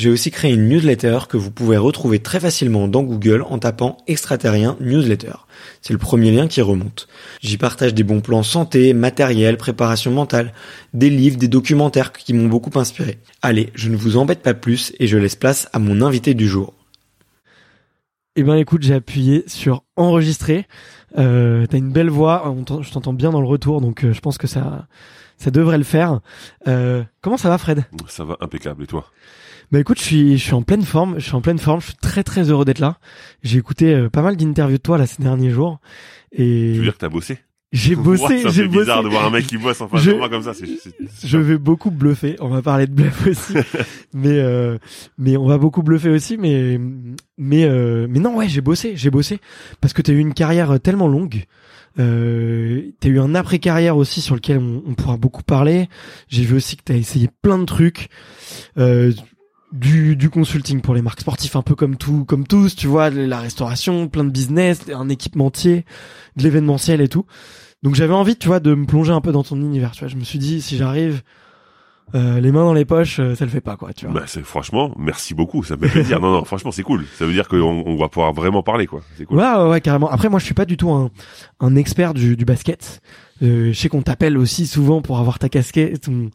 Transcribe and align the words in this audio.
j'ai 0.00 0.08
aussi 0.08 0.30
créé 0.30 0.50
une 0.54 0.66
newsletter 0.66 1.18
que 1.28 1.36
vous 1.36 1.50
pouvez 1.50 1.76
retrouver 1.76 2.20
très 2.20 2.40
facilement 2.40 2.88
dans 2.88 3.02
Google 3.02 3.44
en 3.46 3.58
tapant 3.58 3.98
extraterrien 4.06 4.78
newsletter. 4.80 5.34
C'est 5.82 5.92
le 5.92 5.98
premier 5.98 6.30
lien 6.30 6.48
qui 6.48 6.62
remonte. 6.62 7.06
J'y 7.42 7.58
partage 7.58 7.92
des 7.92 8.02
bons 8.02 8.22
plans 8.22 8.42
santé, 8.42 8.94
matériel, 8.94 9.58
préparation 9.58 10.10
mentale, 10.10 10.54
des 10.94 11.10
livres, 11.10 11.36
des 11.36 11.48
documentaires 11.48 12.12
qui 12.12 12.32
m'ont 12.32 12.48
beaucoup 12.48 12.76
inspiré. 12.78 13.18
Allez, 13.42 13.70
je 13.74 13.90
ne 13.90 13.96
vous 13.96 14.16
embête 14.16 14.40
pas 14.40 14.54
plus 14.54 14.94
et 14.98 15.06
je 15.06 15.18
laisse 15.18 15.36
place 15.36 15.68
à 15.74 15.78
mon 15.78 16.00
invité 16.00 16.32
du 16.32 16.48
jour. 16.48 16.72
Eh 18.36 18.42
ben 18.42 18.54
écoute, 18.54 18.82
j'ai 18.82 18.94
appuyé 18.94 19.44
sur 19.48 19.84
enregistrer. 19.96 20.66
Euh, 21.18 21.66
T'as 21.66 21.76
une 21.76 21.92
belle 21.92 22.08
voix, 22.08 22.54
je 22.80 22.90
t'entends 22.90 23.12
bien 23.12 23.30
dans 23.30 23.42
le 23.42 23.46
retour, 23.46 23.82
donc 23.82 24.04
euh, 24.04 24.14
je 24.14 24.20
pense 24.20 24.38
que 24.38 24.46
ça, 24.46 24.86
ça 25.36 25.50
devrait 25.50 25.76
le 25.76 25.84
faire. 25.84 26.20
Euh, 26.68 27.02
comment 27.20 27.36
ça 27.36 27.50
va, 27.50 27.58
Fred? 27.58 27.84
Ça 28.06 28.24
va 28.24 28.38
impeccable. 28.40 28.84
Et 28.84 28.86
toi? 28.86 29.04
Bah 29.72 29.78
écoute, 29.78 29.98
je 29.98 30.04
suis, 30.04 30.38
je 30.38 30.42
suis 30.44 30.54
en 30.54 30.62
pleine 30.62 30.82
forme. 30.82 31.18
Je 31.18 31.24
suis 31.24 31.34
en 31.34 31.40
pleine 31.40 31.58
forme. 31.58 31.80
Je 31.80 31.86
suis 31.86 31.96
très 31.96 32.22
très 32.22 32.50
heureux 32.50 32.64
d'être 32.64 32.78
là. 32.80 32.98
J'ai 33.42 33.58
écouté 33.58 33.94
euh, 33.94 34.08
pas 34.08 34.22
mal 34.22 34.36
d'interviews 34.36 34.78
de 34.78 34.82
toi 34.82 34.98
là 34.98 35.06
ces 35.06 35.22
derniers 35.22 35.50
jours. 35.50 35.80
Et 36.32 36.72
tu 36.72 36.78
veux 36.78 36.84
dire 36.84 36.94
que 36.94 36.98
t'as 36.98 37.08
bossé? 37.08 37.38
J'ai 37.72 37.94
bossé. 37.96 38.44
C'est 38.50 38.66
bizarre 38.66 39.04
de 39.04 39.08
voir 39.08 39.26
un 39.26 39.30
mec 39.30 39.46
qui 39.46 39.56
bosse 39.56 39.80
en 39.80 39.88
face 39.88 40.04
de 40.04 40.14
moi 40.14 40.28
comme 40.28 40.42
ça. 40.42 40.52
je 41.24 41.38
vais 41.38 41.58
beaucoup 41.58 41.90
bluffer. 41.90 42.36
On 42.40 42.48
va 42.48 42.62
parler 42.62 42.86
de 42.86 42.92
bluff 42.92 43.26
aussi, 43.28 43.54
mais 44.14 44.40
euh, 44.40 44.78
mais 45.18 45.36
on 45.36 45.46
va 45.46 45.58
beaucoup 45.58 45.82
bluffer 45.82 46.10
aussi. 46.10 46.36
Mais 46.36 46.80
mais 47.38 47.64
euh, 47.64 48.06
mais 48.10 48.18
non 48.18 48.36
ouais, 48.36 48.48
j'ai 48.48 48.60
bossé, 48.60 48.96
j'ai 48.96 49.10
bossé 49.10 49.38
parce 49.80 49.92
que 49.92 50.02
t'as 50.02 50.12
eu 50.12 50.18
une 50.18 50.34
carrière 50.34 50.80
tellement 50.80 51.06
longue. 51.08 51.44
Euh, 51.98 52.92
t'as 53.00 53.08
eu 53.08 53.18
un 53.18 53.34
après 53.34 53.58
carrière 53.58 53.96
aussi 53.96 54.20
sur 54.20 54.34
lequel 54.34 54.58
on, 54.58 54.82
on 54.86 54.94
pourra 54.94 55.16
beaucoup 55.16 55.42
parler. 55.42 55.88
J'ai 56.28 56.44
vu 56.44 56.56
aussi 56.56 56.76
que 56.76 56.82
t'as 56.84 56.94
essayé 56.94 57.28
plein 57.42 57.58
de 57.58 57.64
trucs. 57.64 58.08
Euh, 58.78 59.12
du, 59.72 60.16
du 60.16 60.30
consulting 60.30 60.80
pour 60.80 60.94
les 60.94 61.02
marques 61.02 61.20
sportives, 61.20 61.56
un 61.56 61.62
peu 61.62 61.74
comme 61.74 61.96
tout, 61.96 62.24
comme 62.24 62.46
tous, 62.46 62.74
tu 62.74 62.86
vois, 62.86 63.10
la 63.10 63.40
restauration, 63.40 64.08
plein 64.08 64.24
de 64.24 64.30
business, 64.30 64.82
un 64.92 65.08
équipementier, 65.08 65.84
de 66.36 66.42
l'événementiel 66.42 67.00
et 67.00 67.08
tout. 67.08 67.24
Donc 67.82 67.94
j'avais 67.94 68.14
envie, 68.14 68.36
tu 68.36 68.48
vois, 68.48 68.60
de 68.60 68.74
me 68.74 68.86
plonger 68.86 69.12
un 69.12 69.20
peu 69.20 69.32
dans 69.32 69.42
ton 69.42 69.56
univers. 69.56 69.92
Tu 69.92 70.00
vois, 70.00 70.08
je 70.08 70.16
me 70.16 70.24
suis 70.24 70.38
dit 70.38 70.60
si 70.60 70.76
j'arrive 70.76 71.22
euh, 72.14 72.40
les 72.40 72.50
mains 72.50 72.64
dans 72.64 72.74
les 72.74 72.84
poches, 72.84 73.20
euh, 73.20 73.34
ça 73.34 73.44
le 73.44 73.50
fait 73.50 73.60
pas, 73.60 73.76
quoi. 73.76 73.92
Tu 73.92 74.06
vois. 74.06 74.20
Bah, 74.20 74.26
c'est 74.26 74.42
franchement, 74.42 74.92
merci 74.98 75.32
beaucoup, 75.32 75.62
ça 75.62 75.76
me 75.76 75.86
fait 75.86 76.00
plaisir. 76.00 76.20
non, 76.20 76.32
non, 76.32 76.44
franchement, 76.44 76.72
c'est 76.72 76.82
cool. 76.82 77.04
Ça 77.16 77.24
veut 77.24 77.32
dire 77.32 77.48
qu'on 77.48 77.84
on 77.86 77.96
va 77.96 78.08
pouvoir 78.08 78.32
vraiment 78.32 78.62
parler, 78.62 78.86
quoi. 78.86 79.00
C'est 79.16 79.24
cool. 79.24 79.38
Ouais, 79.38 79.44
ouais, 79.44 79.68
ouais, 79.68 79.80
carrément. 79.80 80.10
Après, 80.10 80.28
moi, 80.28 80.40
je 80.40 80.44
suis 80.44 80.54
pas 80.54 80.64
du 80.64 80.76
tout 80.76 80.90
un, 80.90 81.10
un 81.60 81.76
expert 81.76 82.12
du, 82.12 82.36
du 82.36 82.44
basket. 82.44 83.00
Euh, 83.42 83.72
je 83.72 83.78
sais 83.78 83.88
qu'on 83.88 84.02
t'appelle 84.02 84.36
aussi 84.36 84.66
souvent 84.66 85.00
pour 85.00 85.18
avoir 85.18 85.38
ta 85.38 85.48
casquette, 85.48 86.02
ton, 86.02 86.30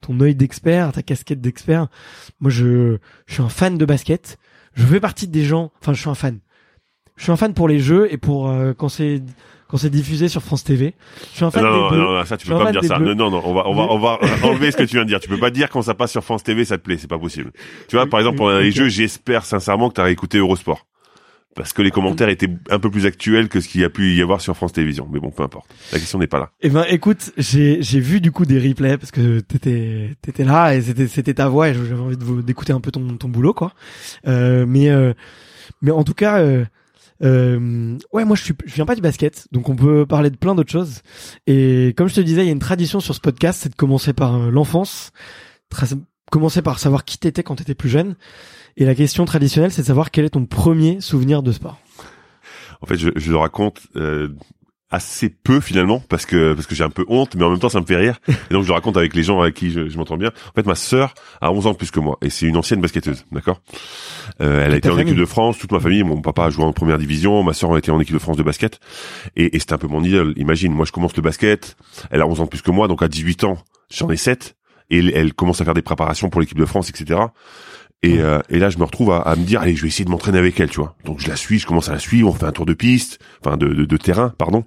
ton 0.00 0.20
œil 0.20 0.34
d'expert, 0.34 0.92
ta 0.92 1.02
casquette 1.02 1.40
d'expert. 1.40 1.88
Moi, 2.40 2.50
je, 2.50 2.98
je 3.26 3.34
suis 3.34 3.42
un 3.42 3.48
fan 3.48 3.78
de 3.78 3.84
basket. 3.84 4.38
Je 4.74 4.84
fais 4.84 5.00
partie 5.00 5.28
des 5.28 5.44
gens. 5.44 5.72
Enfin, 5.80 5.92
je 5.92 6.00
suis 6.00 6.10
un 6.10 6.14
fan. 6.14 6.38
Je 7.16 7.24
suis 7.24 7.32
un 7.32 7.36
fan 7.36 7.52
pour 7.52 7.68
les 7.68 7.80
jeux 7.80 8.12
et 8.12 8.16
pour 8.16 8.48
euh, 8.48 8.74
quand 8.74 8.88
c'est 8.88 9.22
quand 9.68 9.76
c'est 9.76 9.90
diffusé 9.90 10.28
sur 10.28 10.40
France 10.40 10.64
TV. 10.64 10.94
Je 11.32 11.36
suis 11.36 11.44
un 11.44 11.50
fan 11.50 11.62
non, 11.62 11.90
des 11.90 11.96
non, 11.96 12.12
non, 12.14 12.24
ça 12.24 12.36
tu 12.36 12.46
peux 12.46 12.56
pas 12.56 12.66
me 12.66 12.72
dire 12.72 12.84
ça. 12.84 12.98
Non, 12.98 13.14
non, 13.14 13.30
non, 13.30 13.42
on 13.44 13.52
va, 13.52 13.68
on 13.68 13.74
va, 13.74 13.82
on 13.90 13.98
va 13.98 14.18
enlever 14.44 14.70
ce 14.70 14.76
que 14.76 14.84
tu 14.84 14.94
viens 14.94 15.02
de 15.02 15.08
dire. 15.08 15.20
Tu 15.20 15.28
peux 15.28 15.38
pas 15.38 15.50
dire 15.50 15.68
quand 15.68 15.82
ça 15.82 15.94
passe 15.94 16.12
sur 16.12 16.24
France 16.24 16.42
TV, 16.42 16.64
ça 16.64 16.78
te 16.78 16.82
plaît, 16.82 16.96
c'est 16.96 17.08
pas 17.08 17.18
possible. 17.18 17.52
Tu 17.88 17.96
vois, 17.96 18.06
par 18.06 18.20
exemple, 18.20 18.36
pour 18.38 18.50
les 18.50 18.70
jeux, 18.72 18.88
j'espère 18.88 19.44
sincèrement 19.44 19.90
que 19.90 19.96
tu 19.96 20.00
as 20.00 20.10
écouté 20.10 20.38
Eurosport 20.38 20.86
parce 21.54 21.72
que 21.72 21.82
les 21.82 21.90
commentaires 21.90 22.28
étaient 22.28 22.50
un 22.70 22.78
peu 22.78 22.90
plus 22.90 23.06
actuels 23.06 23.48
que 23.48 23.60
ce 23.60 23.68
qu'il 23.68 23.80
y 23.80 23.84
a 23.84 23.90
pu 23.90 24.14
y 24.14 24.22
avoir 24.22 24.40
sur 24.40 24.56
France 24.56 24.72
Télévisions. 24.72 25.08
Mais 25.12 25.18
bon, 25.18 25.30
peu 25.30 25.42
importe. 25.42 25.68
La 25.92 25.98
question 25.98 26.18
n'est 26.18 26.26
pas 26.26 26.38
là. 26.38 26.50
Eh 26.60 26.68
ben, 26.70 26.84
écoute, 26.88 27.32
j'ai 27.36 27.82
j'ai 27.82 28.00
vu 28.00 28.20
du 28.20 28.30
coup 28.30 28.44
des 28.44 28.58
replays 28.58 28.96
parce 28.96 29.10
que 29.10 29.40
t'étais 29.40 30.16
t'étais 30.22 30.44
là 30.44 30.74
et 30.74 30.82
c'était 30.82 31.08
c'était 31.08 31.34
ta 31.34 31.48
voix 31.48 31.68
et 31.68 31.74
j'avais 31.74 31.94
envie 31.94 32.16
de 32.16 32.42
d'écouter 32.42 32.72
un 32.72 32.80
peu 32.80 32.90
ton 32.90 33.16
ton 33.16 33.28
boulot 33.28 33.54
quoi. 33.54 33.72
Euh, 34.26 34.66
mais 34.66 34.88
euh, 34.90 35.14
mais 35.82 35.90
en 35.90 36.04
tout 36.04 36.14
cas. 36.14 36.40
Euh, 36.40 36.64
euh, 37.22 37.98
ouais, 38.12 38.24
moi 38.24 38.36
je 38.36 38.44
suis, 38.44 38.54
je 38.64 38.74
viens 38.74 38.86
pas 38.86 38.94
du 38.94 39.00
basket, 39.00 39.48
donc 39.50 39.68
on 39.68 39.74
peut 39.74 40.06
parler 40.06 40.30
de 40.30 40.36
plein 40.36 40.54
d'autres 40.54 40.70
choses. 40.70 41.02
Et 41.48 41.92
comme 41.96 42.08
je 42.08 42.14
te 42.14 42.20
disais, 42.20 42.42
il 42.42 42.46
y 42.46 42.48
a 42.48 42.52
une 42.52 42.60
tradition 42.60 43.00
sur 43.00 43.14
ce 43.14 43.20
podcast, 43.20 43.60
c'est 43.62 43.70
de 43.70 43.74
commencer 43.74 44.12
par 44.12 44.36
euh, 44.36 44.50
l'enfance, 44.50 45.10
commencer 46.30 46.62
par 46.62 46.78
savoir 46.78 47.04
qui 47.04 47.18
t'étais 47.18 47.42
quand 47.42 47.56
t'étais 47.56 47.74
plus 47.74 47.88
jeune, 47.88 48.14
et 48.78 48.84
la 48.84 48.94
question 48.94 49.24
traditionnelle, 49.24 49.72
c'est 49.72 49.82
de 49.82 49.86
savoir 49.88 50.12
quel 50.12 50.24
est 50.24 50.30
ton 50.30 50.46
premier 50.46 51.00
souvenir 51.00 51.42
de 51.42 51.50
sport. 51.50 51.78
En 52.80 52.86
fait, 52.86 52.96
je, 52.96 53.10
je 53.16 53.30
le 53.32 53.36
raconte 53.36 53.80
euh, 53.96 54.28
assez 54.88 55.28
peu 55.30 55.58
finalement 55.58 56.00
parce 56.08 56.24
que 56.24 56.54
parce 56.54 56.68
que 56.68 56.76
j'ai 56.76 56.84
un 56.84 56.90
peu 56.90 57.04
honte, 57.08 57.34
mais 57.34 57.42
en 57.42 57.50
même 57.50 57.58
temps 57.58 57.68
ça 57.68 57.80
me 57.80 57.84
fait 57.84 57.96
rire. 57.96 58.20
Et 58.28 58.54
donc 58.54 58.62
je 58.62 58.68
le 58.68 58.74
raconte 58.74 58.96
avec 58.96 59.16
les 59.16 59.24
gens 59.24 59.40
avec 59.40 59.54
qui 59.54 59.72
je, 59.72 59.88
je 59.88 59.98
m'entends 59.98 60.16
bien. 60.16 60.28
En 60.28 60.52
fait, 60.54 60.64
ma 60.64 60.76
sœur 60.76 61.14
a 61.40 61.50
11 61.50 61.66
ans 61.66 61.72
de 61.72 61.76
plus 61.76 61.90
que 61.90 61.98
moi 61.98 62.18
et 62.22 62.30
c'est 62.30 62.46
une 62.46 62.56
ancienne 62.56 62.80
basketteuse, 62.80 63.26
d'accord? 63.32 63.60
Euh, 64.40 64.64
elle 64.64 64.72
a 64.72 64.76
été 64.76 64.88
en 64.88 64.98
équipe 64.98 65.16
de 65.16 65.24
France, 65.24 65.58
toute 65.58 65.72
ma 65.72 65.80
famille, 65.80 66.04
mon 66.04 66.20
papa 66.22 66.44
a 66.44 66.50
joué 66.50 66.64
en 66.64 66.72
première 66.72 66.98
division, 66.98 67.42
ma 67.42 67.54
sœur 67.54 67.74
a 67.74 67.78
été 67.78 67.90
en 67.90 67.98
équipe 67.98 68.14
de 68.14 68.20
France 68.20 68.36
de 68.36 68.44
basket 68.44 68.78
et, 69.34 69.56
et 69.56 69.58
c'était 69.58 69.72
un 69.72 69.78
peu 69.78 69.88
mon 69.88 70.04
idole. 70.04 70.34
Imagine, 70.36 70.72
moi 70.72 70.86
je 70.86 70.92
commence 70.92 71.16
le 71.16 71.22
basket, 71.22 71.76
elle 72.12 72.20
a 72.20 72.28
11 72.28 72.40
ans 72.40 72.44
de 72.44 72.48
plus 72.48 72.62
que 72.62 72.70
moi, 72.70 72.86
donc 72.86 73.02
à 73.02 73.08
18 73.08 73.42
ans 73.42 73.58
j'en 73.90 74.08
ai 74.08 74.16
7 74.16 74.56
et 74.90 74.98
elle, 74.98 75.10
elle 75.14 75.34
commence 75.34 75.60
à 75.60 75.64
faire 75.64 75.74
des 75.74 75.82
préparations 75.82 76.30
pour 76.30 76.40
l'équipe 76.40 76.58
de 76.58 76.64
France, 76.64 76.88
etc 76.90 77.18
Et, 78.02 78.20
euh, 78.20 78.38
et 78.48 78.58
là, 78.60 78.70
je 78.70 78.78
me 78.78 78.84
retrouve 78.84 79.10
à, 79.10 79.18
à 79.18 79.34
me 79.34 79.44
dire, 79.44 79.60
allez, 79.60 79.74
je 79.74 79.82
vais 79.82 79.88
essayer 79.88 80.04
de 80.04 80.10
m'entraîner 80.10 80.38
avec 80.38 80.58
elle, 80.60 80.70
tu 80.70 80.78
vois. 80.78 80.94
Donc 81.04 81.18
je 81.18 81.28
la 81.28 81.34
suis, 81.34 81.58
je 81.58 81.66
commence 81.66 81.88
à 81.88 81.92
la 81.92 81.98
suivre, 81.98 82.28
on 82.28 82.32
fait 82.32 82.46
un 82.46 82.52
tour 82.52 82.64
de 82.64 82.74
piste, 82.74 83.18
enfin 83.44 83.56
de, 83.56 83.68
de, 83.68 83.84
de 83.84 83.96
terrain, 83.96 84.32
pardon. 84.38 84.64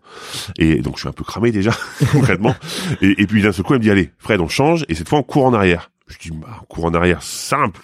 Et 0.57 0.81
donc 0.81 0.95
je 0.95 1.01
suis 1.01 1.10
un 1.10 1.13
peu 1.13 1.24
cramé 1.24 1.51
déjà, 1.51 1.72
concrètement. 2.12 2.56
Et, 3.01 3.22
et 3.22 3.28
puis 3.28 3.42
d'un 3.42 3.54
seul 3.54 3.63
coup, 3.63 3.74
elle 3.74 3.80
me 3.80 3.83
dit, 3.83 3.92
allez, 3.92 4.12
Fred, 4.18 4.42
on 4.42 4.50
change, 4.50 4.86
et 4.89 4.95
cette 4.95 5.07
fois 5.07 5.19
on 5.19 5.24
court 5.24 5.45
en 5.45 5.54
arrière. 5.54 5.92
Je 6.07 6.18
dis, 6.18 6.31
bah, 6.31 6.57
on 6.62 6.66
court 6.66 6.86
en 6.86 6.94
arrière, 6.94 7.24
simple. 7.24 7.81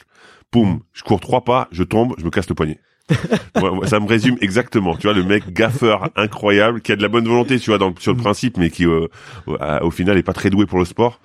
Poum, 0.51 0.81
je 0.93 1.03
cours 1.03 1.19
trois 1.19 1.43
pas, 1.43 1.67
je 1.71 1.83
tombe, 1.83 2.13
je 2.17 2.25
me 2.25 2.29
casse 2.29 2.49
le 2.49 2.55
poignet. 2.55 2.79
Ça 3.85 3.99
me 3.99 4.07
résume 4.07 4.37
exactement. 4.41 4.95
Tu 4.95 5.03
vois, 5.03 5.13
le 5.13 5.23
mec 5.23 5.51
gaffeur 5.53 6.09
incroyable, 6.15 6.81
qui 6.81 6.91
a 6.91 6.95
de 6.95 7.01
la 7.01 7.07
bonne 7.07 7.27
volonté, 7.27 7.59
tu 7.59 7.69
vois, 7.69 7.77
dans, 7.77 7.93
sur 7.97 8.13
le 8.13 8.17
principe, 8.17 8.57
mais 8.57 8.69
qui 8.69 8.85
euh, 8.85 9.07
au, 9.81 9.91
final 9.91 10.17
est 10.17 10.23
pas 10.23 10.33
très 10.33 10.49
doué 10.49 10.65
pour 10.65 10.79
le 10.79 10.85
sport, 10.85 11.19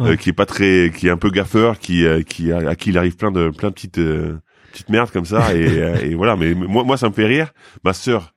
euh, 0.00 0.16
qui 0.16 0.30
est 0.30 0.34
pas 0.34 0.46
très, 0.46 0.92
qui 0.96 1.08
est 1.08 1.10
un 1.10 1.16
peu 1.16 1.30
gaffeur, 1.30 1.78
qui, 1.78 2.06
euh, 2.06 2.22
qui 2.22 2.52
à, 2.52 2.70
à 2.70 2.74
qui 2.74 2.90
il 2.90 2.98
arrive 2.98 3.16
plein 3.16 3.32
de 3.32 3.50
plein 3.50 3.68
de 3.68 3.74
petites 3.74 3.98
euh, 3.98 4.38
petites 4.72 4.88
merdes 4.88 5.10
comme 5.10 5.24
ça, 5.24 5.54
et, 5.54 5.64
et 6.02 6.14
voilà. 6.14 6.36
Mais 6.36 6.54
moi, 6.54 6.84
moi, 6.84 6.96
ça 6.96 7.08
me 7.08 7.14
fait 7.14 7.26
rire. 7.26 7.52
Ma 7.84 7.92
sœur 7.92 8.33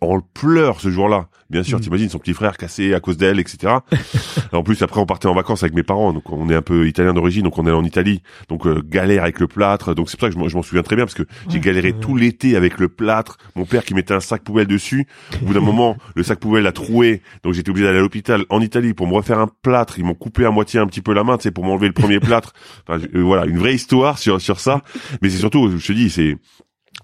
en 0.00 0.20
pleure 0.20 0.80
ce 0.80 0.90
jour-là. 0.90 1.28
Bien 1.50 1.62
sûr, 1.64 1.78
Mm. 1.78 1.80
t'imagines 1.82 2.08
son 2.08 2.18
petit 2.18 2.32
frère 2.34 2.56
cassé 2.56 2.94
à 2.94 3.00
cause 3.00 3.16
d'elle, 3.16 3.40
etc. 3.40 3.74
en 4.52 4.62
plus, 4.62 4.82
après, 4.82 5.00
on 5.00 5.06
partait 5.06 5.26
en 5.26 5.34
vacances 5.34 5.62
avec 5.62 5.74
mes 5.74 5.82
parents, 5.82 6.12
donc 6.12 6.30
on 6.30 6.48
est 6.48 6.54
un 6.54 6.62
peu 6.62 6.86
italien 6.86 7.12
d'origine, 7.12 7.42
donc 7.42 7.58
on 7.58 7.66
est 7.66 7.70
en 7.72 7.84
Italie, 7.84 8.22
donc 8.48 8.66
euh, 8.66 8.82
galère 8.84 9.22
avec 9.22 9.40
le 9.40 9.48
plâtre. 9.48 9.94
Donc 9.94 10.10
c'est 10.10 10.16
pour 10.18 10.28
ça 10.28 10.34
que 10.34 10.48
je 10.48 10.56
m'en- 10.56 10.62
souviens 10.62 10.82
très 10.82 10.94
bien 10.96 11.04
parce 11.06 11.14
que 11.14 11.24
j'ai 11.48 11.54
Ouais. 11.54 11.60
galéré 11.60 11.92
Ouais. 11.92 11.98
tout 12.00 12.14
l'été 12.16 12.54
avec 12.56 12.78
le 12.78 12.88
plâtre. 12.88 13.36
Mon 13.56 13.64
père 13.64 13.84
qui 13.84 13.94
mettait 13.94 14.14
un 14.14 14.20
sac 14.20 14.42
poubelle 14.44 14.66
dessus. 14.68 15.06
Au 15.42 15.46
bout 15.46 15.54
d'un 15.54 15.60
moment, 15.60 15.96
le 16.14 16.22
sac 16.22 16.38
poubelle 16.38 16.66
a 16.66 16.72
troué, 16.72 17.22
donc 17.42 17.54
j'étais 17.54 17.70
obligé 17.70 17.86
d'aller 17.86 17.98
à 17.98 18.02
l'hôpital 18.02 18.44
en 18.48 18.60
Italie 18.60 18.94
pour 18.94 19.08
me 19.08 19.14
refaire 19.14 19.38
un 19.40 19.48
plâtre. 19.62 19.98
Ils 19.98 20.04
m'ont 20.04 20.14
coupé 20.14 20.44
à 20.44 20.50
moitié 20.50 20.78
un 20.78 20.86
petit 20.86 21.00
peu 21.02 21.12
la 21.14 21.24
main, 21.24 21.36
tu 21.36 21.44
sais, 21.44 21.50
pour 21.50 21.64
m'enlever 21.64 21.88
le 21.88 21.92
premier 21.94 22.20
plâtre. 22.20 22.52
Enfin, 22.88 23.02
euh, 23.14 23.22
voilà, 23.22 23.46
une 23.46 23.58
vraie 23.58 23.74
histoire 23.74 24.18
sur 24.18 24.40
sur 24.40 24.60
ça. 24.60 24.82
Mais 25.22 25.30
c'est 25.30 25.38
surtout, 25.38 25.76
je 25.76 25.86
te 25.86 25.92
dis, 25.92 26.10
c'est 26.10 26.36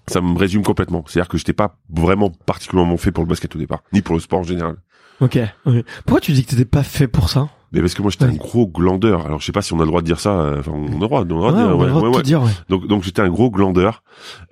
ça 0.09 0.21
me 0.21 0.37
résume 0.37 0.63
complètement. 0.63 1.03
C'est-à-dire 1.07 1.29
que 1.29 1.37
j'étais 1.37 1.53
pas 1.53 1.77
vraiment 1.89 2.29
particulièrement 2.45 2.97
fait 2.97 3.11
pour 3.11 3.23
le 3.23 3.29
basket 3.29 3.55
au 3.55 3.59
départ, 3.59 3.83
ni 3.93 4.01
pour 4.01 4.15
le 4.15 4.21
sport 4.21 4.39
en 4.39 4.43
général. 4.43 4.75
Ok. 5.19 5.37
ok. 5.65 5.75
Pourquoi 6.05 6.21
tu 6.21 6.31
dis 6.31 6.43
que 6.45 6.51
t'étais 6.51 6.65
pas 6.65 6.83
fait 6.83 7.07
pour 7.07 7.29
ça? 7.29 7.49
Mais 7.73 7.81
parce 7.81 7.95
que 7.95 8.01
moi 8.01 8.11
j'étais 8.11 8.23
Ouais. 8.25 8.31
un 8.31 8.35
gros 8.35 8.65
glandeur. 8.65 9.25
Alors 9.25 9.41
je 9.41 9.45
sais 9.45 9.51
pas 9.51 9.61
si 9.61 9.73
on 9.73 9.77
a 9.77 9.81
le 9.81 9.87
droit 9.87 9.99
de 10.01 10.05
dire 10.05 10.19
ça. 10.21 10.39
euh, 10.39 10.59
Enfin, 10.59 10.71
on 10.73 10.85
a 10.87 10.91
le 10.91 10.97
droit, 10.99 11.19
on 11.19 11.23
a 11.23 11.27
le 11.85 11.91
droit 11.91 12.19
de 12.19 12.21
dire. 12.23 12.41
Donc 12.69 12.87
donc 12.87 13.03
j'étais 13.03 13.21
un 13.21 13.27
gros 13.29 13.51
glandeur. 13.51 14.03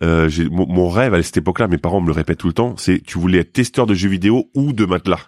Euh, 0.03 0.27
j'ai 0.27 0.49
mon, 0.49 0.67
mon 0.67 0.89
rêve 0.89 1.13
à 1.13 1.23
cette 1.23 1.37
époque-là, 1.37 1.67
mes 1.69 1.77
parents 1.77 2.01
me 2.01 2.07
le 2.07 2.11
répètent 2.13 2.39
tout 2.39 2.47
le 2.47 2.53
temps, 2.53 2.73
c'est 2.77 3.01
tu 3.01 3.17
voulais 3.17 3.37
être 3.39 3.53
testeur 3.53 3.85
de 3.85 3.93
jeux 3.93 4.09
vidéo 4.09 4.49
ou 4.53 4.73
de 4.73 4.85
matelas. 4.85 5.19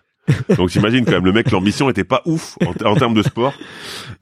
Donc 0.57 0.69
t'imagines 0.71 1.05
quand 1.05 1.11
même 1.13 1.25
le 1.25 1.31
mec 1.31 1.51
l'ambition 1.51 1.89
était 1.89 2.03
pas 2.03 2.21
ouf 2.25 2.57
en, 2.65 2.73
en 2.89 2.95
termes 2.95 3.13
de 3.13 3.23
sport. 3.23 3.53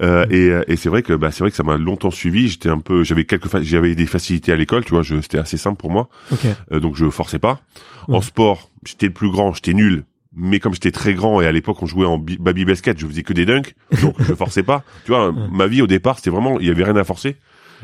Euh, 0.01 0.25
et 0.29 0.49
euh, 0.49 0.63
et 0.67 0.75
c'est 0.75 0.89
vrai 0.89 1.01
que 1.01 1.13
bah 1.13 1.31
c'est 1.31 1.39
vrai 1.39 1.49
que 1.51 1.57
ça 1.57 1.63
m'a 1.63 1.77
longtemps 1.77 2.11
suivi. 2.11 2.47
J'étais 2.49 2.69
un 2.69 2.79
peu 2.79 3.03
j'avais 3.03 3.25
quelques 3.25 3.47
fa- 3.47 3.61
j'avais 3.63 3.95
des 3.95 4.05
facilités 4.05 4.51
à 4.51 4.55
l'école, 4.55 4.83
tu 4.85 4.91
vois, 4.91 5.01
je- 5.03 5.21
c'était 5.21 5.37
assez 5.39 5.57
simple 5.57 5.77
pour 5.77 5.91
moi. 5.91 6.09
Ok. 6.31 6.39
Euh, 6.71 6.79
donc 6.79 6.95
je 6.95 7.09
forçais 7.09 7.39
pas. 7.39 7.59
Ouais. 8.07 8.17
En 8.17 8.21
sport, 8.21 8.69
j'étais 8.85 9.07
le 9.07 9.13
plus 9.13 9.29
grand, 9.31 9.53
j'étais 9.53 9.73
nul. 9.73 10.03
Mais 10.37 10.59
comme 10.59 10.73
j'étais 10.73 10.91
très 10.91 11.13
grand 11.13 11.39
et 11.41 11.47
à 11.47 11.51
l'époque 11.53 11.81
on 11.81 11.85
jouait 11.85 12.05
en 12.05 12.17
baby 12.17 12.65
basket, 12.65 12.99
je 12.99 13.07
faisais 13.07 13.23
que 13.23 13.31
des 13.33 13.45
dunks, 13.45 13.73
donc 14.01 14.15
je 14.19 14.33
forçais 14.33 14.63
pas. 14.63 14.83
Tu 15.05 15.11
vois, 15.11 15.29
Ouais. 15.29 15.35
ma 15.51 15.65
vie 15.67 15.81
au 15.81 15.87
départ 15.87 16.17
c'était 16.17 16.29
vraiment, 16.29 16.59
il 16.59 16.67
y 16.67 16.69
avait 16.69 16.83
rien 16.83 16.97
à 16.97 17.05
forcer, 17.05 17.37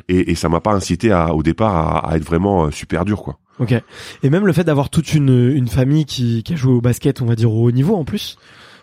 et, 0.09 0.31
et 0.31 0.35
ça 0.35 0.49
m'a 0.49 0.59
pas 0.59 0.73
incité 0.73 1.11
à, 1.13 1.33
au 1.33 1.43
départ 1.43 1.73
à, 1.75 2.09
à 2.11 2.17
être 2.17 2.25
vraiment 2.25 2.65
euh, 2.65 2.71
super 2.71 3.05
dur 3.05 3.23
quoi. 3.23 3.39
Ok. 3.61 3.75
Et 4.23 4.29
même 4.31 4.47
le 4.47 4.53
fait 4.53 4.63
d'avoir 4.63 4.89
toute 4.89 5.13
une, 5.13 5.51
une 5.53 5.67
famille 5.67 6.05
qui, 6.05 6.41
qui 6.41 6.53
a 6.53 6.55
joué 6.55 6.73
au 6.73 6.81
basket, 6.81 7.21
on 7.21 7.25
va 7.25 7.35
dire 7.35 7.53
au 7.53 7.63
haut 7.63 7.71
niveau 7.71 7.95
en 7.95 8.03
plus, 8.03 8.37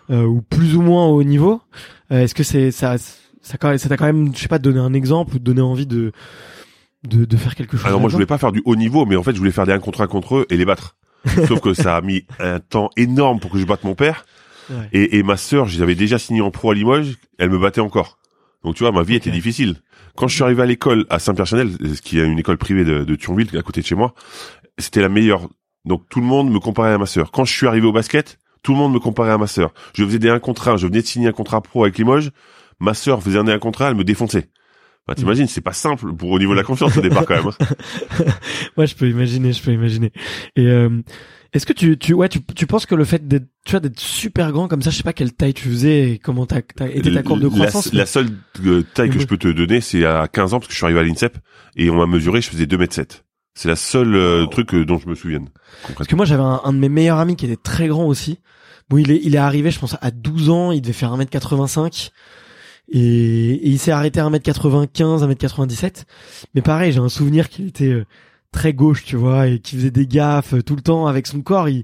euh, 0.09 0.23
ou 0.23 0.41
plus 0.41 0.77
ou 0.77 0.81
moins 0.81 1.05
au 1.07 1.17
haut 1.17 1.23
niveau, 1.23 1.61
euh, 2.13 2.21
est-ce 2.21 2.33
que 2.33 2.43
c'est 2.43 2.71
ça, 2.71 2.97
ça, 2.97 3.77
ça 3.77 3.89
t'a 3.89 3.97
quand 3.97 4.05
même, 4.05 4.33
je 4.33 4.39
sais 4.39 4.47
pas, 4.47 4.57
donné 4.57 4.79
un 4.79 4.93
exemple 4.93 5.35
ou 5.35 5.39
donné 5.39 5.59
envie 5.59 5.85
de, 5.85 6.13
de, 7.03 7.25
de 7.25 7.37
faire 7.37 7.55
quelque 7.55 7.75
chose 7.75 7.85
Alors 7.85 7.99
moi 7.99 8.09
je 8.09 8.13
voulais 8.13 8.25
pas 8.25 8.37
faire 8.37 8.53
du 8.53 8.61
haut 8.63 8.77
niveau, 8.77 9.05
mais 9.05 9.17
en 9.17 9.23
fait 9.23 9.33
je 9.33 9.37
voulais 9.37 9.51
faire 9.51 9.65
des 9.65 9.73
1 9.73 9.79
contre 9.79 9.99
1 9.99 10.07
contre 10.07 10.37
eux 10.37 10.45
et 10.49 10.55
les 10.55 10.65
battre. 10.65 10.95
Sauf 11.47 11.59
que 11.59 11.73
ça 11.73 11.97
a 11.97 12.01
mis 12.01 12.23
un 12.39 12.61
temps 12.61 12.89
énorme 12.95 13.41
pour 13.41 13.51
que 13.51 13.57
je 13.57 13.65
batte 13.65 13.83
mon 13.83 13.95
père. 13.95 14.25
Ouais. 14.69 14.87
Et, 14.93 15.17
et 15.17 15.23
ma 15.23 15.35
sœur, 15.35 15.65
j'avais 15.65 15.95
déjà 15.95 16.17
signé 16.17 16.39
en 16.39 16.51
pro 16.51 16.71
à 16.71 16.73
Limoges, 16.73 17.17
elle 17.37 17.49
me 17.49 17.59
battait 17.59 17.81
encore. 17.81 18.17
Donc 18.63 18.75
tu 18.75 18.83
vois, 18.83 18.93
ma 18.93 19.03
vie 19.03 19.15
était 19.15 19.31
difficile. 19.31 19.75
Quand 20.19 20.27
je 20.27 20.35
suis 20.35 20.43
arrivé 20.43 20.61
à 20.61 20.65
l'école 20.65 21.05
à 21.09 21.17
Saint-Pierre-Chanel, 21.17 21.77
qui 22.03 22.19
est 22.19 22.25
une 22.25 22.37
école 22.37 22.57
privée 22.57 22.83
de, 22.83 23.05
de 23.05 23.15
Thionville, 23.15 23.57
à 23.57 23.61
côté 23.61 23.79
de 23.79 23.85
chez 23.85 23.95
moi, 23.95 24.13
c'était 24.77 24.99
la 24.99 25.07
meilleure. 25.07 25.47
Donc 25.85 26.09
tout 26.09 26.19
le 26.19 26.25
monde 26.25 26.51
me 26.51 26.59
comparait 26.59 26.91
à 26.91 26.97
ma 26.97 27.05
sœur. 27.05 27.31
Quand 27.31 27.45
je 27.45 27.55
suis 27.55 27.67
arrivé 27.67 27.87
au 27.87 27.93
basket, 27.93 28.37
tout 28.61 28.73
le 28.73 28.79
monde 28.79 28.91
me 28.91 28.99
comparait 28.99 29.31
à 29.31 29.37
ma 29.37 29.47
sœur. 29.47 29.73
Je 29.93 30.03
faisais 30.03 30.19
des 30.19 30.29
1 30.29 30.39
contre 30.39 30.67
1, 30.67 30.75
je 30.75 30.87
venais 30.87 31.01
de 31.01 31.07
signer 31.07 31.29
un 31.29 31.31
contrat 31.31 31.61
pro 31.61 31.83
avec 31.83 31.97
Limoges. 31.97 32.31
Ma 32.81 32.93
sœur 32.93 33.23
faisait 33.23 33.39
un 33.39 33.47
1 33.47 33.59
contre 33.59 33.81
1, 33.81 33.91
elle 33.91 33.95
me 33.95 34.03
défonçait. 34.03 34.49
Bah, 35.07 35.15
t'imagines, 35.15 35.47
c'est 35.47 35.61
pas 35.61 35.73
simple 35.73 36.13
pour 36.13 36.29
au 36.29 36.37
niveau 36.37 36.51
de 36.51 36.57
la 36.57 36.63
confiance 36.63 36.95
au 36.95 37.01
départ 37.01 37.25
quand 37.25 37.35
même. 37.43 37.51
hein. 37.59 38.25
Ouais, 38.77 38.85
je 38.85 38.95
peux 38.95 39.09
imaginer, 39.09 39.53
je 39.53 39.61
peux 39.63 39.71
imaginer. 39.71 40.11
Et 40.55 40.67
euh, 40.67 41.01
est-ce 41.51 41.65
que 41.65 41.73
tu, 41.73 41.97
tu, 41.97 42.13
ouais, 42.13 42.29
tu, 42.29 42.41
tu 42.55 42.67
penses 42.67 42.85
que 42.85 42.93
le 42.93 43.05
fait 43.05 43.27
d'être, 43.27 43.47
tu 43.65 43.71
vois, 43.71 43.79
d'être 43.79 43.99
super 43.99 44.51
grand 44.51 44.67
comme 44.67 44.83
ça, 44.83 44.91
je 44.91 44.97
sais 44.97 45.03
pas 45.03 45.13
quelle 45.13 45.33
taille 45.33 45.55
tu 45.55 45.67
faisais 45.67 46.11
et 46.11 46.17
comment 46.19 46.45
t'as, 46.45 46.61
t'as 46.61 46.89
été 46.89 47.11
ta 47.11 47.23
courbe 47.23 47.39
de 47.39 47.45
La- 47.45 47.51
croissance. 47.51 47.91
La, 47.91 48.05
seule 48.05 48.29
euh, 48.65 48.83
taille 48.93 49.09
que 49.09 49.15
Mhm. 49.15 49.21
je 49.21 49.25
peux 49.27 49.37
te 49.37 49.47
donner, 49.47 49.81
c'est 49.81 50.05
à 50.05 50.27
15 50.27 50.53
ans 50.53 50.59
parce 50.59 50.67
que 50.67 50.73
je 50.73 50.77
suis 50.77 50.85
arrivé 50.85 50.99
à 50.99 51.03
l'INSEP 51.03 51.37
et 51.75 51.89
on 51.89 51.95
m'a 51.95 52.05
mesuré, 52.05 52.41
je 52.41 52.49
faisais 52.49 52.67
2 52.67 52.77
mètres 52.77 52.93
7. 52.93 53.25
C'est 53.55 53.67
la 53.67 53.75
seule 53.75 54.13
euh, 54.15 54.45
truc 54.45 54.75
euh, 54.75 54.85
dont 54.85 54.99
je 54.99 55.07
me 55.09 55.15
souvienne. 55.15 55.49
Parce 55.97 56.07
que 56.07 56.15
moi, 56.15 56.25
j'avais 56.25 56.43
un, 56.43 56.61
un 56.63 56.71
de 56.71 56.77
mes 56.77 56.87
meilleurs 56.89 57.17
amis 57.17 57.35
qui 57.35 57.45
était 57.45 57.57
très 57.57 57.87
grand 57.87 58.05
aussi. 58.05 58.37
Bon, 58.89 58.97
il 58.97 59.09
est, 59.11 59.19
il 59.23 59.33
est 59.35 59.39
arrivé, 59.39 59.71
je 59.71 59.79
pense, 59.79 59.97
à 60.01 60.11
12 60.11 60.49
ans, 60.51 60.71
il 60.71 60.81
devait 60.81 60.93
faire 60.93 61.11
1m85. 61.17 62.11
Et, 62.91 62.99
et 63.53 63.67
il 63.69 63.79
s'est 63.79 63.91
arrêté 63.91 64.19
à 64.19 64.29
1m95, 64.29 65.23
1m97. 65.27 66.03
Mais 66.55 66.61
pareil, 66.61 66.91
j'ai 66.91 66.99
un 66.99 67.09
souvenir 67.09 67.49
qu'il 67.49 67.67
était 67.67 67.85
euh, 67.85 68.05
très 68.51 68.73
gauche, 68.73 69.03
tu 69.05 69.15
vois, 69.15 69.47
et 69.47 69.59
qui 69.59 69.75
faisait 69.75 69.91
des 69.91 70.07
gaffes 70.07 70.53
euh, 70.55 70.61
tout 70.63 70.75
le 70.75 70.81
temps 70.81 71.05
avec 71.07 71.27
son 71.27 71.41
corps. 71.41 71.69
Il, 71.69 71.83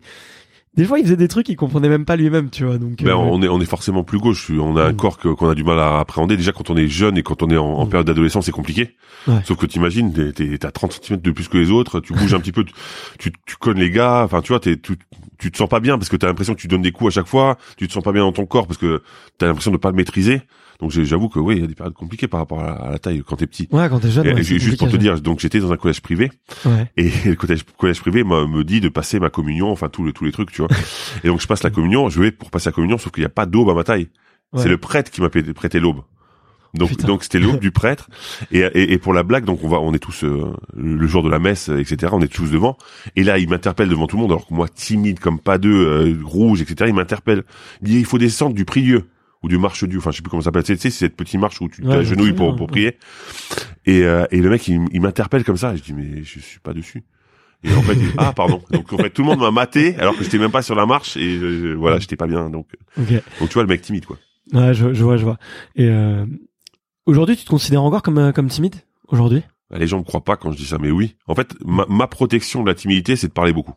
des 0.75 0.83
fois, 0.83 0.99
il 0.99 1.05
faisait 1.05 1.15
des 1.15 1.27
trucs 1.29 1.45
qu'il 1.45 1.55
comprenait 1.55 1.87
même 1.87 2.03
pas 2.05 2.15
lui-même, 2.17 2.49
tu 2.49 2.65
vois. 2.65 2.77
Donc, 2.77 3.01
Ben, 3.01 3.11
euh, 3.11 3.15
on 3.15 3.41
est 3.41 3.47
on 3.47 3.61
est 3.61 3.65
forcément 3.65 4.03
plus 4.03 4.17
gauche. 4.19 4.49
On 4.51 4.75
a 4.75 4.85
un 4.85 4.89
Mhm. 4.91 4.95
corps 4.97 5.17
qu'on 5.19 5.47
a 5.49 5.55
du 5.55 5.63
mal 5.63 5.79
à 5.79 5.99
appréhender. 5.99 6.35
Déjà 6.37 6.51
quand 6.51 6.69
on 6.69 6.75
est 6.75 6.87
jeune 6.87 7.17
et 7.17 7.23
quand 7.23 7.43
on 7.43 7.49
est 7.49 7.57
en, 7.57 7.65
en 7.65 7.83
Mhm. 7.85 7.89
période 7.91 8.07
d'adolescence, 8.07 8.45
c'est 8.47 8.51
compliqué. 8.51 8.95
Ouais. 9.27 9.39
Sauf 9.45 9.57
que 9.57 9.65
t'imagines, 9.67 10.11
t'es- 10.33 10.57
t'as 10.57 10.71
30 10.71 10.91
cm 11.01 11.21
de 11.21 11.31
plus 11.31 11.47
que 11.47 11.57
les 11.57 11.71
autres, 11.71 11.99
tu 12.01 12.13
bouges 12.13 12.33
un 12.33 12.39
petit 12.39 12.51
peu, 12.51 12.63
tu, 12.65 12.73
tu, 13.19 13.31
tu 13.45 13.55
connes 13.57 13.79
les 13.79 13.89
gars. 13.89 14.23
Enfin, 14.25 14.41
tu 14.41 14.49
vois, 14.49 14.59
t'es, 14.59 14.75
tu, 14.75 14.97
tu 15.37 15.51
te 15.51 15.57
sens 15.57 15.69
pas 15.69 15.79
bien 15.79 15.97
parce 15.97 16.09
que 16.09 16.17
t'as 16.17 16.27
l'impression 16.27 16.55
que 16.55 16.59
tu 16.59 16.67
donnes 16.67 16.81
des 16.81 16.91
coups 16.91 17.13
à 17.13 17.21
chaque 17.21 17.27
fois. 17.27 17.57
Tu 17.77 17.87
te 17.87 17.93
sens 17.93 18.03
pas 18.03 18.11
bien 18.11 18.23
dans 18.23 18.33
ton 18.33 18.45
corps 18.45 18.67
parce 18.67 18.77
que 18.79 19.01
t'as 19.37 19.45
l'impression 19.47 19.71
de 19.71 19.77
pas 19.77 19.91
le 19.91 19.95
maîtriser. 19.95 20.41
Donc 20.80 20.92
j'avoue 20.92 21.30
que 21.30 21.39
oui, 21.39 21.56
il 21.56 21.62
y 21.62 21.63
a 21.63 21.68
des 21.68 21.75
périodes 21.75 21.94
compliquées 21.94 22.27
par 22.27 22.42
rapport 22.42 22.60
à 22.60 22.66
la, 22.66 22.72
à 22.74 22.92
la 22.92 23.00
taille 23.00 23.24
quand 23.25 23.38
t'es 23.38 23.48
petit. 23.48 23.68
Ouais, 23.72 23.88
quand 23.89 24.00
t'es 24.00 24.12
jeune, 24.12 24.25
Et- 24.27 24.33
ouais, 24.33 24.44
juste 24.44 24.77
pour 24.77 24.89
te 24.89 24.98
dire, 24.98 25.19
donc 25.22 25.39
j'étais 25.39 25.60
dans 25.60 25.72
un 25.72 25.77
collège 25.77 26.01
privé 26.01 26.31
Ouais. 26.66 26.92
et 26.98 27.10
le 27.25 27.36
collège, 27.36 27.63
collège 27.77 28.01
privé 28.01 28.24
me, 28.24 28.63
dit 28.63 28.81
de 28.81 28.89
passer 28.89 29.19
ma 29.19 29.30
communion, 29.30 29.69
enfin 29.72 29.89
tous 29.89 30.06
les 30.06 30.12
tous 30.13 30.25
les 30.25 30.31
trucs, 30.31 30.51
tu 30.51 30.62
vois. 30.62 30.69
et 31.24 31.27
donc 31.27 31.39
je 31.42 31.48
passe 31.48 31.63
la 31.63 31.69
communion, 31.69 32.10
je 32.10 32.19
vais 32.22 32.31
pour 32.31 32.51
passer 32.51 32.69
la 32.69 32.74
communion, 32.74 32.98
sauf 32.98 33.12
qu'il 33.12 33.22
n'y 33.22 33.27
a 33.27 33.30
pas 33.30 33.45
d'aube 33.45 33.69
à 33.69 33.74
ma 33.74 33.83
taille. 33.83 34.10
Ouais. 34.54 34.62
C'est 34.63 34.70
le 34.70 34.77
prêtre 34.77 35.12
qui 35.12 35.22
m'a 35.22 35.29
prêté 35.29 35.79
l'aube. 35.79 36.01
Donc 36.74 36.89
Putain. 36.89 37.08
donc 37.08 37.24
c'était 37.24 37.39
l'aube 37.39 37.60
du 37.62 37.72
prêtre 37.72 38.10
et, 38.51 38.60
et 38.60 38.91
et 38.91 38.98
pour 38.98 39.13
la 39.13 39.24
blague 39.24 39.46
donc 39.46 39.63
on 39.63 39.70
va 39.70 39.79
on 39.79 39.94
est 39.94 40.00
tous 40.00 40.25
euh, 40.25 40.53
le 40.75 41.08
jour 41.08 41.24
de 41.24 41.29
la 41.29 41.39
messe 41.39 41.70
etc 41.70 42.12
on 42.13 42.20
est 42.22 42.27
tous 42.27 42.51
devant 42.51 42.75
et 43.15 43.24
là 43.24 43.38
il 43.38 43.48
m'interpelle 43.48 43.88
devant 43.88 44.08
tout 44.08 44.17
le 44.17 44.24
monde 44.24 44.32
alors 44.34 44.46
que 44.46 44.53
moi 44.53 44.67
timide 44.67 45.20
comme 45.22 45.39
pas 45.39 45.58
deux 45.58 45.74
euh, 45.74 46.17
rouge 46.22 46.62
etc 46.62 46.89
il 46.89 46.94
m'interpelle 46.94 47.44
il 47.82 47.88
dit 47.91 48.00
il 48.00 48.05
faut 48.05 48.17
descendre 48.17 48.53
du 48.55 48.65
prieux 48.65 49.05
ou 49.45 49.47
du 49.47 49.57
marche 49.57 49.83
dieu 49.83 49.99
enfin 49.99 50.11
je 50.11 50.17
sais 50.17 50.21
plus 50.23 50.29
comment 50.29 50.41
ça 50.41 50.45
s'appelle. 50.45 50.63
Tu 50.63 50.73
sais 50.75 50.89
c'est 50.89 50.89
cette 51.05 51.15
petite 51.15 51.39
marche 51.39 51.61
où 51.61 51.69
tu 51.69 51.81
Ouais, 51.83 51.89
t'agenouilles 51.95 52.33
pour 52.33 52.55
pour 52.55 52.67
prier. 52.67 52.97
Et 53.85 54.03
euh, 54.03 54.25
et 54.31 54.41
le 54.41 54.49
mec 54.49 54.67
il, 54.67 54.81
il 54.91 55.01
m'interpelle 55.01 55.43
comme 55.43 55.57
ça. 55.57 55.73
Et 55.73 55.77
je 55.77 55.83
dis 55.83 55.93
mais 55.93 56.23
je 56.23 56.39
suis 56.39 56.59
pas 56.59 56.73
dessus. 56.73 57.03
Et 57.63 57.71
en 57.73 57.81
fait 57.81 57.97
ah 58.17 58.33
pardon. 58.33 58.61
Donc 58.71 58.91
en 58.93 58.97
fait 58.97 59.09
tout 59.11 59.21
le 59.21 59.27
monde 59.29 59.39
m'a 59.39 59.51
maté 59.51 59.95
alors 59.97 60.17
que 60.17 60.23
j'étais 60.23 60.37
même 60.39 60.51
pas 60.51 60.61
sur 60.61 60.75
la 60.75 60.85
marche 60.85 61.15
et 61.17 61.37
euh, 61.37 61.73
voilà 61.73 61.99
j'étais 61.99 62.15
pas 62.17 62.27
bien. 62.27 62.49
Donc 62.49 62.67
Ok. 62.99 63.11
donc 63.39 63.49
tu 63.49 63.53
vois 63.53 63.63
le 63.63 63.69
mec 63.69 63.81
timide 63.81 64.05
quoi. 64.05 64.17
Ouais, 64.53 64.73
je, 64.75 64.93
je 64.93 65.03
vois, 65.03 65.17
je 65.17 65.23
vois. 65.25 65.37
Et 65.75 65.87
euh, 65.89 66.25
aujourd'hui, 67.07 67.35
tu 67.35 67.43
te 67.45 67.49
considères 67.49 67.81
encore 67.83 68.03
comme 68.03 68.19
euh, 68.19 68.31
comme 68.31 68.47
timide 68.47 68.75
aujourd'hui? 69.07 69.41
Bah, 69.71 69.79
Les 69.79 69.87
gens 69.87 69.97
me 69.97 70.03
croient 70.03 70.23
pas 70.23 70.37
quand 70.37 70.51
je 70.51 70.57
dis 70.57 70.65
ça, 70.67 70.77
mais 70.79 70.91
oui. 70.91 71.15
En 71.25 71.33
fait, 71.33 71.55
ma, 71.65 71.85
ma 71.89 72.05
protection 72.05 72.61
de 72.61 72.67
la 72.67 72.75
timidité, 72.75 73.15
c'est 73.15 73.27
de 73.27 73.33
parler 73.33 73.53
beaucoup. 73.53 73.73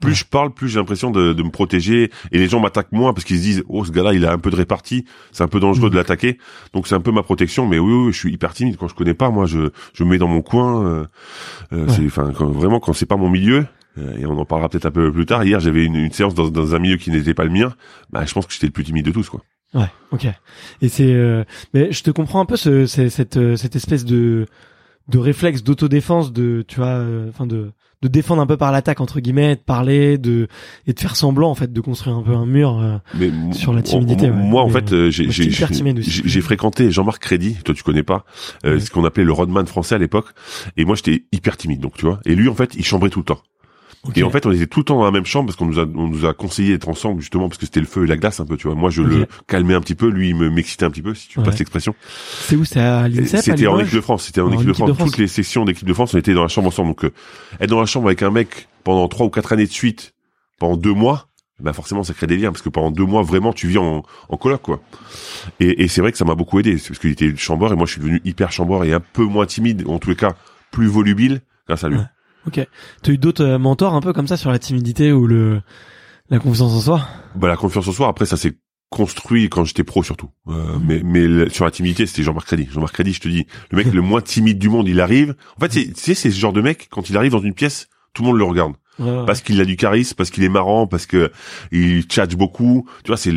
Plus 0.00 0.10
Ouais. 0.10 0.14
je 0.16 0.24
parle, 0.24 0.52
plus 0.52 0.68
j'ai 0.68 0.78
l'impression 0.78 1.10
de, 1.10 1.32
de 1.32 1.42
me 1.42 1.50
protéger, 1.50 2.10
et 2.32 2.38
les 2.38 2.48
gens 2.48 2.60
m'attaquent 2.60 2.92
moins 2.92 3.12
parce 3.12 3.24
qu'ils 3.24 3.38
se 3.38 3.42
disent, 3.42 3.64
oh, 3.68 3.84
ce 3.84 3.92
gars-là, 3.92 4.12
il 4.12 4.26
a 4.26 4.32
un 4.32 4.38
peu 4.38 4.50
de 4.50 4.56
répartie, 4.56 5.04
c'est 5.32 5.42
un 5.44 5.48
peu 5.48 5.60
dangereux 5.60 5.88
de 5.88 5.96
l'attaquer. 5.96 6.38
Donc 6.72 6.86
c'est 6.88 6.94
un 6.94 7.00
peu 7.00 7.12
ma 7.12 7.22
protection, 7.22 7.66
mais 7.66 7.78
oui, 7.78 7.92
oui, 7.92 8.12
je 8.12 8.18
suis 8.18 8.32
hyper 8.32 8.52
timide 8.54 8.76
quand 8.76 8.88
je 8.88 8.94
connais 8.94 9.14
pas. 9.14 9.30
Moi, 9.30 9.46
je, 9.46 9.70
je 9.94 10.04
me 10.04 10.10
mets 10.10 10.18
dans 10.18 10.28
mon 10.28 10.42
coin. 10.42 10.84
euh, 10.84 11.04
euh, 11.72 11.86
Ouais. 11.86 11.92
C'est, 11.92 12.06
enfin, 12.06 12.32
quand, 12.36 12.46
vraiment 12.50 12.80
quand 12.80 12.92
c'est 12.92 13.06
pas 13.06 13.16
mon 13.16 13.30
milieu. 13.30 13.66
euh, 13.98 14.16
Et 14.18 14.26
on 14.26 14.36
en 14.38 14.44
parlera 14.44 14.68
peut-être 14.68 14.86
un 14.86 14.90
peu 14.90 15.12
plus 15.12 15.26
tard. 15.26 15.44
Hier, 15.44 15.60
j'avais 15.60 15.84
une, 15.84 15.94
une 15.96 16.12
séance 16.12 16.34
dans, 16.34 16.48
dans 16.48 16.74
un 16.74 16.78
milieu 16.80 16.96
qui 16.96 17.10
n'était 17.10 17.34
pas 17.34 17.44
le 17.44 17.50
mien. 17.50 17.72
Bah, 18.10 18.24
je 18.26 18.34
pense 18.34 18.46
que 18.46 18.52
j'étais 18.52 18.66
le 18.66 18.72
plus 18.72 18.84
timide 18.84 19.06
de 19.06 19.12
tous, 19.12 19.30
quoi. 19.30 19.42
Ouais, 19.74 19.88
ok. 20.12 20.26
Et 20.82 20.88
c'est, 20.88 21.12
euh, 21.12 21.44
mais 21.72 21.90
je 21.92 22.02
te 22.02 22.10
comprends 22.10 22.40
un 22.40 22.44
peu 22.46 22.56
ce, 22.56 22.86
cette, 22.86 23.36
euh, 23.36 23.56
cette 23.56 23.74
espèce 23.76 24.04
de 24.04 24.46
de 25.08 25.18
réflexe 25.18 25.62
d'autodéfense, 25.62 26.32
de 26.32 26.64
tu 26.66 26.76
vois, 26.76 26.86
euh, 26.88 27.28
enfin 27.28 27.46
de 27.46 27.72
de 28.02 28.08
défendre 28.08 28.42
un 28.42 28.46
peu 28.46 28.58
par 28.58 28.70
l'attaque 28.70 29.00
entre 29.00 29.18
guillemets, 29.20 29.56
de 29.56 29.60
parler, 29.62 30.18
de 30.18 30.46
et 30.86 30.92
de 30.92 31.00
faire 31.00 31.16
semblant 31.16 31.50
en 31.50 31.54
fait 31.54 31.72
de 31.72 31.80
construire 31.80 32.14
un 32.16 32.22
peu 32.22 32.32
un 32.34 32.44
mur 32.44 32.78
euh, 32.78 32.98
Mais 33.14 33.30
sur 33.52 33.72
la 33.72 33.80
timidité. 33.80 34.26
ouais. 34.26 34.30
Moi, 34.36 34.60
en 34.62 34.66
Mais, 34.66 34.72
fait, 34.74 34.92
euh, 34.92 35.10
j'ai 35.10 35.30
j'ai- 35.30 36.40
fréquenté 36.42 36.90
Jean-Marc 36.90 37.22
Crédy, 37.22 37.54
toi 37.64 37.74
tu 37.74 37.82
connais 37.82 38.02
pas, 38.02 38.26
euh, 38.66 38.74
Ouais. 38.74 38.80
ce 38.80 38.90
qu'on 38.90 39.04
appelait 39.06 39.24
le 39.24 39.32
Rodman 39.32 39.64
français 39.66 39.94
à 39.94 39.98
l'époque. 39.98 40.26
Et 40.76 40.84
moi, 40.84 40.96
j'étais 40.96 41.24
hyper 41.32 41.56
timide, 41.56 41.80
donc 41.80 41.94
tu 41.96 42.04
vois. 42.04 42.20
Et 42.26 42.34
lui, 42.34 42.48
en 42.50 42.54
fait, 42.54 42.74
il 42.76 42.84
chambrait 42.84 43.08
tout 43.10 43.20
le 43.20 43.24
temps. 43.24 43.40
Et 44.16 44.22
en 44.22 44.30
fait, 44.30 44.44
on 44.46 44.52
était 44.52 44.66
tout 44.66 44.80
le 44.80 44.84
temps 44.84 44.98
dans 44.98 45.04
la 45.04 45.10
même 45.10 45.24
chambre 45.24 45.46
parce 45.46 45.56
qu'on 45.56 45.66
nous 45.66 45.78
a, 45.78 45.86
on 45.94 46.08
nous 46.08 46.26
a 46.26 46.34
conseillé 46.34 46.70
d'être 46.72 46.88
ensemble 46.88 47.20
justement 47.20 47.48
parce 47.48 47.58
que 47.58 47.66
c'était 47.66 47.80
le 47.80 47.86
feu 47.86 48.04
et 48.04 48.06
la 48.06 48.16
glace 48.16 48.40
un 48.40 48.46
peu, 48.46 48.56
tu 48.56 48.66
vois. 48.66 48.76
Moi, 48.76 48.90
je 48.90 49.02
le 49.02 49.26
calmais 49.46 49.74
un 49.74 49.80
petit 49.80 49.94
peu, 49.94 50.08
lui, 50.08 50.30
il 50.30 50.36
me 50.36 50.50
m'excitait 50.50 50.84
un 50.84 50.90
petit 50.90 51.02
peu, 51.02 51.14
si 51.14 51.28
tu 51.28 51.38
Ouais. 51.38 51.44
passes 51.44 51.58
l'expression. 51.58 51.94
c'est 52.40 52.56
où 52.56 52.64
c'est 52.64 52.80
à 52.80 53.08
l'INSEP 53.08 53.40
C'était 53.42 53.66
en 53.66 53.78
équipe 53.80 53.94
de 53.94 54.00
France, 54.00 54.24
c'était 54.24 54.40
en, 54.40 54.46
En 54.48 54.52
équipe 54.52 54.66
de 54.66 54.70
équipe 54.70 54.76
France. 54.76 54.88
de 54.90 54.94
France. 54.94 55.10
Toutes 55.10 55.18
les 55.18 55.28
sections 55.28 55.64
d'équipe 55.64 55.86
de 55.88 55.94
France, 55.94 56.14
on 56.14 56.18
était 56.18 56.34
dans 56.34 56.42
la 56.42 56.48
chambre 56.48 56.68
ensemble. 56.68 56.90
Donc, 56.90 57.04
euh, 57.04 57.12
être 57.60 57.70
dans 57.70 57.80
la 57.80 57.86
chambre 57.86 58.06
avec 58.08 58.22
un 58.22 58.30
mec 58.30 58.68
pendant 58.84 59.08
trois 59.08 59.26
ou 59.26 59.30
quatre 59.30 59.52
années 59.52 59.66
de 59.66 59.70
suite, 59.72 60.14
pendant 60.58 60.76
deux 60.76 60.92
mois, 60.92 61.28
bah 61.60 61.72
forcément, 61.72 62.02
ça 62.02 62.14
crée 62.14 62.26
des 62.26 62.36
liens 62.36 62.50
parce 62.50 62.62
que 62.62 62.68
pendant 62.68 62.90
deux 62.90 63.04
mois, 63.06 63.22
vraiment, 63.22 63.52
tu 63.52 63.68
vis 63.68 63.78
en, 63.78 64.02
en 64.28 64.36
coloc, 64.36 64.60
quoi. 64.62 64.80
Et, 65.60 65.84
et 65.84 65.88
c'est 65.88 66.00
vrai 66.00 66.10
que 66.12 66.18
ça 66.18 66.24
m'a 66.24 66.34
beaucoup 66.34 66.58
aidé, 66.58 66.78
c'est 66.78 66.88
parce 66.88 66.98
qu'il 66.98 67.10
était 67.10 67.34
chambreur 67.36 67.72
et 67.72 67.76
moi, 67.76 67.86
je 67.86 67.92
suis 67.92 68.00
devenu 68.00 68.20
hyper 68.24 68.50
chambreur 68.52 68.84
et 68.84 68.92
un 68.92 69.00
peu 69.00 69.24
moins 69.24 69.46
timide, 69.46 69.84
en 69.86 69.98
tous 69.98 70.10
les 70.10 70.16
cas, 70.16 70.34
plus 70.72 70.86
volubile 70.88 71.42
grâce 71.68 71.84
à 71.84 71.88
lui. 71.88 71.96
Ouais. 71.98 72.04
Ok. 72.46 72.60
T'as 73.02 73.12
eu 73.12 73.18
d'autres 73.18 73.44
euh, 73.44 73.58
mentors 73.58 73.94
un 73.94 74.00
peu 74.00 74.12
comme 74.12 74.26
ça 74.26 74.36
sur 74.36 74.50
la 74.50 74.58
timidité 74.58 75.12
ou 75.12 75.26
le 75.26 75.60
la 76.30 76.38
confiance 76.38 76.72
en 76.72 76.80
soi? 76.80 77.08
Bah, 77.34 77.48
la 77.48 77.56
confiance 77.56 77.86
en 77.88 77.92
soi, 77.92 78.08
après, 78.08 78.26
ça 78.26 78.36
s'est 78.36 78.54
construit 78.90 79.48
quand 79.48 79.64
j'étais 79.64 79.84
pro 79.84 80.02
surtout. 80.02 80.30
Euh, 80.48 80.78
mais 80.82 81.02
mais 81.04 81.26
le- 81.26 81.50
sur 81.50 81.64
la 81.64 81.70
timidité, 81.70 82.06
c'était 82.06 82.22
Jean-Marc 82.22 82.46
Crédy. 82.46 82.68
Jean-Marc 82.72 82.94
Crédy, 82.94 83.12
je 83.12 83.20
te 83.20 83.28
dis, 83.28 83.46
le 83.70 83.76
mec 83.78 83.86
le 83.92 84.00
moins 84.02 84.20
timide 84.20 84.58
du 84.58 84.68
monde, 84.68 84.88
il 84.88 85.00
arrive. 85.00 85.34
En 85.56 85.60
fait, 85.60 85.72
c'est- 85.72 85.92
tu 85.94 86.00
sais, 86.00 86.14
c'est 86.14 86.30
ce 86.30 86.38
genre 86.38 86.52
de 86.52 86.60
mec, 86.60 86.88
quand 86.90 87.10
il 87.10 87.16
arrive 87.16 87.32
dans 87.32 87.40
une 87.42 87.54
pièce, 87.54 87.88
tout 88.12 88.22
le 88.22 88.28
monde 88.28 88.38
le 88.38 88.44
regarde. 88.44 88.74
Ouais, 89.00 89.26
parce 89.26 89.40
qu'il 89.40 89.60
a 89.60 89.64
du 89.64 89.74
charisme, 89.76 90.14
parce 90.16 90.30
qu'il 90.30 90.44
est 90.44 90.48
marrant, 90.48 90.86
parce 90.86 91.06
que 91.06 91.32
il 91.72 92.02
tchatche 92.04 92.36
beaucoup. 92.36 92.88
Tu 93.02 93.08
vois, 93.08 93.16
c'est 93.16 93.32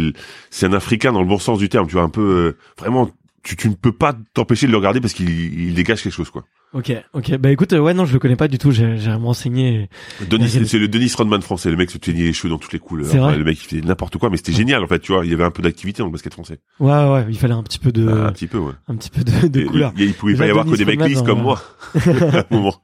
c'est 0.52 0.68
un 0.68 0.74
Africain 0.74 1.12
dans 1.12 1.22
le 1.22 1.28
bon 1.28 1.40
sens 1.40 1.58
du 1.58 1.68
terme. 1.68 1.88
Tu 1.88 1.94
vois, 1.94 2.04
un 2.04 2.10
peu 2.10 2.22
euh, 2.22 2.58
vraiment. 2.78 3.10
Tu, 3.44 3.56
tu 3.56 3.68
ne 3.70 3.74
peux 3.74 3.92
pas 3.94 4.14
t'empêcher 4.36 4.68
de 4.68 4.72
le 4.72 4.78
regarder 4.78 5.02
parce 5.02 5.14
qu'il 5.14 5.30
il 5.30 5.74
dégage 5.74 6.04
quelque 6.04 6.14
chose 6.14 6.30
quoi. 6.30 6.44
Ok, 6.74 6.92
ok. 7.14 7.38
Bah 7.38 7.50
écoute, 7.50 7.72
euh, 7.74 7.80
ouais, 7.80 7.94
non, 7.94 8.06
je 8.06 8.12
le 8.14 8.20
connais 8.20 8.36
pas 8.36 8.50
du 8.50 8.58
tout. 8.58 8.72
J'ai 8.72 8.98
j'ai 8.98 9.10
vraiment 9.10 9.30
enseigné. 9.30 9.90
Denis, 10.30 10.50
c'est 10.66 10.78
le 10.78 10.88
Denis 10.90 11.12
Rodman 11.18 11.42
français. 11.42 11.72
Le 11.72 11.78
mec 11.78 11.90
se 11.90 11.98
teignait 11.98 12.24
les 12.26 12.34
cheveux 12.34 12.50
dans 12.50 12.58
toutes 12.58 12.74
les 12.74 12.80
couleurs. 12.80 13.08
C'est 13.10 13.18
vrai 13.20 13.38
le 13.38 13.46
mec 13.46 13.58
il 13.62 13.66
fait 13.66 13.82
n'importe 13.88 14.18
quoi, 14.18 14.30
mais 14.30 14.36
c'était 14.38 14.52
génial 14.52 14.84
en 14.84 14.88
fait. 14.88 15.00
Tu 15.00 15.14
vois, 15.14 15.26
il 15.26 15.32
y 15.32 15.34
avait 15.34 15.46
un 15.46 15.50
peu 15.52 15.62
d'activité 15.64 16.00
dans 16.00 16.08
le 16.08 16.12
basket 16.12 16.34
français. 16.34 16.60
Ouais, 16.82 16.92
ouais. 16.92 17.26
Il 17.30 17.38
fallait 17.38 17.54
un 17.54 17.64
petit 17.64 17.80
peu 17.80 17.92
de, 17.94 18.08
un 18.08 18.32
petit 18.34 18.48
peu, 18.48 18.58
ouais. 18.58 18.74
un 18.90 18.96
petit 18.98 19.10
peu 19.10 19.24
de, 19.24 19.48
de 19.48 19.66
couleur. 19.66 19.94
Il, 19.98 20.04
il 20.08 20.14
pouvait 20.14 20.34
Déjà, 20.34 20.44
pas 20.44 20.48
y 20.48 20.52
avoir 20.52 20.66
que 20.66 20.76
des 20.76 20.86
mecs 20.86 21.02
lisses 21.06 21.20
dans 21.20 21.24
comme 21.26 21.42
moi. 21.42 21.62
à 21.96 22.40
un 22.40 22.44
moment. 22.52 22.76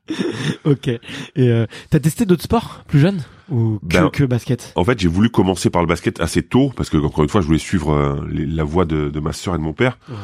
Ok. 0.63 0.87
Et 0.87 0.99
euh, 1.37 1.65
t'as 1.89 1.99
testé 1.99 2.25
d'autres 2.25 2.43
sports 2.43 2.83
plus 2.87 2.99
jeunes 2.99 3.21
ou 3.49 3.79
que, 3.79 3.97
Ben, 3.97 4.09
que 4.09 4.23
basket? 4.23 4.71
En 4.75 4.85
fait, 4.85 4.97
j'ai 4.99 5.09
voulu 5.09 5.29
commencer 5.29 5.69
par 5.69 5.81
le 5.81 5.87
basket 5.87 6.21
assez 6.21 6.41
tôt 6.41 6.71
parce 6.75 6.89
que 6.89 6.97
encore 6.97 7.23
une 7.23 7.29
fois, 7.29 7.41
je 7.41 7.47
voulais 7.47 7.59
suivre 7.59 7.91
euh, 7.93 8.25
les- 8.31 8.45
la 8.45 8.63
voie 8.63 8.85
de, 8.85 9.09
de 9.09 9.19
ma 9.19 9.33
sœur 9.33 9.55
et 9.55 9.57
de 9.57 9.63
mon 9.63 9.73
père. 9.73 9.99
Ouais. 10.09 10.15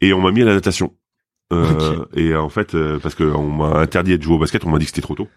Et 0.00 0.12
on 0.14 0.20
m'a 0.22 0.30
mis 0.30 0.42
à 0.42 0.46
la 0.46 0.54
natation. 0.54 0.94
Euh, 1.52 2.04
Et 2.14 2.28
euh, 2.28 2.40
en 2.40 2.48
fait, 2.48 2.74
euh, 2.74 2.98
parce 2.98 3.14
que 3.14 3.24
on 3.24 3.50
m'a 3.50 3.78
interdit 3.80 4.16
de 4.16 4.22
jouer 4.22 4.34
au 4.34 4.38
basket, 4.38 4.64
on 4.64 4.70
m'a 4.70 4.78
dit 4.78 4.84
que 4.84 4.90
c'était 4.90 5.02
trop 5.02 5.14
tôt. 5.14 5.28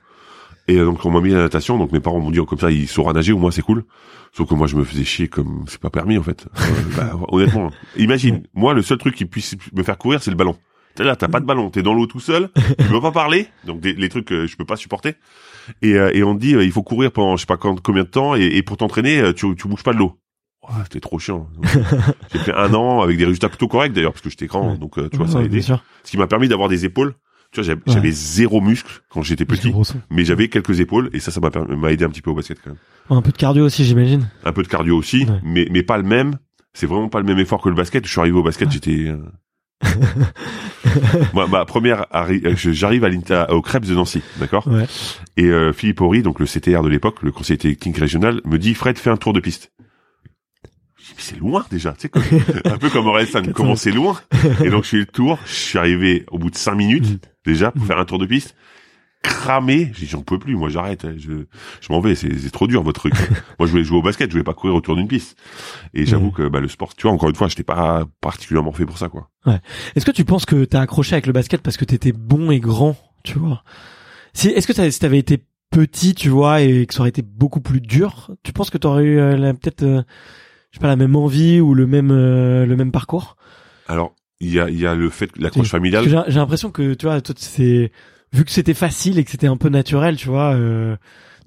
Et 0.68 0.78
donc 0.78 1.04
on 1.04 1.12
m'a 1.12 1.20
mis 1.20 1.34
à 1.34 1.38
la 1.38 1.44
natation. 1.44 1.78
Donc 1.78 1.92
mes 1.92 2.00
parents 2.00 2.20
m'ont 2.20 2.32
dit 2.32 2.40
oh, 2.40 2.46
comme 2.46 2.60
ça, 2.60 2.72
il 2.72 2.88
saura 2.88 3.14
nager 3.14 3.34
au 3.34 3.38
moins 3.38 3.52
c'est 3.52 3.62
cool. 3.62 3.84
Sauf 4.32 4.48
que 4.48 4.56
moi 4.56 4.68
je 4.68 4.76
me 4.76 4.84
faisais 4.84 5.04
chier 5.04 5.28
comme 5.28 5.66
c'est 5.68 5.82
pas 5.82 5.90
permis 5.90 6.18
en 6.18 6.24
fait. 6.24 6.48
Bah, 6.96 7.12
honnêtement, 7.30 7.70
imagine, 7.98 8.44
moi 8.54 8.74
le 8.74 8.82
seul 8.82 8.98
truc 8.98 9.16
qui 9.16 9.26
puisse 9.26 9.56
me 9.74 9.84
faire 9.84 9.98
courir 9.98 10.22
c'est 10.22 10.32
le 10.32 10.38
ballon. 10.38 10.56
T'es 10.96 11.04
là, 11.04 11.16
t'as 11.16 11.28
pas 11.28 11.40
de 11.40 11.46
ballon, 11.46 11.72
t'es 11.72 11.82
dans 11.82 11.96
l'eau 11.96 12.06
tout 12.06 12.20
seul, 12.20 12.52
tu 12.78 12.86
peux 12.86 13.02
pas 13.02 13.12
parler, 13.12 13.48
donc 13.66 13.80
des, 13.80 13.94
les 13.94 14.10
trucs 14.10 14.26
que 14.26 14.46
je 14.46 14.56
peux 14.56 14.64
pas 14.66 14.76
supporter. 14.76 15.16
Et, 15.82 15.96
euh, 15.96 16.12
et 16.14 16.24
on 16.24 16.36
te 16.36 16.40
dit 16.40 16.52
il 16.52 16.72
faut 16.72 16.84
courir 16.84 17.12
pendant 17.12 17.36
je 17.36 17.42
sais 17.42 17.46
pas 17.48 17.58
quand, 17.58 17.82
combien 17.82 18.04
de 18.04 18.10
temps 18.10 18.36
et, 18.36 18.44
et 18.44 18.62
pour 18.62 18.78
t'entraîner 18.78 19.34
tu 19.34 19.56
tu 19.56 19.68
bouges 19.68 19.84
pas 19.84 19.94
de 19.94 19.98
l'eau. 19.98 20.20
Ouais, 20.70 20.76
c'était 20.84 21.00
trop 21.02 21.20
chiant. 21.20 21.48
J'ai 22.32 22.40
fait 22.40 22.54
un 22.54 22.74
an 22.74 23.02
avec 23.02 23.18
des 23.18 23.26
résultats 23.26 23.50
plutôt 23.50 23.68
corrects 23.68 23.94
d'ailleurs 23.94 24.14
parce 24.14 24.22
que 24.22 24.30
j'étais 24.30 24.48
grand, 24.48 24.72
Ouais. 24.72 24.78
donc 24.78 24.98
euh, 24.98 25.10
tu 25.12 25.18
vois 25.18 25.28
ça 25.28 25.40
a 25.40 25.42
aidé. 25.44 25.62
Ce 25.62 25.74
qui 26.06 26.18
m'a 26.18 26.28
permis 26.28 26.48
d'avoir 26.48 26.70
des 26.70 26.86
épaules. 26.86 27.14
Tu 27.52 27.62
vois, 27.62 27.76
j'avais 27.86 28.06
Ouais. 28.08 28.12
zéro 28.12 28.62
muscle 28.62 29.02
quand 29.10 29.22
j'étais 29.22 29.46
petit, 29.46 29.72
mais 30.10 30.26
j'avais 30.26 30.48
quelques 30.48 30.80
épaules 30.80 31.10
et 31.14 31.20
ça, 31.20 31.30
ça 31.32 31.40
m'a 31.40 31.92
aidé 31.92 32.04
un 32.06 32.10
petit 32.10 32.22
peu 32.22 32.32
au 32.32 32.34
basket 32.34 32.58
quand 32.64 32.72
même. 32.72 32.80
Un 33.10 33.22
peu 33.22 33.32
de 33.32 33.38
cardio 33.38 33.64
aussi, 33.66 33.86
j'imagine. 33.86 34.28
Un 34.44 34.54
peu 34.54 34.64
de 34.64 34.68
cardio 34.68 34.98
aussi, 34.98 35.28
mais 35.44 35.68
mais 35.70 35.84
pas 35.84 35.98
le 35.98 36.04
même. 36.04 36.38
C'est 36.74 36.88
vraiment 36.88 37.10
pas 37.10 37.20
le 37.20 37.26
même 37.26 37.38
effort 37.38 37.62
que 37.62 37.70
le 37.70 37.76
basket. 37.76 38.06
Je 38.08 38.12
suis 38.12 38.20
arrivé 38.20 38.36
au 38.38 38.42
basket, 38.44 38.72
j'étais. 38.72 39.06
euh, 39.08 39.18
Moi, 41.34 41.48
ma 41.48 41.66
première, 41.66 42.06
euh, 42.16 42.56
j'arrive 42.56 43.06
à 43.30 43.52
au 43.54 43.62
Krebs 43.62 43.88
de 43.88 43.94
Nancy, 43.96 44.22
d'accord? 44.40 44.68
Ouais. 44.68 44.86
Et 45.38 45.46
euh, 45.46 45.74
Philippe 45.74 46.02
Horry, 46.02 46.22
donc 46.24 46.40
le 46.40 46.46
CTR 46.46 46.82
de 46.84 46.90
l'époque, 46.90 47.22
le 47.22 47.32
conseiller 47.32 47.58
technique 47.58 47.98
régional, 47.98 48.42
me 48.46 48.58
dit 48.58 48.74
Fred, 48.74 48.98
fais 48.98 49.10
un 49.10 49.18
tour 49.18 49.34
de 49.34 49.40
piste. 49.40 49.72
Je 51.06 51.12
c'est 51.18 51.38
loin 51.38 51.66
déjà, 51.70 51.92
tu 51.94 52.02
sais, 52.02 52.10
comme- 52.10 52.24
un 52.66 52.78
peu 52.78 52.90
comme 52.90 53.08
Orelsan, 53.08 53.42
comment 53.54 53.76
c'est 53.76 53.92
loin. 53.92 54.20
Et 54.64 54.70
donc 54.70 54.84
je 54.86 54.90
fais 54.90 54.98
le 54.98 55.06
tour, 55.06 55.38
je 55.46 55.52
suis 55.54 55.78
arrivé 55.78 56.26
au 56.32 56.38
bout 56.40 56.50
de 56.50 56.56
cinq 56.56 56.76
minutes 56.76 57.10
Mm. 57.12 57.18
déjà 57.46 57.72
pour 57.72 57.86
faire 57.86 57.98
un 58.00 58.06
tour 58.06 58.20
de 58.20 58.26
piste, 58.26 58.56
cramé. 59.22 59.92
J'ai 59.94 60.06
dit 60.06 60.12
j'en 60.12 60.22
peux 60.22 60.40
plus, 60.40 60.56
moi 60.56 60.70
j'arrête, 60.70 61.06
hein, 61.06 61.14
je, 61.18 61.32
je 61.82 61.88
m'en 61.94 62.00
vais, 62.00 62.16
c'est 62.16 62.38
c'est 62.40 62.52
trop 62.52 62.68
dur 62.68 62.84
votre 62.84 63.00
truc. 63.02 63.14
moi 63.60 63.68
je 63.68 63.72
voulais 63.72 63.84
jouer 63.84 63.98
au 63.98 64.02
basket, 64.02 64.30
je 64.30 64.34
voulais 64.34 64.44
pas 64.44 64.54
courir 64.54 64.76
autour 64.76 64.96
d'une 64.96 65.08
piste. 65.08 65.38
Et 65.94 66.06
j'avoue 66.06 66.28
Mm. 66.28 66.34
que 66.34 66.48
bah, 66.48 66.60
le 66.62 66.68
sport, 66.68 66.96
tu 66.96 67.04
vois, 67.04 67.12
encore 67.12 67.30
une 67.30 67.36
fois, 67.36 67.48
j'étais 67.50 67.64
pas 67.64 68.06
particulièrement 68.22 68.72
fait 68.72 68.86
pour 68.86 68.98
ça, 68.98 69.10
quoi. 69.10 69.30
Est-ce 69.96 70.06
que 70.06 70.12
tu 70.12 70.24
penses 70.26 70.46
que 70.46 70.64
t'as 70.66 70.82
accroché 70.82 71.14
avec 71.16 71.28
le 71.28 71.34
basket 71.34 71.62
parce 71.62 71.76
que 71.78 71.86
t'étais 71.86 72.14
bon 72.14 72.50
et 72.52 72.60
grand, 72.62 72.96
tu 73.24 73.40
vois? 73.40 73.64
Si 74.34 74.48
est-ce 74.50 74.68
que 74.68 74.74
si 74.92 75.00
t'avais 75.00 75.20
été 75.20 75.44
petit, 75.70 76.14
tu 76.16 76.30
vois, 76.30 76.62
et 76.62 76.86
que 76.86 76.94
ça 76.94 77.00
aurait 77.02 77.10
été 77.10 77.22
beaucoup 77.24 77.60
plus 77.60 77.82
dur, 77.82 78.32
tu 78.44 78.54
penses 78.54 78.70
que 78.70 78.78
t'aurais 78.78 79.04
eu 79.04 79.20
euh, 79.20 79.54
peut-être, 79.54 79.84
euh, 79.84 80.04
je 80.74 80.78
sais 80.78 80.82
pas, 80.82 80.88
la 80.88 80.96
même 80.96 81.16
envie 81.16 81.62
ou 81.62 81.74
le 81.76 81.86
même 81.88 82.10
euh, 82.12 82.66
le 82.66 82.76
même 82.76 82.92
parcours 82.92 83.38
Alors 83.88 84.16
il 84.40 84.52
y 84.54 84.60
a, 84.60 84.70
il 84.70 84.78
y 84.80 84.86
a 84.88 84.96
le 84.96 85.10
fait 85.10 85.32
que 85.32 85.40
l'accroche 85.42 85.70
familiale. 85.70 86.04
J'ai 86.28 86.40
l'impression 86.40 86.70
que 86.72 86.96
tu 86.96 87.06
vois, 87.06 87.22
toi, 87.22 87.34
c'est 87.38 87.92
vu 88.34 88.44
que 88.44 88.52
c'était 88.52 88.74
facile 88.74 89.18
et 89.20 89.24
que 89.24 89.32
c'était 89.32 89.48
un 89.48 89.56
peu 89.56 89.70
naturel, 89.70 90.18
tu 90.18 90.28
vois, 90.28 90.54
euh, 90.56 90.98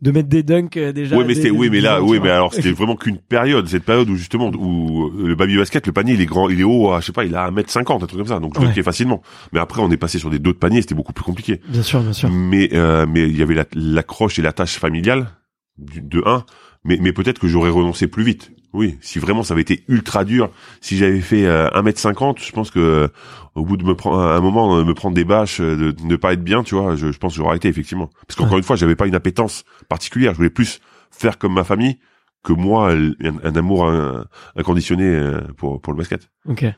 de 0.01 0.11
mettre 0.13 0.29
des 0.31 0.43
dunks 0.43 0.77
euh, 0.79 0.93
déjà. 0.93 1.17
Oui, 1.17 1.25
mais 1.27 1.35
c'est, 1.35 1.51
oui, 1.51 1.69
mais 1.69 1.81
là, 1.81 2.01
oui, 2.03 2.21
mais 2.23 2.31
alors 2.31 2.55
c'était 2.55 2.71
vraiment 2.73 2.97
qu'une 2.97 3.19
période, 3.19 3.67
cette 3.69 3.83
période 3.85 4.09
où 4.09 4.15
justement, 4.17 4.49
où 4.51 5.09
euh, 5.09 5.27
le 5.27 5.35
baby 5.35 5.57
basket, 5.59 5.87
le 5.87 5.93
panier, 5.93 6.15
il 6.15 6.21
est 6.23 6.27
grand, 6.27 6.49
il 6.49 6.59
est 6.61 6.65
haut, 6.65 6.93
à, 6.93 7.01
je 7.01 7.07
sais 7.07 7.13
pas, 7.13 7.25
il 7.25 7.35
a 7.35 7.51
1m50, 7.51 7.97
un 8.05 8.07
truc 8.07 8.13
comme 8.21 8.27
ça, 8.29 8.39
donc 8.41 8.55
je 8.55 8.61
Ouais. 8.61 8.69
le 8.69 8.73
fais 8.73 8.83
facilement. 8.85 9.21
Mais 9.53 9.59
après, 9.59 9.83
on 9.83 9.91
est 9.91 9.97
passé 9.99 10.19
sur 10.19 10.31
des 10.31 10.39
d'autres 10.39 10.61
paniers, 10.61 10.81
c'était 10.81 10.95
beaucoup 10.95 11.13
plus 11.13 11.25
compliqué. 11.25 11.61
Bien 11.69 11.83
sûr, 11.83 12.01
bien 12.01 12.13
sûr. 12.15 12.31
Mais, 12.31 12.71
euh, 12.73 13.05
mais 13.07 13.29
il 13.29 13.37
y 13.37 13.43
avait 13.43 13.55
la- 13.55 13.67
l'accroche 13.75 14.39
et 14.39 14.43
la 14.43 14.53
tâche 14.53 14.79
familiale, 14.79 15.27
de 15.77 16.23
1, 16.25 16.45
mais, 16.85 16.99
mais 17.03 17.13
peut-être 17.13 17.39
que 17.41 17.49
j'aurais 17.49 17.69
renoncé 17.71 18.07
plus 18.07 18.23
vite. 18.25 18.53
Oui, 18.73 18.99
si 19.01 19.19
vraiment 19.19 19.43
ça 19.43 19.55
avait 19.55 19.63
été 19.63 19.85
ultra 19.89 20.25
dur, 20.25 20.51
si 20.81 20.97
j'avais 20.97 21.21
fait 21.21 21.47
euh, 21.47 21.69
1m50, 21.71 22.45
je 22.45 22.53
pense 22.53 22.71
que 22.71 22.79
euh, 22.79 23.09
au 23.55 23.65
bout 23.65 23.77
de 23.77 23.85
me 23.85 23.95
prendre 23.95 24.19
un 24.21 24.41
moment, 24.41 24.77
euh, 24.77 24.85
me 24.85 24.93
prendre 24.93 25.15
des 25.15 25.25
bâches, 25.25 25.61
euh, 25.61 25.77
de, 25.93 26.05
ne 26.05 26.17
pas 26.17 26.33
être 26.35 26.45
bien, 26.45 26.63
tu 26.63 26.75
vois, 26.75 26.95
je, 26.97 27.11
je 27.11 27.19
pense 27.19 27.33
que 27.33 27.37
j'aurais 27.39 27.51
arrêté 27.51 27.69
effectivement. 27.69 28.11
Parce 28.27 28.37
qu'encore 28.37 28.53
Ouais. 28.55 28.59
une 28.59 28.65
fois, 28.65 28.77
j'avais 28.77 28.97
pas 28.97 29.07
une 29.07 29.15
appétence 29.15 29.65
particulière, 29.89 30.33
je 30.33 30.37
voulais 30.39 30.51
plus 30.51 30.81
faire 31.11 31.39
comme 31.39 31.55
ma 31.55 31.65
famille 31.65 31.99
que 32.47 32.53
moi 32.53 32.93
un, 32.93 33.11
un 33.43 33.57
amour 33.57 33.87
euh, 33.87 34.23
inconditionné 34.57 35.05
euh, 35.05 35.41
pour 35.57 35.81
pour 35.81 35.93
le 35.93 35.99
basket. 35.99 36.29
Ok. 36.49 36.63
Mais 36.63 36.75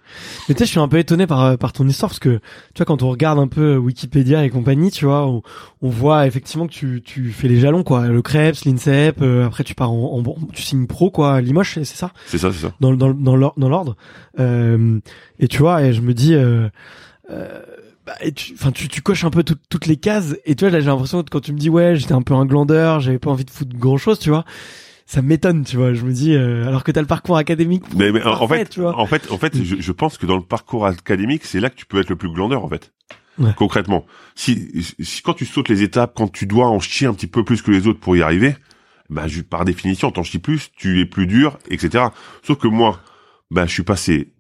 tu 0.48 0.54
sais, 0.54 0.64
je 0.64 0.70
suis 0.70 0.80
un 0.80 0.88
peu 0.88 0.98
étonné 0.98 1.26
par 1.26 1.44
euh, 1.44 1.56
par 1.58 1.72
ton 1.74 1.86
histoire 1.86 2.10
parce 2.10 2.18
que 2.20 2.38
tu 2.74 2.78
vois 2.78 2.86
quand 2.86 3.02
on 3.02 3.10
regarde 3.10 3.38
un 3.38 3.48
peu 3.48 3.76
Wikipédia 3.76 4.44
et 4.44 4.50
compagnie, 4.50 4.90
tu 4.90 5.04
vois, 5.04 5.26
on, 5.26 5.42
on 5.82 5.88
voit 5.90 6.26
effectivement 6.26 6.66
que 6.66 6.72
tu 6.72 7.02
tu 7.04 7.30
fais 7.30 7.48
les 7.48 7.60
jalons 7.60 7.82
quoi, 7.82 8.08
le 8.08 8.22
Krebs, 8.22 8.64
l'INSEP, 8.64 9.20
euh, 9.20 9.46
après 9.46 9.62
tu 9.62 9.74
pars 9.74 9.92
en, 9.92 10.18
en- 10.26 10.46
tu 10.54 10.62
signes 10.62 10.86
pro 10.86 11.10
quoi, 11.10 11.40
Limoges, 11.42 11.74
c'est 11.74 11.84
ça? 11.84 12.12
C'est 12.26 12.38
ça, 12.38 12.50
c'est 12.50 12.60
ça. 12.66 12.72
dans 12.80 12.90
le- 12.90 12.96
dans 12.96 13.12
dans 13.12 13.36
l'or- 13.36 13.54
dans 13.58 13.68
l'ordre. 13.68 13.96
Euh, 14.40 14.98
et 15.38 15.48
tu 15.48 15.58
vois, 15.58 15.82
et 15.82 15.92
je 15.92 16.00
me 16.00 16.14
dis. 16.14 16.34
Euh, 16.34 16.68
euh, 17.30 17.60
bah, 18.06 18.14
et 18.22 18.32
tu, 18.32 18.54
enfin, 18.54 18.72
tu, 18.72 18.88
tu 18.88 19.02
coches 19.02 19.24
un 19.24 19.30
peu 19.30 19.42
tout- 19.42 19.56
toutes 19.68 19.84
les 19.84 19.98
cases. 19.98 20.34
Et 20.46 20.54
tu 20.54 20.64
vois, 20.64 20.70
là, 20.70 20.80
j'ai 20.80 20.86
l'impression 20.86 21.22
que 21.22 21.28
quand 21.28 21.40
tu 21.42 21.52
me 21.52 21.58
dis, 21.58 21.68
ouais, 21.68 21.94
j'étais 21.94 22.14
un 22.14 22.22
peu 22.22 22.32
un 22.32 22.46
glandeur, 22.46 23.00
j'avais 23.00 23.18
pas 23.18 23.30
envie 23.30 23.44
de 23.44 23.50
foutre 23.50 23.76
grand 23.76 23.98
chose, 23.98 24.18
tu 24.18 24.30
vois. 24.30 24.46
Ça 25.10 25.22
m'étonne, 25.22 25.64
tu 25.64 25.76
vois. 25.78 25.94
Je 25.94 26.04
me 26.04 26.12
dis, 26.12 26.34
euh, 26.34 26.66
alors 26.68 26.84
que 26.84 26.92
t'as 26.92 27.00
le 27.00 27.06
parcours 27.06 27.38
académique. 27.38 27.82
Mais, 27.96 28.12
mais 28.12 28.22
en- 28.24 28.46
fait, 28.46 28.68
tu 28.68 28.80
vois. 28.80 28.94
en 28.98 29.06
fait, 29.06 29.30
en 29.30 29.38
fait, 29.38 29.56
je, 29.64 29.76
je 29.80 29.92
pense 29.92 30.18
que 30.18 30.26
dans 30.26 30.36
le 30.36 30.42
parcours 30.42 30.84
académique, 30.86 31.46
c'est 31.46 31.60
là 31.60 31.70
que 31.70 31.76
tu 31.76 31.86
peux 31.86 31.98
être 31.98 32.10
le 32.10 32.16
plus 32.16 32.30
glandeur, 32.30 32.62
en 32.62 32.68
fait. 32.68 32.92
Ouais. 33.38 33.52
Concrètement, 33.56 34.04
si, 34.34 34.68
si 35.00 35.22
quand 35.22 35.32
tu 35.32 35.46
sautes 35.46 35.70
les 35.70 35.82
étapes, 35.82 36.12
quand 36.14 36.28
tu 36.30 36.44
dois 36.44 36.66
en 36.66 36.78
chier 36.78 37.06
un 37.06 37.14
petit 37.14 37.26
peu 37.26 37.42
plus 37.42 37.62
que 37.62 37.70
les 37.70 37.86
autres 37.86 38.00
pour 38.00 38.16
y 38.18 38.22
arriver, 38.22 38.54
bah, 39.08 39.26
ju- 39.28 39.44
par 39.44 39.64
définition, 39.64 40.10
t'en 40.10 40.22
chies 40.24 40.40
plus, 40.40 40.70
tu 40.76 41.00
es 41.00 41.06
plus 41.06 41.26
dur, 41.26 41.58
etc. 41.70 42.04
Sauf 42.42 42.58
que 42.58 42.68
moi, 42.68 43.00
bah, 43.50 43.64
je 43.64 43.72
suis 43.72 43.84
passé 43.84 44.34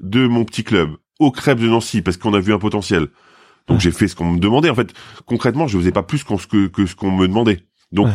de 0.00 0.26
mon 0.26 0.46
petit 0.46 0.64
club 0.64 0.92
au 1.18 1.32
crêpe 1.32 1.58
de 1.58 1.68
Nancy 1.68 2.00
parce 2.00 2.16
qu'on 2.16 2.32
a 2.32 2.40
vu 2.40 2.54
un 2.54 2.58
potentiel. 2.58 3.08
Donc 3.68 3.76
Ouais. 3.76 3.80
j'ai 3.80 3.90
fait 3.92 4.08
ce 4.08 4.16
qu'on 4.16 4.30
me 4.30 4.38
demandait. 4.38 4.70
En 4.70 4.74
fait, 4.74 4.94
concrètement, 5.26 5.66
je 5.66 5.76
faisais 5.76 5.92
pas 5.92 6.02
plus 6.02 6.24
qu'on- 6.24 6.38
que, 6.38 6.68
que 6.68 6.86
ce 6.86 6.94
qu'on 6.94 7.10
me 7.10 7.26
demandait. 7.28 7.66
Donc, 7.92 8.06
Ouais. 8.06 8.12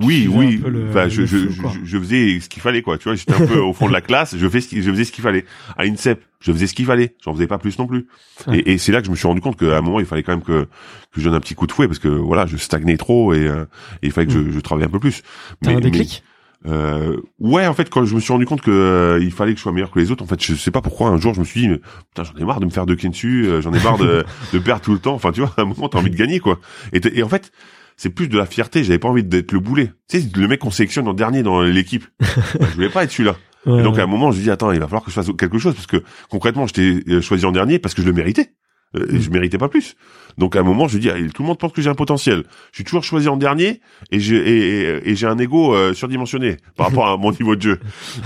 Oui, 0.00 0.28
oui. 0.32 0.62
le- 0.64 0.88
Enfin, 0.90 1.08
je, 1.08 1.26
je, 1.26 1.36
je, 1.84 1.98
faisais 1.98 2.38
ce 2.40 2.48
qu'il 2.48 2.62
fallait, 2.62 2.82
quoi. 2.82 2.98
Tu 2.98 3.04
vois, 3.04 3.16
j'étais 3.16 3.34
un 3.34 3.46
peu 3.46 3.58
au 3.58 3.72
fond 3.72 3.88
de 3.88 3.92
la 3.92 4.00
classe. 4.08 4.36
Je 4.36 4.46
ce 4.46 4.48
faisais 4.48 5.04
ce 5.04 5.10
qu'il 5.12 5.22
fallait. 5.24 5.44
À 5.76 5.84
l'INSEP, 5.84 6.22
je 6.40 6.52
faisais 6.52 6.68
ce 6.68 6.74
qu'il 6.74 6.86
fallait. 6.86 7.16
J'en 7.24 7.34
faisais 7.34 7.48
pas 7.48 7.58
plus 7.58 7.76
non 7.80 7.86
plus. 7.88 8.06
Ouais. 8.46 8.60
Et, 8.60 8.72
et 8.74 8.78
c'est 8.78 8.92
là 8.92 9.00
que 9.00 9.06
je 9.06 9.10
me 9.10 9.16
suis 9.16 9.26
rendu 9.26 9.40
compte 9.40 9.56
qu'à 9.58 9.76
un 9.76 9.80
moment, 9.80 9.98
il 9.98 10.06
fallait 10.06 10.22
quand 10.22 10.32
même 10.32 10.44
que 10.44 10.68
que 11.12 11.20
je 11.20 11.24
donne 11.24 11.34
un 11.34 11.40
petit 11.40 11.54
coup 11.54 11.66
de 11.66 11.72
fouet 11.72 11.88
parce 11.88 11.98
que 11.98 12.08
voilà, 12.08 12.46
je 12.46 12.56
stagnais 12.56 12.96
trop 12.96 13.32
et, 13.34 13.46
euh, 13.48 13.64
et 14.02 14.06
il 14.06 14.12
fallait 14.12 14.26
que 14.28 14.32
je, 14.32 14.50
je 14.50 14.60
travaille 14.60 14.84
un 14.84 14.90
peu 14.90 15.00
plus. 15.00 15.22
T'as 15.62 15.72
un 15.72 15.80
déclic? 15.80 16.22
Euh, 16.66 17.16
ouais, 17.38 17.66
en 17.66 17.74
fait, 17.74 17.88
quand 17.88 18.04
je 18.04 18.14
me 18.14 18.20
suis 18.20 18.32
rendu 18.32 18.44
compte 18.46 18.60
que 18.62 18.70
euh, 18.70 19.18
il 19.22 19.30
fallait 19.32 19.52
que 19.52 19.58
je 19.58 19.62
sois 19.62 19.72
meilleur 19.72 19.90
que 19.90 19.98
les 20.00 20.10
autres, 20.10 20.24
en 20.24 20.26
fait, 20.26 20.42
je 20.42 20.54
sais 20.54 20.70
pas 20.72 20.80
pourquoi. 20.80 21.08
Un 21.08 21.16
jour, 21.18 21.32
je 21.34 21.40
me 21.40 21.44
suis 21.44 21.60
dit, 21.60 21.68
mais, 21.68 21.78
putain, 21.78 22.24
j'en 22.24 22.34
ai 22.40 22.44
marre 22.44 22.58
de 22.60 22.64
me 22.66 22.70
faire 22.70 22.84
de 22.86 22.94
dessus, 23.10 23.46
euh, 23.46 23.60
j'en 23.60 23.72
ai 23.72 23.82
marre 23.82 23.98
de, 23.98 24.24
de 24.52 24.58
perdre 24.58 24.82
tout 24.82 24.92
le 24.92 24.98
temps. 24.98 25.14
Enfin, 25.14 25.30
tu 25.32 25.40
vois, 25.40 25.52
à 25.56 25.62
un 25.62 25.64
moment, 25.66 25.88
t'as 25.88 25.98
envie 25.98 26.10
de 26.10 26.16
gagner, 26.16 26.40
quoi. 26.40 26.58
Et 26.92 27.22
en 27.22 27.28
fait, 27.28 27.52
c'est 27.98 28.08
plus 28.08 28.28
de 28.28 28.38
la 28.38 28.46
fierté. 28.46 28.82
J'avais 28.82 28.98
pas 28.98 29.08
envie 29.08 29.22
d'être 29.22 29.52
le 29.52 29.60
boulet. 29.60 29.92
Tu 30.08 30.20
sais, 30.20 30.28
le 30.34 30.48
mec 30.48 30.60
qu'on 30.60 30.70
sélectionne 30.70 31.06
en 31.06 31.12
dernier 31.12 31.42
dans 31.42 31.60
l'équipe. 31.60 32.06
je 32.20 32.74
voulais 32.74 32.88
pas 32.88 33.04
être 33.04 33.10
celui-là. 33.10 33.36
Ouais, 33.66 33.80
Et 33.80 33.82
donc 33.82 33.98
à 33.98 34.04
un 34.04 34.06
moment, 34.06 34.32
je 34.32 34.40
dis 34.40 34.50
attends, 34.50 34.72
il 34.72 34.80
va 34.80 34.86
falloir 34.86 35.04
que 35.04 35.10
je 35.10 35.14
fasse 35.14 35.28
quelque 35.36 35.58
chose 35.58 35.74
parce 35.74 35.86
que 35.86 36.02
concrètement, 36.30 36.66
j'étais 36.66 37.02
euh, 37.12 37.20
choisi 37.20 37.44
en 37.44 37.52
dernier 37.52 37.78
parce 37.78 37.94
que 37.94 38.00
je 38.00 38.06
le 38.06 38.14
méritais. 38.14 38.54
Euh, 38.96 39.06
Mm. 39.12 39.20
Je 39.20 39.30
méritais 39.30 39.58
pas 39.58 39.68
plus. 39.68 39.96
Donc 40.38 40.56
à 40.56 40.60
un 40.60 40.62
moment, 40.62 40.88
je 40.88 40.98
dis 40.98 41.10
ah, 41.10 41.16
tout 41.34 41.42
le 41.42 41.48
monde 41.48 41.58
pense 41.58 41.72
que 41.72 41.82
j'ai 41.82 41.90
un 41.90 41.94
potentiel. 41.94 42.44
Je 42.72 42.76
suis 42.76 42.84
toujours 42.84 43.04
choisi 43.04 43.28
en 43.28 43.36
dernier 43.36 43.80
et 44.10 44.20
j'ai 44.20 45.08
et, 45.08 45.14
j'ai 45.14 45.26
un 45.26 45.38
ego 45.38 45.74
euh, 45.74 45.92
surdimensionné 45.92 46.56
par 46.76 46.88
rapport 46.88 47.08
à 47.08 47.16
mon 47.16 47.32
niveau 47.32 47.56
de 47.56 47.62
jeu. 47.62 47.80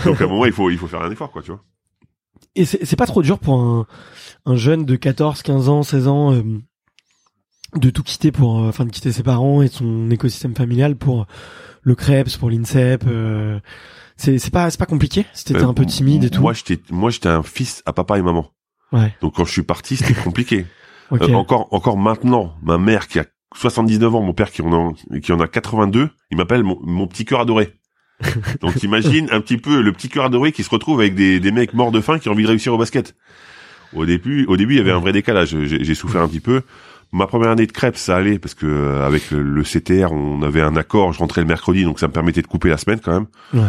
Donc 0.05 0.21
à 0.21 0.25
un 0.25 0.29
moment, 0.29 0.47
il 0.47 0.53
faut 0.53 0.71
il 0.71 0.79
faut 0.79 0.87
faire 0.87 1.03
un 1.03 1.11
effort 1.11 1.33
quoi, 1.33 1.43
tu 1.43 1.51
vois. 1.51 1.63
Et 2.55 2.65
c'est 2.65 2.85
c'est 2.85 2.97
pas 2.97 3.07
trop 3.07 3.23
dur 3.23 3.39
pour 3.39 3.61
un, 3.61 3.87
un 4.45 4.57
jeune 4.57 4.85
de 4.85 4.95
14, 4.95 5.43
15 5.43 5.69
ans, 5.69 5.83
16 5.83 6.09
ans 6.09 6.33
euh, 6.35 6.43
de 7.77 7.91
tout 7.91 8.03
quitter 8.03 8.33
pour, 8.33 8.61
euh, 8.61 8.69
enfin 8.69 8.85
de 8.85 8.91
quitter 8.91 9.13
ses 9.13 9.23
parents 9.23 9.63
et 9.63 9.69
son 9.69 10.11
écosystème 10.11 10.55
familial 10.55 10.97
pour 10.97 11.27
le 11.83 11.95
Krebs, 11.95 12.37
pour 12.39 12.51
l'INSEP. 12.51 13.05
euh, 13.07 13.59
c'est 14.17 14.39
c'est 14.39 14.53
pas 14.53 14.71
c'est 14.71 14.79
pas 14.79 14.87
compliqué. 14.87 15.25
Si 15.33 15.45
t'étais 15.45 15.63
Euh, 15.63 15.69
un 15.69 15.75
peu 15.75 15.87
timide 15.87 16.25
et 16.25 16.31
tout. 16.31 16.43
Moi, 16.43 16.53
j'étais 16.53 16.79
moi 16.91 17.11
j'étais 17.11 17.29
un 17.29 17.43
fils 17.43 17.83
à 17.87 17.93
papa 17.93 18.19
et 18.19 18.23
maman. 18.23 18.51
Ouais. 18.93 19.15
Donc 19.23 19.35
quand 19.37 19.45
je 19.45 19.53
suis 19.53 19.63
parti, 19.63 19.97
c'était 19.97 20.15
compliqué. 20.23 20.67
Ok. 21.11 21.23
Euh, 21.23 21.33
encore 21.35 21.69
encore 21.73 21.97
maintenant, 21.97 22.55
ma 22.63 22.79
mère 22.79 23.09
qui 23.09 23.19
a 23.19 23.25
79 23.57 24.15
ans, 24.15 24.21
mon 24.23 24.33
père 24.35 24.51
qui 24.51 24.63
en 24.63 24.91
a 24.91 25.19
qui 25.21 25.33
en 25.33 25.41
a 25.41 25.49
82, 25.49 26.11
il 26.31 26.37
m'appelle 26.37 26.63
mon, 26.63 26.79
mon 26.83 27.07
petit 27.07 27.25
cœur 27.25 27.41
adoré. 27.41 27.73
Donc 28.61 28.75
t'imagines 28.77 29.29
un 29.33 29.41
petit 29.41 29.57
peu 29.59 29.81
le 29.83 29.93
petit 29.93 30.09
cœur 30.09 30.25
adoré 30.27 30.53
qui 30.53 30.63
se 30.63 30.71
retrouve 30.71 31.01
avec 31.01 31.15
des, 31.15 31.41
des 31.41 31.51
mecs 31.51 31.75
morts 31.75 31.91
de 31.91 32.01
faim 32.01 32.19
qui 32.19 32.29
ont 32.29 32.33
envie 32.33 32.45
de 32.45 32.49
réussir 32.49 32.73
au 32.75 32.79
basket. 32.79 33.17
Au 33.95 34.07
début, 34.07 34.47
au 34.47 34.57
début, 34.57 34.75
il 34.75 34.79
y 34.79 34.81
avait 34.81 34.93
un 34.93 35.01
vrai 35.01 35.13
décalage. 35.13 35.57
J'ai 35.67 35.83
j'ai 35.85 35.95
souffert 35.95 36.23
un 36.23 36.29
petit 36.29 36.41
peu. 36.41 36.63
Ma 37.13 37.27
première 37.27 37.51
année 37.51 37.67
de 37.67 37.73
crêpes, 37.73 37.97
ça 37.99 38.17
allait 38.17 38.39
parce 38.39 38.55
que 38.55 38.65
euh, 38.67 39.07
avec 39.07 39.31
le, 39.31 39.43
le 39.43 39.63
CTR, 39.63 40.13
on 40.13 40.43
avait 40.43 40.63
un 40.63 40.77
accord. 40.77 41.13
Je 41.13 41.19
rentrais 41.19 41.43
le 41.43 41.47
mercredi, 41.47 41.85
donc 41.85 41.99
ça 42.01 42.09
me 42.09 42.13
permettait 42.13 42.41
de 42.43 42.47
couper 42.47 42.71
la 42.71 42.79
semaine 42.79 43.01
quand 43.01 43.13
même. 43.13 43.27
Ouais. 43.53 43.69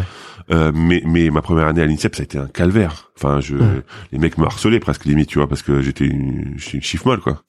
Euh, 0.50 0.72
mais 0.74 1.02
mais 1.04 1.28
ma 1.30 1.42
première 1.42 1.66
année 1.66 1.82
à 1.82 1.86
l'INSEP, 1.86 2.14
ça 2.16 2.22
a 2.22 2.24
été 2.24 2.38
un 2.38 2.46
calvaire. 2.48 3.10
Enfin, 3.16 3.40
je 3.40 3.56
Ouais. 3.56 3.82
les 4.12 4.18
mecs 4.18 4.38
me 4.38 4.46
harcelaient 4.46 4.80
presque 4.80 5.04
limite, 5.04 5.28
tu 5.28 5.38
vois, 5.38 5.48
parce 5.48 5.62
que 5.62 5.82
j'étais 5.82 6.06
une, 6.06 6.54
une 6.72 6.82
chiffre 6.82 7.06
molle 7.06 7.20
quoi. 7.20 7.42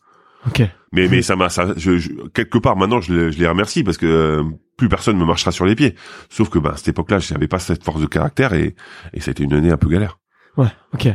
Ok. 0.47 0.61
Mais 0.91 1.07
mais 1.07 1.21
ça 1.21 1.35
m'a 1.35 1.49
ça 1.49 1.73
je, 1.77 1.97
je- 1.97 2.11
quelque 2.33 2.57
part 2.59 2.75
maintenant 2.75 3.01
je, 3.01 3.13
les- 3.13 3.31
je 3.31 3.39
les 3.39 3.47
remercie 3.47 3.83
parce 3.83 3.97
que 3.97 4.05
euh, 4.05 4.43
plus 4.77 4.89
personne 4.89 5.17
me 5.17 5.25
marchera 5.25 5.51
sur 5.51 5.65
les 5.65 5.75
pieds. 5.75 5.95
Sauf 6.29 6.49
que 6.49 6.59
bah 6.59 6.71
à 6.73 6.77
cette 6.77 6.89
époque-là, 6.89 7.19
je 7.19 7.33
n'avais 7.33 7.47
pas 7.47 7.59
cette 7.59 7.83
force 7.85 8.01
de 8.01 8.05
caractère 8.05 8.53
et 8.53 8.75
et 9.13 9.21
ça 9.21 9.29
a 9.29 9.31
été 9.31 9.43
une 9.43 9.53
année 9.53 9.71
un 9.71 9.77
peu 9.77 9.87
galère. 9.89 10.19
Ouais. 10.57 10.67
Ok. 10.93 11.07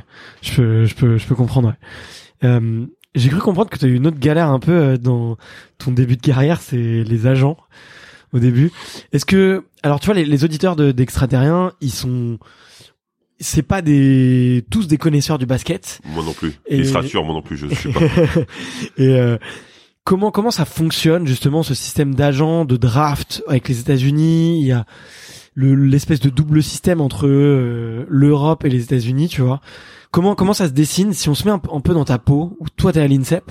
Je 0.42 0.54
peux 0.56 0.84
je 0.86 0.94
peux 0.94 1.16
je 1.18 1.26
peux 1.26 1.34
comprendre. 1.34 1.68
Ouais. 1.68 2.48
Euh, 2.48 2.86
j'ai 3.14 3.28
cru 3.28 3.40
comprendre 3.40 3.70
que 3.70 3.78
tu 3.78 3.84
as 3.84 3.88
eu 3.88 3.94
une 3.94 4.06
autre 4.06 4.18
galère 4.18 4.48
un 4.48 4.58
peu 4.60 4.72
euh, 4.72 4.96
dans 4.96 5.36
ton 5.78 5.90
début 5.92 6.16
de 6.16 6.22
carrière, 6.22 6.60
c'est 6.60 6.76
les 7.04 7.26
agents 7.26 7.56
au 8.32 8.38
début. 8.38 8.70
Est-ce 9.12 9.24
que 9.24 9.64
alors 9.82 10.00
tu 10.00 10.06
vois 10.06 10.14
les, 10.14 10.24
les 10.24 10.44
auditeurs 10.44 10.76
de 10.76 10.92
d'extraterriens, 10.92 11.72
ils 11.80 11.90
sont 11.92 12.38
c'est 13.40 13.62
pas 13.62 13.82
des 13.82 14.64
tous 14.70 14.86
des 14.86 14.98
connaisseurs 14.98 15.38
du 15.38 15.46
basket 15.46 16.00
Moi 16.04 16.22
non 16.24 16.32
plus. 16.32 16.60
Et- 16.66 16.82
moi 16.84 17.02
non 17.34 17.42
plus, 17.42 17.56
je 17.56 17.74
sais 17.74 17.90
pas. 17.90 18.00
et 18.98 19.08
euh, 19.18 19.38
comment 20.04 20.30
comment 20.30 20.50
ça 20.50 20.64
fonctionne 20.64 21.26
justement 21.26 21.62
ce 21.62 21.74
système 21.74 22.14
d'agents 22.14 22.64
de 22.64 22.76
draft 22.76 23.42
avec 23.48 23.68
les 23.68 23.80
États-Unis, 23.80 24.60
il 24.60 24.66
y 24.66 24.72
a 24.72 24.84
le 25.60 25.74
l'espèce 25.86 26.20
de 26.20 26.30
double 26.30 26.62
système 26.62 27.00
entre 27.00 27.26
euh, 27.26 28.04
l'Europe 28.08 28.64
et 28.64 28.68
les 28.70 28.82
États-Unis, 28.82 29.28
tu 29.28 29.42
vois. 29.42 29.60
Comment 30.10 30.34
comment 30.34 30.52
ça 30.54 30.66
se 30.66 30.72
dessine? 30.72 31.12
Si 31.12 31.28
on 31.28 31.34
se 31.34 31.44
met 31.44 31.50
un, 31.52 31.58
peu- 31.58 31.70
un 31.72 31.80
peu 31.80 31.94
dans 31.94 32.04
ta 32.04 32.18
peau 32.18 32.56
où 32.60 32.66
toi 32.76 32.92
t'es 32.92 33.00
à 33.00 33.06
l'INSEP 33.06 33.50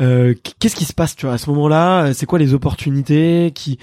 euh, 0.00 0.34
qu'est-ce 0.58 0.74
qui 0.74 0.84
se 0.84 0.92
passe 0.92 1.14
tu 1.14 1.26
vois 1.26 1.34
à 1.34 1.38
ce 1.38 1.48
moment-là? 1.50 2.12
C'est 2.14 2.26
quoi 2.26 2.38
les 2.38 2.52
opportunités? 2.54 3.52
Qui 3.54 3.78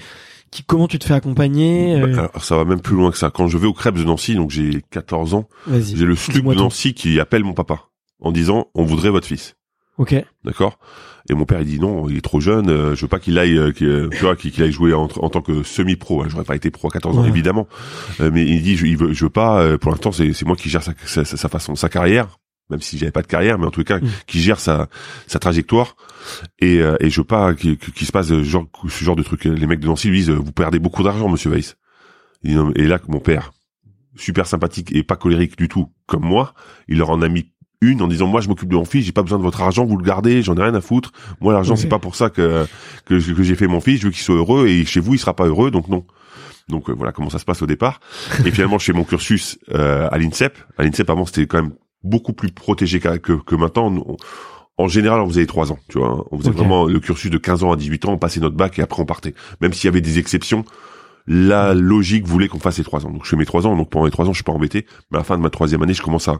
qui 0.50 0.62
comment 0.64 0.86
tu 0.86 0.98
te 0.98 1.06
fais 1.06 1.14
accompagner? 1.14 1.94
Euh, 1.96 2.06
Bah, 2.14 2.28
Alors 2.30 2.44
ça 2.44 2.56
va 2.56 2.64
même 2.66 2.80
plus 2.82 2.94
loin 2.96 3.10
que 3.10 3.16
ça. 3.16 3.30
Quand 3.30 3.46
je 3.48 3.56
vais 3.56 3.66
au 3.66 3.72
Krebs 3.72 3.96
de 3.98 4.04
Nancy, 4.04 4.34
donc 4.34 4.50
j'ai 4.50 4.82
14 4.90 5.32
ans, 5.34 5.48
j'ai 5.70 6.04
le 6.04 6.14
SLUC 6.14 6.36
de 6.36 6.40
tout. 6.52 6.52
Nancy 6.54 6.92
qui 6.94 7.18
appelle 7.18 7.44
mon 7.44 7.54
papa 7.54 7.88
en 8.20 8.30
disant 8.30 8.66
on 8.74 8.84
voudrait 8.84 9.08
votre 9.10 9.26
fils. 9.26 9.54
Ok 9.98 10.14
D'accord 10.44 10.78
Et 11.30 11.34
mon 11.34 11.44
père 11.44 11.60
il 11.60 11.66
dit 11.66 11.78
non, 11.78 12.08
il 12.08 12.16
est 12.16 12.20
trop 12.22 12.40
jeune, 12.40 12.68
euh, 12.70 12.94
je 12.96 13.02
veux 13.02 13.08
pas 13.08 13.18
qu'il 13.20 13.38
aille 13.38 13.56
euh, 13.58 13.72
qu'il, 13.72 13.86
euh, 13.88 14.08
tu 14.10 14.18
vois 14.18 14.36
qu'il 14.36 14.62
aille 14.62 14.72
jouer 14.72 14.94
en, 14.94 15.02
en 15.16 15.28
tant 15.30 15.40
que 15.42 15.62
semi-pro. 15.62 16.28
J'aurais 16.28 16.44
pas 16.44 16.56
été 16.56 16.70
pro 16.70 16.88
à 16.88 16.90
14 16.90 17.18
ans 17.18 17.22
Ouais. 17.22 17.28
évidemment. 17.28 17.68
Euh, 18.20 18.30
mais 18.32 18.44
il 18.44 18.62
dit 18.62 18.76
je, 18.76 18.86
il 18.86 18.96
veut 18.96 19.12
je 19.12 19.24
veux 19.24 19.30
pas 19.30 19.60
euh, 19.62 19.78
pour 19.78 19.90
l'instant 19.92 20.10
c'est 20.12 20.32
c'est 20.32 20.44
moi 20.46 20.56
qui 20.56 20.68
gère 20.70 20.82
sa, 20.82 20.92
sa, 21.04 21.24
sa 21.24 21.48
façon 21.48 21.74
sa 21.76 21.88
carrière 21.88 22.38
même 22.70 22.80
si 22.80 22.96
j'avais 22.96 23.12
pas 23.12 23.22
de 23.22 23.26
carrière 23.26 23.58
mais 23.58 23.66
en 23.66 23.70
tout 23.70 23.84
cas 23.84 23.98
Mm. 23.98 24.08
qui 24.26 24.40
gère 24.40 24.58
sa 24.60 24.88
sa 25.26 25.38
trajectoire 25.38 25.94
et 26.58 26.80
euh, 26.80 26.96
et 27.00 27.10
je 27.10 27.20
veux 27.20 27.26
pas 27.26 27.54
qu'il 27.54 27.76
qu'il 27.76 28.06
se 28.06 28.12
passe 28.12 28.32
genre 28.42 28.64
ce 28.88 29.04
genre 29.04 29.16
de 29.16 29.22
truc 29.22 29.44
les 29.44 29.66
mecs 29.66 29.80
de 29.80 29.86
Nancy 29.86 30.08
lui 30.08 30.18
disent 30.18 30.30
vous 30.30 30.52
perdez 30.52 30.78
beaucoup 30.78 31.02
d'argent 31.02 31.28
monsieur 31.28 31.50
Weiss. 31.50 31.76
Et 32.44 32.86
là 32.86 32.98
mon 33.08 33.20
père 33.20 33.52
super 34.16 34.46
sympathique 34.46 34.94
et 34.94 35.02
pas 35.04 35.16
colérique 35.16 35.56
du 35.56 35.68
tout 35.68 35.90
comme 36.06 36.24
moi, 36.24 36.54
il 36.88 36.98
leur 36.98 37.10
en 37.10 37.22
a 37.22 37.28
mis 37.28 37.50
une 37.82 38.00
en 38.00 38.08
disant 38.08 38.26
moi 38.26 38.40
je 38.40 38.48
m'occupe 38.48 38.68
de 38.70 38.76
mon 38.76 38.84
fils, 38.86 39.04
j'ai 39.04 39.12
pas 39.12 39.22
besoin 39.22 39.36
de 39.38 39.42
votre 39.42 39.60
argent, 39.60 39.84
vous 39.84 39.98
le 39.98 40.04
gardez, 40.04 40.40
j'en 40.42 40.56
ai 40.56 40.62
rien 40.62 40.74
à 40.74 40.80
foutre. 40.80 41.12
Moi 41.42 41.52
l'argent 41.52 41.74
Ok. 41.74 41.80
c'est 41.80 41.88
pas 41.88 41.98
pour 41.98 42.14
ça 42.16 42.30
que 42.30 42.64
que, 43.04 43.18
j'ai 43.18 43.54
fait 43.54 43.66
mon 43.66 43.80
fils, 43.80 44.00
je 44.00 44.06
veux 44.06 44.10
qu'il 44.12 44.22
soit 44.22 44.36
heureux 44.36 44.68
et 44.68 44.84
chez 44.86 45.00
vous 45.00 45.12
il 45.14 45.18
sera 45.18 45.34
pas 45.36 45.44
heureux 45.46 45.70
donc 45.70 45.88
non. 45.88 46.04
Donc 46.68 46.88
euh, 46.88 46.94
voilà 46.96 47.12
comment 47.12 47.28
ça 47.28 47.38
se 47.38 47.44
passe 47.44 47.60
au 47.60 47.66
départ. 47.66 48.00
Et 48.46 48.50
finalement 48.52 48.78
je 48.78 48.84
fais 48.86 48.92
mon 48.92 49.04
cursus 49.04 49.58
euh, 49.74 50.08
à 50.10 50.16
l'INSEP. 50.18 50.56
À 50.78 50.84
l'INSEP 50.84 51.10
avant 51.10 51.26
c'était 51.26 51.46
quand 51.46 51.60
même 51.62 51.72
beaucoup 52.04 52.32
plus 52.32 52.50
protégé 52.50 53.00
que 53.00 53.16
que, 53.18 53.32
que 53.32 53.54
maintenant. 53.56 53.92
On- 54.06 54.16
en 54.78 54.88
général, 54.88 55.20
on 55.20 55.28
faisait 55.28 55.44
trois 55.44 55.70
ans, 55.70 55.78
tu 55.90 55.98
vois. 55.98 56.08
hein. 56.08 56.24
On 56.32 56.38
faisait 56.38 56.50
vraiment 56.50 56.86
le 56.86 56.98
cursus 56.98 57.30
de 57.30 57.36
15 57.36 57.62
ans 57.62 57.72
à 57.72 57.76
18 57.76 58.06
ans, 58.06 58.12
on 58.14 58.18
passait 58.18 58.40
notre 58.40 58.56
bac 58.56 58.78
et 58.78 58.82
après 58.82 59.02
on 59.02 59.04
partait. 59.04 59.34
Même 59.60 59.74
s'il 59.74 59.84
y 59.84 59.88
avait 59.88 60.00
des 60.00 60.18
exceptions, 60.18 60.64
la 61.26 61.74
logique 61.74 62.26
voulait 62.26 62.48
qu'on 62.48 62.58
fasse 62.58 62.78
les 62.78 62.84
trois 62.84 63.04
ans. 63.06 63.10
Donc 63.10 63.24
je 63.24 63.28
fais 63.28 63.36
mes 63.36 63.44
trois 63.44 63.66
ans, 63.66 63.76
donc 63.76 63.90
pendant 63.90 64.06
les 64.06 64.10
trois 64.10 64.24
ans, 64.26 64.32
je 64.32 64.38
suis 64.38 64.44
pas 64.44 64.52
embêté. 64.52 64.86
Mais 65.10 65.18
à 65.18 65.20
la 65.20 65.24
fin 65.24 65.36
de 65.36 65.42
ma 65.42 65.50
troisième 65.50 65.82
année, 65.82 65.92
je 65.92 66.02
commence 66.02 66.26
à 66.26 66.38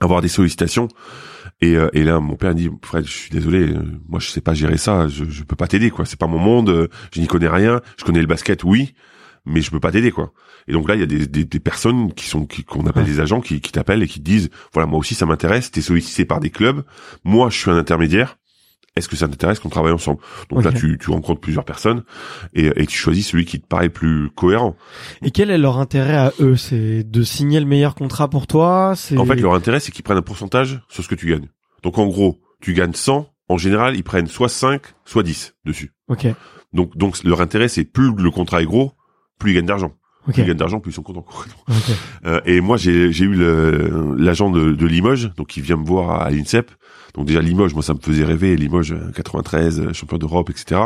avoir 0.00 0.20
des 0.22 0.28
sollicitations. 0.28 0.88
Et, 1.60 1.76
euh, 1.76 1.88
et 1.92 2.04
là, 2.04 2.20
mon 2.20 2.36
père 2.36 2.54
dit, 2.54 2.70
Fred, 2.82 3.04
je 3.06 3.12
suis 3.12 3.30
désolé, 3.30 3.74
euh, 3.74 3.82
moi 4.08 4.18
je 4.18 4.28
sais 4.28 4.40
pas 4.40 4.54
gérer 4.54 4.78
ça, 4.78 5.08
je, 5.08 5.24
je 5.26 5.42
peux 5.44 5.56
pas 5.56 5.66
t'aider, 5.66 5.90
quoi. 5.90 6.06
C'est 6.06 6.18
pas 6.18 6.26
mon 6.26 6.38
monde, 6.38 6.70
euh, 6.70 6.88
je 7.12 7.20
n'y 7.20 7.26
connais 7.26 7.48
rien. 7.48 7.80
Je 7.98 8.04
connais 8.04 8.20
le 8.20 8.26
basket, 8.26 8.64
oui, 8.64 8.94
mais 9.44 9.60
je 9.60 9.70
peux 9.70 9.80
pas 9.80 9.92
t'aider, 9.92 10.10
quoi. 10.10 10.32
Et 10.68 10.72
donc 10.72 10.88
là, 10.88 10.94
il 10.94 11.00
y 11.00 11.04
a 11.04 11.06
des, 11.06 11.26
des, 11.26 11.44
des 11.44 11.60
personnes 11.60 12.12
qui 12.14 12.26
sont 12.26 12.46
qu'on 12.66 12.86
appelle 12.86 13.04
des 13.04 13.20
agents 13.20 13.40
qui, 13.40 13.60
qui 13.60 13.72
t'appellent 13.72 14.02
et 14.02 14.08
qui 14.08 14.20
te 14.20 14.24
disent, 14.24 14.50
voilà, 14.72 14.86
moi 14.86 14.98
aussi 14.98 15.14
ça 15.14 15.26
m'intéresse. 15.26 15.70
T'es 15.70 15.80
sollicité 15.82 16.24
par 16.24 16.40
des 16.40 16.50
clubs, 16.50 16.82
moi 17.24 17.50
je 17.50 17.58
suis 17.58 17.70
un 17.70 17.76
intermédiaire. 17.76 18.38
Est-ce 18.96 19.08
que 19.08 19.14
ça 19.16 19.28
t'intéresse 19.28 19.60
qu'on 19.60 19.68
travaille 19.68 19.92
ensemble? 19.92 20.18
Donc 20.50 20.64
là, 20.64 20.72
tu, 20.72 20.98
tu 20.98 21.10
rencontres 21.10 21.40
plusieurs 21.40 21.64
personnes 21.64 22.02
et, 22.54 22.66
et 22.74 22.86
tu 22.86 22.96
choisis 22.98 23.28
celui 23.28 23.44
qui 23.44 23.60
te 23.60 23.66
paraît 23.66 23.84
le 23.84 23.92
plus 23.92 24.30
cohérent. 24.30 24.76
et 25.22 25.30
quel 25.30 25.50
est 25.50 25.58
leur 25.58 25.78
intérêt 25.78 26.16
à 26.16 26.32
eux? 26.40 26.56
C'est 26.56 27.04
de 27.04 27.22
signer 27.22 27.60
le 27.60 27.66
meilleur 27.66 27.94
contrat 27.94 28.28
pour 28.28 28.46
toi? 28.48 28.94
En 29.16 29.24
fait, 29.24 29.36
leur 29.36 29.54
intérêt, 29.54 29.78
c'est 29.78 29.92
qu'ils 29.92 30.02
prennent 30.02 30.18
un 30.18 30.22
pourcentage 30.22 30.80
sur 30.88 31.04
ce 31.04 31.08
que 31.08 31.14
tu 31.14 31.28
gagnes. 31.30 31.48
Donc, 31.84 31.98
en 31.98 32.06
gros, 32.06 32.40
tu 32.60 32.74
gagnes 32.74 32.92
100. 32.92 33.28
En 33.48 33.58
général, 33.58 33.96
ils 33.96 34.02
prennent 34.04 34.26
soit 34.26 34.48
5, 34.48 34.82
soit 35.04 35.22
10 35.22 35.54
dessus. 35.64 35.92
ok 36.08 36.26
Donc, 36.72 36.96
donc 36.96 37.22
leur 37.24 37.40
intérêt, 37.40 37.68
c'est 37.68 37.84
plus 37.84 38.12
le 38.16 38.30
contrat 38.30 38.60
est 38.62 38.66
gros, 38.66 38.92
plus 39.38 39.52
ils 39.52 39.54
gagnent 39.54 39.66
d'argent. 39.66 39.92
Ok 40.28 40.34
Plus 40.34 40.42
ils 40.42 40.46
gagnent 40.46 40.56
d'argent, 40.56 40.80
plus 40.80 40.90
ils 40.92 40.94
sont 40.94 41.02
contents. 41.02 41.22
concrètement. 41.22 41.62
ok 41.68 41.96
Euh, 42.26 42.40
et 42.44 42.60
moi, 42.60 42.76
j'ai 42.76 43.12
j'ai 43.12 43.24
eu 43.24 43.34
le- 43.34 44.14
l'agent 44.18 44.50
de, 44.50 44.72
de 44.72 44.86
Limoges, 44.86 45.32
donc 45.36 45.56
il 45.56 45.62
vient 45.62 45.76
me 45.76 45.84
voir 45.86 46.22
à 46.22 46.30
l'INSEP. 46.30 46.70
Donc 47.14 47.26
déjà 47.26 47.40
Limoges, 47.40 47.74
moi 47.74 47.82
ça 47.82 47.92
me 47.94 47.98
faisait 48.00 48.24
rêver. 48.24 48.56
Limoges, 48.56 48.92
euh, 48.92 49.10
93, 49.14 49.80
euh, 49.80 49.92
champion 49.92 50.18
d'Europe, 50.18 50.48
etc. 50.50 50.80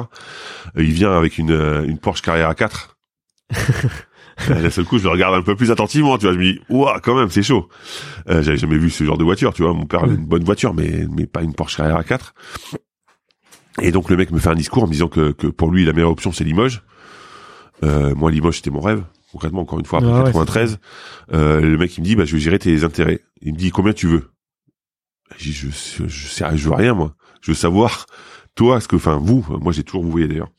Euh, 0.77 0.83
il 0.83 0.93
vient 0.93 1.13
avec 1.13 1.37
une, 1.39 1.51
euh, 1.51 1.85
une 1.87 1.99
Porsche 1.99 2.23
Carrera 2.23 2.55
4. 2.55 2.97
Euh, 4.51 4.63
D'un 4.63 4.71
seul 4.71 4.85
coup, 4.85 4.99
je 4.99 5.05
le 5.05 5.11
regarde 5.11 5.33
un 5.37 5.43
peu 5.43 5.55
plus 5.55 5.71
attentivement, 5.71 6.19
tu 6.19 6.25
vois. 6.27 6.35
Je 6.35 6.39
me 6.41 6.43
dis, 6.55 6.61
ouah, 6.69 6.99
quand 7.01 7.15
même, 7.15 7.31
c'est 7.31 7.45
chaud. 7.45 7.69
Euh, 8.29 8.43
J'avais 8.43 8.57
jamais 8.57 8.79
vu 8.79 8.91
ce 8.91 9.05
genre 9.05 9.17
de 9.17 9.23
voiture, 9.23 9.55
tu 9.55 9.63
vois. 9.63 9.73
Mon 9.73 9.87
père 9.87 10.03
avait 10.03 10.17
une 10.17 10.27
bonne 10.27 10.43
voiture, 10.43 10.75
mais 10.75 11.07
mais 11.09 11.27
pas 11.27 11.43
une 11.43 11.55
Porsche 11.55 11.77
Carrera 11.77 12.03
4. 12.03 12.35
Et 13.81 13.93
donc 13.93 14.11
le 14.11 14.17
mec 14.17 14.33
me 14.33 14.41
fait 14.41 14.49
un 14.49 14.57
discours 14.57 14.83
en 14.83 14.87
me 14.89 14.93
disant 14.93 15.07
que, 15.07 15.31
que 15.31 15.47
pour 15.47 15.71
lui 15.71 15.85
la 15.85 15.93
meilleure 15.93 16.11
option 16.11 16.33
c'est 16.33 16.43
Limoges. 16.43 16.83
Euh, 17.85 18.13
moi 18.17 18.31
Limoges 18.33 18.57
c'était 18.57 18.71
mon 18.71 18.81
rêve. 18.81 19.05
Concrètement 19.35 19.63
encore 19.63 19.81
une 19.81 19.85
fois 19.85 19.99
après 19.99 20.13
Ah 20.13 20.19
ouais, 20.19 20.27
93, 20.27 20.79
euh, 21.33 21.61
le 21.61 21.77
mec 21.77 21.99
il 21.99 22.03
me 22.03 22.07
dit 22.07 22.15
bah 22.15 22.25
je 22.25 22.35
vais 22.35 22.41
gérer 22.41 22.61
tes 22.61 22.85
intérêts. 22.85 23.19
Il 23.43 23.55
me 23.55 23.59
dit 23.59 23.73
combien 23.73 23.93
tu 23.93 24.07
veux? 24.07 24.31
Je 25.37 25.47
dis 25.47 25.53
je 25.53 25.71
je, 25.71 26.07
je 26.07 26.27
sais 26.29 26.57
je 26.57 26.69
veux 26.69 26.75
rien 26.77 26.95
moi. 26.95 27.17
Je 27.41 27.51
veux 27.51 27.57
savoir 27.57 28.07
toi, 28.55 28.81
ce 28.81 28.87
que, 28.87 28.95
enfin 28.95 29.19
vous, 29.21 29.45
moi 29.61 29.73
j'ai 29.73 29.83
toujours 29.83 30.05
vous 30.05 30.11
voyez 30.13 30.29
d'ailleurs, 30.29 30.51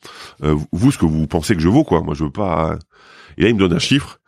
euh, 0.42 0.54
vous 0.72 0.92
ce 0.92 0.98
que 0.98 1.06
vous 1.06 1.26
pensez 1.26 1.56
que 1.56 1.62
je 1.62 1.70
vaux 1.70 1.84
quoi. 1.84 2.02
Moi 2.02 2.12
je 2.12 2.24
veux 2.24 2.30
pas. 2.30 2.78
Et 3.38 3.44
là 3.44 3.48
il 3.48 3.54
me 3.54 3.60
donne 3.60 3.72
un 3.72 3.78
chiffre 3.78 4.20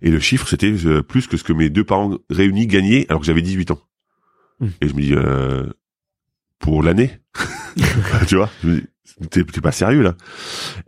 et 0.00 0.10
le 0.10 0.18
chiffre 0.18 0.48
c'était 0.48 0.74
euh, 0.84 1.04
plus 1.04 1.28
que 1.28 1.36
ce 1.36 1.44
que 1.44 1.52
mes 1.52 1.70
deux 1.70 1.84
parents 1.84 2.18
réunis 2.28 2.66
gagnaient 2.66 3.06
alors 3.08 3.20
que 3.20 3.26
j'avais 3.26 3.40
18 3.40 3.70
ans. 3.70 3.78
Hmm. 4.58 4.70
Et 4.80 4.88
je 4.88 4.94
me 4.94 5.00
dis 5.00 5.14
euh, 5.14 5.72
pour 6.58 6.82
l'année, 6.82 7.20
tu 8.26 8.34
vois, 8.34 8.50
je 8.64 8.68
me 8.68 8.80
dis, 8.80 8.86
t'es 9.30 9.60
pas 9.60 9.72
sérieux 9.72 10.02
là. 10.02 10.14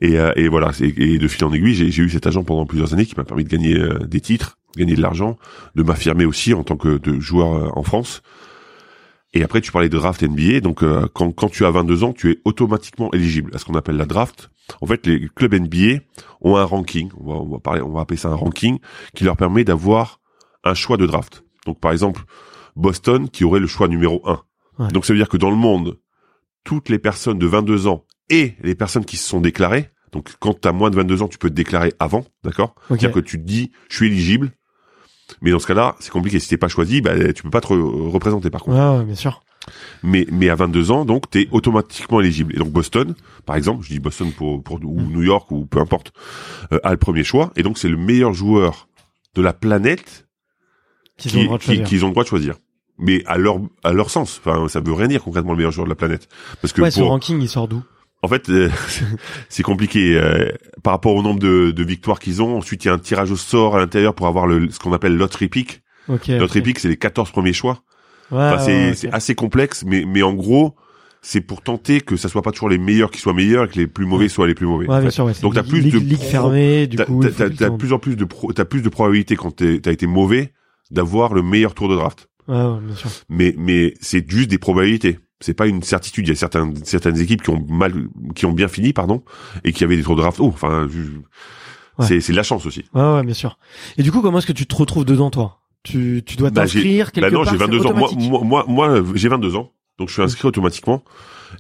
Et, 0.01 0.19
euh, 0.19 0.33
et 0.37 0.49
voilà, 0.49 0.73
et, 0.81 1.15
et 1.15 1.19
de 1.19 1.29
fil 1.29 1.45
en 1.45 1.53
aiguille, 1.53 1.75
j'ai 1.75 1.91
j'ai 1.91 2.03
eu 2.03 2.11
cet 2.11 2.27
agent 2.27 2.45
pendant 2.45 2.67
plusieurs 2.67 2.93
années 2.93 3.07
qui 3.07 3.15
m'a 3.17 3.25
permis 3.25 3.45
de 3.45 3.49
gagner 3.49 3.77
euh, 3.77 3.99
des 4.07 4.21
titres, 4.21 4.59
gagner 4.77 4.95
de 4.95 5.03
l'argent, 5.03 5.39
de 5.75 5.83
m'affirmer 5.83 6.25
aussi 6.25 6.55
en 6.55 6.65
tant 6.65 6.77
que 6.77 6.99
de 6.99 7.21
joueur 7.21 7.55
euh, 7.55 7.69
en 7.75 7.83
France. 7.83 8.23
Et 9.35 9.43
après, 9.43 9.61
tu 9.61 9.73
parlais 9.73 9.89
de 9.89 9.99
draft 9.99 10.23
NBA. 10.23 10.61
Donc, 10.61 10.83
euh, 10.83 11.09
quand, 11.13 11.33
quand 11.33 11.49
tu 11.49 11.65
as 11.67 11.71
22 11.71 12.05
ans, 12.05 12.13
tu 12.13 12.31
es 12.31 12.39
automatiquement 12.45 13.13
éligible 13.13 13.51
à 13.55 13.59
ce 13.59 13.65
qu'on 13.65 13.75
appelle 13.75 13.97
la 13.97 14.07
draft. 14.07 14.51
En 14.81 14.87
fait, 14.87 15.07
les 15.07 15.29
clubs 15.29 15.53
NBA 15.53 16.01
ont 16.41 16.57
un 16.57 16.65
ranking. 16.65 17.11
On 17.19 17.27
va, 17.27 17.35
on 17.41 17.49
va 17.49 17.59
parler, 17.59 17.83
on 17.83 17.91
va 17.91 18.03
appeler 18.03 18.17
ça 18.17 18.29
un 18.29 18.37
ranking 18.37 18.79
qui 19.15 19.25
leur 19.25 19.37
permet 19.37 19.65
d'avoir 19.65 20.21
un 20.63 20.75
choix 20.75 20.97
de 20.97 21.07
draft. 21.07 21.45
Donc, 21.67 21.81
par 21.81 21.91
exemple, 21.91 22.23
Boston 22.77 23.29
qui 23.29 23.45
aurait 23.45 23.61
le 23.61 23.67
choix 23.67 23.89
numéro 23.89 24.23
1. 24.25 24.43
Ouais. 24.79 24.89
Donc, 24.93 25.05
ça 25.05 25.13
veut 25.13 25.19
dire 25.19 25.29
que 25.29 25.37
dans 25.37 25.51
le 25.51 25.57
monde, 25.57 25.99
toutes 26.65 26.89
les 26.89 26.99
personnes 26.99 27.39
de 27.39 27.47
22 27.47 27.87
ans 27.87 28.05
et 28.31 28.55
les 28.63 28.75
personnes 28.75 29.05
qui 29.05 29.17
se 29.17 29.29
sont 29.29 29.41
déclarées, 29.41 29.91
donc 30.13 30.31
quand 30.41 30.59
tu 30.61 30.67
as 30.69 30.73
moins 30.73 30.91
de 30.91 30.97
22 30.97 31.23
ans, 31.23 31.29
tu 31.29 31.39
peux 31.39 31.51
te 31.51 31.55
déclarer 31.55 31.93
avant, 31.99 32.25
d'accord? 32.43 32.75
Ok. 32.91 32.99
C'est-à-dire 33.01 33.13
que 33.13 33.21
tu 33.21 33.39
te 33.39 33.45
dis, 33.47 33.71
je 33.91 33.97
suis 33.97 34.07
éligible, 34.07 34.53
mais 35.43 35.51
dans 35.51 35.59
ce 35.59 35.67
cas-là, 35.67 35.97
c'est 36.01 36.11
compliqué. 36.11 36.39
Si 36.41 36.49
t'es 36.49 36.57
pas 36.57 36.69
choisi, 36.69 37.01
bah, 37.01 37.33
tu 37.33 37.43
peux 37.43 37.51
pas 37.51 37.61
te 37.61 37.69
re- 37.69 38.11
représenter 38.11 38.51
par 38.51 38.63
contre. 38.63 38.77
Ouais, 38.99 39.05
bien 39.05 39.15
sûr. 39.15 39.43
Mais, 40.03 40.27
mais 40.31 40.51
à 40.51 40.55
22 40.55 40.91
ans, 40.91 41.05
donc, 41.07 41.31
t'es 41.31 41.49
automatiquement 41.51 42.21
éligible. 42.21 42.55
Et 42.55 42.59
donc, 42.59 42.69
Boston, 42.71 43.15
par 43.47 43.57
exemple, 43.57 43.83
je 43.83 43.89
dis 43.89 43.99
Boston 43.99 44.31
pour, 44.33 44.63
pour 44.63 44.79
ou 44.85 45.01
New 45.01 45.23
York 45.23 45.51
ou 45.51 45.65
peu 45.65 45.79
importe, 45.81 46.13
euh, 46.73 46.79
a 46.83 46.91
le 46.91 46.99
premier 46.99 47.25
choix. 47.25 47.51
Et 47.57 47.63
donc, 47.63 47.79
c'est 47.79 47.89
le 47.89 47.97
meilleur 47.97 48.35
joueur 48.35 48.89
de 49.35 49.41
la 49.43 49.53
planète 49.55 50.27
Qu'ils 51.17 51.37
ont 51.37 51.41
le 51.41 51.47
droit 51.47 51.59
de 51.59 51.63
qui- 51.63 51.71
qu'ils 51.85 52.05
ont 52.05 52.09
le 52.09 52.13
droit 52.13 52.25
de 52.25 52.29
choisir. 52.29 52.57
Mais 52.99 53.23
à 53.27 53.39
leur, 53.39 53.59
à 53.83 53.93
leur 53.93 54.09
sens. 54.11 54.41
Enfin, 54.45 54.69
ça 54.69 54.81
veut 54.81 54.93
rien 54.93 55.09
dire 55.09 55.23
concrètement 55.23 55.53
le 55.53 55.57
meilleur 55.59 55.73
joueur 55.73 55.85
de 55.87 55.91
la 55.91 55.97
planète. 55.97 56.29
Parce 56.63 56.73
que 56.73 56.81
Ouais, 56.83 56.91
ce 56.93 57.01
pour, 57.01 57.09
ranking, 57.09 57.41
il 57.41 57.49
sort 57.49 57.67
d'où? 57.69 57.83
En 58.23 58.29
fait, 58.29 58.49
euh, 58.51 58.71
c'est 59.49 59.63
compliqué 59.63 60.17
euh, 60.17 60.51
par 60.83 60.93
rapport 60.95 61.15
au 61.15 61.23
nombre 61.23 61.41
de, 61.41 61.71
de 61.73 61.85
victoires 61.85 62.19
qu'ils 62.21 62.41
ont. 62.43 62.57
Ensuite, 62.57 62.85
il 62.85 62.89
y 62.89 62.91
a 62.91 62.95
un 62.95 62.99
tirage 62.99 63.31
au 63.31 63.37
sort 63.37 63.77
à 63.77 63.81
l'intérieur 63.81 64.15
pour 64.15 64.27
avoir 64.29 64.47
le, 64.47 64.71
ce 64.71 64.79
qu'on 64.79 64.93
appelle 64.93 65.17
lottery 65.17 65.49
pick. 65.49 65.83
Ok. 66.09 66.29
Lottery 66.29 66.61
ok. 66.61 66.65
pick, 66.65 66.79
c'est 66.79 66.89
les 66.89 66.97
14 66.97 67.31
premiers 67.33 67.53
choix. 67.53 67.83
Ouais, 68.31 68.39
Enfin, 68.39 68.59
c'est 68.59 69.07
ouais, 69.09 69.13
assez 69.15 69.35
complexe, 69.35 69.85
mais, 69.87 70.05
mais 70.07 70.23
en 70.23 70.33
gros, 70.33 70.75
c'est 71.21 71.41
pour 71.41 71.63
tenter 71.63 72.01
que 72.01 72.17
ça 72.17 72.29
soit 72.29 72.43
pas 72.43 72.53
toujours 72.53 72.69
les 72.69 72.79
meilleurs 72.79 73.11
qui 73.11 73.21
soient 73.21 73.35
meilleurs 73.35 73.65
et 73.65 73.69
que 73.69 73.77
les 73.79 73.87
plus 73.87 74.07
mauvais 74.07 74.29
soient 74.29 74.47
les 74.47 74.55
plus 74.55 74.67
mauvais. 74.67 74.87
Ouais, 74.87 74.95
en 74.97 75.01
bien 75.01 75.11
fait. 75.11 75.15
sûr, 75.15 75.27
Donc, 75.43 75.55
t'as 75.55 75.63
ligue- 75.63 75.71
plus 75.71 75.81
de 75.81 75.99
ligue, 75.99 76.09
ligue 76.11 76.19
pro- 76.21 76.29
fermée, 76.31 76.87
du 76.87 76.97
T'as 76.97 77.05
coup. 77.07 77.23
t'as- 77.25 77.71
plus 77.71 77.93
en 77.93 77.99
plus 77.99 78.17
de 78.17 78.25
pro, 78.25 78.53
t'as 78.53 78.65
plus 78.65 78.83
de 78.83 78.89
probabilité 78.89 79.35
quand 79.37 79.57
t'as 79.57 79.91
été 79.93 80.07
mauvais 80.07 80.53
d'avoir 80.91 81.35
le 81.35 81.43
meilleur 81.43 81.75
tour 81.75 81.89
de 81.89 81.97
draft. 81.97 82.29
Ouais, 82.49 82.55
ouais, 82.63 82.81
bien 82.81 82.95
sûr. 82.95 83.11
Mais 83.29 83.55
mais 83.57 83.95
c'est 84.01 84.29
juste 84.31 84.51
des 84.51 84.59
probabilités. 84.59 85.19
C'est 85.41 85.55
pas 85.55 85.67
une 85.67 85.83
certitude. 85.83 86.27
Il 86.27 86.31
y 86.31 86.33
a 86.33 86.37
certaines 86.37 86.77
certaines 86.85 87.19
équipes 87.21 87.43
qui 87.43 87.51
ont 87.51 87.65
mal, 87.69 88.09
qui 88.35 88.47
ont 88.47 88.53
bien 88.53 88.69
fini, 88.69 88.93
pardon, 88.93 89.23
et 89.65 89.73
qui 89.73 89.85
avaient 89.85 89.97
des 89.97 90.03
tours 90.03 90.17
de 90.17 90.21
draft. 90.23 90.39
Oh, 90.41 90.47
enfin, 90.49 90.87
Ouais. 91.99 92.07
c'est 92.07 92.21
c'est 92.21 92.33
de 92.33 92.37
la 92.37 92.43
chance 92.43 92.67
aussi. 92.67 92.85
Ouais, 92.93 93.03
ouais, 93.15 93.23
bien 93.23 93.35
sûr. 93.35 93.57
Et 93.99 94.03
du 94.03 94.11
coup, 94.11 94.21
comment 94.21 94.39
est-ce 94.39 94.47
que 94.47 94.53
tu 94.53 94.67
te 94.67 94.75
retrouves 94.75 95.05
dedans, 95.05 95.31
toi? 95.31 95.61
Tu, 95.85 96.23
tu 96.27 96.37
dois 96.37 96.51
Bah, 96.51 96.63
t'inscrire 96.63 97.13
quelque 97.13 97.27
Bah 97.27 97.31
non, 97.31 97.45
j'ai 97.45 97.51
c'est 97.51 97.57
22 97.57 97.87
ans. 97.87 97.95
Moi, 97.95 98.11
moi, 98.43 98.65
moi, 98.67 99.03
j'ai 99.15 99.29
22 99.29 99.55
ans. 99.57 99.71
Donc, 99.99 100.09
je 100.09 100.15
suis 100.15 100.23
inscrit 100.23 100.49
automatiquement. 100.49 101.05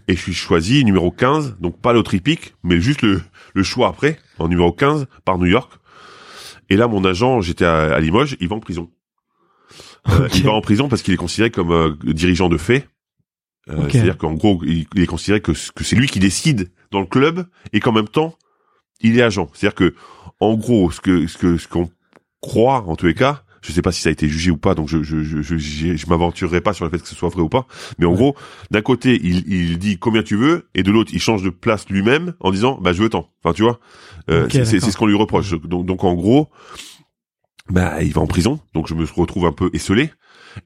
Et 0.08 0.16
je 0.16 0.20
suis 0.20 0.32
choisi 0.34 0.84
numéro 0.84 1.10
15. 1.12 1.58
Donc, 1.60 1.80
pas 1.80 1.92
l'autre 1.92 2.16
pick, 2.16 2.54
mais 2.64 2.80
juste 2.80 3.02
le, 3.02 3.20
le 3.54 3.62
choix 3.62 3.86
après, 3.88 4.18
en 4.38 4.48
numéro 4.48 4.72
15, 4.72 5.06
par 5.24 5.38
New 5.38 5.46
York. 5.46 5.70
Et 6.70 6.76
là, 6.76 6.88
mon 6.88 7.04
agent, 7.04 7.42
j'étais 7.42 7.64
à, 7.66 7.94
à 7.94 8.00
Limoges, 8.00 8.36
il 8.40 8.48
va 8.48 8.56
en 8.56 8.60
prison. 8.60 8.90
Il 10.34 10.42
va 10.44 10.52
en 10.52 10.60
prison 10.60 10.88
parce 10.88 11.02
qu'il 11.02 11.14
est 11.14 11.18
considéré 11.18 11.50
comme 11.50 11.70
euh, 11.72 11.94
dirigeant 12.04 12.48
de 12.48 12.58
fait. 12.58 12.88
Euh, 13.70 13.84
Ok. 13.84 13.92
C'est-à-dire 13.92 14.18
qu'en 14.18 14.34
gros, 14.34 14.60
il, 14.64 14.86
il 14.94 15.02
est 15.02 15.06
considéré 15.06 15.40
que, 15.40 15.52
que 15.52 15.84
c'est 15.84 15.96
lui 15.96 16.06
qui 16.06 16.18
décide 16.18 16.70
dans 16.90 17.00
le 17.00 17.06
club 17.06 17.46
et 17.72 17.80
qu'en 17.80 17.92
même 17.92 18.08
temps, 18.08 18.36
il 19.00 19.18
est 19.18 19.22
agent. 19.22 19.48
C'est-à-dire 19.54 19.74
que, 19.74 19.94
en 20.40 20.54
gros, 20.54 20.90
ce 20.90 21.00
que 21.00 21.26
ce 21.26 21.38
que 21.38 21.56
ce 21.56 21.66
qu'on 21.68 21.90
croit 22.42 22.84
en 22.86 22.96
tous 22.96 23.06
les 23.06 23.14
cas, 23.14 23.42
je 23.62 23.72
sais 23.72 23.80
pas 23.80 23.92
si 23.92 24.02
ça 24.02 24.10
a 24.10 24.12
été 24.12 24.28
jugé 24.28 24.50
ou 24.50 24.58
pas, 24.58 24.74
donc 24.74 24.88
je 24.88 25.02
je 25.02 25.22
je 25.22 25.40
je, 25.40 25.56
je, 25.56 26.06
m'aventurerai 26.06 26.60
pas 26.60 26.74
sur 26.74 26.84
le 26.84 26.90
fait 26.90 26.98
que 27.00 27.08
ce 27.08 27.14
soit 27.14 27.30
vrai 27.30 27.40
ou 27.40 27.48
pas. 27.48 27.66
Mais 27.98 28.04
en 28.04 28.10
Ouais. 28.10 28.16
gros, 28.16 28.36
d'un 28.70 28.82
côté, 28.82 29.18
il 29.22 29.50
il 29.50 29.78
dit 29.78 29.96
combien 29.98 30.22
tu 30.22 30.36
veux, 30.36 30.68
et 30.74 30.82
de 30.82 30.90
l'autre, 30.90 31.12
il 31.14 31.20
change 31.20 31.42
de 31.42 31.48
place 31.48 31.88
lui-même 31.88 32.34
en 32.40 32.50
disant 32.50 32.78
bah 32.82 32.92
je 32.92 33.02
veux 33.02 33.08
tant. 33.08 33.30
Enfin, 33.42 33.54
tu 33.54 33.62
vois, 33.62 33.80
euh, 34.30 34.46
c'est- 34.50 34.66
c'est 34.66 34.90
ce 34.90 34.96
qu'on 34.98 35.06
lui 35.06 35.16
reproche. 35.16 35.50
Donc 35.62 35.86
donc 35.86 36.04
en 36.04 36.12
gros, 36.14 36.50
bah 37.70 38.02
il 38.02 38.12
va 38.12 38.20
en 38.20 38.26
prison, 38.26 38.60
donc 38.74 38.88
je 38.88 38.94
me 38.94 39.04
retrouve 39.14 39.46
un 39.46 39.52
peu 39.52 39.70
esselé, 39.72 40.10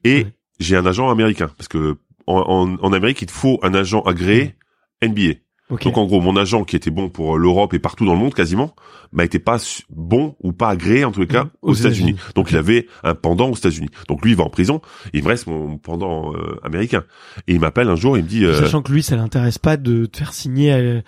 et 0.03 0.23
Ouais. 0.23 0.33
j'ai 0.59 0.75
un 0.75 0.85
agent 0.85 1.09
américain 1.09 1.49
parce 1.57 1.67
que 1.67 1.97
en, 2.27 2.35
en, 2.41 2.75
en 2.83 2.93
Amérique, 2.93 3.21
il 3.21 3.25
te 3.27 3.31
faut 3.31 3.59
un 3.63 3.73
agent 3.73 4.01
agréé 4.01 4.55
NBA. 5.03 5.39
Ok. 5.71 5.83
Donc 5.83 5.97
en 5.99 6.05
gros, 6.07 6.19
mon 6.19 6.35
agent 6.35 6.63
qui 6.63 6.75
était 6.75 6.89
bon 6.89 7.09
pour 7.09 7.35
euh, 7.35 7.37
l'Europe 7.37 7.75
et 7.75 7.79
partout 7.79 8.03
dans 8.03 8.13
le 8.13 8.19
monde 8.19 8.33
quasiment, 8.33 8.73
bah 9.13 9.23
était 9.23 9.37
pas 9.39 9.57
bon 9.89 10.35
ou 10.41 10.51
pas 10.51 10.69
agréé 10.69 11.05
en 11.05 11.11
tous 11.11 11.21
les 11.21 11.27
cas 11.27 11.43
Mhm. 11.43 11.49
aux, 11.61 11.69
Aux 11.69 11.73
États-Unis. 11.75 12.15
Donc 12.35 12.49
il 12.51 12.57
avait 12.57 12.87
un 13.03 13.13
pendant 13.13 13.49
aux 13.49 13.55
États-Unis. 13.55 13.89
Donc 14.07 14.23
lui 14.23 14.31
il 14.31 14.35
va 14.37 14.43
en 14.45 14.49
prison, 14.49 14.81
il 15.13 15.23
me 15.23 15.27
reste 15.29 15.45
mon 15.47 15.77
pendant 15.77 16.33
euh, 16.33 16.59
américain. 16.63 17.03
Et 17.47 17.53
il 17.53 17.59
m'appelle 17.59 17.87
un 17.87 17.95
jour, 17.95 18.17
il 18.17 18.23
me 18.23 18.27
dit 18.27 18.45
euh, 18.45 18.59
Sachant 18.59 18.81
que 18.81 18.91
lui, 18.91 19.03
ça 19.03 19.15
l'intéresse 19.15 19.59
pas 19.59 19.77
de 19.77 20.05
te 20.07 20.17
faire 20.17 20.33
signer 20.33 20.73
euh, 20.73 21.01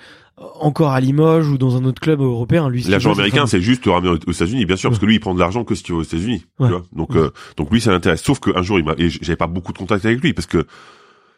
encore 0.60 0.92
à 0.92 1.00
Limoges 1.00 1.48
ou 1.48 1.58
dans 1.58 1.76
un 1.78 1.86
autre 1.86 2.00
club 2.02 2.22
européen. 2.22 2.70
Lui, 2.70 2.84
c'est 2.84 2.94
américain, 3.08 3.46
c'est 3.48 3.62
juste 3.62 3.84
te 3.84 3.90
ramener 3.90 4.18
aux 4.28 4.32
États-Unis, 4.32 4.66
bien 4.66 4.76
sûr, 4.76 4.90
parce 4.90 5.00
que 5.00 5.06
lui 5.06 5.16
il 5.16 5.20
prend 5.20 5.34
de 5.34 5.40
l'argent 5.40 5.64
que 5.64 5.76
si 5.76 5.84
tu 5.84 5.92
vas 5.94 6.00
aux 6.00 6.04
États-Unis. 6.04 6.46
Ouais. 6.60 6.68
Tu 6.68 6.74
vois 6.74 6.84
donc 6.94 7.10
Ouais. 7.12 7.18
euh, 7.20 7.30
donc 7.58 7.72
lui 7.72 7.82
ça 7.82 7.92
l'intéresse. 7.92 8.22
Sauf 8.22 8.40
qu'un 8.40 8.62
jour 8.62 8.78
il 8.80 8.86
m'a 8.86 8.94
et 8.98 9.10
j'avais 9.10 9.36
pas 9.36 9.48
beaucoup 9.48 9.74
de 9.74 9.78
contact 9.78 10.06
avec 10.06 10.22
lui 10.22 10.34
parce 10.34 10.48
que 10.48 10.66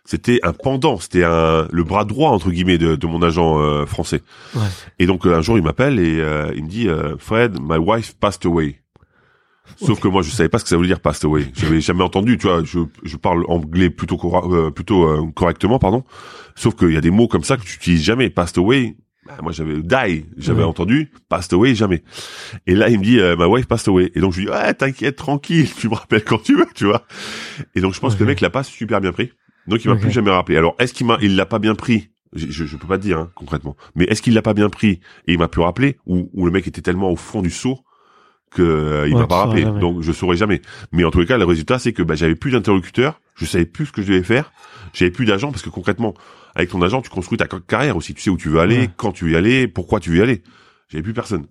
c'était 0.05 0.39
un 0.43 0.51
pendant, 0.51 0.99
c'était 0.99 1.23
un 1.23 1.67
le 1.71 1.83
bras 1.83 2.03
droit 2.05 2.31
entre 2.31 2.49
guillemets 2.51 2.77
de, 2.77 2.95
de 2.97 3.07
mon 3.07 3.21
agent 3.21 3.59
euh, 3.61 3.85
français. 3.85 4.21
Ouais. 4.55 4.61
Et 4.99 5.05
donc 5.05 5.25
euh, 5.25 5.35
un 5.37 5.41
jour 5.41 5.57
il 5.57 5.63
m'appelle 5.63 5.99
et 5.99 6.19
euh, 6.19 6.51
il 6.55 6.63
me 6.65 6.69
dit 6.69 6.89
euh, 6.89 7.15
Fred, 7.17 7.57
my 7.61 7.77
wife 7.77 8.13
passed 8.19 8.45
away. 8.45 8.79
Sauf 9.77 9.99
que 9.99 10.07
moi 10.07 10.21
je 10.21 10.29
savais 10.29 10.49
pas 10.49 10.59
ce 10.59 10.63
que 10.63 10.69
ça 10.69 10.75
voulait 10.75 10.89
dire 10.89 10.99
passed 10.99 11.23
away. 11.25 11.47
J'avais 11.55 11.81
jamais 11.81 12.03
entendu, 12.03 12.37
tu 12.37 12.47
vois, 12.47 12.63
je, 12.63 12.79
je 13.03 13.17
parle 13.17 13.43
anglais 13.47 13.89
plutôt 13.89 14.17
euh, 14.53 14.71
plutôt 14.71 15.05
euh, 15.07 15.25
correctement 15.33 15.79
pardon. 15.79 16.03
Sauf 16.55 16.75
qu'il 16.75 16.91
y 16.91 16.97
a 16.97 17.01
des 17.01 17.09
mots 17.11 17.27
comme 17.27 17.43
ça 17.43 17.57
que 17.57 17.63
tu 17.63 17.75
utilises 17.75 18.03
jamais 18.03 18.29
passed 18.29 18.57
away. 18.57 18.95
Bah, 19.25 19.37
moi 19.41 19.53
j'avais 19.53 19.75
die, 19.81 20.25
j'avais 20.37 20.59
Ouais. 20.59 20.67
entendu 20.67 21.11
passed 21.29 21.53
away 21.53 21.75
jamais. 21.75 22.03
Et 22.67 22.75
là 22.75 22.89
il 22.89 22.99
me 22.99 23.03
dit 23.03 23.19
euh, 23.19 23.35
my 23.37 23.45
wife 23.45 23.67
passed 23.67 23.87
away 23.87 24.11
et 24.15 24.19
donc 24.19 24.33
je 24.33 24.39
lui 24.39 24.45
dis 24.47 24.51
ouais 24.51 24.73
t'inquiète 24.73 25.15
tranquille, 25.15 25.69
tu 25.77 25.87
me 25.89 25.95
rappelles 25.95 26.25
quand 26.25 26.41
tu 26.43 26.55
veux, 26.55 26.67
tu 26.75 26.85
vois. 26.85 27.05
Et 27.73 27.79
donc 27.81 27.93
je 27.93 27.99
pense 28.01 28.15
que 28.15 28.19
le 28.19 28.27
mec 28.27 28.41
l'a 28.41 28.49
pas 28.49 28.63
super 28.63 28.99
bien 29.01 29.13
pris. 29.13 29.31
Donc 29.67 29.83
il 29.85 29.89
m'a 29.89 29.95
plus 29.95 30.11
jamais 30.11 30.29
rappelé. 30.31 30.57
Alors 30.57 30.75
est-ce 30.79 30.93
qu'il 30.93 31.07
m'a 31.07 31.17
il 31.21 31.37
l'a 31.37 31.45
pas 31.45 31.59
bien 31.59 31.73
pris? 31.73 32.09
Je, 32.35 32.47
je, 32.49 32.65
je 32.65 32.75
peux 32.77 32.87
pas 32.87 32.97
te 32.97 33.03
dire 33.03 33.17
hein, 33.19 33.31
concrètement. 33.35 33.77
Mais 33.95 34.03
est-ce 34.05 34.21
qu'il 34.21 34.33
l'a 34.33 34.41
pas 34.41 34.53
bien 34.53 34.67
pris 34.69 34.99
et 35.27 35.33
il 35.33 35.39
m'a 35.39 35.47
plus 35.47 35.61
rappelé? 35.61 35.97
Ou, 36.05 36.29
ou 36.33 36.45
le 36.45 36.51
mec 36.51 36.67
était 36.67 36.81
tellement 36.81 37.09
au 37.09 37.15
fond 37.15 37.41
du 37.41 37.49
seau 37.51 37.79
que 38.53 38.61
euh, 38.61 39.07
il 39.07 39.13
Ouais, 39.15 39.21
m'a 39.21 39.27
pas 39.27 39.45
rappelé. 39.45 39.63
jamais. 39.63 39.79
Donc 39.79 40.01
je 40.01 40.11
saurais 40.11 40.37
jamais. 40.37 40.61
Mais 40.91 41.03
en 41.03 41.11
tous 41.11 41.19
les 41.19 41.25
cas, 41.25 41.37
le 41.37 41.45
résultat 41.45 41.79
c'est 41.79 41.93
que 41.93 42.03
bah, 42.03 42.15
j'avais 42.15 42.35
plus 42.35 42.51
d'interlocuteur, 42.51 43.19
je 43.35 43.45
savais 43.45 43.65
plus 43.65 43.87
ce 43.87 43.91
que 43.91 44.01
je 44.01 44.07
devais 44.13 44.23
faire, 44.23 44.51
j'avais 44.93 45.11
plus 45.11 45.25
d'agent 45.25 45.51
parce 45.51 45.61
que 45.63 45.69
concrètement, 45.69 46.13
avec 46.55 46.69
ton 46.69 46.81
agent, 46.81 47.01
tu 47.01 47.09
construis 47.09 47.37
ta 47.37 47.47
carrière 47.47 47.97
aussi. 47.97 48.13
Tu 48.13 48.21
sais 48.21 48.29
où 48.29 48.37
tu 48.37 48.49
veux 48.49 48.59
aller, 48.59 48.77
Ouais. 48.81 48.89
quand 48.95 49.11
tu 49.11 49.25
veux 49.25 49.31
y 49.31 49.35
aller, 49.35 49.67
pourquoi 49.67 49.99
tu 49.99 50.11
veux 50.11 50.17
y 50.17 50.21
aller. 50.21 50.43
J'avais 50.89 51.01
plus 51.03 51.13
personne. 51.13 51.45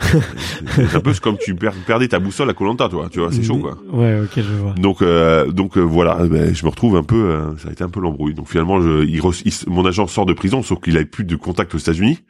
c'est 0.76 0.96
un 0.96 1.00
peu 1.00 1.12
comme 1.22 1.36
tu 1.36 1.54
per- 1.54 1.70
perdais 1.86 2.08
ta 2.08 2.18
boussole 2.18 2.48
à 2.48 2.54
Colanta, 2.54 2.88
toi. 2.88 3.08
Tu 3.12 3.18
vois, 3.20 3.30
c'est 3.32 3.42
chaud 3.42 3.58
quoi. 3.58 3.76
Ouais, 3.92 4.18
ok, 4.22 4.30
je 4.36 4.42
vois. 4.54 4.72
Donc, 4.72 5.02
euh, 5.02 5.50
donc 5.50 5.76
euh, 5.76 5.82
voilà, 5.82 6.26
ben, 6.26 6.54
je 6.54 6.64
me 6.64 6.70
retrouve 6.70 6.96
un 6.96 7.02
peu, 7.02 7.16
euh, 7.16 7.56
ça 7.58 7.68
a 7.68 7.72
été 7.72 7.84
un 7.84 7.90
peu 7.90 8.00
l'embrouille. 8.00 8.32
Donc 8.32 8.48
finalement, 8.48 8.80
je, 8.80 9.04
il, 9.04 9.20
re- 9.20 9.42
il- 9.44 9.70
mon 9.70 9.84
agent 9.84 10.06
sort 10.06 10.24
de 10.24 10.32
prison, 10.32 10.62
sauf 10.62 10.80
qu'il 10.80 10.96
avait 10.96 11.04
plus 11.04 11.24
de 11.24 11.36
contact 11.36 11.74
aux 11.74 11.78
États-Unis, 11.78 12.20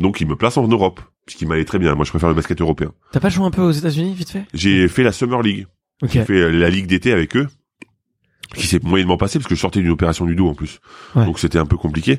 donc 0.00 0.20
il 0.20 0.26
me 0.26 0.34
place 0.36 0.56
en 0.56 0.66
Europe, 0.66 1.00
ce 1.28 1.36
qui 1.36 1.46
m'allait 1.46 1.64
très 1.64 1.78
bien. 1.78 1.94
Moi, 1.94 2.04
je 2.04 2.10
préfère 2.10 2.28
le 2.28 2.34
basket 2.34 2.60
européen. 2.60 2.92
T'as 3.12 3.20
pas 3.20 3.28
joué 3.28 3.44
un 3.44 3.50
peu 3.50 3.62
aux 3.62 3.70
États-Unis, 3.72 4.14
vite 4.14 4.30
fait? 4.30 4.44
J'ai 4.54 4.88
fait 4.88 5.02
la 5.04 5.12
Summer 5.12 5.40
League, 5.42 5.66
j'ai 6.02 6.24
fait 6.24 6.50
la 6.50 6.68
ligue 6.70 6.86
d'été 6.86 7.12
avec 7.12 7.36
eux, 7.36 7.48
qui 8.54 8.66
s'est 8.66 8.80
moyennement 8.82 9.16
passé 9.16 9.38
parce 9.38 9.48
que 9.48 9.54
je 9.54 9.60
sortais 9.60 9.80
d'une 9.80 9.90
opération 9.90 10.24
du 10.26 10.34
dos 10.34 10.48
en 10.48 10.54
plus, 10.54 10.80
Ouais. 11.14 11.24
donc 11.24 11.38
c'était 11.38 11.58
un 11.58 11.66
peu 11.66 11.76
compliqué. 11.76 12.18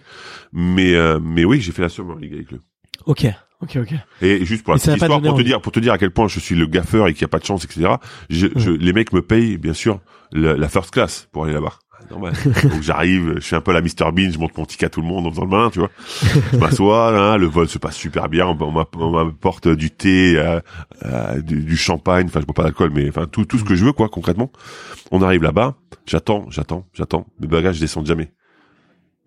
Mais 0.54 0.96
euh, 0.96 1.20
mais 1.22 1.44
oui, 1.44 1.60
j'ai 1.62 1.72
fait 1.74 1.82
la 1.82 1.90
Summer 1.90 2.16
League 2.18 2.34
avec 2.34 2.54
eux. 2.54 2.60
Ok. 3.06 3.26
Ok, 3.64 3.78
ok. 3.80 3.94
Et 4.24 4.44
juste 4.44 4.64
pour 4.64 4.74
la 4.74 4.80
petite 4.80 4.94
histoire, 4.94 5.20
pour 5.22 5.22
te 5.22 5.28
envie. 5.36 5.44
dire, 5.44 5.62
pour 5.62 5.72
te 5.72 5.80
dire 5.80 5.94
à 5.94 6.00
quel 6.00 6.10
point 6.10 6.28
je 6.28 6.40
suis 6.40 6.56
le 6.56 6.66
gaffeur 6.66 7.08
et 7.08 7.14
qu'il 7.14 7.22
n'y 7.22 7.26
a 7.26 7.28
pas 7.28 7.38
de 7.38 7.46
chance, 7.46 7.64
etc. 7.64 7.90
Je, 8.32 8.48
je- 8.56 8.72
les 8.72 8.92
mecs 8.92 9.14
me 9.14 9.22
payent, 9.22 9.58
bien 9.60 9.74
sûr, 9.76 10.00
le- 10.32 10.56
la 10.56 10.68
first 10.68 10.90
class 10.90 11.28
pour 11.32 11.44
aller 11.44 11.54
là-bas. 11.54 11.74
Normal. 12.12 12.34
Donc 12.64 12.82
j'arrive, 12.82 13.34
je 13.38 13.40
suis 13.42 13.56
un 13.56 13.62
peu 13.62 13.72
la 13.74 13.82
Mr 13.82 14.12
Bean, 14.14 14.30
je 14.32 14.38
monte 14.38 14.56
mon 14.58 14.66
ticket 14.66 14.86
à 14.86 14.90
tout 14.90 15.02
le 15.02 15.08
monde 15.08 15.26
en 15.26 15.32
faisant 15.32 15.44
le 15.46 15.50
malin, 15.50 15.70
tu 15.72 15.80
vois. 15.80 15.90
Je 16.54 16.58
m'assois, 16.58 17.18
hein, 17.34 17.38
le 17.38 17.48
vol 17.48 17.68
se 17.68 17.78
passe 17.80 17.96
super 17.96 18.30
bien, 18.30 18.46
on, 18.48 18.58
on 18.62 18.72
m'app- 18.72 18.96
on 18.98 19.12
m'apporte 19.12 19.68
du 19.68 19.90
thé, 19.92 20.36
euh, 20.38 20.60
euh, 21.06 21.42
du, 21.42 21.64
du 21.64 21.78
champagne, 21.78 22.26
enfin 22.28 22.42
je 22.42 22.46
bois 22.46 22.54
pas 22.54 22.64
d'alcool, 22.64 22.92
mais 22.94 23.10
enfin 23.10 23.26
tout, 23.26 23.46
tout 23.46 23.58
ce 23.58 23.64
que 23.64 23.76
je 23.76 23.84
veux, 23.86 23.94
quoi, 23.94 24.10
concrètement. 24.10 24.52
On 25.12 25.22
arrive 25.22 25.42
là-bas, 25.44 25.76
j'attends, 26.06 26.46
j'attends, 26.50 26.86
j'attends, 26.94 27.26
mes 27.40 27.48
bagages 27.48 27.80
descendent 27.80 28.06
jamais. 28.08 28.32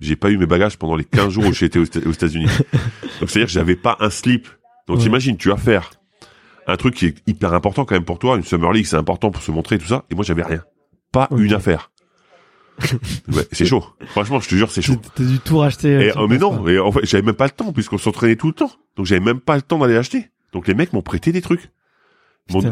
j'ai 0.01 0.17
pas 0.17 0.31
eu 0.31 0.37
mes 0.39 0.47
bagages 0.47 0.77
pendant 0.77 0.97
les 0.97 1.05
15 1.05 1.31
jours 1.33 1.47
où 1.47 1.53
j'étais 1.53 1.79
aux, 1.79 1.83
aux 1.83 2.13
États-Unis. 2.13 2.47
Donc 3.21 3.31
c'est-à-dire 3.31 3.47
que 3.47 3.53
j'avais 3.53 3.77
pas 3.77 3.97
un 4.01 4.11
slip. 4.11 4.49
Donc 4.87 4.99
Ouais. 4.99 5.03
t'imagines, 5.05 5.37
tu 5.39 5.49
vas 5.49 5.57
faire 5.57 5.91
un 6.67 6.77
truc 6.77 6.95
qui 6.95 7.07
est 7.07 7.15
hyper 7.27 7.53
important 7.55 7.85
quand 7.85 7.95
même 7.95 8.05
pour 8.05 8.19
toi, 8.19 8.37
une 8.37 8.43
Summer 8.43 8.73
League, 8.73 8.87
c'est 8.87 8.97
important 8.97 9.31
pour 9.31 9.43
se 9.43 9.51
montrer 9.51 9.79
tout 9.79 9.87
ça. 9.87 10.05
Et 10.11 10.15
moi 10.15 10.25
j'avais 10.25 10.43
rien, 10.43 10.63
pas 11.13 11.29
une 11.37 11.53
affaire. 11.55 11.91
Ouais, 13.33 13.45
c'est 13.53 13.65
chaud. 13.67 13.85
Franchement, 14.09 14.41
je 14.41 14.49
te 14.49 14.55
jure, 14.55 14.71
c'est 14.71 14.83
chaud. 14.83 14.97
T'as 15.15 15.25
dû 15.25 15.39
tout 15.39 15.59
racheter. 15.59 15.89
Et, 15.93 16.11
euh, 16.11 16.15
oh, 16.17 16.27
mais 16.29 16.39
non, 16.39 16.67
et 16.69 16.79
en 16.79 16.91
fait, 16.93 17.05
j'avais 17.07 17.23
même 17.23 17.35
pas 17.35 17.45
le 17.47 17.51
temps 17.53 17.73
puisqu'on 17.73 17.99
s'entraînait 17.99 18.37
tout 18.37 18.49
le 18.49 18.53
temps. 18.55 18.73
Donc 18.97 19.07
j'avais 19.07 19.21
même 19.25 19.41
pas 19.41 19.57
le 19.57 19.63
temps 19.63 19.79
d'aller 19.79 19.97
acheter. 19.97 20.29
Donc 20.53 20.67
les 20.69 20.75
mecs 20.75 20.93
m'ont 20.93 21.03
prêté 21.03 21.31
des 21.33 21.41
trucs. 21.41 21.71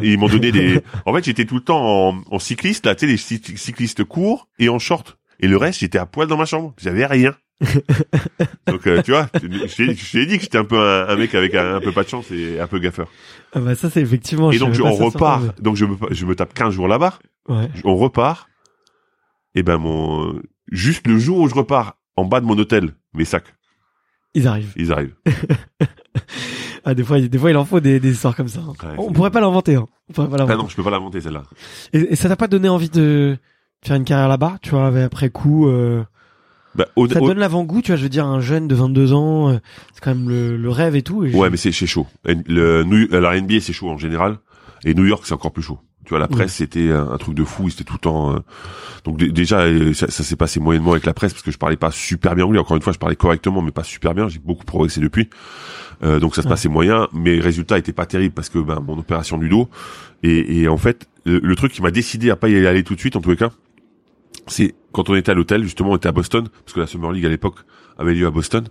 Ils 0.02 0.18
m'ont- 0.18 0.28
donné 0.28 0.52
des. 0.52 0.80
En 1.06 1.14
fait, 1.14 1.24
j'étais 1.24 1.44
tout 1.46 1.54
le 1.54 1.62
temps 1.62 1.80
en, 2.10 2.20
en 2.30 2.38
cycliste, 2.38 2.84
là, 2.86 2.94
tu 2.94 3.06
sais, 3.06 3.12
les 3.12 3.16
cy- 3.16 3.56
cyclistes 3.56 4.04
courts 4.04 4.48
et 4.58 4.68
en 4.68 4.78
short. 4.78 5.16
Et 5.40 5.48
le 5.48 5.56
reste, 5.56 5.80
j'étais 5.80 5.98
à 5.98 6.04
poil 6.06 6.28
dans 6.28 6.36
ma 6.36 6.44
chambre. 6.44 6.74
J'avais 6.78 7.06
rien. 7.06 7.34
Donc 8.66 8.86
euh, 8.86 9.02
tu 9.02 9.12
vois, 9.12 9.28
je 9.34 9.74
t'ai 9.76 10.26
dit 10.26 10.36
que 10.36 10.42
j'étais 10.42 10.58
un 10.58 10.64
peu 10.64 10.78
un, 10.78 11.08
un 11.08 11.16
mec 11.16 11.34
avec 11.34 11.54
un, 11.54 11.76
un 11.76 11.80
peu 11.80 11.92
pas 11.92 12.02
de 12.02 12.08
chance 12.08 12.30
et 12.32 12.58
un 12.60 12.66
peu 12.66 12.78
gaffeur. 12.80 13.08
Ah 13.54 13.60
bah 13.60 13.74
ça 13.76 13.88
c'est 13.88 14.00
effectivement. 14.00 14.50
et 14.50 14.58
donc 14.58 14.72
je- 14.74 14.82
on 14.82 14.92
repart. 14.94 15.60
Donc 15.62 15.76
je 15.76 15.84
me, 15.84 15.96
je 16.10 16.26
me 16.26 16.34
tape 16.34 16.54
15 16.54 16.74
jours 16.74 16.88
là-bas. 16.88 17.18
Ouais. 17.48 17.68
On 17.84 17.96
repart. 17.96 18.48
Et 19.54 19.62
ben 19.62 19.78
mon 19.78 20.40
juste 20.70 21.06
le 21.06 21.18
jour 21.18 21.38
où 21.40 21.48
je 21.48 21.54
repars 21.54 21.96
en 22.16 22.24
bas 22.24 22.40
de 22.40 22.46
mon 22.46 22.56
hôtel, 22.58 22.94
mes 23.14 23.24
sacs, 23.24 23.54
Ils 24.34 24.46
arrivent. 24.48 24.72
ils 24.76 24.92
arrivent. 24.92 25.14
Ah 26.84 26.94
des 26.94 27.04
fois, 27.04 27.18
il- 27.20 27.28
des 27.30 27.38
fois 27.38 27.50
il 27.50 27.56
en 27.56 27.64
faut 27.64 27.78
des, 27.78 28.00
des 28.00 28.10
histoires 28.10 28.34
comme 28.34 28.48
ça. 28.48 28.58
hein. 28.60 28.72
Ouais, 28.82 28.94
on 28.98 29.06
c'est- 29.08 29.12
pourrait 29.14 29.30
pas 29.30 29.40
l'inventer. 29.40 29.76
Hein. 29.76 29.86
On 30.08 30.12
pourrait 30.14 30.28
pas 30.28 30.34
Ah 30.34 30.38
l'inventer. 30.38 30.62
non, 30.64 30.68
je 30.68 30.74
peux 30.74 30.82
pas 30.82 30.90
la 30.90 30.98
monter 30.98 31.20
celle-là. 31.20 31.44
et, 31.92 32.12
et 32.12 32.16
ça 32.16 32.28
t'a 32.28 32.34
pas 32.36 32.48
donné 32.48 32.68
envie 32.68 32.90
de 32.90 33.38
faire 33.84 33.94
une 33.96 34.04
carrière 34.04 34.28
là-bas, 34.28 34.58
tu 34.62 34.70
vois, 34.70 34.88
après 34.88 35.30
coup. 35.30 35.68
Euh... 35.68 36.02
Bah, 36.74 36.86
au- 36.96 37.06
Ça 37.06 37.20
te 37.20 37.24
donne 37.24 37.38
l'avant-goût, 37.38 37.82
tu 37.82 37.92
vois, 37.92 37.96
je 37.96 38.02
veux 38.02 38.08
dire, 38.08 38.26
un 38.26 38.40
jeune 38.40 38.66
de 38.66 38.74
22 38.74 39.12
ans, 39.12 39.50
euh, 39.50 39.58
c'est 39.94 40.02
quand 40.02 40.12
même 40.14 40.28
le, 40.28 40.56
le 40.56 40.70
rêve 40.70 40.96
et 40.96 41.02
tout. 41.02 41.24
Et 41.24 41.32
Ouais, 41.34 41.50
mais 41.50 41.56
c'est 41.56 41.70
chaud. 41.72 42.06
Le, 42.24 42.82
la 43.20 43.40
NBA, 43.40 43.60
c'est 43.60 43.72
chaud 43.72 43.88
en 43.90 43.98
général. 43.98 44.38
Et 44.84 44.94
New 44.94 45.04
York, 45.04 45.22
c'est 45.24 45.34
encore 45.34 45.52
plus 45.52 45.62
chaud. 45.62 45.78
Tu 46.04 46.10
vois, 46.10 46.18
la 46.18 46.26
presse, 46.28 46.40
Ouais. 46.52 46.66
c'était 46.66 46.90
un, 46.90 47.10
un 47.12 47.16
truc 47.18 47.34
de 47.34 47.44
fou. 47.44 47.70
C'était 47.70 47.84
tout 47.84 47.94
le 47.94 47.98
temps. 48.00 48.34
euh, 48.34 48.38
Donc 49.04 49.18
dé- 49.18 49.30
déjà, 49.30 49.60
euh, 49.60 49.92
ça, 49.94 50.10
ça 50.10 50.24
s'est 50.24 50.36
passé 50.36 50.58
moyennement 50.60 50.92
avec 50.92 51.06
la 51.06 51.14
presse 51.14 51.32
parce 51.32 51.44
que 51.44 51.50
je 51.52 51.58
parlais 51.58 51.76
pas 51.76 51.90
super 51.92 52.34
bien 52.34 52.44
anglais. 52.44 52.58
Encore 52.58 52.76
une 52.76 52.82
fois, 52.82 52.92
je 52.92 52.98
parlais 52.98 53.14
correctement, 53.16 53.62
mais 53.62 53.70
pas 53.70 53.84
super 53.84 54.12
bien. 54.14 54.28
J'ai 54.28 54.40
beaucoup 54.40 54.64
progressé 54.64 55.00
depuis. 55.00 55.28
Euh, 56.02 56.18
donc 56.18 56.34
ça 56.34 56.42
se 56.42 56.46
Ouais. 56.48 56.52
passait 56.52 56.68
moyen. 56.68 57.06
Mes 57.12 57.38
résultats 57.38 57.78
étaient 57.78 57.92
pas 57.92 58.06
terribles 58.06 58.34
parce 58.34 58.48
que 58.48 58.58
ben 58.58 58.80
mon 58.84 58.98
opération 58.98 59.38
du 59.38 59.48
dos. 59.48 59.68
Et, 60.24 60.62
et 60.62 60.68
en 60.68 60.76
fait, 60.76 61.08
le, 61.24 61.38
le 61.38 61.56
truc 61.56 61.72
qui 61.72 61.82
m'a 61.82 61.92
décidé 61.92 62.30
à 62.30 62.36
pas 62.36 62.48
y 62.48 62.66
aller 62.66 62.82
tout 62.82 62.94
de 62.96 63.00
suite, 63.00 63.14
en 63.14 63.20
tous 63.20 63.30
les 63.30 63.36
cas, 63.36 63.50
c'est 64.48 64.74
quand 64.92 65.08
on 65.08 65.14
était 65.14 65.30
à 65.30 65.34
l'hôtel, 65.34 65.62
justement, 65.62 65.90
on 65.92 65.96
était 65.96 66.08
à 66.08 66.12
Boston 66.12 66.48
parce 66.64 66.72
que 66.74 66.80
la 66.80 66.86
Summer 66.88 67.12
League 67.12 67.26
à 67.26 67.28
l'époque 67.28 67.56
avait 68.02 68.14
lieu 68.14 68.26
à 68.26 68.30
Boston. 68.30 68.64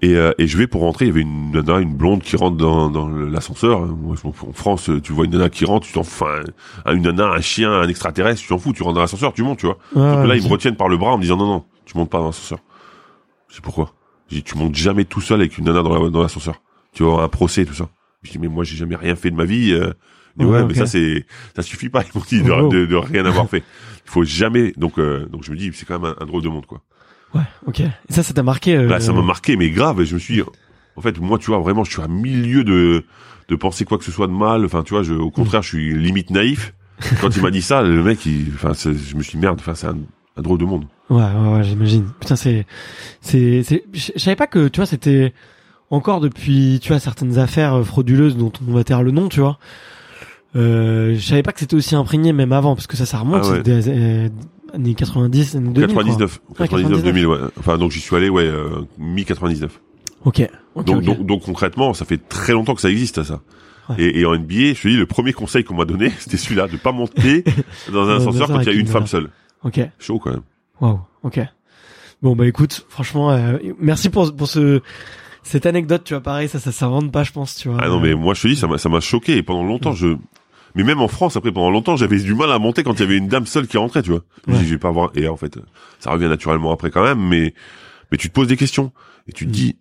Et, 0.00 0.14
euh, 0.14 0.32
et 0.38 0.46
je 0.46 0.56
vais 0.56 0.66
pour 0.68 0.82
rentrer, 0.82 1.06
il 1.06 1.08
y 1.08 1.10
avait 1.10 1.22
une 1.22 1.50
nana, 1.50 1.78
une 1.80 1.94
blonde 1.94 2.22
qui 2.22 2.36
rentre 2.36 2.56
dans, 2.56 2.88
dans 2.90 3.08
l'ascenseur. 3.08 3.86
Je. 3.86 4.26
En 4.28 4.52
France, 4.52 4.90
tu 5.02 5.12
vois 5.12 5.24
une 5.24 5.32
nana 5.32 5.48
qui 5.50 5.64
rentre, 5.64 5.86
tu 5.86 5.92
t'en 5.92 6.02
fous. 6.04 6.24
Enfin, 6.24 6.40
un- 6.84 6.94
une 6.94 7.02
nana, 7.02 7.26
un 7.30 7.40
chien, 7.40 7.72
un 7.72 7.88
extraterrestre, 7.88 8.40
tu 8.40 8.48
t'en 8.48 8.58
fous. 8.58 8.72
Tu 8.72 8.82
rentres 8.82 8.94
dans 8.94 9.00
l'ascenseur, 9.00 9.32
tu 9.32 9.42
montes, 9.42 9.58
tu 9.58 9.66
vois. 9.66 9.78
Là, 10.26 10.36
ils 10.36 10.42
me 10.42 10.48
retiennent 10.48 10.76
par 10.76 10.88
le 10.88 10.96
bras 10.96 11.12
en 11.12 11.16
me 11.16 11.22
disant 11.22 11.36
non, 11.36 11.46
non, 11.46 11.64
tu 11.84 11.96
montes 11.98 12.10
pas 12.10 12.18
dans 12.18 12.26
l'ascenseur. 12.26 12.58
Je 13.48 13.56
sais 13.56 13.60
pourquoi? 13.62 13.92
J'ai 14.28 14.36
dit, 14.36 14.42
tu 14.44 14.56
montes 14.58 14.74
jamais 14.76 15.04
tout 15.04 15.20
seul 15.20 15.40
avec 15.40 15.58
une 15.58 15.64
nana 15.64 15.82
dans 15.82 16.02
la- 16.04 16.10
dans 16.10 16.22
l'ascenseur. 16.22 16.60
tu 16.92 17.02
avoir 17.02 17.22
un 17.24 17.28
procès, 17.28 17.64
tout 17.64 17.74
ça. 17.74 17.88
Je 18.22 18.30
dis 18.32 18.38
mais 18.38 18.48
moi 18.48 18.64
j'ai 18.64 18.76
jamais 18.76 18.96
rien 18.96 19.14
fait 19.16 19.30
de 19.30 19.36
ma 19.36 19.44
vie. 19.44 19.72
Euh, 19.72 19.92
Ouais, 20.40 20.64
mais 20.64 20.74
ça 20.74 20.86
c'est 20.86 21.26
ça 21.56 21.62
suffit 21.62 21.88
pas. 21.88 22.02
Ils 22.14 22.16
m'ont 22.16 22.24
dit 22.28 22.42
de, 22.42 22.52
Oh. 22.52 22.68
de, 22.68 22.86
de 22.86 22.94
rien 22.96 23.24
avoir 23.26 23.48
fait. 23.48 23.64
Il 24.06 24.10
faut 24.10 24.22
jamais. 24.22 24.72
Donc 24.76 24.98
euh, 24.98 25.26
donc 25.26 25.42
je 25.42 25.50
me 25.50 25.56
dis 25.56 25.70
c'est 25.74 25.84
quand 25.86 25.98
même 25.98 26.14
un, 26.18 26.22
un 26.22 26.26
drôle 26.26 26.42
de 26.42 26.48
monde 26.48 26.64
quoi. 26.66 26.80
Ouais, 27.34 27.42
ok. 27.66 27.80
Et 27.80 27.90
ça, 28.08 28.22
ça 28.22 28.32
t'a 28.32 28.42
marqué. 28.42 28.76
euh, 28.76 28.86
Là, 28.88 29.00
ça 29.00 29.12
m'a 29.12 29.22
marqué, 29.22 29.56
mais 29.56 29.70
grave. 29.70 30.00
Et 30.00 30.06
je 30.06 30.14
me 30.14 30.18
suis 30.18 30.34
dit, 30.34 30.42
en 30.96 31.00
fait, 31.00 31.18
moi, 31.20 31.38
tu 31.38 31.46
vois, 31.50 31.58
vraiment, 31.58 31.84
je 31.84 31.90
suis 31.92 32.02
à 32.02 32.08
milieu 32.08 32.64
de, 32.64 33.04
de 33.48 33.54
penser 33.56 33.84
quoi 33.84 33.98
que 33.98 34.04
ce 34.04 34.10
soit 34.12 34.26
de 34.26 34.32
mal. 34.32 34.64
Enfin, 34.64 34.82
tu 34.82 34.94
vois, 34.94 35.02
je, 35.02 35.14
au 35.14 35.30
contraire, 35.30 35.62
je 35.62 35.68
suis 35.68 35.94
limite 35.98 36.30
naïf. 36.30 36.74
Quand 37.20 37.36
il 37.36 37.42
m'a 37.42 37.50
dit 37.50 37.62
ça, 37.62 37.82
le 37.82 38.02
mec, 38.02 38.24
il, 38.26 38.46
enfin, 38.54 38.72
je 38.74 39.14
me 39.16 39.22
suis 39.22 39.32
dit, 39.32 39.38
merde, 39.38 39.58
enfin, 39.60 39.74
c'est 39.74 39.86
un, 39.86 39.96
un 40.36 40.42
drôle 40.42 40.58
de 40.58 40.64
monde. 40.64 40.84
Ouais, 41.10 41.22
ouais, 41.22 41.52
ouais, 41.56 41.62
j'imagine. 41.64 42.06
Putain, 42.18 42.34
c'est, 42.36 42.66
c'est, 43.20 43.62
c'est, 43.62 43.84
je 43.92 44.10
savais 44.16 44.34
pas 44.36 44.46
que, 44.46 44.68
tu 44.68 44.78
vois, 44.80 44.86
c'était 44.86 45.32
encore 45.90 46.20
depuis, 46.20 46.80
tu 46.82 46.88
vois, 46.88 46.98
certaines 46.98 47.38
affaires 47.38 47.74
euh, 47.74 47.84
frauduleuses 47.84 48.36
dont 48.36 48.52
on 48.66 48.72
va 48.72 48.84
taire 48.84 49.02
le 49.02 49.10
nom, 49.10 49.28
tu 49.28 49.40
vois. 49.40 49.58
Euh, 50.56 51.14
je 51.14 51.20
savais 51.20 51.42
pas 51.42 51.52
que 51.52 51.60
c'était 51.60 51.76
aussi 51.76 51.94
imprégné 51.94 52.32
même 52.32 52.52
avant, 52.52 52.74
parce 52.74 52.86
que 52.86 52.96
ça, 52.96 53.06
ça 53.06 53.18
remonte 53.18 53.42
Ah 53.44 53.48
ouais. 53.50 53.56
c'est 53.58 53.62
des 53.62 53.88
euh, 53.88 54.28
années 54.72 54.94
90, 54.94 55.56
années 55.56 55.70
2000. 55.70 55.94
quoi. 55.94 56.04
99, 56.04 56.40
Ouais, 56.50 56.54
99, 56.68 57.02
2000, 57.04 57.26
ouais. 57.26 57.38
Enfin, 57.58 57.78
donc 57.78 57.90
j'y 57.92 58.00
suis 58.00 58.14
allé, 58.16 58.28
ouais, 58.28 58.44
euh, 58.44 58.80
mi 58.98 59.24
99. 59.24 59.80
Ok. 60.24 60.48
Donc, 60.84 61.02
donc, 61.02 61.26
donc 61.26 61.42
concrètement, 61.44 61.94
ça 61.94 62.04
fait 62.04 62.18
très 62.28 62.52
longtemps 62.52 62.74
que 62.74 62.80
ça 62.80 62.90
existe, 62.90 63.22
ça. 63.22 63.40
Ouais. 63.88 63.96
Et, 63.98 64.20
et 64.20 64.26
en 64.26 64.34
NBA, 64.36 64.74
je 64.74 64.82
te 64.82 64.88
dis, 64.88 64.96
le 64.96 65.06
premier 65.06 65.32
conseil 65.32 65.64
qu'on 65.64 65.74
m'a 65.74 65.84
donné, 65.84 66.10
c'était 66.18 66.36
celui-là, 66.36 66.68
de 66.68 66.76
pas 66.76 66.92
monter 66.92 67.44
dans 67.92 68.08
un 68.08 68.16
ascenseur 68.16 68.48
quand 68.48 68.60
il 68.60 68.66
y 68.66 68.70
a 68.70 68.72
une 68.72 68.80
une 68.80 68.86
femme 68.86 69.06
seule. 69.06 69.30
ok. 69.64 69.80
Chaud 69.98 70.18
quand 70.18 70.30
même. 70.30 70.42
Waouh. 70.80 71.00
Ok. 71.22 71.40
Bon 72.20 72.34
bah 72.34 72.46
écoute, 72.46 72.84
franchement, 72.88 73.30
euh, 73.30 73.58
merci 73.78 74.10
pour 74.10 74.34
pour 74.34 74.48
ce 74.48 74.80
cette 75.44 75.66
anecdote. 75.66 76.02
Tu 76.04 76.14
vois, 76.14 76.20
pareil, 76.22 76.48
ça, 76.48 76.58
ça 76.58 76.72
s'invente 76.72 77.12
pas, 77.12 77.22
je 77.22 77.32
pense. 77.32 77.54
Tu 77.56 77.68
vois. 77.68 77.78
Ah 77.80 77.88
non, 77.88 78.00
mais 78.00 78.14
moi 78.14 78.34
je 78.34 78.42
te 78.42 78.48
dis, 78.48 78.56
ça 78.56 78.66
m'a, 78.66 78.76
ça 78.76 78.88
m'a 78.88 79.00
choqué. 79.00 79.36
Et 79.36 79.42
pendant 79.42 79.62
longtemps, 79.62 79.92
je, 79.92 80.16
mais 80.78 80.84
même 80.84 81.00
en 81.02 81.08
France, 81.08 81.36
après, 81.36 81.52
pendant 81.52 81.70
longtemps, 81.70 81.96
j'avais 81.96 82.18
du 82.18 82.34
mal 82.34 82.50
à 82.50 82.58
monter 82.58 82.82
quand 82.84 82.94
il 82.94 83.00
y 83.00 83.02
avait 83.02 83.18
une 83.18 83.28
dame 83.28 83.44
seule 83.46 83.66
qui 83.66 83.76
rentrait, 83.76 84.02
tu 84.02 84.10
vois. 84.10 84.22
Je 84.46 84.52
me 84.52 84.56
Ouais. 84.56 84.64
je 84.64 84.70
vais 84.70 84.78
pas 84.78 84.90
voir. 84.90 85.10
Et 85.14 85.28
en 85.28 85.36
fait, 85.36 85.58
ça 85.98 86.10
revient 86.10 86.28
naturellement 86.28 86.72
après 86.72 86.90
quand 86.90 87.02
même, 87.02 87.18
mais, 87.20 87.52
mais 88.10 88.16
tu 88.16 88.28
te 88.28 88.32
poses 88.34 88.48
des 88.48 88.56
questions. 88.56 88.92
Et 89.26 89.32
tu 89.32 89.44
te 89.46 89.50
dis, 89.50 89.76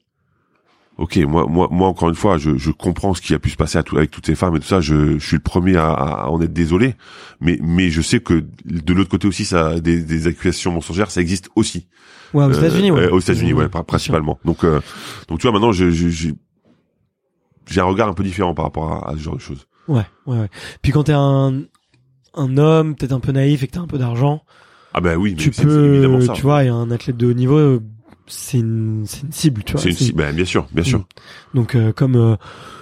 ok, 0.97 1.15
moi, 1.17 1.45
moi, 1.47 1.67
moi, 1.71 1.88
encore 1.88 2.10
une 2.10 2.15
fois, 2.15 2.38
je, 2.38 2.57
je 2.57 2.71
comprends 2.71 3.13
ce 3.13 3.21
qui 3.21 3.33
a 3.33 3.39
pu 3.39 3.49
se 3.51 3.55
passer 3.55 3.77
à 3.77 3.83
tout, 3.83 3.95
avec 3.97 4.10
toutes 4.12 4.25
ces 4.25 4.36
femmes 4.36 4.55
et 4.55 4.60
tout 4.60 4.65
ça. 4.67 4.81
Je, 4.81 5.17
je 5.19 5.25
suis 5.25 5.38
le 5.38 5.41
premier 5.43 5.77
à, 5.77 5.91
à 5.91 6.27
en 6.29 6.41
être 6.41 6.51
désolé. 6.53 6.95
Mais, 7.39 7.60
mais 7.62 7.89
je 7.91 8.01
sais 8.01 8.19
que 8.19 8.43
de 8.65 8.93
l'autre 8.93 9.10
côté 9.10 9.27
aussi, 9.27 9.45
ça, 9.45 9.79
des, 9.79 10.01
des 10.01 10.27
accusations 10.27 10.71
mensongères, 10.71 11.12
ça 11.12 11.21
existe 11.21 11.49
aussi. 11.55 11.88
Ouais, 12.33 12.43
aux 12.43 12.49
Euh, 12.51 12.57
États-Unis, 12.57 12.91
ouais. 12.91 13.01
euh, 13.03 13.12
aux 13.12 13.19
États-Unis, 13.19 13.53
ouais, 13.53 13.69
principalement. 13.69 14.39
Donc, 14.43 14.63
euh, 14.63 14.81
donc 15.29 15.39
tu 15.39 15.43
vois, 15.43 15.51
maintenant, 15.53 15.71
je, 15.71 15.91
je- 15.91 16.10
j'ai, 16.10 16.33
j'ai 17.69 17.79
un 17.81 17.86
regard 17.86 18.10
un 18.10 18.13
peu 18.13 18.23
différent 18.23 18.53
par 18.53 18.65
rapport 18.65 18.91
à, 18.91 19.10
à 19.10 19.13
ce 19.13 19.19
genre 19.19 19.36
de 19.36 19.41
choses. 19.41 19.67
Ouais, 19.88 20.04
ouais, 20.26 20.39
ouais. 20.39 20.50
Puis 20.82 20.91
quand 20.91 21.04
t'es 21.04 21.13
un 21.15 21.62
un 22.34 22.58
homme, 22.58 22.95
peut-être 22.95 23.13
un 23.13 23.19
peu 23.19 23.32
naïf 23.32 23.63
et 23.63 23.67
que 23.67 23.71
t'as 23.73 23.80
un 23.80 23.88
peu 23.88 23.97
d'argent, 23.97 24.43
Ah 24.93 25.02
ben 25.02 25.15
oui, 25.17 25.32
mais 25.32 25.38
tu 25.41 25.50
peux, 25.52 25.93
évidemment 25.95 26.21
ça. 26.21 26.34
tu 26.34 26.43
vois, 26.43 26.63
et 26.63 26.67
un 26.67 26.91
athlète 26.91 27.17
de 27.17 27.26
haut 27.28 27.34
niveau, 27.34 27.58
euh, 27.58 27.80
c'est 28.28 28.60
une, 28.60 29.06
c'est 29.08 29.21
une 29.23 29.32
cible, 29.32 29.63
tu 29.63 29.71
vois. 29.73 29.82
C'est 29.82 29.89
une, 29.89 29.95
C'est- 29.95 30.04
ci- 30.06 30.13
ben, 30.13 30.36
bien 30.36 30.45
sûr, 30.45 30.67
bien 30.71 30.84
sûr. 30.84 31.06
Donc 31.56 31.73
euh, 31.76 31.91
comme 31.93 32.15
euh, 32.15 32.36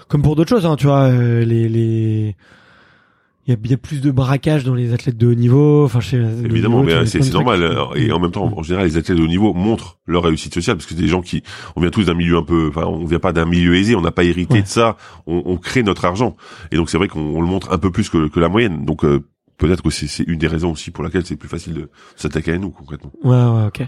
comme 0.10 0.22
pour 0.24 0.36
d'autres 0.36 0.50
choses, 0.50 0.66
hein, 0.66 0.76
tu 0.76 0.88
vois, 0.88 1.04
euh, 1.04 1.46
les 1.46 1.70
les 1.70 2.36
il 3.48 3.54
y 3.54 3.72
a, 3.72 3.74
a 3.74 3.78
plus 3.78 4.02
de 4.02 4.12
braquage 4.12 4.64
dans 4.64 4.74
les 4.74 4.94
athlètes 4.94 5.18
de 5.18 5.28
haut 5.28 5.36
niveau. 5.36 5.86
Enfin, 5.86 6.00
chez 6.00 6.18
Évidemment, 6.18 6.82
mais 6.84 6.94
euh, 6.94 7.06
c'est 7.06 7.20
normal. 7.34 7.62
euh, 7.64 7.94
Et 7.96 8.12
en 8.12 8.20
même 8.20 8.32
temps, 8.32 8.52
en 8.58 8.64
général, 8.64 8.88
les 8.88 8.98
athlètes 8.98 9.18
de 9.18 9.24
haut 9.24 9.28
niveau 9.28 9.54
montrent 9.54 10.00
leur 10.08 10.24
réussite 10.24 10.54
sociale 10.54 10.78
parce 10.78 10.88
que 10.88 10.96
c'est 10.96 11.02
des 11.02 11.08
gens 11.08 11.22
qui, 11.22 11.44
on 11.76 11.82
vient 11.82 11.90
tous 11.92 12.06
d'un 12.06 12.14
milieu 12.16 12.38
un 12.38 12.44
peu, 12.44 12.70
enfin, 12.70 12.86
on 12.88 13.06
vient 13.06 13.20
pas 13.20 13.34
d'un 13.34 13.46
milieu 13.46 13.76
aisé, 13.76 13.96
on 13.96 14.02
n'a 14.02 14.12
pas 14.12 14.24
hérité 14.24 14.56
Ouais. 14.56 14.62
de 14.64 14.68
ça, 14.68 14.98
on, 15.28 15.44
on 15.46 15.58
crée 15.58 15.84
notre 15.84 16.06
argent. 16.06 16.36
Et 16.72 16.76
donc 16.76 16.90
c'est 16.90 16.98
vrai 16.98 17.08
qu'on 17.08 17.20
on 17.22 17.42
le 17.42 17.48
montre 17.48 17.72
un 17.72 17.78
peu 17.78 17.92
plus 17.92 18.10
que, 18.10 18.28
que 18.28 18.40
la 18.40 18.50
moyenne. 18.50 18.84
Donc 18.86 19.04
euh, 19.06 19.22
peut-être 19.58 19.84
que 19.84 19.90
c'est 19.90 20.08
c'est 20.08 20.24
une 20.24 20.40
des 20.40 20.48
raisons 20.48 20.72
aussi 20.72 20.92
pour 20.92 21.04
laquelle 21.04 21.26
c'est 21.26 21.36
plus 21.36 21.48
facile 21.50 21.74
de 21.76 21.90
s'attaquer 22.16 22.54
à 22.54 22.58
nous 22.58 22.72
concrètement. 22.72 23.12
Ouais, 23.24 23.36
ouais, 23.36 23.68
ok. 23.68 23.82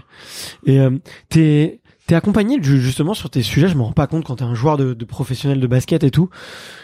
Et 0.66 0.78
euh, 0.80 0.90
t'es 1.28 1.80
t'es 2.08 2.14
accompagné 2.14 2.60
ju- 2.62 2.80
justement 2.80 3.14
sur 3.14 3.30
tes 3.30 3.42
sujets. 3.42 3.68
Je 3.68 3.76
me 3.76 3.82
rends 3.82 3.92
pas 3.92 4.06
compte 4.06 4.24
quand 4.24 4.36
t'es 4.36 4.44
un 4.44 4.54
joueur 4.54 4.76
de, 4.78 4.94
de 4.94 5.04
professionnel 5.04 5.60
de 5.60 5.66
basket 5.66 6.02
et 6.02 6.10
tout. 6.10 6.30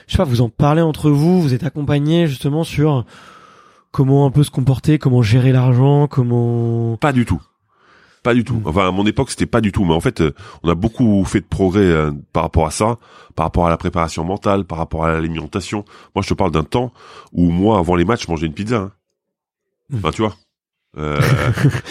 Je 0.06 0.12
sais 0.12 0.18
pas, 0.18 0.24
vous 0.24 0.42
en 0.42 0.50
parlez 0.50 0.82
entre 0.82 1.10
vous. 1.10 1.40
Vous 1.42 1.54
êtes 1.54 1.64
accompagné 1.64 2.26
justement 2.28 2.62
sur 2.62 3.04
comment 3.90 4.26
un 4.26 4.30
peu 4.30 4.44
se 4.44 4.50
comporter, 4.50 4.98
comment 4.98 5.22
gérer 5.22 5.50
l'argent, 5.50 6.06
comment. 6.06 6.96
Pas 6.98 7.12
du 7.12 7.24
tout. 7.24 7.40
Pas 8.22 8.34
du 8.34 8.44
tout. 8.44 8.54
Mm. 8.56 8.62
Enfin, 8.66 8.88
à 8.88 8.90
mon 8.90 9.06
époque, 9.06 9.30
c'était 9.30 9.46
pas 9.46 9.60
du 9.60 9.72
tout. 9.72 9.84
Mais 9.84 9.94
en 9.94 10.00
fait, 10.00 10.20
euh, 10.20 10.32
on 10.62 10.68
a 10.68 10.74
beaucoup 10.74 11.24
fait 11.24 11.40
de 11.40 11.46
progrès 11.46 11.80
euh, 11.80 12.10
par 12.32 12.42
rapport 12.42 12.66
à 12.66 12.70
ça, 12.70 12.96
par 13.34 13.46
rapport 13.46 13.66
à 13.66 13.70
la 13.70 13.76
préparation 13.76 14.24
mentale, 14.24 14.64
par 14.64 14.78
rapport 14.78 15.04
à 15.04 15.12
l'alimentation. 15.12 15.84
Moi, 16.14 16.22
je 16.22 16.28
te 16.28 16.34
parle 16.34 16.50
d'un 16.50 16.64
temps 16.64 16.92
où 17.32 17.50
moi, 17.50 17.78
avant 17.78 17.96
les 17.96 18.04
matchs, 18.04 18.26
je 18.26 18.30
mangeais 18.30 18.46
une 18.46 18.54
pizza. 18.54 18.76
Hein. 18.76 18.92
Mm. 19.90 19.96
Enfin, 19.96 20.10
tu 20.10 20.22
vois. 20.22 20.34
Euh, 20.96 21.20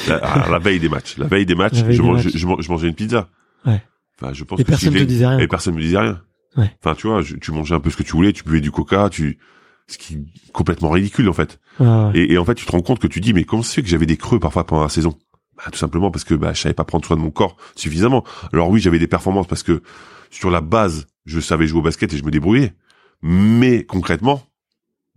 la, 0.07 0.15
à 0.17 0.49
la 0.49 0.59
veille 0.59 0.79
des 0.79 0.89
matchs. 0.89 1.17
La 1.17 1.27
veille 1.27 1.45
des 1.45 1.55
matchs, 1.55 1.81
veille 1.81 1.95
je, 1.97 2.01
des 2.01 2.07
mangeais, 2.07 2.23
matchs. 2.25 2.37
je, 2.37 2.47
man- 2.47 2.55
je 2.59 2.71
mangeais 2.71 2.87
une 2.87 2.95
pizza. 2.95 3.29
Ouais. 3.65 3.81
Enfin, 4.21 4.33
je 4.33 4.43
pense 4.43 4.59
Et 4.59 4.63
que 4.63 4.69
personne 4.69 4.89
si 4.89 4.93
te 4.93 4.99
j'ai- 4.99 5.05
disait 5.05 5.27
rien. 5.27 5.39
Et 5.39 5.47
personne 5.47 5.75
me 5.75 5.81
disait 5.81 5.97
rien. 5.99 6.21
Ouais. 6.55 6.71
Enfin, 6.83 6.95
tu 6.95 7.07
vois, 7.07 7.21
je- 7.21 7.35
tu 7.35 7.51
mangeais 7.51 7.75
un 7.75 7.79
peu 7.79 7.89
ce 7.89 7.97
que 7.97 8.03
tu 8.03 8.11
voulais, 8.13 8.31
tu 8.33 8.43
buvais 8.43 8.61
du 8.61 8.71
coca, 8.71 9.09
tu, 9.09 9.39
ce 9.87 9.97
qui 9.97 10.13
est 10.15 10.51
complètement 10.53 10.89
ridicule 10.91 11.27
en 11.27 11.33
fait. 11.33 11.59
Ouais. 11.79 12.11
Et, 12.13 12.33
et 12.33 12.37
en 12.37 12.45
fait, 12.45 12.55
tu 12.55 12.65
te 12.65 12.71
rends 12.71 12.81
compte 12.81 12.99
que 12.99 13.07
tu 13.07 13.19
dis, 13.19 13.33
mais 13.33 13.43
comment 13.43 13.63
fait 13.63 13.81
que 13.81 13.87
j'avais 13.89 14.05
des 14.05 14.17
creux 14.17 14.39
parfois 14.39 14.65
pendant 14.65 14.83
la 14.83 14.89
saison? 14.89 15.17
Bah, 15.57 15.63
Tout 15.71 15.77
simplement 15.79 16.09
parce 16.11 16.23
que 16.23 16.33
bah, 16.35 16.53
je 16.53 16.61
savais 16.61 16.73
pas 16.75 16.83
prendre 16.85 17.05
soin 17.05 17.17
de 17.17 17.21
mon 17.21 17.31
corps 17.31 17.57
suffisamment. 17.75 18.23
Alors 18.53 18.69
oui, 18.69 18.79
j'avais 18.79 18.99
des 18.99 19.07
performances 19.07 19.47
parce 19.47 19.63
que 19.63 19.81
sur 20.29 20.49
la 20.49 20.61
base, 20.61 21.07
je 21.25 21.39
savais 21.39 21.67
jouer 21.67 21.79
au 21.79 21.83
basket 21.83 22.13
et 22.13 22.17
je 22.17 22.23
me 22.23 22.31
débrouillais. 22.31 22.73
Mais 23.21 23.83
concrètement, 23.83 24.43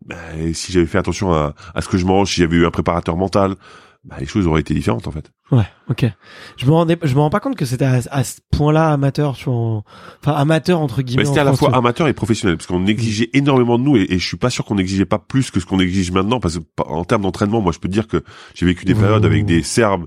bah, 0.06 0.16
si 0.52 0.72
j'avais 0.72 0.86
fait 0.86 0.98
attention 0.98 1.32
à, 1.32 1.54
à 1.74 1.80
ce 1.82 1.88
que 1.88 1.98
je 1.98 2.06
mange, 2.06 2.32
si 2.32 2.40
j'avais 2.40 2.56
eu 2.56 2.66
un 2.66 2.70
préparateur 2.70 3.16
mental, 3.16 3.54
bah, 4.04 4.16
les 4.20 4.26
choses 4.26 4.46
auraient 4.46 4.60
été 4.60 4.72
différentes 4.72 5.08
en 5.08 5.10
fait. 5.10 5.32
Ouais, 5.50 5.66
ok. 5.90 6.06
Je 6.56 6.66
me 6.66 6.70
rendais, 6.70 6.96
je 7.02 7.14
me 7.14 7.20
rends 7.20 7.30
pas 7.30 7.40
compte 7.40 7.56
que 7.56 7.64
c'était 7.64 7.84
à, 7.84 8.00
à 8.10 8.24
ce 8.24 8.38
point-là 8.52 8.92
amateur, 8.92 9.34
tu 9.36 9.46
vois, 9.46 9.82
enfin 10.20 10.32
amateur 10.32 10.80
entre 10.80 11.02
guillemets. 11.02 11.24
Mais 11.24 11.28
c'était 11.28 11.40
à 11.40 11.44
la 11.44 11.54
fois 11.54 11.74
amateur 11.74 12.06
et 12.06 12.12
professionnel, 12.12 12.56
parce 12.56 12.66
qu'on 12.66 12.86
exigeait 12.86 13.30
énormément 13.32 13.78
de 13.78 13.84
nous, 13.84 13.96
et, 13.96 14.06
et 14.08 14.18
je 14.18 14.26
suis 14.26 14.36
pas 14.36 14.50
sûr 14.50 14.64
qu'on 14.64 14.78
exigeait 14.78 15.06
pas 15.06 15.18
plus 15.18 15.50
que 15.50 15.58
ce 15.58 15.66
qu'on 15.66 15.80
exige 15.80 16.12
maintenant, 16.12 16.38
parce 16.38 16.58
que 16.58 16.64
en 16.86 17.04
termes 17.04 17.22
d'entraînement, 17.22 17.60
moi 17.60 17.72
je 17.72 17.80
peux 17.80 17.88
te 17.88 17.92
dire 17.92 18.06
que 18.06 18.22
j'ai 18.54 18.66
vécu 18.66 18.84
des 18.84 18.94
périodes 18.94 19.24
avec 19.24 19.44
des 19.44 19.62
Serbes 19.64 20.06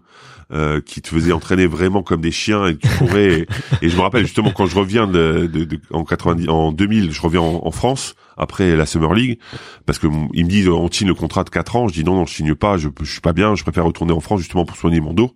euh, 0.52 0.82
qui 0.82 1.02
te 1.02 1.10
faisaient 1.10 1.32
entraîner 1.32 1.68
vraiment 1.68 2.02
comme 2.04 2.22
des 2.22 2.32
chiens 2.32 2.68
et 2.68 2.78
tu 2.78 2.88
courais. 2.98 3.42
et, 3.42 3.48
et 3.86 3.90
je 3.90 3.96
me 3.96 4.02
rappelle 4.02 4.24
justement 4.26 4.52
quand 4.52 4.66
je 4.66 4.76
reviens 4.76 5.06
de, 5.08 5.48
de- 5.52 5.64
de- 5.66 5.80
en 5.92 6.04
90, 6.04 6.50
en 6.50 6.72
2000, 6.72 7.12
je 7.12 7.22
reviens 7.22 7.42
en, 7.42 7.62
en 7.66 7.72
France 7.72 8.16
après 8.36 8.76
la 8.76 8.86
Summer 8.86 9.14
League, 9.14 9.38
parce 9.86 10.00
que 10.00 10.08
ils 10.34 10.46
me 10.46 10.50
disent 10.50 10.70
on 10.70 10.90
signe 10.90 11.08
le 11.10 11.14
contrat 11.14 11.44
de 11.44 11.50
4 11.50 11.76
ans, 11.76 11.88
je 11.90 11.94
dis 11.94 12.04
non 12.04 12.16
non 12.16 12.26
je 12.26 12.34
signe 12.34 12.56
pas, 12.56 12.78
je, 12.78 12.88
je 13.02 13.12
suis 13.12 13.22
pas 13.22 13.34
bien, 13.34 13.54
je 13.56 13.64
préfère 13.64 13.84
retourner 13.86 14.14
en 14.14 14.22
France 14.22 14.40
justement 14.40 14.66
pour 14.66 14.78
soigner 14.78 15.02
mon 15.02 15.14
dos, 15.14 15.36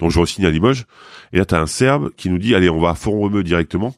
donc 0.00 0.10
je 0.10 0.18
re-signe 0.20 0.44
à 0.46 0.50
Limoges. 0.50 0.84
Et 1.32 1.38
là 1.38 1.44
t'as 1.44 1.60
un 1.60 1.66
Serbe 1.66 2.10
qui 2.16 2.28
nous 2.28 2.38
dit 2.38 2.54
allez 2.54 2.68
on 2.68 2.80
va 2.80 2.90
à 2.90 2.94
Font-Romeu 2.94 3.44
directement 3.44 3.94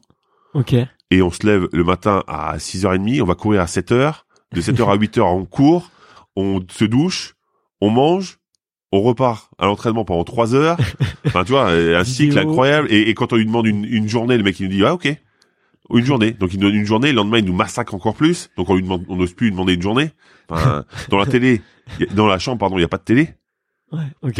Ok. 0.53 0.75
et 1.09 1.21
on 1.23 1.31
se 1.31 1.45
lève 1.47 1.67
le 1.73 1.83
matin 1.83 2.23
à 2.27 2.57
6h30, 2.57 3.21
on 3.21 3.25
va 3.25 3.33
courir 3.35 3.61
à 3.61 3.65
7h, 3.65 4.13
de 4.53 4.61
7h 4.61 4.87
à 4.87 4.95
8h 4.97 5.21
on 5.21 5.45
court, 5.45 5.89
on 6.35 6.61
se 6.69 6.85
douche, 6.85 7.33
on 7.81 7.89
mange, 7.89 8.37
on 8.95 9.01
repart 9.01 9.49
à 9.57 9.65
l'entraînement 9.65 10.05
pendant 10.05 10.23
3 10.23 10.55
heures. 10.55 10.77
Enfin 11.25 11.43
tu 11.43 11.51
vois, 11.51 11.69
un 11.71 12.03
cycle 12.03 12.37
incroyable 12.37 12.87
et, 12.91 13.09
et 13.09 13.13
quand 13.13 13.33
on 13.33 13.37
lui 13.37 13.45
demande 13.45 13.65
une, 13.65 13.85
une 13.85 14.07
journée, 14.07 14.37
le 14.37 14.43
mec 14.43 14.59
il 14.59 14.67
nous 14.67 14.71
dit 14.71 14.83
ah 14.85 14.93
OK. 14.93 15.07
Une 15.93 16.05
journée. 16.05 16.31
Donc 16.31 16.53
il 16.53 16.59
nous 16.59 16.67
donne 16.67 16.75
une 16.79 16.85
journée, 16.85 17.09
le 17.11 17.15
lendemain 17.17 17.39
il 17.39 17.45
nous 17.45 17.53
massacre 17.53 17.93
encore 17.95 18.15
plus. 18.15 18.49
Donc 18.57 18.69
on 18.69 18.75
lui 18.75 18.83
demande 18.83 19.03
on 19.09 19.15
n'ose 19.15 19.33
plus 19.33 19.47
lui 19.47 19.51
demander 19.51 19.73
une 19.75 19.81
journée. 19.81 20.11
Enfin, 20.49 20.85
dans 21.09 21.17
la 21.17 21.25
télé, 21.25 21.61
dans 22.13 22.27
la 22.27 22.39
chambre 22.39 22.57
pardon, 22.59 22.77
il 22.77 22.81
y 22.81 22.85
a 22.85 22.87
pas 22.89 22.97
de 22.97 23.03
télé. 23.03 23.29
Ouais. 23.91 23.99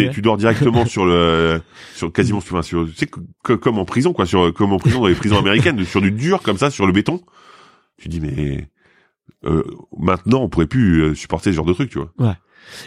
Tu 0.09 0.21
dors 0.21 0.37
directement 0.37 0.85
sur 0.85 1.05
le, 1.05 1.61
sur 1.95 2.11
quasiment 2.11 2.41
sur, 2.41 2.63
sur 2.63 2.85
tu 2.87 2.93
sais, 2.95 3.07
que- 3.43 3.53
comme 3.53 3.77
en 3.77 3.85
prison 3.85 4.11
quoi, 4.13 4.25
sur 4.25 4.51
comme 4.53 4.73
en 4.73 4.77
prison 4.79 5.01
dans 5.01 5.07
les 5.07 5.13
prisons 5.15 5.37
américaines, 5.37 5.83
sur 5.85 6.01
du 6.01 6.11
dur 6.11 6.41
comme 6.41 6.57
ça, 6.57 6.69
sur 6.71 6.87
le 6.87 6.91
béton. 6.91 7.21
Tu 7.97 8.07
dis 8.09 8.19
mais 8.19 8.67
euh, 9.45 9.63
maintenant 9.97 10.41
on 10.41 10.49
pourrait 10.49 10.65
plus 10.67 11.01
euh, 11.01 11.15
supporter 11.15 11.51
ce 11.51 11.55
genre 11.57 11.65
de 11.65 11.73
truc, 11.73 11.89
tu 11.91 11.99
vois. 11.99 12.11
A- 12.29 12.37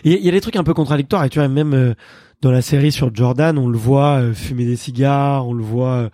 il 0.04 0.12
y 0.24 0.28
a 0.28 0.32
des 0.32 0.40
trucs 0.40 0.56
un 0.56 0.64
peu 0.64 0.74
contradictoires 0.74 1.24
et 1.24 1.28
tu 1.30 1.38
vois 1.38 1.48
même 1.48 1.74
euh, 1.74 1.94
dans 2.42 2.50
la 2.50 2.62
série 2.62 2.92
sur 2.92 3.14
Jordan, 3.14 3.58
on 3.58 3.68
le 3.68 3.78
voit 3.78 4.20
euh, 4.20 4.34
fumer 4.34 4.64
des 4.66 4.76
cigares, 4.76 5.46
on 5.46 5.54
le 5.54 5.62
voit 5.64 5.88
euh, 5.92 6.08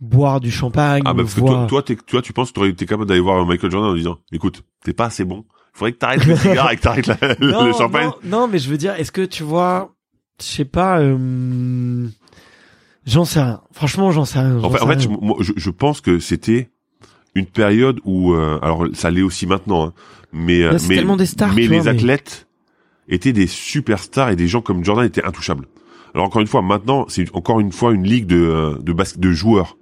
boire 0.00 0.40
du 0.40 0.50
champagne, 0.50 1.02
Ah 1.06 1.14
bah 1.14 1.22
parce 1.22 1.34
que 1.34 1.40
toi, 1.40 1.66
toi, 1.68 1.82
t'es- 1.82 1.96
toi, 1.96 2.20
tu 2.22 2.32
penses 2.32 2.48
que 2.50 2.54
t'aurais 2.54 2.70
été 2.70 2.84
capable 2.86 3.06
d'aller 3.08 3.20
voir 3.20 3.44
Michael 3.46 3.70
Jordan 3.70 3.90
en 3.90 3.94
disant, 3.94 4.18
écoute, 4.32 4.62
t'es 4.84 4.92
pas 4.92 5.06
assez 5.06 5.24
bon. 5.24 5.44
Faudrait 5.72 5.92
que 5.92 5.98
t'arrêtes 5.98 6.24
le 6.26 6.36
cigare 6.36 6.70
et 6.72 6.76
que 6.76 6.82
t'arrêtes 6.82 7.06
la- 7.06 7.16
non, 7.40 7.64
le 7.66 7.72
champagne. 7.72 8.06
Non, 8.24 8.40
non, 8.40 8.48
mais 8.48 8.58
je 8.58 8.68
veux 8.68 8.76
dire, 8.76 8.94
est-ce 8.94 9.12
que 9.12 9.22
tu 9.24 9.42
vois, 9.44 9.94
je 10.40 10.44
sais 10.46 10.64
pas, 10.64 10.98
euh, 11.00 12.06
j'en 13.06 13.24
sais 13.24 13.40
rien. 13.40 13.60
Franchement, 13.72 14.10
j'en 14.10 14.24
sais 14.24 14.38
rien. 14.40 14.56
En 14.56 14.60
j'en 14.60 14.70
fait, 14.70 14.80
en 14.82 14.86
fait, 14.86 15.00
je, 15.00 15.08
moi, 15.08 15.36
je, 15.40 15.52
je 15.56 15.70
pense 15.70 16.00
que 16.00 16.18
c'était 16.18 16.70
une 17.34 17.46
période 17.46 17.98
où, 18.04 18.34
euh, 18.34 18.58
alors 18.62 18.86
ça 18.94 19.10
l'est 19.10 19.22
aussi 19.22 19.46
maintenant, 19.46 19.86
hein, 19.86 19.92
mais 20.32 20.62
euh, 20.62 20.72
Là, 20.72 20.78
c'est 20.78 20.88
mais, 20.88 20.96
tellement 20.96 21.16
des 21.16 21.26
stars, 21.26 21.52
mais 21.54 21.62
les 21.62 21.68
vois, 21.68 21.82
mais- 21.84 21.88
athlètes 21.88 22.43
étaient 23.08 23.32
des 23.32 23.46
superstars 23.46 24.30
et 24.30 24.36
des 24.36 24.48
gens 24.48 24.60
comme 24.60 24.84
Jordan 24.84 25.04
étaient 25.06 25.24
intouchables. 25.24 25.66
Alors 26.14 26.26
encore 26.26 26.40
une 26.42 26.46
fois, 26.46 26.62
maintenant, 26.62 27.06
c'est 27.08 27.26
encore 27.34 27.60
une 27.60 27.72
fois 27.72 27.92
une 27.92 28.04
ligue 28.04 28.26
de 28.26 28.36
euh, 28.36 28.78
de 28.80 28.92
basket 28.92 29.20
de 29.20 29.32
joueurs 29.32 29.76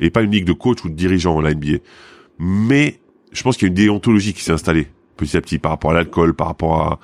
et 0.00 0.10
pas 0.10 0.22
une 0.22 0.30
ligue 0.30 0.44
de 0.44 0.52
coach 0.52 0.84
ou 0.84 0.88
de 0.88 0.94
dirigeants 0.94 1.40
la 1.40 1.54
NBA. 1.54 1.78
Mais 2.38 3.00
je 3.32 3.42
pense 3.42 3.56
qu'il 3.56 3.66
y 3.66 3.68
a 3.68 3.70
une 3.70 3.74
déontologie 3.74 4.32
qui 4.34 4.42
s'est 4.42 4.52
installée 4.52 4.88
petit 5.16 5.36
à 5.36 5.40
petit 5.42 5.58
par 5.58 5.72
rapport 5.72 5.90
à 5.90 5.94
l'alcool, 5.94 6.34
par 6.34 6.46
rapport 6.46 6.80
à, 6.80 6.98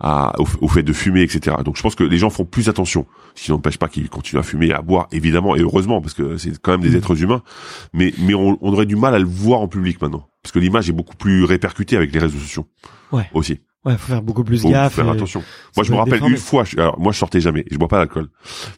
à 0.00 0.40
au, 0.40 0.46
au 0.60 0.68
fait 0.68 0.82
de 0.82 0.92
fumer, 0.92 1.22
etc. 1.22 1.56
Donc 1.64 1.76
je 1.76 1.82
pense 1.82 1.94
que 1.94 2.04
les 2.04 2.18
gens 2.18 2.28
font 2.28 2.44
plus 2.44 2.68
attention. 2.68 3.06
Ce 3.34 3.44
qui 3.44 3.50
n'empêche 3.50 3.78
pas 3.78 3.88
qu'ils 3.88 4.10
continuent 4.10 4.40
à 4.40 4.42
fumer, 4.42 4.72
à 4.72 4.82
boire, 4.82 5.08
évidemment, 5.10 5.56
et 5.56 5.60
heureusement, 5.60 6.02
parce 6.02 6.12
que 6.12 6.36
c'est 6.36 6.60
quand 6.60 6.72
même 6.72 6.82
des 6.82 6.90
Mm. 6.90 6.96
êtres 6.96 7.22
humains. 7.22 7.42
Mais 7.94 8.12
mais 8.18 8.34
on, 8.34 8.58
on 8.60 8.72
aurait 8.74 8.84
du 8.84 8.94
mal 8.96 9.14
à 9.14 9.18
le 9.18 9.24
voir 9.24 9.60
en 9.60 9.68
public 9.68 10.02
maintenant, 10.02 10.28
parce 10.42 10.52
que 10.52 10.58
l'image 10.58 10.90
est 10.90 10.92
beaucoup 10.92 11.16
plus 11.16 11.44
répercutée 11.44 11.96
avec 11.96 12.12
les 12.12 12.18
réseaux 12.20 12.38
sociaux. 12.38 12.66
Ouais. 13.10 13.30
Aussi. 13.32 13.60
Ouais, 13.84 13.96
faut 13.98 14.06
faire 14.12 14.22
beaucoup 14.22 14.44
plus 14.44 14.62
Faut 14.62 14.70
gaffe. 14.70 14.94
faire 14.94 15.08
attention. 15.10 15.42
Moi, 15.76 15.84
je 15.84 15.90
me 15.90 15.96
rappelle 15.96 16.12
déformé. 16.14 16.34
une 16.36 16.40
fois. 16.40 16.62
Je, 16.62 16.78
alors, 16.78 17.00
moi, 17.00 17.10
je 17.12 17.18
sortais 17.18 17.40
jamais. 17.40 17.64
Je 17.68 17.76
bois 17.78 17.88
pas 17.88 17.98
d'alcool. 17.98 18.28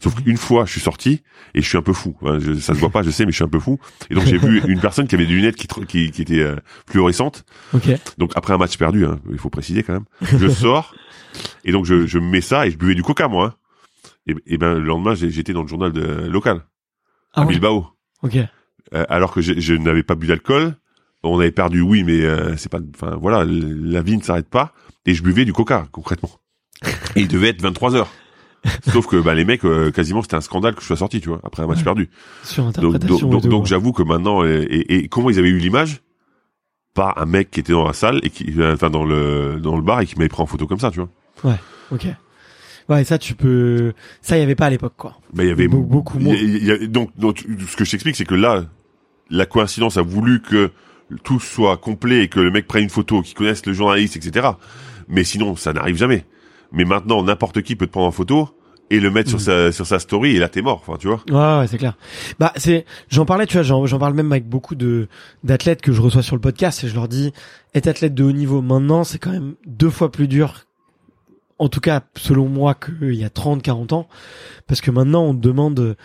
Sauf 0.03 0.15
qu'une 0.15 0.39
fois, 0.39 0.65
je 0.65 0.71
suis 0.73 0.81
sorti 0.81 1.23
et 1.55 1.61
je 1.61 1.69
suis 1.69 1.77
un 1.77 1.83
peu 1.83 1.93
fou. 1.93 2.17
Hein, 2.23 2.39
je- 2.41 2.55
ça 2.55 2.73
se 2.75 2.79
voit 2.81 2.89
pas, 2.89 3.03
je 3.03 3.11
sais, 3.11 3.27
mais 3.27 3.31
je 3.33 3.37
suis 3.37 3.45
un 3.45 3.49
peu 3.49 3.61
fou. 3.61 3.79
Et 4.09 4.15
donc, 4.15 4.25
j'ai 4.25 4.39
vu 4.39 4.63
une 4.67 4.81
personne 4.81 5.07
qui 5.07 5.15
avait 5.15 5.27
des 5.27 5.35
lunettes 5.35 5.57
qui, 5.57 5.67
qui, 5.87 6.11
qui 6.11 6.23
étaient 6.23 6.41
euh, 6.41 6.57
fluorescentes. 6.89 7.45
Ok. 7.75 7.89
Donc, 8.17 8.33
après 8.35 8.55
un 8.55 8.57
match 8.59 8.79
perdu, 8.79 9.05
hein, 9.05 9.21
il 9.31 9.37
faut 9.39 9.51
préciser 9.51 9.83
quand 9.83 9.93
même. 9.93 10.05
Je 10.23 10.49
sors 10.49 10.95
et 11.65 11.73
donc 11.73 11.85
je, 11.85 12.07
je 12.07 12.19
me 12.19 12.31
mets 12.31 12.41
ça 12.41 12.67
et 12.67 12.71
je 12.71 12.79
buvais 12.79 12.95
du 12.95 13.03
coca, 13.03 13.29
moi. 13.29 13.47
hein. 13.47 13.55
Et, 14.27 14.55
et 14.55 14.57
ben, 14.57 14.75
le 14.79 14.85
lendemain, 14.87 15.15
j'étais 15.15 15.53
dans 15.53 15.63
le 15.63 15.69
journal 15.69 15.93
de, 15.93 16.03
local 16.29 16.63
Ah 17.35 17.43
à 17.43 17.45
ouais. 17.45 17.51
Bilbao. 17.53 17.89
Ok. 18.23 18.37
Euh, 18.37 19.05
alors 19.11 19.33
que 19.35 19.43
je, 19.43 19.53
je 19.59 19.75
n'avais 19.75 20.03
pas 20.03 20.15
bu 20.15 20.29
d'alcool. 20.29 20.77
On 21.27 21.39
avait 21.41 21.51
perdu, 21.51 21.81
oui, 21.81 22.05
mais 22.05 22.21
euh, 22.23 22.55
c'est 22.57 22.71
pas. 22.71 22.81
Enfin, 22.95 23.17
voilà, 23.21 23.45
la 23.47 24.03
vie 24.03 24.17
ne 24.17 24.23
s'arrête 24.23 24.49
pas. 24.49 24.73
Et 25.07 25.15
je 25.15 25.23
buvais 25.23 25.45
du 25.45 25.53
coca, 25.53 25.87
concrètement. 25.93 26.31
Et 27.17 27.21
il 27.21 27.29
devait 27.29 27.49
être 27.49 27.63
23 27.63 27.95
heures. 27.97 28.11
Sauf 28.91 29.07
que 29.07 29.17
bah, 29.17 29.35
les 29.35 29.45
mecs, 29.45 29.65
euh, 29.67 29.91
quasiment, 29.91 30.23
c'était 30.23 30.37
un 30.37 30.41
scandale 30.41 30.75
que 30.75 30.81
je 30.81 30.87
sois 30.87 30.97
sorti, 30.97 31.21
tu 31.21 31.29
vois, 31.29 31.41
après 31.45 31.63
un 31.63 31.67
match 31.67 31.79
Ouais. 31.79 31.85
perdu. 31.85 32.09
Sur 32.43 32.65
Donc, 32.73 32.75
donc, 32.81 32.93
donc, 32.93 33.05
et 33.05 33.07
tout, 33.43 33.49
donc 33.49 33.63
ouais. 33.65 33.69
j'avoue 33.69 33.93
que 33.93 34.03
maintenant, 34.03 34.43
et, 34.45 34.49
et- 34.63 34.95
et 34.97 35.09
comment 35.09 35.29
ils 35.29 35.39
avaient 35.39 35.49
eu 35.51 35.59
l'image? 35.59 36.01
Par 36.95 37.19
un 37.19 37.27
mec 37.27 37.51
qui 37.51 37.61
était 37.61 37.73
dans 37.73 37.85
la 37.85 37.93
salle 37.93 38.21
et 38.23 38.31
qui, 38.31 38.55
euh, 38.57 38.75
enfin 38.75 38.89
dans 38.89 39.05
le 39.05 39.59
dans 39.61 39.75
le 39.77 39.83
bar 39.83 40.01
et 40.01 40.07
qui 40.07 40.17
m'avait 40.17 40.29
pris 40.29 40.41
en 40.41 40.47
photo 40.47 40.67
comme 40.69 40.79
ça, 40.79 40.93
tu 40.93 41.01
vois. 41.01 41.59
Ok. 41.91 42.07
Ouais, 42.89 43.03
ça 43.03 43.19
tu 43.19 43.35
peux. 43.35 43.93
Ça, 44.23 44.37
il 44.37 44.41
y 44.41 44.43
avait 44.45 44.55
pas 44.55 44.67
à 44.67 44.71
l'époque, 44.71 44.95
quoi. 44.97 45.19
Mais 45.35 45.45
il 45.45 45.49
y 45.49 45.51
avait 45.51 45.67
Be- 45.67 45.83
beaucoup 45.85 46.21
y 46.21 46.23
moins. 46.23 46.35
a- 46.35 46.37
il 46.37 46.65
y 46.65 46.71
a- 46.71 46.87
donc, 46.87 47.11
donc, 47.19 47.45
ce 47.69 47.77
que 47.77 47.85
je 47.85 47.91
t'explique, 47.91 48.15
c'est 48.15 48.25
que 48.27 48.35
là, 48.37 48.65
la 49.29 49.45
coïncidence 49.45 49.97
a 49.97 50.03
voulu 50.03 50.41
que 50.41 50.71
tout 51.25 51.41
soit 51.41 51.77
complet 51.79 52.23
et 52.25 52.29
que 52.29 52.39
le 52.39 52.53
mec 52.53 52.67
prenne 52.69 52.85
une 52.85 52.91
photo, 52.91 53.23
qu'il 53.23 53.35
connaisse 53.35 53.67
le 53.67 53.73
journaliste, 53.73 54.17
etc. 54.17 54.51
Mais 55.09 55.25
sinon, 55.25 55.57
ça 55.57 55.73
n'arrive 55.73 55.97
jamais. 55.97 56.25
Mais 56.73 56.85
maintenant, 56.85 57.23
n'importe 57.23 57.63
qui 57.63 57.77
peut 57.77 57.87
te 57.87 57.93
prendre 57.93 58.07
en 58.07 58.13
photo 58.13 58.49
et 58.91 59.01
le 59.01 59.11
mettre 59.11 59.31
sur 59.31 59.39
Mhm. 59.39 59.45
sa 59.45 59.73
sur 59.73 59.87
sa 59.87 59.99
story 59.99 60.37
et 60.37 60.39
là 60.39 60.49
t'es 60.49 60.61
mort. 60.61 60.83
Enfin, 60.87 60.99
tu 60.99 61.07
vois. 61.09 61.23
Ouais, 61.31 61.61
ouais, 61.61 61.67
c'est 61.69 61.79
clair. 61.79 61.97
Bah, 62.39 62.53
c'est, 62.57 62.85
j'en 63.09 63.25
parlais, 63.25 63.47
tu 63.47 63.55
vois, 63.55 63.63
j'en, 63.63 63.87
j'en 63.87 63.99
parle 63.99 64.15
même 64.15 64.31
avec 64.33 64.47
beaucoup 64.49 64.75
de, 64.75 65.09
d'athlètes 65.43 65.81
que 65.81 65.93
je 65.93 66.01
reçois 66.03 66.23
sur 66.23 66.37
le 66.37 66.41
podcast 66.41 66.85
et 66.85 66.89
je 66.89 66.95
leur 66.95 67.09
dis, 67.09 67.33
être 67.75 67.87
athlète 67.87 68.15
de 68.15 68.25
haut 68.25 68.33
niveau 68.33 68.61
maintenant, 68.61 69.05
c'est 69.05 69.19
quand 69.19 69.31
même 69.31 69.55
deux 69.67 69.91
fois 69.91 70.11
plus 70.13 70.29
dur. 70.29 70.65
En 71.59 71.69
tout 71.69 71.81
cas, 71.81 72.03
selon 72.17 72.49
moi, 72.49 72.75
qu'il 72.75 73.15
y 73.15 73.25
a 73.25 73.31
30, 73.31 73.63
40 73.63 73.93
ans. 73.93 74.09
Parce 74.67 74.81
que 74.81 74.91
maintenant, 74.91 75.23
on 75.25 75.35
te 75.35 75.41
demande, 75.41 75.97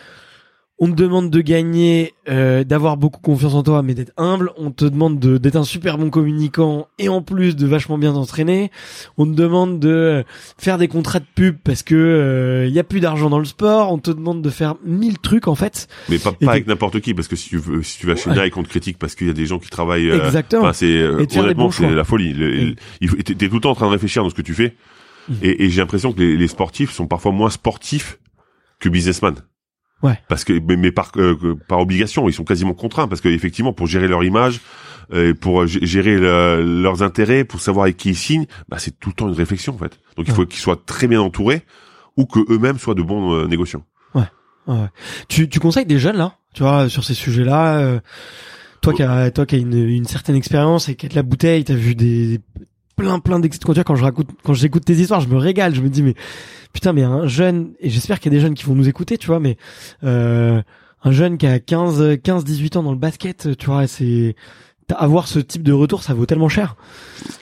on 0.81 0.87
te 0.89 0.93
demande 0.95 1.29
de 1.29 1.41
gagner, 1.41 2.13
euh, 2.29 2.63
d'avoir 2.63 2.95
beaucoup 2.95 3.19
confiance 3.19 3.53
en 3.53 3.63
toi, 3.63 3.83
mais 3.83 3.93
d'être 3.93 4.13
humble. 4.15 4.51
On 4.57 4.71
te 4.71 4.85
demande 4.85 5.19
de, 5.19 5.37
d'être 5.37 5.57
un 5.57 5.65
super 5.65 5.97
bon 5.97 6.09
communicant 6.09 6.87
et 6.97 7.09
en 7.09 7.21
plus 7.21 7.55
de 7.57 7.67
vachement 7.67 7.97
bien 7.97 8.13
t'entraîner. 8.13 8.71
On 9.17 9.25
te 9.25 9.31
demande 9.35 9.79
de 9.79 10.23
faire 10.57 10.77
des 10.77 10.87
contrats 10.87 11.19
de 11.19 11.25
pub 11.35 11.57
parce 11.63 11.83
que 11.83 11.95
euh, 11.95 12.65
il 12.67 12.73
y 12.73 12.79
a 12.79 12.85
plus 12.85 13.01
d'argent 13.01 13.29
dans 13.29 13.39
le 13.39 13.45
sport. 13.45 13.91
On 13.91 13.97
te 13.97 14.09
demande 14.11 14.41
de 14.41 14.49
faire 14.49 14.75
mille 14.85 15.17
trucs 15.19 15.47
en 15.49 15.55
fait. 15.55 15.87
Mais 16.07 16.17
pas, 16.17 16.31
pas 16.31 16.51
avec 16.51 16.65
n'importe 16.67 17.01
qui 17.01 17.13
parce 17.13 17.27
que 17.27 17.35
si 17.35 17.49
tu 17.49 17.57
veux, 17.57 17.83
si 17.83 17.99
tu 17.99 18.07
vas 18.07 18.15
chez 18.15 18.29
Ouais. 18.29 18.45
Nike, 18.45 18.55
on 18.55 18.63
te 18.63 18.69
critique 18.69 18.97
parce 18.97 19.15
qu'il 19.15 19.27
y 19.27 19.31
a 19.31 19.33
des 19.33 19.45
gens 19.47 19.59
qui 19.59 19.69
travaillent. 19.69 20.09
euh, 20.09 20.25
Exactement. 20.27 20.71
C'est 20.71 20.85
euh, 20.85 21.25
les 21.29 21.37
honnêtement, 21.37 21.71
c'est 21.71 21.89
la 21.89 22.03
folie. 22.05 22.31
Le- 22.33 22.75
faut- 23.07 23.15
T'es 23.17 23.35
tout 23.49 23.55
le 23.55 23.59
temps 23.61 23.71
en 23.71 23.75
train 23.75 23.87
de 23.87 23.91
réfléchir 23.91 24.23
dans 24.23 24.29
ce 24.29 24.35
que 24.35 24.41
tu 24.41 24.53
fais. 24.53 24.75
Mm. 25.27 25.33
Et, 25.41 25.65
et 25.65 25.69
j'ai 25.69 25.81
l'impression 25.81 26.13
que 26.13 26.19
les, 26.21 26.37
les 26.37 26.47
sportifs 26.47 26.91
sont 26.93 27.05
parfois 27.05 27.33
moins 27.33 27.49
sportifs 27.49 28.17
que 28.79 28.87
businessmen. 28.87 29.35
Ouais. 30.01 30.17
Parce 30.29 30.43
que 30.45 30.53
mais, 30.53 30.77
mais 30.77 30.91
par 30.91 31.11
euh, 31.17 31.55
par 31.67 31.79
obligation, 31.79 32.29
ils 32.29 32.33
sont 32.33 32.45
quasiment 32.45 32.73
contraints 32.73 33.07
parce 33.07 33.19
que 33.21 33.27
effectivement 33.29 33.73
pour 33.73 33.87
gérer 33.87 34.07
leur 34.07 34.23
image, 34.23 34.61
euh, 35.13 35.33
pour 35.33 35.67
g- 35.67 35.79
gérer 35.81 36.17
le- 36.17 36.81
leurs 36.81 37.03
intérêts, 37.03 37.43
pour 37.43 37.59
savoir 37.59 37.83
avec 37.83 37.97
qui 37.97 38.09
ils 38.09 38.15
signent, 38.15 38.45
bah 38.69 38.77
c'est 38.79 38.97
tout 38.99 39.09
le 39.09 39.15
temps 39.15 39.27
une 39.27 39.33
réflexion 39.35 39.73
en 39.75 39.77
fait. 39.77 39.99
Donc 40.15 40.27
il 40.27 40.33
faut 40.33 40.45
qu'ils 40.45 40.61
soient 40.61 40.79
très 40.85 41.07
bien 41.07 41.19
entourés 41.21 41.63
ou 42.15 42.25
que 42.25 42.39
eux-mêmes 42.51 42.77
soient 42.77 42.95
de 42.95 43.01
bons 43.01 43.33
euh, 43.33 43.47
négociants. 43.47 43.83
Ouais, 44.15 44.23
ouais. 44.67 44.87
Tu, 45.27 45.49
tu 45.49 45.59
conseilles 45.59 45.85
des 45.85 45.99
jeunes 45.99 46.17
là, 46.17 46.35
tu 46.53 46.63
vois, 46.63 46.87
sur 46.87 47.03
ces 47.03 47.13
sujets-là. 47.13 47.79
euh, 47.79 47.99
toi 48.81 48.93
qui 48.93 49.03
as, 49.03 49.31
toi 49.31 49.45
qui 49.45 49.55
as 49.55 49.59
une, 49.59 49.73
une 49.73 50.05
certaine 50.05 50.35
expérience 50.37 50.87
et 50.87 50.95
qui 50.95 51.05
as 51.07 51.09
de 51.09 51.15
la 51.15 51.23
bouteille, 51.23 51.65
t'as 51.65 51.73
vu 51.73 51.95
des 51.95 52.39
plein 52.99 53.19
plein 53.19 53.39
d'ex- 53.39 53.57
quand 53.59 53.73
tu 53.73 53.77
vois, 53.77 53.83
quand 53.83 53.95
je 53.95 54.03
raconte, 54.03 54.29
quand 54.43 54.53
j'écoute 54.53 54.85
tes 54.85 54.93
histoires, 54.93 55.21
je 55.21 55.27
me 55.29 55.37
régale. 55.37 55.73
Je 55.75 55.81
me 55.81 55.89
dis 55.89 56.03
mais 56.03 56.15
putain, 56.73 56.93
mais 56.93 57.03
un 57.03 57.27
jeune 57.27 57.73
et 57.79 57.89
j'espère 57.89 58.19
qu'il 58.19 58.31
y 58.31 58.35
a 58.35 58.37
des 58.37 58.41
jeunes 58.41 58.53
qui 58.55 58.65
vont 58.65 58.75
nous 58.75 58.87
écouter, 58.87 59.17
tu 59.17 59.27
vois, 59.27 59.39
mais 59.39 59.57
euh, 60.03 60.61
un 61.03 61.11
jeune 61.11 61.37
qui 61.37 61.47
a 61.47 61.59
15, 61.59 62.17
15, 62.23 62.43
18 62.43 62.75
ans 62.77 62.83
dans 62.83 62.91
le 62.91 62.97
basket, 62.97 63.57
tu 63.57 63.65
vois, 63.67 63.87
c'est 63.87 64.35
avoir 64.97 65.27
ce 65.27 65.37
type 65.37 65.61
de 65.61 65.71
retour, 65.71 66.01
ça 66.01 66.15
vaut 66.15 66.25
tellement 66.25 66.49
cher. 66.49 66.75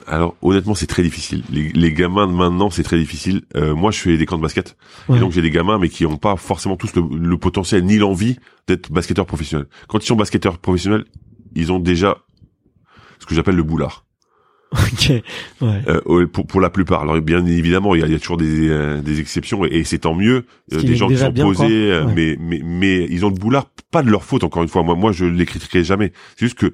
Alors 0.05 0.35
honnêtement, 0.41 0.75
c'est 0.75 0.85
très 0.85 1.01
difficile. 1.01 1.43
Les, 1.49 1.69
les 1.69 1.93
gamins 1.93 2.27
de 2.27 2.33
maintenant, 2.33 2.69
c'est 2.69 2.83
très 2.83 2.97
difficile. 2.99 3.43
Euh, 3.55 3.73
moi, 3.73 3.89
je 3.91 3.99
fais 3.99 4.17
des 4.17 4.25
camps 4.25 4.35
de 4.37 4.41
basket, 4.41 4.75
Ouais. 5.07 5.15
et 5.15 5.19
donc 5.21 5.31
j'ai 5.31 5.41
des 5.41 5.49
gamins, 5.49 5.79
mais 5.79 5.87
qui 5.87 6.03
n'ont 6.03 6.17
pas 6.17 6.35
forcément 6.35 6.75
tous 6.75 6.93
le, 6.95 7.03
le 7.17 7.37
potentiel 7.37 7.85
ni 7.85 7.97
l'envie 7.97 8.35
d'être 8.67 8.91
basketteurs 8.91 9.25
professionnels. 9.25 9.67
Quand 9.87 10.03
ils 10.03 10.07
sont 10.07 10.17
basketteurs 10.17 10.57
professionnels, 10.57 11.05
ils 11.55 11.71
ont 11.71 11.79
déjà 11.79 12.17
ce 13.19 13.25
que 13.25 13.33
j'appelle 13.33 13.55
le 13.55 13.63
boulard. 13.63 14.03
Ok. 14.73 15.11
Ouais. 15.61 15.81
Euh, 15.87 16.27
pour, 16.27 16.45
pour 16.45 16.59
la 16.61 16.69
plupart. 16.69 17.01
Alors 17.03 17.19
bien 17.21 17.45
évidemment, 17.45 17.95
il 17.95 18.01
y 18.01 18.03
a, 18.03 18.07
il 18.07 18.11
y 18.11 18.15
a 18.15 18.19
toujours 18.19 18.37
des, 18.37 18.67
euh, 18.69 19.01
des 19.01 19.19
exceptions 19.19 19.63
et, 19.65 19.69
et 19.69 19.83
c'est 19.85 19.99
tant 19.99 20.13
mieux. 20.13 20.45
Euh, 20.73 20.81
des 20.81 20.95
gens 20.95 21.07
qui 21.07 21.17
sont 21.17 21.31
posés, 21.31 21.91
euh, 21.91 22.05
Ouais. 22.05 22.13
mais, 22.15 22.37
mais 22.39 22.61
mais 22.63 23.07
ils 23.09 23.25
ont 23.25 23.29
le 23.29 23.35
boulard, 23.35 23.69
pas 23.91 24.03
de 24.03 24.09
leur 24.09 24.23
faute 24.25 24.43
encore 24.43 24.63
une 24.63 24.69
fois. 24.69 24.83
Moi, 24.83 24.95
moi, 24.95 25.11
je 25.13 25.25
les 25.25 25.45
critiquerai 25.45 25.83
jamais. 25.83 26.11
C'est 26.35 26.45
juste 26.45 26.57
que 26.57 26.73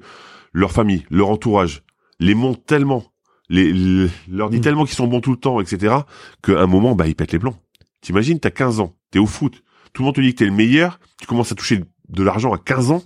leur 0.52 0.72
famille, 0.72 1.04
leur 1.10 1.28
entourage, 1.28 1.82
les 2.20 2.34
montent 2.34 2.64
tellement, 2.66 3.04
les, 3.48 3.72
les- 3.72 4.08
leur 4.28 4.50
dit 4.50 4.58
Mm. 4.58 4.62
tellement 4.62 4.84
qu'ils 4.86 4.96
sont 4.96 5.06
bons 5.06 5.20
tout 5.20 5.30
le 5.32 5.36
temps, 5.36 5.60
etc. 5.60 5.94
Qu'à 6.42 6.60
un 6.60 6.66
moment, 6.66 6.94
bah 6.96 7.06
ils 7.06 7.14
pètent 7.14 7.32
les 7.32 7.38
plombs. 7.38 7.56
T'imagines, 8.00 8.40
t'as 8.40 8.50
15 8.50 8.80
ans, 8.80 8.94
t'es 9.12 9.18
au 9.20 9.26
foot, 9.26 9.62
tout 9.92 10.02
le 10.02 10.06
monde 10.06 10.14
te 10.16 10.20
dit 10.20 10.32
que 10.34 10.38
t'es 10.38 10.44
le 10.46 10.50
meilleur, 10.52 10.98
tu 11.20 11.26
commences 11.26 11.52
à 11.52 11.54
toucher 11.54 11.80
de 12.08 12.22
l'argent 12.24 12.52
à 12.52 12.58
15 12.58 12.90
ans. 12.90 13.02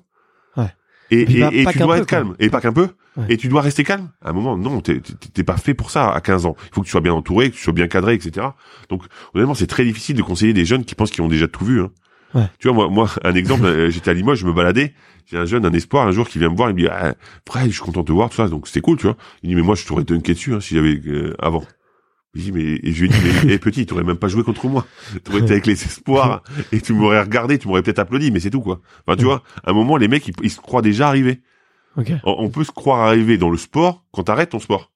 Ouais. 0.56 0.64
Et, 1.10 1.20
Et 1.20 1.24
puis 1.26 1.42
et, 1.42 1.66
tu 1.66 1.78
dois 1.78 1.94
peu, 1.96 2.00
être 2.02 2.08
quoi. 2.08 2.18
calme. 2.18 2.34
Et 2.38 2.48
pas 2.50 2.60
qu'un 2.60 2.72
peu. 2.72 2.88
Ouais. 3.18 3.26
Et 3.30 3.36
tu 3.36 3.48
dois 3.48 3.60
rester 3.62 3.84
calme. 3.84 4.10
À 4.24 4.30
un 4.30 4.32
moment, 4.32 4.56
non, 4.56 4.80
t'es 4.80 5.42
pas 5.44 5.56
fait 5.56 5.74
pour 5.74 5.90
ça 5.90 6.10
à 6.12 6.20
15 6.20 6.46
ans. 6.46 6.56
Il 6.70 6.74
faut 6.74 6.80
que 6.82 6.86
tu 6.86 6.92
sois 6.92 7.00
bien 7.00 7.12
entouré, 7.12 7.50
que 7.50 7.56
tu 7.56 7.62
sois 7.62 7.72
bien 7.72 7.88
cadré, 7.88 8.14
etc. 8.14 8.46
Donc, 8.88 9.02
honnêtement, 9.34 9.54
c'est 9.54 9.66
très 9.66 9.84
difficile 9.84 10.16
de 10.16 10.22
conseiller 10.22 10.52
des 10.52 10.64
jeunes 10.64 10.84
qui 10.84 10.94
pensent 10.94 11.10
qu'ils 11.10 11.22
ont 11.24 11.28
déjà 11.28 11.48
tout 11.48 11.64
vu. 11.64 11.80
Hein. 11.82 11.90
Ouais. 12.34 12.46
Tu 12.58 12.68
vois, 12.68 12.74
moi, 12.76 12.88
moi, 12.88 13.10
un 13.24 13.34
exemple, 13.34 13.64
euh, 13.64 13.90
j'étais 13.90 14.10
à 14.10 14.14
Limoges, 14.14 14.38
je 14.38 14.46
me 14.46 14.52
baladais, 14.52 14.94
j'ai 15.26 15.36
un 15.38 15.46
jeune, 15.46 15.64
un 15.66 15.72
espoir, 15.72 16.06
un 16.06 16.12
jour 16.12 16.28
qui 16.28 16.38
vient 16.38 16.50
me 16.50 16.56
voir, 16.56 16.70
il 16.70 16.74
me 16.76 16.80
dit, 16.80 16.86
ah, 16.88 17.14
frère, 17.48 17.64
je 17.66 17.70
suis 17.70 17.80
content 17.80 18.02
de 18.02 18.06
te 18.06 18.12
voir, 18.12 18.28
tout 18.30 18.36
ça, 18.36 18.48
donc 18.48 18.68
c'était 18.68 18.82
cool, 18.82 18.98
tu 18.98 19.06
vois. 19.06 19.16
Il 19.42 19.48
dit, 19.48 19.54
mais 19.56 19.62
moi, 19.62 19.74
je 19.74 19.84
t'aurais 19.86 20.04
dunké 20.04 20.34
dessus, 20.34 20.54
hein, 20.54 20.60
si 20.60 20.74
j'avais 20.74 21.00
euh, 21.06 21.34
avant. 21.40 21.64
Je 22.34 22.42
dis, 22.42 22.52
mais, 22.52 22.62
et 22.82 22.92
je 22.92 23.00
lui 23.04 23.08
ai 23.08 23.12
dit, 23.12 23.18
mais 23.46 23.52
eh, 23.54 23.58
petit, 23.58 23.86
t'aurais 23.86 24.04
même 24.04 24.18
pas 24.18 24.28
joué 24.28 24.44
contre 24.44 24.66
moi. 24.68 24.86
T'aurais 25.24 25.40
été 25.40 25.52
avec 25.52 25.66
les 25.66 25.82
espoirs, 25.82 26.42
et 26.72 26.80
tu 26.82 26.92
m'aurais 26.92 27.20
regardé, 27.22 27.58
tu 27.58 27.66
m'aurais 27.66 27.82
peut-être 27.82 27.98
applaudi, 27.98 28.30
mais 28.30 28.40
c'est 28.40 28.50
tout, 28.50 28.60
quoi. 28.60 28.80
Enfin, 29.06 29.16
tu 29.16 29.24
Ouais. 29.24 29.30
vois, 29.32 29.42
à 29.64 29.70
un 29.70 29.72
moment, 29.72 29.96
les 29.96 30.06
mecs, 30.06 30.28
ils, 30.28 30.34
ils 30.42 30.50
se 30.50 30.60
croient 30.60 30.82
déjà 30.82 31.08
arrivés. 31.08 31.40
On, 32.24 32.48
peut 32.50 32.64
se 32.64 32.70
croire 32.70 33.00
arrivé 33.00 33.38
dans 33.38 33.50
le 33.50 33.56
sport 33.56 34.04
quand 34.12 34.24
t'arrêtes 34.24 34.50
ton 34.50 34.58
sport. 34.60 34.92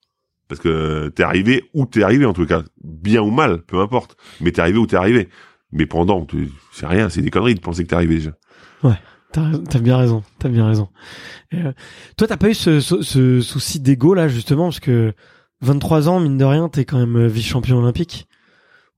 Parce 0.48 0.60
que 0.60 1.08
t'es 1.08 1.22
arrivé 1.22 1.64
où 1.74 1.86
t'es 1.86 2.02
arrivé, 2.02 2.26
en 2.26 2.32
tout 2.32 2.46
cas. 2.46 2.62
Bien 2.82 3.22
ou 3.22 3.30
mal, 3.30 3.62
peu 3.62 3.80
importe. 3.80 4.16
Mais 4.40 4.52
t'es 4.52 4.60
arrivé 4.60 4.78
où 4.78 4.86
t'es 4.86 4.96
arrivé. 4.96 5.28
Mais 5.72 5.86
pendant, 5.86 6.26
c'est 6.72 6.86
rien, 6.86 7.08
c'est 7.08 7.22
des 7.22 7.30
conneries 7.30 7.54
de 7.54 7.60
penser 7.60 7.84
que 7.84 7.88
t'es 7.88 7.94
arrivé 7.96 8.16
déjà. 8.16 8.32
T'as 9.32 9.46
raison- 9.46 9.64
t'as 9.64 9.78
bien 9.78 9.96
raison. 9.96 10.22
T'as 10.38 10.50
bien 10.50 10.66
raison. 10.66 10.88
Euh, 11.54 11.72
toi, 12.18 12.28
t'as 12.28 12.36
pas 12.36 12.50
eu 12.50 12.54
ce, 12.54 12.80
ce, 12.80 13.00
ce 13.00 13.40
souci 13.40 13.80
d'ego 13.80 14.12
là 14.12 14.28
justement 14.28 14.64
parce 14.64 14.80
que 14.80 15.14
23 15.62 16.08
ans, 16.10 16.20
mine 16.20 16.36
de 16.36 16.44
rien, 16.44 16.68
t'es 16.68 16.84
quand 16.84 16.98
même 16.98 17.16
euh, 17.16 17.28
vice-champion 17.28 17.78
olympique. 17.78 18.28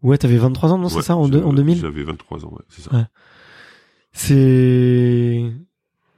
Ouais, 0.03 0.19
t'avais 0.19 0.37
23 0.37 0.73
ans, 0.73 0.79
non, 0.79 0.89
c'est 0.89 0.97
Ouais, 0.97 1.03
ça, 1.03 1.17
en, 1.17 1.33
en 1.33 1.53
2000 1.53 1.79
J'avais 1.79 2.03
23 2.03 2.45
ans, 2.45 2.51
ouais, 2.53 2.65
c'est 2.69 2.83
ça. 2.83 2.95
Ouais. 2.95 3.05
C'est... 4.13 5.45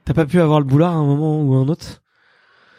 T'as 0.07 0.13
pas 0.13 0.25
pu 0.25 0.39
avoir 0.39 0.59
le 0.59 0.65
boulard 0.65 0.93
à 0.93 0.95
un 0.95 1.05
moment 1.05 1.41
ou 1.43 1.53
à 1.55 1.57
un 1.57 1.67
autre? 1.67 2.01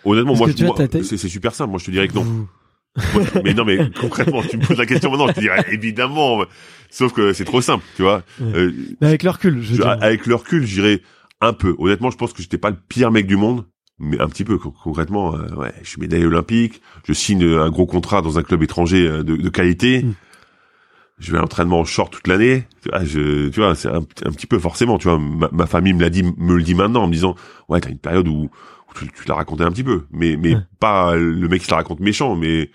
Honnêtement, 0.05 0.35
Parce 0.35 0.59
moi, 0.63 0.75
c'est 1.03 1.29
super 1.29 1.55
simple. 1.55 1.71
Moi, 1.71 1.79
je 1.79 1.85
te 1.85 1.91
dirais 1.91 2.09
que 2.09 2.15
non. 2.15 2.25
Moi, 2.25 3.23
mais 3.45 3.53
non, 3.53 3.67
mais 3.67 3.79
concrètement, 4.01 4.43
tu 4.43 4.57
me 4.57 4.65
poses 4.65 4.79
la 4.79 4.87
question 4.87 5.11
maintenant, 5.11 5.29
je 5.29 5.35
te 5.35 5.41
dirais 5.41 5.63
évidemment. 5.71 6.43
Sauf 6.91 7.13
que 7.13 7.35
c'est 7.35 7.45
trop 7.45 7.61
simple, 7.61 7.85
tu 7.97 8.03
vois. 8.03 8.23
Ouais. 8.41 8.47
Euh, 8.55 8.73
Mais 9.03 9.09
avec 9.09 9.23
le 9.25 9.31
recul, 9.31 9.61
je 9.63 9.83
avec 9.83 10.25
le 10.27 10.35
recul, 10.37 10.65
je 10.67 10.81
dirais 10.81 11.03
un 11.43 11.53
peu. 11.53 11.75
Honnêtement, 11.79 12.11
je 12.11 12.17
pense 12.17 12.33
que 12.33 12.41
j'étais 12.41 12.57
pas 12.57 12.71
le 12.71 12.77
pire 12.89 13.11
mec 13.11 13.27
du 13.27 13.37
monde, 13.37 13.67
mais 13.99 14.19
un 14.19 14.29
petit 14.29 14.45
peu. 14.45 14.57
Con- 14.57 14.73
Concrètement, 14.83 15.35
euh, 15.37 15.55
ouais, 15.55 15.75
je 15.83 15.89
suis 15.91 16.01
médaillé 16.01 16.25
olympique, 16.25 16.81
je 17.07 17.13
signe 17.13 17.45
un 17.45 17.69
gros 17.69 17.85
contrat 17.85 18.23
dans 18.23 18.39
un 18.39 18.43
club 18.43 18.63
étranger 18.63 19.07
euh, 19.07 19.23
de, 19.23 19.37
de 19.37 19.49
qualité. 19.51 20.03
Mm. 20.05 20.15
Je 21.21 21.33
vais 21.33 21.39
à 21.39 21.41
l'entraînement 21.41 21.81
en 21.81 21.85
short 21.85 22.13
toute 22.13 22.27
l'année. 22.29 22.67
Tu 22.83 22.89
vois, 22.91 23.05
je, 23.05 23.49
tu 23.49 23.61
vois, 23.61 23.75
c'est 23.75 23.89
un, 23.89 23.97
un 23.99 24.33
petit 24.33 24.47
peu 24.47 24.59
forcément. 24.59 24.99
Tu 24.99 25.09
vois, 25.09 25.19
ma, 25.19 25.49
ma 25.53 25.67
famille 25.67 25.93
me 25.93 26.01
l'a 26.01 26.11
dit, 26.11 26.23
me 26.23 26.55
le 26.57 26.63
dit 26.63 26.75
maintenant 26.75 27.03
en 27.05 27.09
me 27.09 27.13
disant, 27.13 27.35
ouais, 27.69 27.81
t'as 27.81 27.91
une 27.91 27.99
période 27.99 28.29
où, 28.29 28.45
où 28.45 28.95
tu, 28.99 29.07
tu 29.09 29.27
l'as 29.29 29.35
raconté 29.35 29.65
un 29.65 29.71
petit 29.73 29.83
peu, 29.85 30.05
mais 30.13 30.37
mais 30.37 30.55
Ouais. 30.55 30.61
pas 30.79 31.17
le 31.17 31.49
mec 31.49 31.61
qui 31.63 31.67
te 31.67 31.73
la 31.73 31.79
raconte 31.79 32.01
méchant, 32.01 32.37
mais 32.37 32.71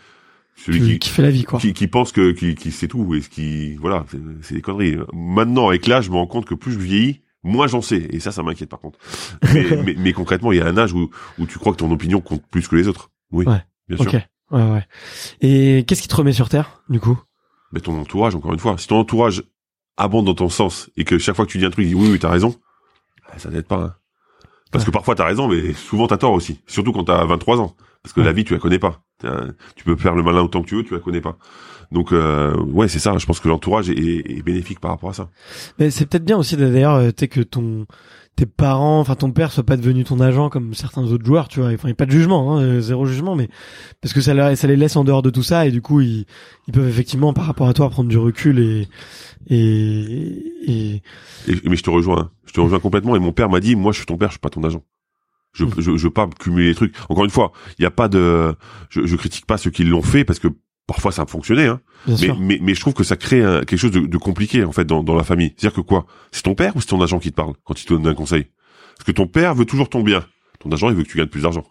celui 0.55 0.79
qui, 0.79 0.85
qui, 0.93 0.99
qui 0.99 1.09
fait 1.09 1.21
la 1.21 1.31
vie, 1.31 1.45
quoi. 1.45 1.57
qui, 1.59 1.73
qui 1.73 1.87
pense 1.87 2.11
que 2.11 2.31
qui, 2.31 2.53
qui 2.55 2.71
sait 2.71 2.87
tout 2.87 3.15
et 3.15 3.21
ce 3.21 3.29
qui 3.29 3.75
voilà 3.77 4.05
c'est- 4.41 4.53
des 4.53 4.61
conneries 4.61 4.97
maintenant 5.11 5.67
avec 5.67 5.87
l'âge 5.87 6.05
je 6.05 6.11
me 6.11 6.15
rends 6.15 6.27
compte 6.27 6.45
que 6.45 6.53
plus 6.53 6.73
je 6.73 6.77
vieillis 6.77 7.21
moins 7.41 7.65
j'en 7.65 7.81
sais 7.81 8.05
et 8.11 8.19
ça 8.19 8.31
ça 8.31 8.43
m'inquiète 8.43 8.69
par 8.69 8.79
contre 8.79 8.99
mais, 9.51 9.65
mais, 9.83 9.95
mais 9.97 10.13
concrètement 10.13 10.51
il 10.51 10.59
y 10.59 10.61
a 10.61 10.67
un 10.67 10.77
âge 10.77 10.93
où 10.93 11.09
où 11.39 11.47
tu 11.47 11.57
crois 11.57 11.71
que 11.73 11.77
ton 11.79 11.89
opinion 11.91 12.21
compte 12.21 12.43
plus 12.51 12.67
que 12.67 12.75
les 12.75 12.87
autres 12.87 13.09
oui 13.31 13.45
Ouais. 13.47 13.63
bien 13.89 13.97
sûr 13.97 14.13
Ok. 14.13 14.21
Ouais, 14.51 14.61
ouais. 14.69 14.85
Et 15.41 15.83
qu'est-ce 15.87 16.03
qui 16.03 16.07
te 16.07 16.15
remet 16.15 16.33
sur 16.33 16.49
terre, 16.49 16.83
du 16.87 16.99
coup? 16.99 17.19
Mais 17.73 17.81
ton 17.81 17.99
entourage 17.99 18.35
encore 18.35 18.53
une 18.53 18.59
fois 18.59 18.77
si 18.77 18.87
ton 18.87 18.97
entourage 18.99 19.43
abonde 19.97 20.25
dans 20.25 20.33
ton 20.35 20.49
sens 20.49 20.89
et 20.95 21.03
que 21.03 21.17
chaque 21.17 21.35
fois 21.35 21.45
que 21.45 21.51
tu 21.51 21.57
dis 21.57 21.65
un 21.65 21.69
truc 21.71 21.85
il 21.85 21.89
dit 21.89 21.95
oui 21.95 22.07
oui 22.11 22.19
t'as 22.19 22.29
raison 22.29 22.55
ah, 23.29 23.37
ça 23.39 23.49
n'aide 23.49 23.67
pas 23.67 23.75
hein. 23.77 23.95
parce 24.71 24.83
Ouais. 24.83 24.87
que 24.87 24.91
parfois 24.91 25.15
t'as 25.15 25.25
raison 25.25 25.47
mais 25.47 25.73
souvent 25.73 26.07
t'as 26.07 26.17
tort 26.17 26.31
aussi 26.33 26.61
surtout 26.67 26.93
quand 26.93 27.03
t'as 27.05 27.25
23 27.25 27.59
ans 27.59 27.75
parce 28.01 28.13
que 28.13 28.19
Ouais. 28.21 28.25
la 28.27 28.33
vie 28.33 28.43
tu 28.45 28.53
la 28.53 28.59
connais 28.59 28.79
pas 28.79 29.01
tu 29.75 29.83
peux 29.85 29.95
faire 29.95 30.15
le 30.15 30.23
malin 30.23 30.41
autant 30.41 30.61
que 30.61 30.67
tu 30.67 30.75
veux 30.75 30.83
tu 30.83 30.93
la 30.93 30.99
connais 30.99 31.21
pas 31.21 31.37
donc 31.91 32.11
euh, 32.11 32.55
ouais 32.57 32.87
c'est 32.87 32.99
ça 32.99 33.17
je 33.17 33.25
pense 33.25 33.39
que 33.39 33.47
l'entourage 33.47 33.89
est, 33.89 33.93
est 33.97 34.41
bénéfique 34.43 34.79
par 34.79 34.91
rapport 34.91 35.09
à 35.11 35.13
ça 35.13 35.29
Mais 35.79 35.91
c'est 35.91 36.05
peut-être 36.07 36.25
bien 36.25 36.37
aussi 36.37 36.57
d'ailleurs, 36.57 36.95
euh, 36.95 37.11
tu 37.15 37.27
que 37.27 37.41
ton 37.41 37.85
tes 38.35 38.45
parents, 38.47 38.99
enfin 38.99 39.15
ton 39.15 39.31
père 39.31 39.51
soit 39.51 39.63
pas 39.63 39.77
devenu 39.77 40.03
ton 40.03 40.19
agent 40.19 40.49
comme 40.49 40.73
certains 40.73 41.03
autres 41.03 41.25
joueurs, 41.25 41.47
tu 41.47 41.59
vois. 41.59 41.69
Enfin, 41.69 41.83
il 41.83 41.87
n'y 41.87 41.91
a 41.91 41.95
pas 41.95 42.05
de 42.07 42.11
jugement, 42.11 42.57
hein, 42.57 42.61
euh, 42.63 42.81
zéro 42.81 43.05
jugement, 43.05 43.35
mais 43.35 43.47
parce 44.01 44.13
que 44.13 44.21
ça, 44.21 44.33
leur- 44.33 44.57
ça 44.57 44.67
les 44.67 44.75
laisse 44.75 44.95
en 44.95 45.03
dehors 45.03 45.21
de 45.21 45.29
tout 45.29 45.43
ça 45.43 45.67
et 45.67 45.71
du 45.71 45.81
coup 45.81 46.01
ils, 46.01 46.25
ils 46.67 46.73
peuvent 46.73 46.87
effectivement 46.89 47.31
par 47.33 47.45
rapport 47.45 47.67
à 47.67 47.73
toi 47.73 47.89
prendre 47.91 48.09
du 48.09 48.17
recul 48.17 48.59
et 48.59 48.87
et, 49.47 50.43
et 50.65 51.01
Et- 51.47 51.61
mais 51.69 51.75
je 51.75 51.83
te 51.83 51.89
rejoins, 51.89 52.19
hein. 52.19 52.31
je 52.45 52.53
te 52.53 52.61
rejoins 52.61 52.79
complètement. 52.79 53.15
Et 53.15 53.19
mon 53.19 53.31
père 53.33 53.49
m'a 53.49 53.59
dit, 53.59 53.75
moi, 53.75 53.91
je 53.91 53.97
suis 53.97 54.05
ton 54.05 54.17
père, 54.17 54.29
je 54.29 54.33
suis 54.33 54.39
pas 54.39 54.49
ton 54.49 54.63
agent. 54.63 54.83
Je, 55.53 55.65
Mm. 55.65 55.71
je, 55.77 55.97
je 55.97 56.03
veux 56.07 56.09
pas 56.13 56.27
cumuler 56.39 56.69
les 56.69 56.75
trucs. 56.75 56.95
Encore 57.09 57.25
une 57.25 57.29
fois, 57.29 57.51
il 57.77 57.83
y 57.83 57.85
a 57.85 57.91
pas 57.91 58.07
de, 58.07 58.55
je, 58.89 59.05
je 59.05 59.15
critique 59.15 59.45
pas 59.45 59.57
ceux 59.57 59.69
qui 59.69 59.83
l'ont 59.83 60.01
fait 60.01 60.23
parce 60.23 60.39
que 60.39 60.47
parfois 60.87 61.11
ça 61.11 61.23
a 61.23 61.25
fonctionné, 61.25 61.65
hein. 61.67 61.81
bien 62.05 62.15
Mais, 62.15 62.25
sûr. 62.25 62.39
mais, 62.39 62.59
mais 62.61 62.73
je 62.75 62.79
trouve 62.79 62.93
que 62.93 63.03
ça 63.03 63.15
crée 63.15 63.41
un- 63.43 63.59
quelque 63.63 63.77
chose 63.79 63.91
de, 63.91 64.01
de 64.01 64.17
compliqué 64.17 64.63
en 64.63 64.71
fait 64.71 64.85
dans, 64.85 65.03
dans 65.03 65.15
la 65.15 65.23
famille. 65.23 65.53
C'est-à-dire 65.57 65.75
que 65.75 65.81
quoi? 65.81 66.05
C'est 66.31 66.43
ton 66.43 66.55
père 66.55 66.75
ou 66.75 66.81
c'est 66.81 66.87
ton 66.87 67.01
agent 67.01 67.19
qui 67.19 67.31
te 67.31 67.35
parle 67.35 67.53
quand 67.63 67.81
il 67.81 67.85
te 67.85 67.93
donne 67.93 68.07
un 68.07 68.13
conseil? 68.15 68.47
Parce 68.97 69.05
que 69.05 69.11
ton 69.11 69.27
père 69.27 69.55
veut 69.55 69.65
toujours 69.65 69.89
ton 69.89 70.03
bien. 70.03 70.25
Ton 70.59 70.71
agent, 70.71 70.89
il 70.89 70.95
veut 70.95 71.03
que 71.03 71.09
tu 71.09 71.17
gagnes 71.17 71.27
plus 71.27 71.41
d'argent. 71.41 71.63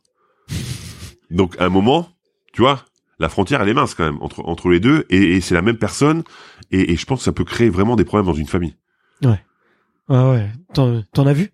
Donc, 1.31 1.57
à 1.59 1.65
un 1.65 1.69
moment, 1.69 2.09
tu 2.53 2.61
vois, 2.63 2.85
la 3.19 3.29
frontière, 3.29 3.63
elle 3.63 3.69
est 3.69 3.75
mince 3.75 3.95
quand 3.95 4.05
même 4.05 4.19
entre 4.21 4.41
entre 4.45 4.69
les 4.69 4.81
deux, 4.81 5.07
et, 5.09 5.37
et 5.37 5.41
c'est 5.41 5.55
la 5.55 5.63
même 5.63 5.79
personne. 5.79 6.25
Et, 6.71 6.93
et 6.93 6.97
je 6.97 7.07
pense 7.07 7.21
que 7.21 7.25
ça 7.25 7.33
peut 7.33 7.45
créer 7.45 7.71
vraiment 7.71 7.97
des 7.97 8.05
problèmes 8.05 8.27
dans 8.27 8.35
une 8.35 8.47
famille. 8.47 8.75
Ouais, 9.23 9.39
ouais. 10.09 10.51
T'en, 10.75 11.03
t'en 11.13 11.27
as 11.27 11.33
vu? 11.33 11.51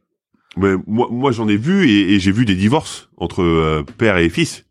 Mais 0.57 0.75
moi, 0.87 1.09
moi 1.11 1.31
j'en 1.31 1.47
ai 1.49 1.57
vu 1.57 1.89
et, 1.89 2.15
et 2.15 2.19
j'ai 2.21 2.33
vu 2.33 2.45
des 2.45 2.57
divorces 2.57 3.11
entre 3.19 3.43
euh, 3.43 3.85
père 3.99 4.17
et 4.17 4.29
fils. 4.31 4.65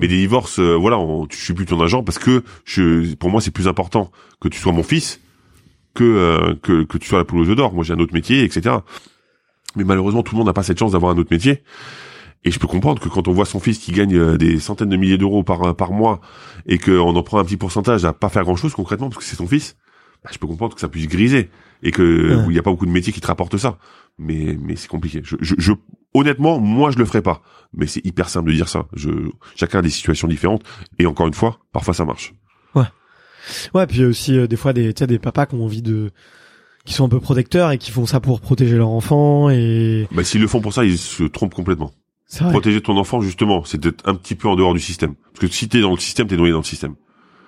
Mais 0.00 0.08
des 0.08 0.16
divorces, 0.16 0.58
euh, 0.58 0.74
voilà, 0.74 0.98
on, 0.98 1.26
je 1.30 1.36
suis 1.36 1.54
plus 1.54 1.66
ton 1.66 1.80
agent 1.80 2.02
parce 2.02 2.18
que 2.18 2.42
je, 2.64 3.14
pour 3.14 3.30
moi, 3.30 3.40
c'est 3.40 3.52
plus 3.52 3.68
important 3.68 4.10
que 4.40 4.48
tu 4.48 4.58
sois 4.58 4.72
mon 4.72 4.82
fils 4.82 5.20
que 5.94 6.04
euh, 6.04 6.54
que, 6.60 6.98
tu 6.98 7.08
sois 7.08 7.18
la 7.18 7.24
poule 7.24 7.48
aux 7.48 7.54
d'or. 7.54 7.72
Moi, 7.72 7.84
j'ai 7.84 7.92
un 7.92 7.98
autre 7.98 8.14
métier, 8.14 8.42
etc. 8.42 8.76
Mais 9.76 9.84
malheureusement, 9.84 10.22
tout 10.22 10.34
le 10.34 10.38
monde 10.38 10.48
n'a 10.48 10.52
pas 10.52 10.64
cette 10.64 10.78
chance 10.78 10.92
d'avoir 10.92 11.12
un 11.12 11.18
autre 11.18 11.30
métier. 11.30 11.62
Et 12.44 12.50
je 12.50 12.58
peux 12.58 12.66
comprendre 12.66 13.00
que 13.00 13.08
quand 13.08 13.28
on 13.28 13.32
voit 13.32 13.46
son 13.46 13.60
fils 13.60 13.78
qui 13.78 13.92
gagne 13.92 14.16
euh, 14.16 14.36
des 14.36 14.58
centaines 14.58 14.88
de 14.90 14.96
milliers 14.96 15.16
d'euros 15.16 15.44
par 15.44 15.76
par 15.76 15.92
mois 15.92 16.20
et 16.66 16.78
qu'on 16.78 17.14
en 17.14 17.22
prend 17.22 17.38
un 17.38 17.44
petit 17.44 17.56
pourcentage 17.56 18.04
à 18.04 18.12
pas 18.12 18.28
faire 18.28 18.42
grand 18.42 18.56
chose 18.56 18.74
concrètement 18.74 19.08
parce 19.08 19.18
que 19.18 19.24
c'est 19.24 19.36
son 19.36 19.46
fils, 19.46 19.76
bah, 20.24 20.30
je 20.32 20.38
peux 20.38 20.46
comprendre 20.46 20.74
que 20.74 20.80
ça 20.80 20.88
puisse 20.88 21.06
griser 21.06 21.50
et 21.82 21.90
que 21.90 22.36
Ouais. 22.36 22.44
il 22.46 22.52
n'y 22.52 22.58
a 22.58 22.62
pas 22.62 22.70
beaucoup 22.70 22.86
de 22.86 22.90
métiers 22.90 23.12
qui 23.12 23.20
te 23.20 23.26
rapportent 23.26 23.56
ça. 23.58 23.78
Mais 24.18 24.56
mais 24.60 24.76
c'est 24.76 24.88
compliqué. 24.88 25.20
Je, 25.24 25.36
je, 25.40 25.54
je 25.58 25.72
honnêtement, 26.14 26.58
moi 26.60 26.90
je 26.90 26.98
le 26.98 27.04
ferai 27.04 27.20
pas. 27.22 27.42
Mais 27.72 27.86
c'est 27.86 28.04
hyper 28.06 28.28
simple 28.28 28.50
de 28.50 28.54
dire 28.54 28.68
ça. 28.68 28.86
Je 28.94 29.10
chacun 29.56 29.80
a 29.80 29.82
des 29.82 29.90
situations 29.90 30.28
différentes 30.28 30.62
et 30.98 31.06
encore 31.06 31.26
une 31.26 31.34
fois, 31.34 31.58
parfois 31.72 31.94
ça 31.94 32.04
marche. 32.04 32.32
Ouais, 33.74 33.86
puis 33.86 33.98
y 33.98 34.04
a 34.04 34.06
aussi 34.06 34.38
euh, 34.38 34.46
des 34.46 34.56
fois 34.56 34.72
des, 34.72 34.94
des 34.94 35.18
papas 35.18 35.44
qui 35.44 35.54
ont 35.54 35.64
envie 35.64 35.82
de, 35.82 36.12
qui 36.86 36.94
sont 36.94 37.04
un 37.04 37.10
peu 37.10 37.20
protecteurs 37.20 37.72
et 37.72 37.76
qui 37.78 37.90
font 37.90 38.06
ça 38.06 38.18
pour 38.18 38.40
protéger 38.40 38.76
leur 38.76 38.88
enfant 38.88 39.50
et 39.50 40.08
Bah 40.12 40.24
s'ils 40.24 40.40
le 40.40 40.46
font 40.48 40.62
pour 40.62 40.72
ça, 40.72 40.86
ils 40.86 40.96
se 40.96 41.24
trompent 41.24 41.52
complètement. 41.54 41.92
Protéger 42.38 42.80
ton 42.80 42.96
enfant 42.96 43.20
justement, 43.20 43.62
c'est 43.64 43.78
d'être 43.78 44.08
un 44.08 44.14
petit 44.14 44.34
peu 44.34 44.48
en 44.48 44.56
dehors 44.56 44.72
du 44.72 44.80
système. 44.80 45.14
Parce 45.34 45.40
que 45.40 45.46
si 45.54 45.68
t'es 45.68 45.82
dans 45.82 45.90
le 45.90 45.98
système, 45.98 46.26
t'es 46.26 46.38
noyé 46.38 46.52
dans 46.52 46.58
le 46.60 46.64
système. 46.64 46.94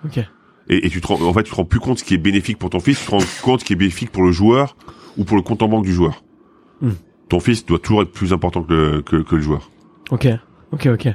Ok. 0.04 0.20
Et, 0.68 0.86
et 0.86 0.90
tu 0.90 1.00
te 1.00 1.06
rends, 1.06 1.20
en 1.22 1.32
fait, 1.32 1.44
tu 1.44 1.50
te 1.50 1.56
rends 1.56 1.64
plus 1.64 1.80
compte 1.80 1.98
ce 1.98 2.04
qui 2.04 2.14
est 2.14 2.18
bénéfique 2.18 2.58
pour 2.58 2.70
ton 2.70 2.80
fils, 2.80 3.00
tu 3.00 3.06
te 3.06 3.10
rends 3.10 3.24
compte 3.42 3.60
ce 3.60 3.64
qui 3.64 3.72
est 3.72 3.76
bénéfique 3.76 4.10
pour 4.10 4.22
le 4.22 4.32
joueur 4.32 4.76
ou 5.16 5.24
pour 5.24 5.36
le 5.36 5.42
compte 5.42 5.62
en 5.62 5.68
banque 5.68 5.84
du 5.84 5.92
joueur. 5.92 6.22
Hmm. 6.80 6.92
Ton 7.28 7.40
fils 7.40 7.64
doit 7.66 7.78
toujours 7.78 8.02
être 8.02 8.12
plus 8.12 8.32
important 8.32 8.62
que 8.62 8.72
le, 8.72 9.02
que, 9.02 9.16
que 9.16 9.36
le 9.36 9.42
joueur. 9.42 9.70
Ok, 10.10 10.28
ok, 10.72 10.86
ok. 10.92 11.08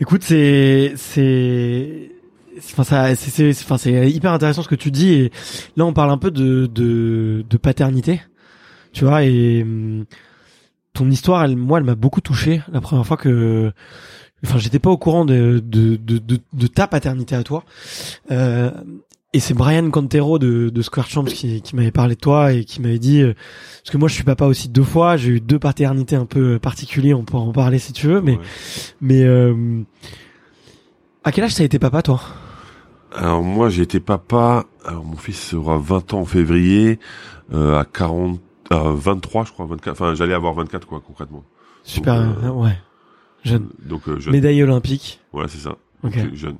Écoute, 0.00 0.22
c'est 0.22 0.92
c'est 0.94 2.12
enfin 2.58 2.84
ça 2.84 3.14
c'est 3.16 3.50
enfin 3.50 3.78
c'est 3.78 4.10
hyper 4.10 4.32
intéressant 4.32 4.62
ce 4.62 4.68
que 4.68 4.74
tu 4.74 4.90
dis 4.90 5.12
et 5.12 5.32
là 5.76 5.84
on 5.84 5.92
parle 5.92 6.10
un 6.10 6.18
peu 6.18 6.30
de 6.30 6.66
de 6.66 7.44
de 7.48 7.56
paternité. 7.56 8.20
Tu 8.92 9.04
vois 9.04 9.24
et 9.24 9.62
hum, 9.62 10.04
ton 10.92 11.10
histoire 11.10 11.44
elle 11.44 11.56
moi 11.56 11.78
elle 11.78 11.84
m'a 11.84 11.96
beaucoup 11.96 12.20
touché 12.20 12.62
la 12.70 12.80
première 12.80 13.06
fois 13.06 13.16
que 13.16 13.72
enfin 14.44 14.58
j'étais 14.58 14.78
pas 14.78 14.90
au 14.90 14.96
courant 14.98 15.24
de 15.24 15.62
de 15.64 15.96
de 15.96 16.18
de, 16.18 16.38
de 16.52 16.66
ta 16.66 16.86
paternité 16.86 17.34
à 17.34 17.42
toi. 17.42 17.64
Euh, 18.30 18.70
et 19.34 19.40
c'est 19.40 19.52
Brian 19.52 19.90
Cantero 19.90 20.38
de, 20.38 20.70
de 20.70 20.82
Square 20.82 21.06
Champs 21.06 21.24
qui, 21.24 21.60
qui 21.60 21.76
m'avait 21.76 21.90
parlé 21.90 22.14
de 22.14 22.20
toi 22.20 22.52
et 22.52 22.64
qui 22.64 22.80
m'avait 22.80 22.98
dit 22.98 23.20
euh, 23.20 23.34
parce 23.82 23.90
que 23.90 23.98
moi 23.98 24.08
je 24.08 24.14
suis 24.14 24.24
papa 24.24 24.46
aussi 24.46 24.68
deux 24.70 24.82
fois, 24.82 25.16
j'ai 25.18 25.28
eu 25.32 25.40
deux 25.40 25.58
paternités 25.58 26.16
un 26.16 26.24
peu 26.24 26.58
particulières, 26.58 27.18
on 27.18 27.24
pourra 27.24 27.42
en 27.42 27.52
parler 27.52 27.78
si 27.78 27.92
tu 27.92 28.06
veux, 28.06 28.22
mais 28.22 28.36
Ouais. 28.36 28.42
mais 29.02 29.22
euh, 29.24 29.82
À 31.24 31.32
quel 31.32 31.44
âge 31.44 31.54
t'as 31.56 31.64
été 31.64 31.78
papa, 31.78 32.00
toi? 32.02 32.20
Alors 33.14 33.42
moi 33.42 33.68
j'ai 33.68 33.82
été 33.82 34.00
papa, 34.00 34.64
alors 34.84 35.04
mon 35.04 35.16
fils 35.16 35.52
aura 35.52 35.76
20 35.78 36.14
ans 36.14 36.20
en 36.20 36.24
février, 36.24 36.98
euh, 37.52 37.78
à 37.78 37.84
40, 37.84 38.40
à 38.70 38.82
23 38.94 39.44
je 39.44 39.52
crois, 39.52 39.66
24, 39.66 39.92
enfin 39.92 40.14
j'allais 40.14 40.34
avoir 40.34 40.54
24 40.54 40.86
quoi 40.86 41.02
concrètement. 41.06 41.42
Super, 41.84 42.14
Donc, 42.22 42.36
euh, 42.44 42.46
euh, 42.48 42.50
ouais. 42.52 42.78
Jeune. 43.44 43.68
Donc 43.84 44.08
euh, 44.08 44.18
jeune. 44.20 44.32
Médaille 44.32 44.62
olympique. 44.62 45.20
Voilà 45.32 45.48
c'est 45.48 45.58
ça. 45.58 45.76
Ok. 46.02 46.16
Donc, 46.16 46.34
jeune. 46.34 46.56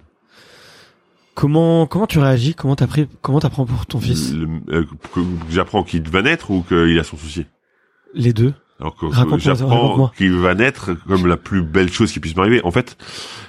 Comment 1.35 1.87
comment 1.87 2.07
tu 2.07 2.19
réagis? 2.19 2.55
Comment 2.55 2.75
t'as 2.77 2.87
pris 2.87 3.07
Comment 3.23 3.41
t'apprends 3.41 3.65
pour 3.67 3.87
ton 3.87 4.01
fils? 4.01 4.33
Le- 4.35 4.49
euh, 4.71 4.85
que, 5.15 5.21
j'apprends 5.51 5.85
qu'il 5.85 6.03
va 6.09 6.23
naître 6.23 6.51
ou 6.51 6.63
qu'il 6.63 6.99
a 6.99 7.05
son 7.05 7.17
souci. 7.17 7.47
Les 8.15 8.33
deux. 8.33 8.55
Alors 8.81 8.97
que, 8.97 9.07
j'apprends 9.13 10.09
qu'il 10.17 10.33
va 10.35 10.55
naître 10.55 10.95
comme 11.07 11.27
la 11.27 11.37
plus 11.37 11.63
belle 11.63 11.93
chose 11.93 12.13
qui 12.13 12.21
puisse 12.21 12.37
m'arriver. 12.37 12.61
En 12.65 12.71
fait, 12.71 12.97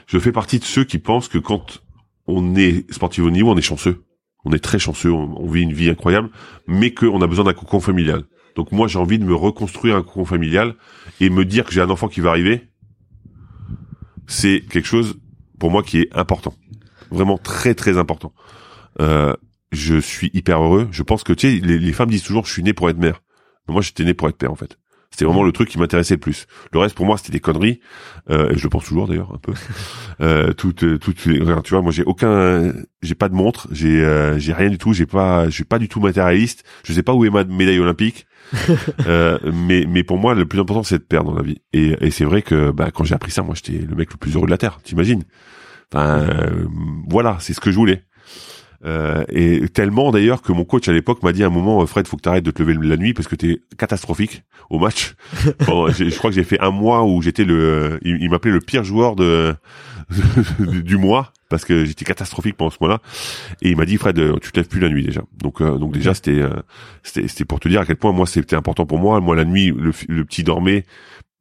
je 0.08 0.18
fais 0.18 0.32
partie 0.32 0.60
de 0.60 0.64
ceux 0.64 0.84
qui 0.84 0.98
pensent 0.98 1.28
que 1.28 1.38
quand 1.38 1.82
on 2.28 2.56
est 2.56 2.92
sportif 2.92 3.24
au 3.24 3.30
niveau, 3.32 3.52
on 3.52 3.58
est 3.58 3.62
chanceux. 3.62 4.04
On 4.46 4.54
est 4.54 4.60
très 4.60 4.80
chanceux, 4.80 5.12
on, 5.12 5.36
on 5.40 5.48
vit 5.50 5.62
une 5.62 5.74
vie 5.74 5.90
incroyable, 5.90 6.30
mais 6.68 6.94
qu'on 6.94 7.22
a 7.22 7.28
besoin 7.28 7.46
d'un 7.46 7.54
cocon 7.54 7.80
familial. 7.80 8.24
Donc 8.56 8.72
moi, 8.72 8.88
j'ai 8.88 8.98
envie 8.98 9.20
de 9.20 9.24
me 9.26 9.36
reconstruire 9.36 9.96
un 9.98 10.02
cocon 10.02 10.26
familial 10.26 10.76
et 11.20 11.30
me 11.30 11.46
dire 11.46 11.66
que 11.66 11.72
j'ai 11.74 11.82
un 11.82 11.90
enfant 11.90 12.08
qui 12.08 12.22
va 12.22 12.30
arriver, 12.32 12.68
c'est 14.30 14.62
quelque 14.70 14.88
chose 14.88 15.20
pour 15.60 15.72
moi 15.72 15.84
qui 15.84 16.00
est 16.00 16.16
important, 16.16 16.54
vraiment 17.12 17.38
très 17.38 17.76
très 17.76 17.98
important. 17.98 18.32
Euh, 19.02 19.34
je 19.72 20.00
suis 20.00 20.32
hyper 20.34 20.64
heureux. 20.64 20.88
Je 20.92 21.04
pense 21.04 21.24
que 21.24 21.34
tu 21.34 21.50
sais, 21.60 21.66
les, 21.66 21.78
les 21.78 21.94
femmes 21.94 22.10
disent 22.10 22.24
toujours, 22.24 22.46
je 22.46 22.52
suis 22.54 22.64
né 22.64 22.74
pour 22.74 22.90
être 22.90 22.98
mère. 22.98 23.22
Mais 23.68 23.74
moi, 23.74 23.82
j'étais 23.82 24.04
né 24.04 24.14
pour 24.14 24.28
être 24.30 24.38
père 24.38 24.52
en 24.52 24.56
fait. 24.56 24.78
C'était 25.12 25.26
vraiment 25.26 25.44
le 25.44 25.52
truc 25.52 25.70
qui 25.70 25.80
m'intéressait 25.80 26.14
le 26.14 26.20
plus. 26.20 26.46
Le 26.72 26.80
reste 26.80 26.96
pour 26.96 27.06
moi 27.06 27.18
c'était 27.18 27.32
des 27.32 27.40
conneries. 27.40 27.80
Euh, 28.30 28.52
et 28.52 28.58
je 28.58 28.64
le 28.64 28.70
pense 28.70 28.86
toujours 28.86 29.08
d'ailleurs 29.08 29.34
un 29.34 29.38
peu. 29.40 29.54
euh, 30.22 30.54
toutes, 30.54 31.00
toutes, 31.00 31.26
les- 31.26 31.40
regarde, 31.40 31.64
tu 31.64 31.74
vois, 31.74 31.82
moi 31.82 31.92
j'ai 31.92 32.04
aucun, 32.04 32.72
j'ai 33.02 33.16
pas 33.16 33.28
de 33.28 33.34
montre, 33.34 33.68
j'ai, 33.72 34.04
euh, 34.06 34.38
j'ai 34.38 34.54
rien 34.54 34.70
du 34.70 34.78
tout, 34.78 34.94
j'ai 34.94 35.08
pas, 35.08 35.46
je 35.46 35.56
suis 35.56 35.64
pas 35.64 35.80
du 35.80 35.88
tout 35.90 36.00
matérialiste. 36.00 36.64
Je 36.86 36.94
sais 36.94 37.04
pas 37.04 37.14
où 37.14 37.26
est 37.26 37.32
ma 37.32 37.44
médaille 37.44 37.80
olympique. 37.80 38.28
euh, 39.08 39.38
mais, 39.54 39.86
mais 39.88 40.04
pour 40.04 40.18
moi 40.18 40.34
le 40.34 40.46
plus 40.46 40.60
important 40.60 40.84
c'est 40.84 40.98
de 40.98 41.04
perdre 41.04 41.32
dans 41.32 41.38
la 41.38 41.44
vie. 41.44 41.62
Et, 41.74 41.96
et 42.02 42.12
c'est 42.12 42.26
vrai 42.26 42.42
que 42.42 42.72
bah, 42.72 42.92
quand 42.92 43.04
j'ai 43.04 43.16
appris 43.16 43.32
ça, 43.32 43.42
moi 43.42 43.56
j'étais 43.56 43.86
le 43.86 43.96
mec 43.96 44.12
le 44.12 44.18
plus 44.18 44.36
heureux 44.36 44.46
de 44.46 44.52
la 44.52 44.58
terre. 44.58 44.80
T'imagines? 44.84 45.24
Enfin, 45.94 46.20
euh, 46.20 46.66
voilà, 47.10 47.38
c'est 47.40 47.54
ce 47.54 47.60
que 47.60 47.72
je 47.72 47.76
voulais. 47.76 48.04
Euh, 48.86 49.26
et 49.28 49.68
tellement 49.68 50.10
d'ailleurs 50.10 50.42
que 50.42 50.54
mon 50.54 50.64
coach 50.64 50.88
à 50.88 50.94
l'époque 50.94 51.22
m'a 51.22 51.34
dit 51.34 51.44
à 51.44 51.48
un 51.48 51.50
moment 51.50 51.86
Fred 51.86 52.08
faut 52.08 52.16
que 52.16 52.22
t'arrêtes 52.22 52.46
de 52.46 52.52
te 52.52 52.64
lever 52.64 52.78
la 52.82 52.96
nuit 52.96 53.14
parce 53.14 53.28
que 53.28 53.36
t'es 53.36 53.60
catastrophique 53.78 54.44
au 54.70 54.80
match. 54.80 55.16
Je 55.44 56.18
crois 56.18 56.30
que 56.30 56.36
j'ai 56.36 56.46
fait 56.46 56.62
un 56.62 56.72
mois 56.72 57.04
où 57.04 57.22
j'étais 57.22 57.44
le, 57.44 58.00
il, 58.04 58.22
il 58.22 58.30
m'appelait 58.30 58.52
le 58.52 58.62
pire 58.62 58.86
joueur 58.86 59.18
de 59.18 59.54
du 60.60 60.98
mois 60.98 61.34
parce 61.50 61.66
que 61.66 61.86
j'étais 61.86 62.06
catastrophique 62.06 62.58
pendant 62.58 62.72
ce 62.72 62.78
mois-là. 62.82 63.00
Et 63.62 63.70
il 63.72 63.78
m'a 63.78 63.86
dit 63.86 63.98
Fred 63.98 64.18
euh, 64.20 64.38
tu 64.42 64.52
te 64.52 64.60
lèves 64.60 64.68
plus 64.68 64.80
la 64.80 64.90
nuit 64.90 65.04
déjà. 65.04 65.22
Donc 65.38 65.62
euh, 65.62 65.78
donc 65.78 65.94
déjà 65.94 66.14
c'était 66.14 66.40
euh, 66.40 66.62
c'était 67.04 67.28
c'était 67.28 67.46
pour 67.46 67.60
te 67.60 67.68
dire 67.68 67.82
à 67.82 67.86
quel 67.86 67.96
point 67.96 68.12
moi 68.12 68.26
c'était 68.26 68.56
important 68.56 68.86
pour 68.86 69.00
moi. 69.00 69.20
Moi 69.20 69.36
la 69.36 69.46
nuit 69.46 69.68
le, 69.76 69.92
le 70.08 70.26
petit 70.26 70.44
dormait 70.44 70.86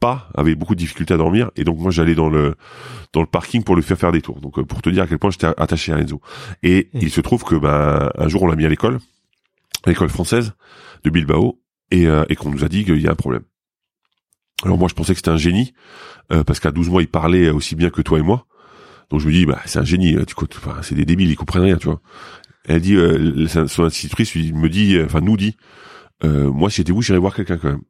pas, 0.00 0.28
avait 0.34 0.54
beaucoup 0.54 0.74
de 0.74 0.80
difficultés 0.80 1.14
à 1.14 1.16
dormir 1.16 1.50
et 1.56 1.64
donc 1.64 1.78
moi 1.78 1.90
j'allais 1.90 2.14
dans 2.14 2.28
le 2.28 2.54
dans 3.12 3.20
le 3.20 3.26
parking 3.26 3.62
pour 3.64 3.74
lui 3.76 3.82
faire 3.82 3.98
faire 3.98 4.12
des 4.12 4.22
tours. 4.22 4.40
Donc 4.40 4.58
euh, 4.58 4.64
pour 4.64 4.82
te 4.82 4.90
dire 4.90 5.02
à 5.02 5.06
quel 5.06 5.18
point 5.18 5.30
j'étais 5.30 5.46
attaché 5.46 5.92
à 5.92 5.98
Enzo. 5.98 6.20
Et 6.62 6.88
il 6.94 7.10
se 7.10 7.20
trouve 7.20 7.44
que 7.44 7.56
ben 7.56 8.10
un 8.16 8.28
jour 8.28 8.42
on 8.42 8.46
l'a 8.46 8.56
mis 8.56 8.64
à 8.64 8.68
l'école, 8.68 8.98
à 9.84 9.90
l'école 9.90 10.08
française 10.08 10.52
de 11.04 11.10
Bilbao 11.10 11.60
et 11.90 12.06
euh, 12.06 12.24
et 12.28 12.36
qu'on 12.36 12.50
nous 12.50 12.64
a 12.64 12.68
dit 12.68 12.84
qu'il 12.84 13.00
y 13.00 13.08
a 13.08 13.12
un 13.12 13.16
problème. 13.16 13.42
Alors 14.64 14.78
moi 14.78 14.88
je 14.88 14.94
pensais 14.94 15.12
que 15.12 15.18
c'était 15.18 15.30
un 15.30 15.36
génie 15.36 15.72
euh, 16.32 16.44
parce 16.44 16.60
qu'à 16.60 16.70
12 16.70 16.90
mois 16.90 17.02
il 17.02 17.08
parlait 17.08 17.50
aussi 17.50 17.74
bien 17.74 17.90
que 17.90 18.02
toi 18.02 18.18
et 18.18 18.22
moi. 18.22 18.46
Donc 19.10 19.20
je 19.20 19.26
me 19.26 19.32
dis 19.32 19.46
bah 19.46 19.60
c'est 19.64 19.78
un 19.78 19.84
génie, 19.84 20.14
euh, 20.14 20.24
tu 20.24 20.34
enfin, 20.38 20.76
c'est 20.82 20.94
des 20.94 21.04
débiles, 21.04 21.30
ils 21.30 21.36
comprennent 21.36 21.62
rien, 21.62 21.76
tu 21.76 21.86
vois. 21.86 22.00
Elle 22.66 22.82
dit 22.82 22.96
euh, 22.96 23.46
son 23.66 23.84
institutrice 23.84 24.34
lui 24.34 24.52
me 24.52 24.68
dit 24.68 24.96
euh, 24.96 25.06
enfin 25.06 25.20
nous 25.20 25.36
dit 25.36 25.56
euh, 26.24 26.50
moi 26.50 26.68
si 26.68 26.76
j'étais 26.76 26.92
vous 26.92 27.00
j'irais 27.00 27.18
voir 27.18 27.34
quelqu'un 27.34 27.56
quand 27.56 27.70
même. 27.70 27.82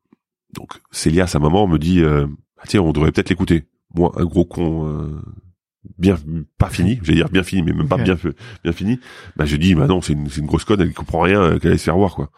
Donc 0.54 0.80
Célia 0.92 1.26
sa 1.26 1.40
maman 1.40 1.66
me 1.66 1.78
dit 1.78 2.00
euh, 2.00 2.26
ah, 2.58 2.64
tiens 2.66 2.82
on 2.82 2.92
devrait 2.92 3.10
peut-être 3.10 3.30
l'écouter. 3.30 3.64
Moi 3.94 4.12
un 4.16 4.24
gros 4.24 4.44
con 4.44 4.86
euh, 4.86 5.20
bien 5.98 6.16
pas 6.58 6.68
fini, 6.68 7.00
j'allais 7.02 7.16
dire 7.16 7.28
bien 7.28 7.42
fini 7.42 7.62
mais 7.62 7.72
même 7.72 7.88
pas 7.88 7.96
bien 7.96 8.16
bien 8.62 8.72
fini. 8.72 9.00
Bah 9.36 9.46
je 9.46 9.56
dis 9.56 9.74
bah 9.74 9.88
non, 9.88 10.00
c'est 10.00 10.12
une 10.12 10.28
c'est 10.28 10.40
une 10.40 10.46
grosse 10.46 10.64
conne, 10.64 10.80
elle 10.80 10.94
comprend 10.94 11.22
rien, 11.22 11.58
qu'elle 11.58 11.70
allait 11.70 11.78
se 11.78 11.84
faire 11.84 11.96
voir 11.96 12.14
quoi. 12.14 12.30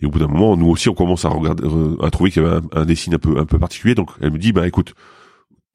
Et 0.00 0.06
au 0.06 0.10
bout 0.10 0.18
d'un 0.18 0.26
moment, 0.26 0.56
nous 0.56 0.66
aussi 0.66 0.88
on 0.88 0.94
commence 0.94 1.24
à 1.24 1.28
regarder 1.28 1.62
à 2.02 2.10
trouver 2.10 2.32
qu'il 2.32 2.42
y 2.42 2.46
avait 2.46 2.56
un, 2.56 2.80
un 2.80 2.84
dessin 2.84 3.12
un 3.12 3.18
peu 3.18 3.38
un 3.38 3.46
peu 3.46 3.60
particulier 3.60 3.94
donc 3.94 4.10
elle 4.20 4.32
me 4.32 4.38
dit 4.38 4.52
bah 4.52 4.66
écoute 4.66 4.94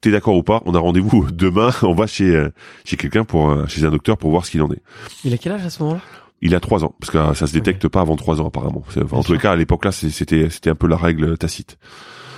T'es 0.00 0.10
d'accord 0.10 0.36
ou 0.36 0.42
pas 0.42 0.62
On 0.66 0.74
a 0.74 0.78
rendez-vous 0.78 1.28
demain. 1.32 1.70
On 1.82 1.94
va 1.94 2.06
chez 2.06 2.34
euh, 2.34 2.48
chez 2.84 2.96
quelqu'un 2.96 3.24
pour 3.24 3.50
euh, 3.50 3.66
chez 3.66 3.84
un 3.84 3.90
docteur 3.90 4.16
pour 4.16 4.30
voir 4.30 4.46
ce 4.46 4.50
qu'il 4.50 4.62
en 4.62 4.70
est. 4.70 4.82
Il 5.24 5.34
a 5.34 5.38
quel 5.38 5.52
âge 5.52 5.64
à 5.66 5.70
ce 5.70 5.82
moment-là? 5.82 6.00
Il 6.42 6.54
a 6.54 6.60
trois 6.60 6.84
ans 6.84 6.94
parce 6.98 7.10
que 7.10 7.18
euh, 7.18 7.34
ça 7.34 7.46
se 7.46 7.52
détecte 7.52 7.86
pas 7.88 8.00
avant 8.00 8.16
trois 8.16 8.40
ans 8.40 8.46
apparemment. 8.46 8.82
Enfin, 8.88 9.02
en 9.16 9.22
tous 9.22 9.32
les 9.34 9.38
cas 9.38 9.52
à 9.52 9.56
l'époque 9.56 9.84
là 9.84 9.92
c'était 9.92 10.48
c'était 10.48 10.70
un 10.70 10.74
peu 10.74 10.86
la 10.86 10.96
règle 10.96 11.36
tacite. 11.36 11.76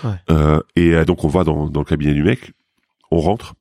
Ouais. 0.02 0.10
Euh, 0.30 0.58
et 0.74 1.04
donc 1.04 1.22
on 1.24 1.28
va 1.28 1.44
dans 1.44 1.68
dans 1.68 1.80
le 1.80 1.86
cabinet 1.86 2.14
du 2.14 2.22
mec. 2.24 2.52
On 3.12 3.18
rentre. 3.20 3.54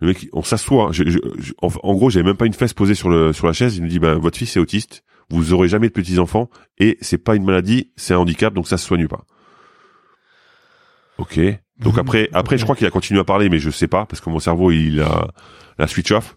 Le 0.00 0.06
mec, 0.08 0.28
on 0.32 0.44
s'assoit. 0.44 0.90
Je- 0.92 1.02
je- 1.10 1.18
je- 1.38 1.52
en, 1.60 1.68
en 1.82 1.94
gros, 1.94 2.08
j'avais 2.08 2.24
même 2.26 2.36
pas 2.36 2.46
une 2.46 2.52
fesse 2.52 2.72
posée 2.72 2.94
sur 2.94 3.08
le 3.08 3.32
sur 3.32 3.48
la 3.48 3.52
chaise. 3.52 3.76
Il 3.78 3.82
nous 3.82 3.88
dit, 3.88 3.98
ben 3.98 4.14
votre 4.14 4.38
fils 4.38 4.56
est 4.56 4.60
autiste. 4.60 5.02
Vous 5.28 5.52
aurez 5.52 5.66
jamais 5.68 5.88
de 5.88 5.92
petits 5.92 6.20
enfants 6.20 6.48
et 6.78 6.96
c'est 7.00 7.18
pas 7.18 7.34
une 7.34 7.44
maladie, 7.44 7.90
c'est 7.96 8.14
un 8.14 8.18
handicap, 8.18 8.54
donc 8.54 8.68
ça 8.68 8.78
se 8.78 8.86
soigne 8.86 9.08
pas. 9.08 9.24
Ok. 11.18 11.40
Donc 11.80 11.94
Mhm. 11.94 12.00
après, 12.00 12.28
après, 12.32 12.58
je 12.58 12.64
crois 12.64 12.74
qu'il 12.76 12.86
a 12.86 12.90
continué 12.90 13.20
à 13.20 13.24
parler, 13.24 13.48
mais 13.48 13.58
je 13.58 13.70
sais 13.70 13.88
pas 13.88 14.04
parce 14.06 14.20
que 14.20 14.30
mon 14.30 14.40
cerveau 14.40 14.70
il 14.70 15.00
a 15.00 15.28
la 15.78 15.86
switch 15.86 16.10
off 16.12 16.36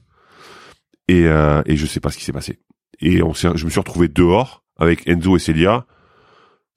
et 1.07 1.25
euh, 1.25 1.61
et 1.65 1.77
je 1.77 1.85
sais 1.85 1.99
pas 1.99 2.11
ce 2.11 2.17
qui 2.17 2.23
s'est 2.23 2.31
passé. 2.33 2.59
Et 2.99 3.23
on 3.23 3.33
s'est, 3.33 3.49
je 3.55 3.65
me 3.65 3.69
suis 3.71 3.79
retrouvé 3.79 4.07
dehors 4.07 4.63
avec 4.77 5.07
Enzo 5.07 5.35
et 5.35 5.39
Célia. 5.39 5.85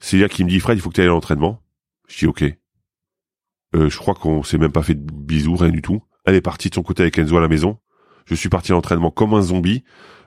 Célia 0.01 0.29
qui 0.29 0.45
me 0.45 0.49
dit 0.49 0.61
Fred, 0.61 0.79
il 0.79 0.81
faut 0.81 0.89
que 0.91 0.95
tu 0.95 1.01
ailles 1.03 1.07
à 1.09 1.11
l'entraînement. 1.11 1.62
Je 2.09 2.19
dis 2.19 2.27
ok. 2.27 2.45
Euh, 3.75 3.91
je 3.91 3.99
crois 3.99 4.15
qu'on 4.15 4.43
s'est 4.43 4.59
même 4.59 4.73
pas 4.73 4.83
fait 4.83 4.95
de 4.95 5.12
bisous, 5.12 5.57
rien 5.57 5.71
du 5.71 5.83
tout. 5.83 6.03
Elle 6.25 6.35
est 6.35 6.41
partie 6.41 6.71
de 6.71 6.75
son 6.75 6.83
côté 6.83 7.03
avec 7.03 7.19
Enzo 7.19 7.37
à 7.37 7.41
la 7.41 7.49
maison. 7.49 7.79
Je 8.27 8.35
suis 8.35 8.49
parti 8.49 8.73
à 8.73 8.75
l'entraînement 8.75 9.11
comme 9.11 9.35
un 9.35 9.43
zombie. 9.43 9.85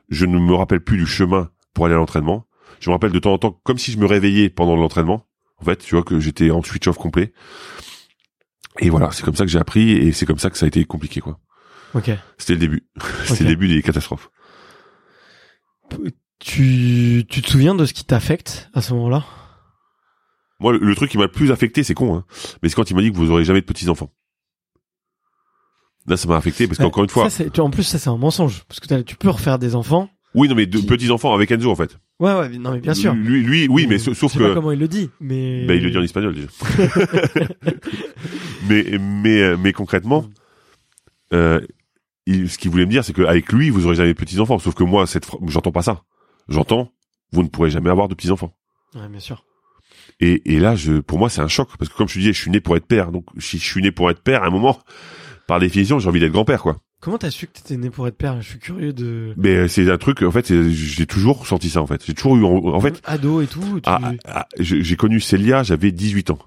Je 0.09 0.25
ne 0.25 0.37
me 0.37 0.53
rappelle 0.53 0.81
plus 0.83 0.97
du 0.97 1.07
chemin 1.07 1.49
pour 1.73 1.85
aller 1.85 1.95
à 1.95 1.97
l'entraînement. 1.97 2.45
Je 2.79 2.89
me 2.89 2.93
rappelle 2.93 3.11
de 3.11 3.19
temps 3.19 3.33
en 3.33 3.37
temps 3.39 3.59
comme 3.63 3.77
si 3.79 3.91
je 3.91 3.97
me 3.97 4.05
réveillais 4.05 4.49
pendant 4.49 4.75
l'entraînement. 4.75 5.25
En 5.59 5.65
fait, 5.65 5.77
tu 5.77 5.95
vois 5.95 6.03
que 6.03 6.19
j'étais 6.19 6.51
en 6.51 6.61
switch 6.61 6.87
off 6.87 6.97
complet. 6.97 7.33
Et 8.79 8.89
voilà, 8.89 9.11
c'est 9.11 9.23
comme 9.23 9.35
ça 9.35 9.43
que 9.45 9.49
j'ai 9.51 9.59
appris 9.59 9.91
et 9.91 10.11
c'est 10.11 10.25
comme 10.25 10.39
ça 10.39 10.49
que 10.49 10.57
ça 10.57 10.65
a 10.65 10.67
été 10.67 10.83
compliqué 10.85 11.19
quoi. 11.21 11.39
Ok. 11.93 12.11
C'était 12.37 12.53
le 12.53 12.59
début. 12.59 12.87
C'était 13.25 13.43
le 13.43 13.49
début 13.49 13.67
des 13.67 13.81
catastrophes. 13.81 14.29
Tu 16.39 17.25
tu 17.29 17.41
te 17.41 17.49
souviens 17.49 17.73
de 17.75 17.85
ce 17.85 17.93
qui 17.93 18.05
t'affecte 18.05 18.69
à 18.73 18.81
ce 18.81 18.93
moment-là? 18.93 19.25
Moi, 20.59 20.73
le, 20.73 20.79
le 20.79 20.95
truc 20.95 21.09
qui 21.11 21.17
m'a 21.17 21.25
le 21.25 21.31
plus 21.31 21.51
affecté, 21.51 21.83
c'est 21.83 21.93
con, 21.93 22.15
hein, 22.15 22.25
mais 22.61 22.69
c'est 22.69 22.75
quand 22.75 22.89
il 22.89 22.95
m'a 22.95 23.01
dit 23.01 23.11
que 23.11 23.17
vous 23.17 23.31
aurez 23.31 23.43
jamais 23.45 23.61
de 23.61 23.65
petits 23.65 23.89
enfants. 23.89 24.11
Là, 26.07 26.17
ça 26.17 26.27
m'a 26.27 26.37
affecté 26.37 26.67
parce 26.67 26.77
qu'encore 26.79 27.03
une 27.03 27.09
fois, 27.09 27.29
Ça, 27.29 27.49
tu- 27.49 27.59
en 27.59 27.69
plus 27.69 27.83
ça 27.83 27.99
c'est 27.99 28.09
un 28.09 28.17
mensonge 28.17 28.63
parce 28.65 28.79
que 28.79 29.01
tu 29.01 29.15
peux 29.15 29.29
refaire 29.29 29.59
des 29.59 29.75
enfants. 29.75 30.09
Oui, 30.35 30.47
non, 30.49 30.55
mais 30.55 30.65
de 30.65 30.79
petits 30.81 31.09
enfants 31.11 31.33
avec 31.33 31.51
Enzo 31.51 31.71
en 31.71 31.75
fait. 31.75 31.97
Ouais 32.19 32.33
ouais 32.33 32.49
non 32.57 32.71
mais 32.73 32.79
bien 32.79 32.93
sûr. 32.93 33.13
Lui, 33.13 33.41
lui, 33.43 33.67
oui, 33.69 33.87
mais 33.87 33.97
sa- 33.97 34.13
sauf 34.13 34.33
je 34.33 34.37
sais 34.39 34.43
pas 34.47 34.53
comment 34.53 34.71
il 34.71 34.79
le 34.79 34.87
dit 34.87 35.09
mais. 35.19 35.65
bah, 35.65 35.73
il 35.75 35.83
le 35.83 35.89
dit 35.91 35.97
en 35.97 36.03
espagnol 36.03 36.33
déjà. 36.35 36.47
mais, 38.69 38.85
mais, 38.99 39.41
euh, 39.41 39.57
mais 39.57 39.73
concrètement, 39.73 40.25
euh, 41.33 41.59
il- 42.25 42.49
ce 42.49 42.57
qu'il 42.57 42.71
voulait 42.71 42.85
me 42.85 42.91
dire, 42.91 43.03
c'est 43.03 43.13
qu'avec 43.13 43.51
lui, 43.51 43.69
vous 43.69 43.85
aurez 43.85 43.95
jamais 43.95 44.13
de 44.13 44.17
petits 44.17 44.39
enfants. 44.39 44.59
Sauf 44.59 44.75
que 44.75 44.83
moi, 44.83 45.07
cette, 45.07 45.27
j'entends 45.47 45.71
pas 45.71 45.81
ça. 45.81 46.03
J'entends, 46.49 46.91
vous 47.31 47.43
ne 47.43 47.47
pourrez 47.47 47.69
jamais 47.69 47.89
avoir 47.89 48.07
de 48.07 48.15
petits 48.15 48.31
enfants. 48.31 48.53
Ouais 48.95 49.07
bien 49.09 49.19
sûr. 49.19 49.43
Et, 50.19 50.53
et 50.55 50.59
là, 50.59 50.75
je, 50.75 50.93
pour 50.99 51.19
moi, 51.19 51.29
c'est 51.29 51.41
un 51.41 51.47
choc 51.47 51.69
parce 51.77 51.89
que 51.91 51.97
comme 51.97 52.07
je 52.07 52.13
te 52.15 52.19
disais, 52.19 52.33
je 52.33 52.41
suis 52.41 52.51
né 52.51 52.59
pour 52.59 52.75
être 52.75 52.87
père. 52.87 53.11
Donc, 53.11 53.25
si 53.37 53.57
je 53.59 53.63
suis 53.63 53.81
né 53.81 53.91
pour 53.91 54.09
être 54.09 54.21
père, 54.21 54.43
à 54.43 54.47
un 54.47 54.49
moment, 54.49 54.79
par 55.47 55.59
définition, 55.59 55.99
j'ai 55.99 56.09
envie 56.09 56.19
d'être 56.19 56.31
grand-père, 56.31 56.61
quoi. 56.61 56.77
Comment 56.99 57.17
t'as 57.19 57.29
su 57.29 57.45
que 57.47 57.53
t'étais 57.53 57.77
né 57.77 57.89
pour 57.91 58.07
être 58.07 58.17
père? 58.17 58.41
Je 58.41 58.49
suis 58.49 58.59
curieux 58.59 58.91
de. 58.91 59.33
Mais 59.37 59.55
euh, 59.55 59.67
c'est 59.67 59.89
un 59.91 59.97
truc, 59.99 60.23
en 60.23 60.31
fait, 60.31 60.51
j'ai 60.69 61.05
toujours 61.05 61.45
senti 61.45 61.69
ça, 61.69 61.81
en 61.81 61.87
fait. 61.87 62.03
J'ai 62.05 62.13
toujours 62.15 62.35
eu, 62.37 62.43
en, 62.43 62.73
en 62.73 62.81
fait, 62.81 62.99
ado 63.05 63.41
et 63.41 63.47
tout. 63.47 63.61
Tu... 63.79 63.81
ah, 63.85 63.99
ah, 64.27 64.47
je- 64.59 64.81
j'ai 64.81 64.95
connu 64.95 65.19
Célia, 65.19 65.61
j'avais 65.63 65.91
18 65.91 66.31
ans. 66.31 66.39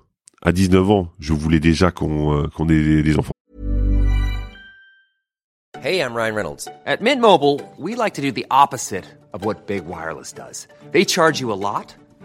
À 0.43 0.53
19 0.53 0.91
ans, 0.91 1.13
je 1.21 1.33
voulais 1.35 1.61
déjà 1.61 1.91
qu'on 1.93 2.35
euh, 2.37 2.47
qu'on 2.49 2.69
ait 2.69 2.83
des, 2.83 3.03
des 3.03 3.19
enfants. 3.19 3.33
Hey, 5.83 6.01
I'm 6.01 6.15
Ryan 6.15 6.35
Reynolds. 6.35 6.69
At 6.85 7.01
Mint 7.01 7.21
Mobile, 7.21 7.61
we 7.79 7.95
like 7.97 8.15
to 8.15 8.23
do 8.23 8.33
the 8.33 8.45
opposite 8.51 9.05
of 9.33 9.45
what 9.45 9.67
Big 9.67 9.83
Wireless 9.87 10.33
does. 10.35 10.67
They 10.93 11.05
charge 11.07 11.41
you 11.41 11.53
a 11.53 11.57
lot, 11.57 11.95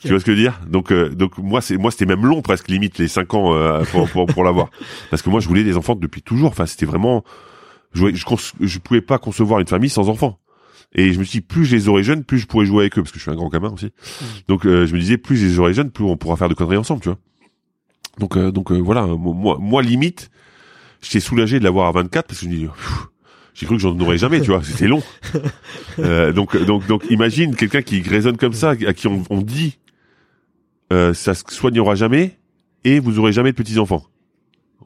Tu 0.00 0.08
vois 0.08 0.18
ce 0.18 0.24
que 0.24 0.32
je 0.32 0.36
veux 0.36 0.42
dire? 0.42 0.60
Donc, 0.66 0.92
euh, 0.92 1.10
donc 1.10 1.36
moi, 1.38 1.60
c'est 1.60 1.76
moi, 1.76 1.90
c'était 1.90 2.06
même 2.06 2.24
long, 2.24 2.42
presque 2.42 2.68
limite 2.68 2.98
les 2.98 3.08
cinq 3.08 3.34
ans 3.34 3.54
euh, 3.54 3.84
pour, 3.84 4.08
pour, 4.08 4.26
pour 4.26 4.44
l'avoir, 4.44 4.70
parce 5.10 5.22
que 5.22 5.30
moi, 5.30 5.40
je 5.40 5.48
voulais 5.48 5.64
des 5.64 5.76
enfants 5.76 5.94
depuis 5.94 6.22
toujours. 6.22 6.48
Enfin, 6.48 6.66
c'était 6.66 6.86
vraiment, 6.86 7.22
je, 7.92 8.14
je, 8.14 8.24
je 8.60 8.78
pouvais 8.78 9.02
pas 9.02 9.18
concevoir 9.18 9.60
une 9.60 9.66
famille 9.66 9.90
sans 9.90 10.08
enfants. 10.08 10.38
Et 10.92 11.12
je 11.12 11.18
me 11.18 11.24
suis 11.24 11.40
dit, 11.40 11.46
plus 11.46 11.66
je 11.66 11.76
les 11.76 11.88
aurais 11.88 12.02
jeunes, 12.02 12.24
plus 12.24 12.38
je 12.38 12.46
pourrais 12.46 12.66
jouer 12.66 12.84
avec 12.84 12.98
eux, 12.98 13.02
parce 13.02 13.12
que 13.12 13.18
je 13.18 13.22
suis 13.22 13.30
un 13.30 13.36
grand 13.36 13.48
gamin 13.48 13.70
aussi. 13.70 13.90
Donc, 14.48 14.66
euh, 14.66 14.86
je 14.86 14.94
me 14.94 14.98
disais, 14.98 15.18
plus 15.18 15.36
je 15.36 15.46
les 15.46 15.58
aurais 15.58 15.72
jeunes, 15.72 15.90
plus 15.90 16.04
on 16.04 16.16
pourra 16.16 16.36
faire 16.36 16.48
de 16.48 16.54
conneries 16.54 16.78
ensemble, 16.78 17.00
tu 17.00 17.08
vois. 17.08 17.18
Donc, 18.18 18.36
euh, 18.36 18.50
donc 18.50 18.72
euh, 18.72 18.78
voilà, 18.78 19.06
moi, 19.06 19.56
moi, 19.60 19.82
limite, 19.82 20.30
j'étais 21.00 21.20
soulagé 21.20 21.60
de 21.60 21.64
l'avoir 21.64 21.86
à 21.86 21.92
24, 21.92 22.26
parce 22.26 22.40
que 22.40 22.46
je 22.46 22.50
me 22.50 22.56
dis, 22.56 22.66
j'ai 23.54 23.66
cru 23.66 23.76
que 23.76 23.82
j'en 23.82 23.98
aurais 24.00 24.18
jamais, 24.18 24.40
tu 24.40 24.50
vois, 24.50 24.62
c'était 24.62 24.88
long. 24.88 25.02
Euh, 25.98 26.32
donc, 26.32 26.56
donc, 26.64 26.86
donc, 26.86 27.04
imagine 27.10 27.54
quelqu'un 27.54 27.82
qui 27.82 28.00
raisonne 28.00 28.38
comme 28.38 28.54
ça, 28.54 28.70
à 28.70 28.94
qui 28.94 29.06
on, 29.06 29.22
on 29.28 29.42
dit, 29.42 29.76
euh, 30.92 31.14
ça 31.14 31.34
se 31.34 31.42
soignera 31.48 31.94
jamais, 31.94 32.38
et 32.84 32.98
vous 33.00 33.18
aurez 33.18 33.32
jamais 33.32 33.52
de 33.52 33.56
petits 33.56 33.78
enfants. 33.78 34.04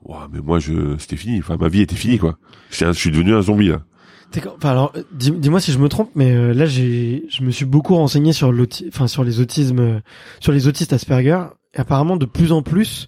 Ouah, 0.05 0.29
mais 0.33 0.41
moi, 0.41 0.59
je, 0.59 0.97
c'était 0.99 1.17
fini. 1.17 1.39
Enfin, 1.39 1.57
ma 1.57 1.69
vie 1.69 1.81
était 1.81 1.97
finie, 1.97 2.19
quoi. 2.19 2.39
Un- 2.83 2.93
Je 2.93 2.99
suis 2.99 3.11
devenu 3.11 3.35
un 3.35 3.43
zombie 3.43 3.69
là. 3.69 3.83
Enfin, 4.57 4.71
alors, 4.71 4.93
euh, 4.97 5.03
dis- 5.13 5.31
dis-moi 5.31 5.61
si 5.61 5.71
je 5.71 5.79
me 5.79 5.89
trompe, 5.89 6.11
mais 6.17 6.33
euh, 6.33 6.53
là, 6.53 6.67
j'ai, 6.67 7.25
je 7.31 7.43
me 7.45 7.51
suis 7.53 7.65
beaucoup 7.65 7.95
renseigné 7.95 8.33
sur 8.33 8.51
l'auti, 8.51 8.85
enfin, 8.89 9.07
sur 9.07 9.23
les 9.23 9.39
autismes, 9.41 9.79
euh, 9.79 10.01
sur 10.41 10.51
les 10.53 10.67
autistes 10.67 10.93
Asperger. 10.93 11.41
Et 11.75 11.79
apparemment, 11.81 12.17
de 12.17 12.27
plus 12.27 12.51
en 12.53 12.61
plus, 12.63 13.07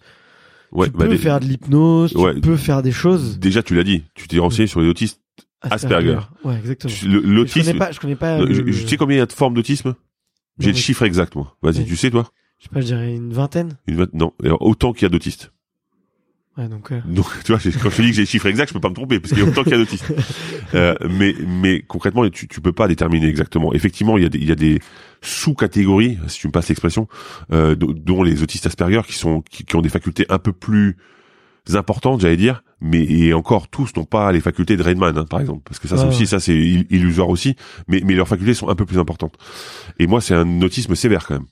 Ouais, 0.73 0.87
tu 0.87 0.93
bah, 0.97 1.05
peux 1.07 1.11
dé- 1.13 1.19
faire 1.19 1.41
de 1.41 1.45
l'hypnose, 1.47 2.15
Ouais. 2.15 2.35
tu 2.35 2.41
peux 2.41 2.57
faire 2.57 2.81
des 2.83 2.93
choses. 2.93 3.39
déjà, 3.41 3.63
tu 3.63 3.75
l'as 3.75 3.83
dit. 3.85 4.05
Tu 4.15 4.29
t'es 4.29 4.39
renseigné 4.39 4.69
sur 4.69 4.81
les 4.81 4.89
autistes. 4.89 5.21
Asperger. 5.63 6.19
Ouais, 6.45 6.57
exactement. 6.59 6.93
Le- 6.93 6.97
Je 7.11 7.19
connais 7.21 7.35
L'autisme. 7.35 7.79
pas, 7.79 7.91
je 7.93 7.99
connais 8.01 8.17
pas. 8.17 8.39
le- 8.39 8.47
le- 8.47 8.55
je- 8.73 8.83
Tu 8.83 8.89
sais 8.89 8.97
combien 8.97 9.17
il 9.17 9.19
y 9.19 9.23
a 9.23 9.27
de 9.27 9.33
formes 9.33 9.55
d'autisme? 9.55 9.95
J'ai 10.61 10.71
le 10.71 10.77
chiffre 10.79 11.03
exact, 11.03 11.35
moi. 11.35 11.57
Vas-y, 11.63 11.85
tu 11.85 11.97
sais, 11.97 12.11
toi? 12.11 12.31
Je 12.59 12.65
sais 12.65 12.71
pas, 12.73 12.81
je 12.81 12.87
dirais 12.87 13.15
une 13.15 13.33
vingtaine. 13.33 13.77
Une 13.87 13.97
vingt- 13.97 14.15
Non, 14.15 14.33
Alors, 14.43 14.63
autant 14.63 14.93
qu'il 14.93 15.03
y 15.03 15.07
a 15.07 15.09
d'autistes. 15.11 15.53
Ouais, 16.57 16.69
donc. 16.69 16.91
euh, 16.91 17.01
Donc, 17.05 17.27
tu 17.45 17.53
vois, 17.53 17.61
quand 17.61 17.91
je 17.91 17.97
te 17.97 18.03
dis 18.03 18.09
que 18.09 18.15
j'ai 18.15 18.23
le 18.23 18.27
chiffre 18.27 18.47
exact, 18.47 18.69
je 18.69 18.73
peux 18.75 18.81
pas 18.81 18.89
me 18.89 18.95
tromper, 18.95 19.21
parce 19.21 19.35
qu'il 19.35 19.43
y 19.43 19.47
a 19.47 19.49
autant 19.51 19.63
qu'il 19.63 19.73
y 19.73 19.75
a 19.75 19.79
d'autistes. 19.79 20.13
Euh, 20.75 20.97
mais, 21.09 21.33
mais 21.47 21.81
concrètement, 21.83 22.29
tu, 22.29 22.49
tu 22.49 22.61
peux 22.61 22.73
pas 22.73 22.89
déterminer 22.89 23.29
exactement. 23.29 23.73
Effectivement, 23.73 24.19
il 24.19 24.25
y 24.25 24.27
a 24.27 24.29
des, 24.29 24.39
il 24.39 24.49
y 24.49 24.51
a 24.53 24.57
des 24.57 24.81
sous-catégories, 25.23 26.19
si 26.27 26.41
tu 26.41 26.49
me 26.49 26.53
passes 26.53 26.69
l'expression, 26.69 27.07
euh, 27.53 27.77
do- 27.77 27.93
dont 27.93 28.25
les 28.25 28.43
autistes 28.43 28.67
Asperger, 28.67 29.03
qui 29.07 29.13
sont, 29.13 29.43
qui, 29.43 29.65
qui 29.65 29.77
ont 29.77 29.81
des 29.81 29.89
facultés 29.89 30.27
un 30.29 30.39
peu 30.41 30.53
plus 30.53 30.97
importantes, 31.73 32.21
j'allais 32.21 32.37
dire, 32.37 32.65
mais 32.81 33.05
et 33.05 33.33
encore 33.33 33.69
tous 33.69 33.93
n'ont 33.97 34.05
pas 34.05 34.33
les 34.33 34.41
facultés 34.41 34.77
de 34.77 34.83
Rainman, 34.83 35.17
hein, 35.17 35.25
par 35.25 35.39
exemple, 35.41 35.63
parce 35.65 35.79
que 35.79 35.87
ça, 35.87 35.97
c'est 35.97 36.07
aussi, 36.09 36.21
ouais. 36.23 36.27
ça 36.27 36.41
c'est 36.41 36.57
il- 36.57 36.87
illusoire 36.91 37.29
aussi, 37.29 37.55
mais, 37.87 38.03
mais 38.05 38.15
leurs 38.15 38.29
facultés 38.29 38.55
sont 38.55 38.69
un 38.69 38.75
peu 38.75 38.87
plus 38.87 38.99
importantes. 38.99 39.37
Et 40.01 40.09
moi, 40.09 40.21
c'est 40.21 40.35
un 40.35 40.63
autisme 40.63 40.97
sévère 40.97 41.27
quand 41.27 41.35
même. 41.35 41.47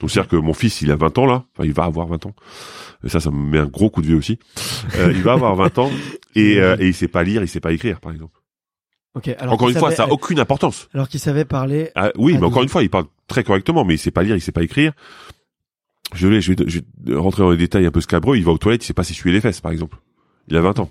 Donc 0.00 0.10
c'est-à-dire 0.10 0.28
que 0.28 0.36
mon 0.36 0.54
fils, 0.54 0.82
il 0.82 0.90
a 0.90 0.96
20 0.96 1.18
ans 1.18 1.26
là, 1.26 1.44
enfin 1.52 1.64
il 1.64 1.72
va 1.72 1.84
avoir 1.84 2.06
20 2.06 2.26
ans. 2.26 2.34
Et 3.04 3.08
ça, 3.08 3.20
ça 3.20 3.30
me 3.30 3.36
met 3.36 3.58
un 3.58 3.66
gros 3.66 3.90
coup 3.90 4.02
de 4.02 4.06
vieux 4.06 4.16
aussi. 4.16 4.38
Euh, 4.96 5.12
il 5.14 5.22
va 5.22 5.32
avoir 5.32 5.54
20 5.56 5.78
ans 5.78 5.90
et, 6.34 6.58
euh, 6.60 6.76
et 6.78 6.88
il 6.88 6.94
sait 6.94 7.08
pas 7.08 7.22
lire, 7.22 7.42
il 7.42 7.48
sait 7.48 7.60
pas 7.60 7.72
écrire, 7.72 8.00
par 8.00 8.12
exemple. 8.12 8.38
Ok. 9.14 9.28
Alors 9.38 9.54
encore 9.54 9.68
une 9.68 9.76
fois, 9.76 9.90
ça 9.90 10.04
a 10.04 10.08
aucune 10.08 10.40
importance. 10.40 10.88
Alors 10.94 11.08
qu'il 11.08 11.20
savait 11.20 11.44
parler. 11.44 11.90
Ah, 11.94 12.12
oui, 12.16 12.32
mais 12.32 12.38
12 12.38 12.48
encore 12.48 12.62
une 12.62 12.68
fois, 12.68 12.82
il 12.82 12.90
parle 12.90 13.06
très 13.26 13.44
correctement, 13.44 13.84
mais 13.84 13.94
il 13.94 13.98
sait 13.98 14.10
pas 14.10 14.22
lire, 14.22 14.36
il 14.36 14.40
sait 14.40 14.52
pas 14.52 14.62
écrire. 14.62 14.92
Je 16.14 16.28
vais, 16.28 16.40
je 16.40 16.52
vais, 16.52 16.64
je 16.66 16.80
vais 17.04 17.16
rentrer 17.16 17.42
dans 17.42 17.50
les 17.50 17.56
détails 17.56 17.86
un 17.86 17.90
peu 17.90 18.00
scabreux. 18.00 18.36
Il 18.36 18.44
va 18.44 18.52
aux 18.52 18.58
toilettes, 18.58 18.84
il 18.84 18.86
sait 18.86 18.92
pas 18.94 19.04
s'essuyer 19.04 19.34
les 19.34 19.40
fesses, 19.40 19.60
par 19.60 19.72
exemple. 19.72 19.98
Il 20.48 20.56
a 20.56 20.60
20 20.60 20.80
ans. 20.80 20.90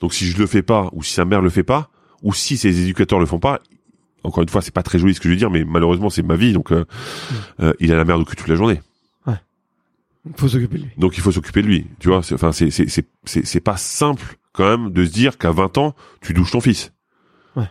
Donc 0.00 0.14
si 0.14 0.26
je 0.26 0.38
le 0.38 0.46
fais 0.46 0.62
pas, 0.62 0.90
ou 0.92 1.02
si 1.02 1.12
sa 1.14 1.24
mère 1.24 1.40
le 1.40 1.50
fait 1.50 1.62
pas, 1.62 1.90
ou 2.22 2.32
si 2.34 2.56
ses 2.56 2.82
éducateurs 2.82 3.20
le 3.20 3.26
font 3.26 3.38
pas, 3.38 3.60
encore 4.24 4.42
une 4.42 4.48
fois, 4.48 4.62
c'est 4.62 4.74
pas 4.74 4.82
très 4.82 4.98
joli 4.98 5.14
ce 5.14 5.20
que 5.20 5.28
je 5.28 5.34
veux 5.34 5.38
dire, 5.38 5.50
mais 5.50 5.64
malheureusement 5.64 6.10
c'est 6.10 6.22
ma 6.22 6.36
vie, 6.36 6.52
donc 6.52 6.72
euh, 6.72 6.84
euh, 7.60 7.72
il 7.80 7.92
a 7.92 7.96
la 7.96 8.04
merde 8.04 8.20
au 8.22 8.24
cul 8.24 8.36
toute 8.36 8.48
la 8.48 8.56
journée. 8.56 8.80
Faut 10.36 10.48
s'occuper 10.48 10.78
de 10.78 10.84
lui. 10.84 10.90
Donc 10.96 11.18
il 11.18 11.20
faut 11.22 11.32
s'occuper 11.32 11.60
de 11.60 11.66
lui. 11.66 11.86
Tu 12.00 12.08
vois, 12.08 12.20
enfin 12.32 12.50
c'est 12.50 12.70
c'est 12.70 12.88
c'est 12.88 13.06
c'est 13.24 13.44
c'est 13.44 13.60
pas 13.60 13.76
simple 13.76 14.38
quand 14.54 14.64
même 14.64 14.90
de 14.90 15.04
se 15.04 15.10
dire 15.12 15.36
qu'à 15.36 15.50
20 15.52 15.76
ans 15.76 15.94
tu 16.22 16.32
douches 16.32 16.52
ton 16.52 16.62
fils. 16.62 16.94
Ouais. 17.56 17.68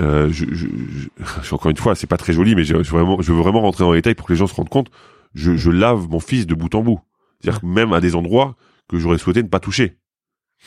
Euh, 0.00 0.28
je, 0.32 0.46
je, 0.52 0.66
je- 0.66 1.54
encore 1.54 1.70
une 1.70 1.76
fois, 1.76 1.94
c'est 1.94 2.08
pas 2.08 2.16
très 2.16 2.32
joli, 2.32 2.56
mais 2.56 2.64
je, 2.64 2.82
je, 2.82 2.90
vraiment, 2.90 3.22
je 3.22 3.32
veux 3.32 3.38
vraiment 3.40 3.60
rentrer 3.60 3.84
dans 3.84 3.92
les 3.92 3.98
détails 3.98 4.16
pour 4.16 4.26
que 4.26 4.32
les 4.32 4.36
gens 4.36 4.48
se 4.48 4.54
rendent 4.54 4.68
compte. 4.68 4.90
Je, 5.36 5.56
je 5.56 5.70
lave 5.70 6.08
mon 6.08 6.18
fils 6.18 6.48
de 6.48 6.56
bout 6.56 6.74
en 6.74 6.82
bout. 6.82 7.00
C'est-à-dire 7.40 7.64
même 7.64 7.92
à 7.92 8.00
des 8.00 8.16
endroits 8.16 8.56
que 8.88 8.98
j'aurais 8.98 9.18
souhaité 9.18 9.40
ne 9.44 9.48
pas 9.48 9.60
toucher. 9.60 9.96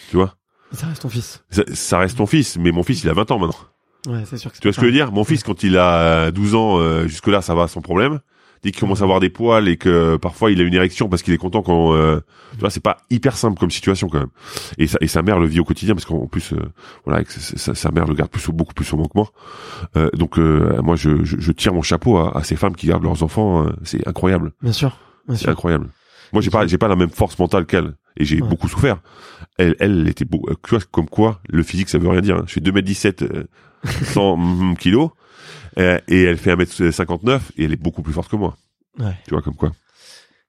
Tu 0.10 0.16
vois, 0.16 0.38
Ça 0.72 0.88
reste 0.88 1.02
ton 1.02 1.10
fils. 1.10 1.44
ça, 1.50 1.64
ça 1.74 1.98
reste 2.00 2.16
ton 2.18 2.28
fils, 2.28 2.58
mais 2.58 2.72
mon 2.72 2.84
fils 2.84 3.04
il 3.04 3.10
a 3.10 3.14
20 3.14 3.30
ans 3.32 3.40
maintenant. 3.40 3.60
Ouais, 4.08 4.24
c'est 4.26 4.38
sûr 4.38 4.50
que 4.52 4.58
c'est 4.58 4.62
Tu 4.62 4.68
vois 4.68 4.74
ce 4.74 4.78
que 4.80 4.86
je 4.86 4.88
veux 4.88 4.94
dire? 4.94 5.12
Mon 5.12 5.24
fils, 5.24 5.44
quand 5.44 5.64
il 5.64 5.78
a 5.78 6.32
12 6.32 6.56
ans, 6.56 6.80
euh, 6.80 7.08
jusque-là, 7.08 7.42
ça 7.42 7.54
va 7.56 7.68
sans 7.68 7.82
problème. 7.82 8.20
Dès 8.64 8.72
qu'il 8.72 8.80
commence 8.80 9.02
à 9.02 9.04
avoir 9.04 9.20
des 9.20 9.30
poils 9.30 9.68
et 9.68 9.78
que 9.78 10.18
parfois 10.18 10.50
il 10.50 10.60
a 10.60 10.64
une 10.64 10.74
érection 10.74 11.10
parce 11.10 11.22
qu'il 11.22 11.32
est 11.32 11.38
content 11.38 11.62
quand, 11.62 11.94
euh, 11.94 12.22
tu 12.54 12.60
vois, 12.60 12.72
c'est 12.72 12.80
pas 12.82 12.98
hyper 13.12 13.38
simple 13.38 13.60
comme 13.60 13.70
situation 13.70 14.10
quand 14.10 14.18
même. 14.18 14.30
Et 14.80 14.88
sa, 14.88 14.98
et 15.00 15.08
sa 15.08 15.22
mère 15.22 15.40
le 15.40 15.46
vit 15.46 15.60
au 15.60 15.64
quotidien 15.64 15.94
parce 15.94 16.06
qu'en 16.06 16.26
plus, 16.26 16.54
euh, 16.54 16.58
voilà, 17.06 17.24
sa, 17.28 17.92
mère 17.92 18.08
le 18.08 18.16
garde 18.16 18.32
plus, 18.32 18.50
beaucoup 18.50 18.74
plus 18.74 18.84
souvent 18.86 19.04
que 19.06 19.12
moi. 19.14 19.30
Euh, 19.96 20.10
donc 20.14 20.40
euh, 20.40 20.82
moi, 20.82 20.96
je, 20.96 21.24
je, 21.24 21.36
je 21.40 21.52
tire 21.52 21.72
mon 21.74 21.84
chapeau 21.84 22.18
à, 22.18 22.36
à 22.36 22.44
ces 22.44 22.56
femmes 22.56 22.76
qui 22.76 22.88
gardent 22.88 23.04
leurs 23.04 23.22
enfants. 23.22 23.68
euh, 23.68 23.70
c'est 23.84 24.08
incroyable, 24.08 24.52
Bien 24.64 24.72
sûr. 24.74 24.98
Bien 25.28 25.36
c'est 25.36 25.44
sûr. 25.44 25.52
incroyable. 25.52 25.90
Moi, 26.34 26.42
j'ai 26.42 26.50
pas, 26.50 26.66
j'ai 26.66 26.80
pas 26.80 26.88
la 26.88 26.96
même 26.96 27.10
force 27.12 27.38
mentale 27.38 27.68
qu'elle 27.68 27.94
et 28.20 28.26
j'ai 28.26 28.42
Ouais. 28.42 28.48
beaucoup 28.50 28.68
souffert. 28.68 28.98
Elle, 29.60 29.76
elle, 29.80 30.08
était 30.08 30.26
beau, 30.26 30.42
euh, 30.50 30.56
tu 30.64 30.72
vois, 30.72 30.80
comme 30.92 31.08
quoi 31.08 31.42
le 31.48 31.62
physique 31.62 31.90
ça 31.90 32.00
veut 32.00 32.10
rien 32.10 32.22
dire. 32.22 32.38
hein. 32.38 32.44
Je 32.48 32.54
fais 32.54 32.60
2m17, 32.62 33.22
euh, 33.24 33.44
100 34.14 34.38
mm, 34.38 34.78
kilos. 34.78 35.10
Euh, 35.78 36.00
et 36.08 36.24
elle 36.24 36.38
fait 36.38 36.56
1m59 36.56 37.40
et 37.58 37.66
elle 37.66 37.74
est 37.74 37.82
beaucoup 37.82 38.02
plus 38.02 38.14
forte 38.14 38.30
que 38.32 38.36
moi. 38.36 38.58
Ouais. 39.00 39.16
Tu 39.26 39.32
vois 39.32 39.42
comme 39.44 39.56
quoi. 39.56 39.72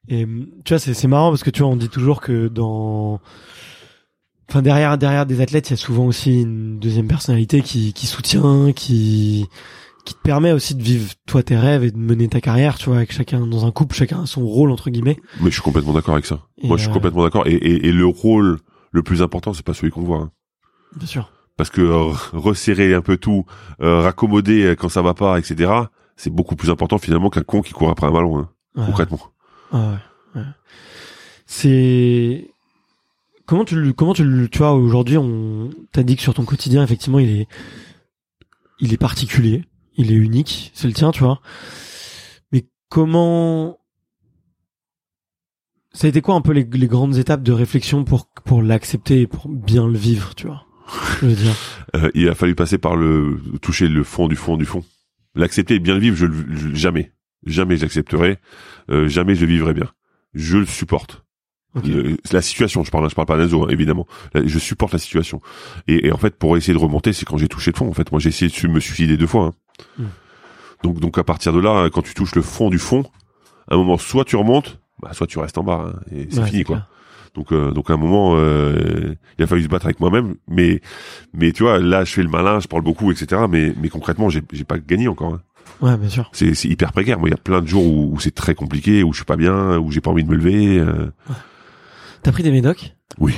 Et 0.09 0.24
hum, 0.24 0.47
tu 0.64 0.72
vois, 0.72 0.79
c'est 0.79 0.95
c'est 0.95 1.09
marrant 1.09 1.29
parce 1.31 1.43
que 1.43 1.51
tu 1.51 1.62
vois, 1.62 1.70
on 1.70 1.76
dit 1.76 1.91
toujours 1.91 2.22
que 2.22 2.49
dans, 2.49 3.20
enfin 4.49 4.62
derrière 4.62 4.97
derrière 4.97 5.26
des 5.26 5.41
athlètes, 5.43 5.68
il 5.68 5.72
y 5.72 5.74
a 5.74 5.76
souvent 5.76 6.07
aussi 6.07 6.43
une 6.43 6.79
deuxième 6.79 7.09
personnalité 7.09 7.61
qui 7.61 7.93
qui 7.93 8.07
soutient, 8.07 8.72
qui 8.72 9.47
qui 10.07 10.14
te 10.14 10.20
permet 10.22 10.53
aussi 10.53 10.74
de 10.74 10.83
vivre 10.83 11.12
toi 11.26 11.43
tes 11.43 11.57
rêves 11.59 11.85
et 11.85 11.91
de 11.91 11.99
mener 11.99 12.29
ta 12.29 12.41
carrière. 12.41 12.79
Tu 12.79 12.87
vois, 12.87 12.97
avec 12.97 13.12
chacun 13.12 13.47
dans 13.47 13.66
un 13.66 13.70
couple, 13.70 13.95
chacun 13.95 14.22
a 14.22 14.26
son 14.26 14.47
rôle 14.47 14.70
entre 14.70 14.89
guillemets. 14.89 15.18
Mais 15.41 15.51
je 15.51 15.55
suis 15.57 15.62
complètement 15.62 15.93
d'accord 15.93 16.14
avec 16.14 16.24
ça. 16.24 16.41
Et, 16.57 16.68
Moi, 16.68 16.79
je 16.79 16.83
suis 16.85 16.91
euh, 16.91 16.95
complètement 16.95 17.24
d'accord. 17.24 17.47
Et, 17.47 17.53
et, 17.53 17.89
et 17.89 17.93
le 17.93 18.07
rôle 18.07 18.61
le 18.93 19.03
plus 19.03 19.20
important, 19.20 19.53
c'est 19.53 19.66
pas 19.66 19.74
celui 19.74 19.91
qu'on 19.91 20.01
voit. 20.05 20.20
hein. 20.20 20.31
Bien 20.97 21.07
sûr. 21.07 21.31
Parce 21.59 21.69
que 21.71 21.83
euh, 21.83 22.13
resserrer 22.33 22.95
un 22.95 23.03
peu 23.03 23.19
tout, 23.19 23.45
euh, 23.83 24.01
raccommoder 24.01 24.63
euh, 24.65 24.75
quand 24.77 24.89
ça 24.89 25.03
va 25.03 25.13
pas, 25.13 25.39
etc. 25.39 25.71
C'est 26.17 26.31
beaucoup 26.31 26.57
plus 26.57 26.71
important 26.71 26.97
finalement 26.99 27.29
qu'un 27.29 27.43
con 27.43 27.61
qui 27.61 27.73
court 27.73 27.91
après 27.91 28.07
un 28.07 28.13
ballon, 28.13 28.39
hein, 28.39 28.49
Ouais. 28.77 28.87
concrètement. 28.87 29.21
Ah 29.73 29.91
ouais, 30.35 30.41
ouais. 30.41 30.47
C'est 31.47 32.49
comment 33.47 33.65
tu 33.65 33.75
le 33.75 33.93
comment 33.93 34.15
tu 34.15 34.25
le 34.25 34.49
tu 34.49 34.59
vois 34.59 34.73
aujourd'hui 34.73 35.17
on 35.19 35.71
t'a 35.93 36.03
dit 36.03 36.15
que 36.17 36.23
sur 36.23 36.35
ton 36.35 36.45
quotidien 36.45 36.83
effectivement 36.85 37.19
il 37.19 37.31
est 37.41 37.49
il 38.81 38.93
est 38.93 38.99
particulier, 38.99 39.65
il 39.97 40.13
est 40.13 40.17
unique, 40.17 40.71
c'est 40.75 40.87
le 40.87 40.93
tien, 40.95 41.11
tu 41.11 41.25
vois. 41.25 41.41
Mais 42.53 42.67
comment 42.89 43.79
ça 45.93 46.07
a 46.07 46.11
été 46.11 46.21
quoi 46.21 46.37
un 46.37 46.41
peu 46.41 46.53
les, 46.53 46.63
les 46.65 46.87
grandes 46.87 47.17
étapes 47.17 47.43
de 47.43 47.51
réflexion 47.53 48.05
pour 48.05 48.27
pour 48.45 48.63
l'accepter 48.63 49.23
et 49.23 49.27
pour 49.27 49.49
bien 49.49 49.89
le 49.89 49.99
vivre, 49.99 50.37
tu 50.37 50.47
vois? 50.47 50.65
Je 51.20 51.26
veux 51.26 51.34
dire. 51.34 51.55
Euh, 51.97 52.11
il 52.14 52.28
a 52.28 52.34
fallu 52.34 52.55
passer 52.55 52.78
par 52.78 52.97
le 52.97 53.41
toucher 53.62 53.89
le 53.89 54.05
fond 54.05 54.28
du 54.28 54.36
fond 54.36 54.57
du 54.57 54.64
fond. 54.64 54.84
L'accepter 55.34 55.74
et 55.74 55.78
bien 55.78 55.95
le 55.95 56.01
vivre, 56.01 56.16
je, 56.16 56.26
le- 56.26 56.74
jamais, 56.74 57.12
jamais 57.47 57.76
j'accepterai, 57.76 58.39
euh, 58.91 59.09
jamais 59.09 59.34
je 59.34 59.45
vivrai 59.47 59.74
bien. 59.74 59.89
Je 60.34 60.59
le 60.59 60.66
supporte. 60.66 61.24
Le- 61.84 62.16
la 62.32 62.43
situation, 62.43 62.82
je 62.82 62.91
parle, 62.91 63.05
hein, 63.05 63.09
je 63.11 63.14
parle 63.14 63.26
pas 63.26 63.36
d'Enzo, 63.39 63.64
hein, 63.64 63.68
évidemment. 63.70 64.07
Là, 64.34 64.41
je 64.45 64.59
supporte 64.59 64.93
la 64.93 64.99
situation. 64.99 65.41
Et, 65.86 66.09
et 66.09 66.12
en 66.12 66.16
fait, 66.16 66.36
pour 66.36 66.57
essayer 66.57 66.72
de 66.72 66.78
remonter, 66.78 67.12
c'est 67.12 67.24
quand 67.24 67.36
j'ai 67.36 67.47
touché 67.49 67.70
le 67.70 67.76
fond. 67.76 67.89
En 67.89 67.93
fait, 67.93 68.11
moi, 68.11 68.20
j'ai 68.20 68.30
essayé 68.30 68.51
de 68.51 68.68
me 68.68 68.80
suicider 68.80 69.16
deux 69.16 69.26
fois. 69.26 69.45
hein. 69.47 69.53
Hmm. 69.99 70.07
Donc, 70.82 70.99
donc 71.01 71.18
à 71.18 71.24
partir 71.24 71.53
de 71.53 71.61
là, 71.61 71.89
quand 71.91 72.03
tu 72.03 72.14
touches 72.14 72.34
le 72.34 72.43
fond 72.43 72.70
du 72.70 72.78
fond, 72.78 73.05
à 73.70 73.74
un 73.74 73.76
moment, 73.76 73.99
soit 73.99 74.24
tu 74.24 74.36
remontes, 74.36 74.80
bah, 75.03 75.12
soit 75.12 75.26
tu 75.26 75.39
restes 75.39 75.59
en 75.59 75.62
bas. 75.62 75.93
hein, 75.95 76.01
et 76.11 76.26
c'est 76.30 76.41
Ouais, 76.41 76.49
fini, 76.49 76.64
quoi. 76.64 76.76
clair. 76.76 76.89
Donc, 77.39 77.53
euh, 77.53 77.70
donc 77.70 77.89
à 77.89 77.93
un 77.93 77.97
moment, 77.97 78.34
euh, 78.36 79.14
il 79.39 79.45
a 79.45 79.47
fallu 79.47 79.62
se 79.62 79.68
battre 79.68 79.86
avec 79.86 80.01
moi-même. 80.01 80.34
Mais, 80.49 80.80
mais 81.32 81.53
tu 81.53 81.62
vois, 81.62 81.78
là, 81.78 82.03
je 82.05 82.12
fais 82.12 82.22
le 82.24 82.28
malin, 82.28 82.59
je 82.59 82.66
parle 82.66 82.82
beaucoup, 82.82 83.12
etc. 83.12 83.43
Mais, 83.49 83.72
mais 83.80 83.89
concrètement, 83.89 84.28
j'ai, 84.28 84.43
j'ai 84.53 84.64
pas 84.64 84.78
gagné 84.78 85.07
encore. 85.07 85.34
hein. 85.34 85.41
Ouais, 85.80 85.97
bien 85.97 86.09
sûr. 86.09 86.28
C'est, 86.32 86.55
c'est 86.55 86.66
hyper 86.66 86.91
précaire. 86.93 87.20
Moi, 87.20 87.28
il 87.28 87.32
y 87.32 87.34
a 87.34 87.39
plein 87.39 87.61
de 87.62 87.68
jours 87.68 87.86
où, 87.86 88.12
où 88.12 88.18
c'est 88.18 88.34
très 88.34 88.57
compliqué, 88.57 89.05
où 89.05 89.12
je 89.12 89.18
suis 89.18 89.24
pas 89.24 89.36
bien, 89.36 89.78
où 89.78 89.93
j'ai 89.93 90.01
pas 90.01 90.11
envie 90.11 90.24
de 90.24 90.28
me 90.28 90.34
lever. 90.34 90.78
euh. 90.80 91.12
T'as 92.24 92.32
pris 92.32 92.43
des 92.43 92.51
médocs 92.51 92.97
Oui. 93.18 93.34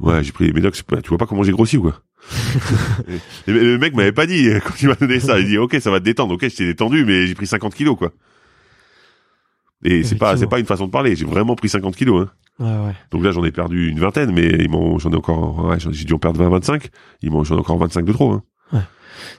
Ouais, 0.00 0.24
j'ai 0.24 0.32
pris 0.32 0.46
les 0.46 0.52
médocs. 0.52 0.74
Tu 0.74 1.08
vois 1.08 1.18
pas 1.18 1.26
comment 1.26 1.44
j'ai 1.44 1.52
grossi 1.52 1.76
ou 1.76 1.82
quoi 1.82 2.00
le 3.46 3.76
mec 3.76 3.94
m'avait 3.94 4.10
pas 4.10 4.26
dit 4.26 4.48
quand 4.64 4.80
il 4.80 4.88
m'a 4.88 4.94
donné 4.94 5.20
ça. 5.20 5.38
Il 5.38 5.46
dit 5.46 5.58
ok, 5.58 5.76
ça 5.78 5.90
va 5.92 6.00
te 6.00 6.04
détendre. 6.04 6.34
Ok, 6.34 6.40
j'étais 6.40 6.64
détendu, 6.64 7.04
mais 7.04 7.26
j'ai 7.26 7.34
pris 7.34 7.46
50 7.46 7.74
kilos 7.74 7.96
quoi. 7.96 8.10
Et 9.84 10.02
c'est 10.02 10.14
pas 10.16 10.36
c'est 10.38 10.46
pas 10.46 10.58
une 10.58 10.64
façon 10.66 10.86
de 10.86 10.90
parler. 10.90 11.14
J'ai 11.14 11.26
vraiment 11.26 11.54
pris 11.54 11.68
50 11.68 11.94
kilos. 11.94 12.26
Hein. 12.26 12.30
Ouais, 12.60 12.66
ouais. 12.66 12.94
Donc 13.10 13.24
là, 13.24 13.30
j'en 13.32 13.42
ai 13.44 13.50
perdu 13.50 13.88
une 13.88 13.98
vingtaine, 13.98 14.32
mais 14.32 14.46
ils 14.60 14.70
m'ont 14.70 14.98
j'en 14.98 15.10
ai 15.12 15.16
encore. 15.16 15.64
Ouais, 15.66 15.80
j'en- 15.80 15.90
j'ai 15.92 16.04
dû 16.04 16.12
en 16.14 16.18
perdre 16.18 16.38
20-25. 16.40 16.88
Ils 17.22 17.30
m'ont 17.30 17.42
j'en 17.44 17.56
ai 17.56 17.60
encore 17.60 17.78
25 17.78 18.04
de 18.04 18.12
trop. 18.12 18.32
Hein. 18.32 18.42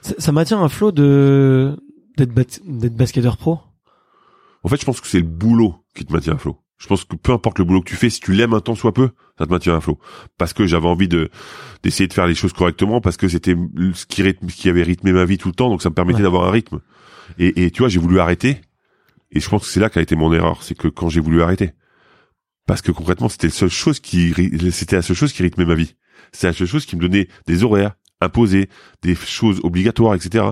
Ça, 0.02 0.14
ça 0.18 0.32
maintient 0.32 0.60
un 0.60 0.68
flot 0.68 0.92
de 0.92 1.76
d'être 2.16 2.32
d'être 2.66 2.94
basketteur 2.96 3.36
pro? 3.36 3.58
En 4.62 4.68
fait, 4.68 4.80
je 4.80 4.84
pense 4.84 5.00
que 5.00 5.06
c'est 5.06 5.20
le 5.20 5.26
boulot 5.26 5.76
qui 5.94 6.04
te 6.04 6.12
maintient 6.12 6.34
à 6.34 6.38
flot. 6.38 6.58
Je 6.78 6.88
pense 6.88 7.04
que 7.04 7.16
peu 7.16 7.32
importe 7.32 7.58
le 7.58 7.64
boulot 7.64 7.80
que 7.80 7.88
tu 7.88 7.96
fais, 7.96 8.10
si 8.10 8.20
tu 8.20 8.32
l'aimes 8.32 8.52
un 8.52 8.60
temps 8.60 8.74
soit 8.74 8.92
peu, 8.92 9.10
ça 9.38 9.46
te 9.46 9.50
maintient 9.50 9.76
à 9.76 9.80
flot. 9.80 9.98
Parce 10.38 10.52
que 10.52 10.66
j'avais 10.66 10.86
envie 10.88 11.08
de 11.08 11.30
d'essayer 11.82 12.06
de 12.08 12.12
faire 12.12 12.26
les 12.26 12.34
choses 12.34 12.52
correctement, 12.52 13.00
parce 13.00 13.16
que 13.16 13.28
c'était 13.28 13.54
ce 13.94 14.04
qui, 14.06 14.22
rythme, 14.22 14.48
ce 14.50 14.56
qui 14.56 14.68
avait 14.68 14.82
rythmé 14.82 15.12
ma 15.12 15.24
vie 15.24 15.38
tout 15.38 15.48
le 15.48 15.54
temps, 15.54 15.70
donc 15.70 15.80
ça 15.82 15.88
me 15.88 15.94
permettait 15.94 16.18
Ouais. 16.18 16.22
d'avoir 16.24 16.46
un 16.48 16.50
rythme. 16.50 16.80
Et, 17.38 17.64
et 17.64 17.70
tu 17.70 17.78
vois, 17.80 17.88
j'ai 17.88 17.98
voulu 18.00 18.18
arrêter, 18.20 18.60
et 19.30 19.40
je 19.40 19.48
pense 19.48 19.62
que 19.62 19.68
c'est 19.68 19.80
là 19.80 19.88
qu'a 19.88 20.02
été 20.02 20.16
mon 20.16 20.32
erreur, 20.34 20.62
c'est 20.62 20.74
que 20.76 20.88
quand 20.88 21.08
j'ai 21.08 21.20
voulu 21.20 21.40
arrêter, 21.42 21.72
parce 22.66 22.82
que 22.82 22.92
concrètement, 22.92 23.28
c'était 23.28 23.46
la 23.46 23.52
seule 23.52 23.70
chose 23.70 24.00
qui, 24.00 24.34
c'était 24.72 24.96
la 24.96 25.02
seule 25.02 25.16
chose 25.16 25.32
qui 25.32 25.42
rythmait 25.42 25.64
ma 25.64 25.74
vie. 25.74 25.94
C'est 26.32 26.48
la 26.48 26.52
seule 26.52 26.66
chose 26.66 26.86
qui 26.86 26.96
me 26.96 27.00
donnait 27.00 27.28
des 27.46 27.62
horaires 27.62 27.94
imposés, 28.20 28.68
des 29.02 29.14
choses 29.14 29.60
obligatoires, 29.62 30.14
etc. 30.14 30.46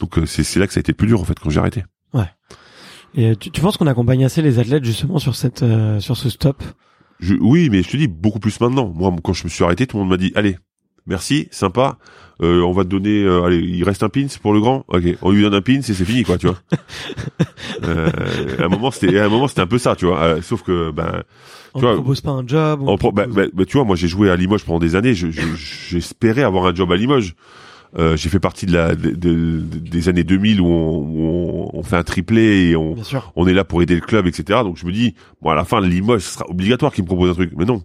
Donc 0.00 0.18
euh, 0.18 0.26
c'est 0.26 0.58
là 0.58 0.66
que 0.66 0.72
ça 0.72 0.78
a 0.78 0.80
été 0.80 0.92
le 0.92 0.96
plus 0.96 1.06
dur 1.06 1.20
en 1.20 1.24
fait 1.24 1.38
quand 1.38 1.50
j'ai 1.50 1.60
arrêté. 1.60 1.84
Et 3.14 3.30
euh, 3.30 3.34
tu, 3.34 3.50
tu 3.50 3.60
penses 3.60 3.76
qu'on 3.78 3.86
accompagne 3.86 4.24
assez 4.24 4.42
les 4.42 4.58
athlètes 4.58 4.84
justement 4.84 5.18
sur 5.18 5.36
cette 5.36 5.62
euh, 5.62 6.00
sur 6.00 6.16
ce 6.16 6.28
stop? 6.28 6.62
Je, 7.18 7.34
oui, 7.34 7.70
mais 7.70 7.82
je 7.82 7.90
te 7.90 7.96
dis 7.96 8.08
beaucoup 8.08 8.40
plus 8.40 8.60
maintenant. 8.60 8.92
Moi, 8.94 9.14
quand 9.24 9.32
je 9.32 9.44
me 9.44 9.48
suis 9.48 9.64
arrêté, 9.64 9.86
tout 9.86 9.96
le 9.96 10.02
monde 10.02 10.10
m'a 10.10 10.18
dit 10.18 10.32
allez, 10.34 10.58
merci, 11.06 11.48
sympa. 11.50 11.98
Euh, 12.42 12.60
on 12.60 12.72
va 12.72 12.84
te 12.84 12.88
donner, 12.90 13.22
euh, 13.22 13.44
allez, 13.44 13.58
il 13.58 13.82
reste 13.82 14.02
un 14.02 14.10
pins 14.10 14.26
pour 14.42 14.52
le 14.52 14.60
grand. 14.60 14.84
Ok, 14.88 15.04
on 15.22 15.30
lui 15.30 15.40
donne 15.42 15.54
un 15.54 15.62
pins 15.62 15.78
et 15.78 15.82
c'est 15.82 15.94
fini, 16.04 16.22
quoi, 16.22 16.36
tu 16.36 16.46
vois. 16.48 16.58
euh, 17.84 18.10
à 18.58 18.64
un 18.64 18.68
moment, 18.68 18.90
c'était, 18.90 19.18
à 19.18 19.24
un 19.24 19.28
moment, 19.28 19.48
c'était 19.48 19.62
un 19.62 19.66
peu 19.66 19.78
ça, 19.78 19.96
tu 19.96 20.06
vois. 20.06 20.20
Euh, 20.20 20.42
sauf 20.42 20.62
que, 20.62 20.90
ben, 20.90 21.22
On 21.74 21.78
Tu 21.80 21.84
vois, 21.86 21.94
propose 21.94 22.20
pas 22.20 22.30
un 22.32 22.46
job. 22.46 22.80
on 22.82 22.92
on 22.92 22.96
pro- 22.98 23.12
bah, 23.12 23.22
propose- 23.24 23.36
bah, 23.46 23.50
bah, 23.54 23.64
tu 23.66 23.76
vois, 23.76 23.84
moi, 23.86 23.96
j'ai 23.96 24.08
joué 24.08 24.30
à 24.30 24.36
Limoges 24.36 24.64
pendant 24.64 24.78
des 24.78 24.96
années. 24.96 25.14
Je, 25.14 25.30
je- 25.30 25.40
j'espérais 25.88 26.42
avoir 26.42 26.66
un 26.66 26.74
job 26.74 26.90
à 26.92 26.96
Limoges. 26.96 27.34
Euh, 27.98 28.16
j'ai 28.16 28.28
fait 28.28 28.40
partie 28.40 28.66
de 28.66 28.72
la 28.72 28.94
de- 28.94 29.10
de- 29.12 29.60
des 29.62 30.08
années 30.10 30.24
2000 30.24 30.60
où 30.60 30.66
on, 30.66 30.98
où 30.98 31.70
on, 31.72 31.78
on 31.78 31.82
fait 31.82 31.96
un 31.96 32.02
triplé 32.02 32.68
et 32.70 32.76
on, 32.76 32.94
on 33.36 33.46
est 33.46 33.54
là 33.54 33.64
pour 33.64 33.80
aider 33.80 33.94
le 33.94 34.00
club, 34.02 34.26
etc. 34.26 34.60
Donc 34.64 34.76
je 34.76 34.84
me 34.84 34.92
dis, 34.92 35.14
bon, 35.40 35.50
à 35.50 35.54
la 35.54 35.64
fin, 35.64 35.80
Limoges, 35.80 36.20
ce 36.22 36.34
sera 36.34 36.50
obligatoire 36.50 36.92
qu'il 36.92 37.04
me 37.04 37.06
propose 37.06 37.30
un 37.30 37.34
truc. 37.34 37.52
Mais 37.56 37.64
non. 37.64 37.82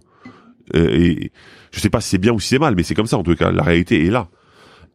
Euh, 0.76 0.90
et 0.90 1.32
je 1.72 1.80
sais 1.80 1.90
pas 1.90 2.02
si 2.02 2.10
c'est 2.10 2.18
bien 2.18 2.32
ou 2.34 2.40
si 2.40 2.50
c'est 2.50 2.60
mal, 2.60 2.76
mais 2.76 2.84
c'est 2.84 2.96
comme 2.96 3.08
ça, 3.08 3.18
en 3.18 3.24
tout 3.24 3.36
cas. 3.36 3.52
La 3.52 3.64
réalité 3.64 4.06
est 4.06 4.10
là. 4.12 4.28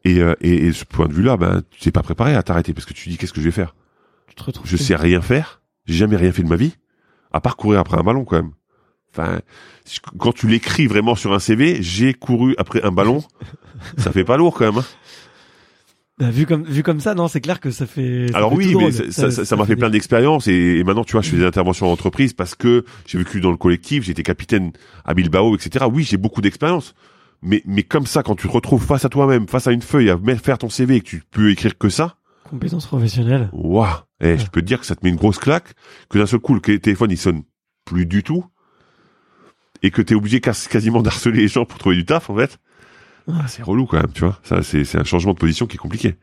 Et, 0.05 0.21
euh, 0.21 0.35
et, 0.41 0.67
et 0.67 0.73
ce 0.73 0.85
point 0.85 1.09
de 1.09 1.13
vue-là, 1.13 1.37
ben, 1.37 1.63
tu 1.71 1.81
t'es 1.81 1.91
pas 1.91 2.03
préparé 2.03 2.35
à 2.35 2.43
t'arrêter 2.43 2.73
parce 2.73 2.87
que 2.87 2.93
tu 2.95 3.09
dis, 3.09 3.17
qu'est-ce 3.17 3.33
que 3.33 3.41
je 3.41 3.47
vais 3.47 3.51
faire? 3.53 3.75
Tu 4.29 4.35
te 4.35 4.43
retrouves. 4.45 4.67
Je 4.69 4.77
sais 4.77 4.95
rien 4.97 5.21
faire. 5.21 5.61
J'ai 5.87 5.95
jamais 5.95 6.17
rien 6.17 6.33
fait 6.33 6.43
de 6.43 6.49
ma 6.49 6.57
vie. 6.57 6.77
À 7.33 7.41
part 7.41 7.57
courir 7.57 7.81
après 7.81 7.99
un 7.99 8.03
ballon, 8.03 8.25
quand 8.25 8.37
même. 8.37 8.53
Enfin, 9.13 9.41
quand 10.19 10.33
tu 10.33 10.47
l'écris 10.47 10.87
vraiment 10.87 11.15
sur 11.15 11.33
un 11.33 11.39
CV, 11.39 11.79
j'ai 11.83 12.13
couru 12.15 12.55
après 12.59 12.83
un 12.85 12.93
ballon. 12.93 13.23
ça 13.99 14.13
fait 14.13 14.25
pas 14.25 14.37
lourd, 14.37 14.55
quand 14.55 14.67
même. 14.73 14.79
hein. 14.79 14.85
Bah, 16.19 16.31
vu 16.31 16.47
comme 16.47 16.65
vu 16.65 16.83
comme 16.83 17.01
ça, 17.01 17.15
non, 17.15 17.29
c'est 17.29 17.43
clair 17.43 17.61
que 17.61 17.71
ça 17.71 17.87
fait. 17.87 18.29
ça 18.33 18.39
Alors 18.39 18.51
fait 18.51 18.57
oui, 18.57 18.75
mais 18.75 18.91
ça- 18.91 19.11
ça 19.13 19.31
ça- 19.31 19.45
ça 19.45 19.57
m'a 19.57 19.67
fait 19.67 19.77
plein 19.77 19.91
d'expériences 19.91 20.49
et, 20.49 20.79
et 20.79 20.85
maintenant 20.85 21.05
tu 21.05 21.13
vois, 21.13 21.21
je 21.21 21.29
fais 21.29 21.37
des 21.37 21.45
interventions 21.45 21.87
en 21.89 21.93
entreprise 21.93 22.33
parce 22.33 22.55
que 22.55 22.85
j'ai 23.07 23.19
vécu 23.19 23.41
dans 23.41 23.51
le 23.51 23.59
collectif, 23.59 24.05
j'étais 24.05 24.23
capitaine 24.23 24.73
à 25.05 25.13
Bilbao, 25.13 25.55
etc. 25.55 25.85
Oui, 25.93 26.05
j'ai 26.05 26.17
beaucoup 26.17 26.41
d'expérience. 26.41 26.95
Mais 27.43 27.63
mais 27.67 27.83
comme 27.83 28.07
ça, 28.07 28.23
quand 28.23 28.35
tu 28.35 28.49
te 28.49 28.53
retrouves 28.53 28.83
face 28.83 29.05
à 29.05 29.11
toi-même, 29.11 29.47
face 29.47 29.67
à 29.67 29.73
une 29.73 29.83
feuille, 29.83 30.09
à 30.09 30.19
faire 30.43 30.57
ton 30.57 30.71
CV 30.71 30.97
et 30.97 31.01
que 31.03 31.07
tu 31.07 31.23
peux 31.31 31.51
écrire 31.51 31.77
que 31.77 31.91
ça, 31.91 32.17
compétences 32.49 32.87
professionnelles. 32.87 33.51
waouh, 33.53 33.87
eh, 34.23 34.39
je 34.39 34.47
peux 34.47 34.63
te 34.63 34.67
dire 34.67 34.81
que 34.81 34.87
ça 34.87 34.97
te 34.97 35.05
met 35.05 35.11
une 35.11 35.17
grosse 35.17 35.39
claque, 35.39 35.75
que 36.09 36.19
d'un 36.19 36.25
seul 36.27 36.41
coup 36.41 36.55
le 36.55 36.61
téléphone 36.63 37.11
il 37.11 37.19
sonne 37.19 37.43
plus 37.85 38.07
du 38.07 38.23
tout 38.23 38.47
et 39.83 39.91
que 39.91 40.01
t'es 40.01 40.15
obligé 40.15 40.41
quas- 40.41 40.67
quasiment 40.71 41.03
d'harceler 41.03 41.41
les 41.43 41.49
gens 41.49 41.67
pour 41.67 41.79
trouver 41.79 41.97
du 41.97 42.07
taf 42.07 42.31
en 42.31 42.37
fait. 42.37 42.59
Ah, 43.29 43.47
c'est 43.49 43.63
relou 43.63 43.87
quand 43.87 43.97
même, 43.97 44.13
tu 44.15 44.25
vois. 44.25 44.39
Ça 44.43 44.63
c'est 44.63 44.85
c'est 44.85 44.99
un 44.99 45.05
changement 45.05 45.33
de 45.33 45.39
position 45.39 45.67
qui 45.67 45.75
est 45.77 45.79
compliqué. 45.79 46.17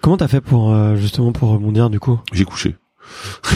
Comment 0.00 0.16
t'as 0.16 0.28
fait 0.28 0.40
pour 0.40 0.72
euh, 0.72 0.96
justement 0.96 1.32
pour 1.32 1.50
rebondir 1.50 1.88
du 1.90 2.00
coup? 2.00 2.18
J'ai 2.32 2.44
couché. 2.44 2.74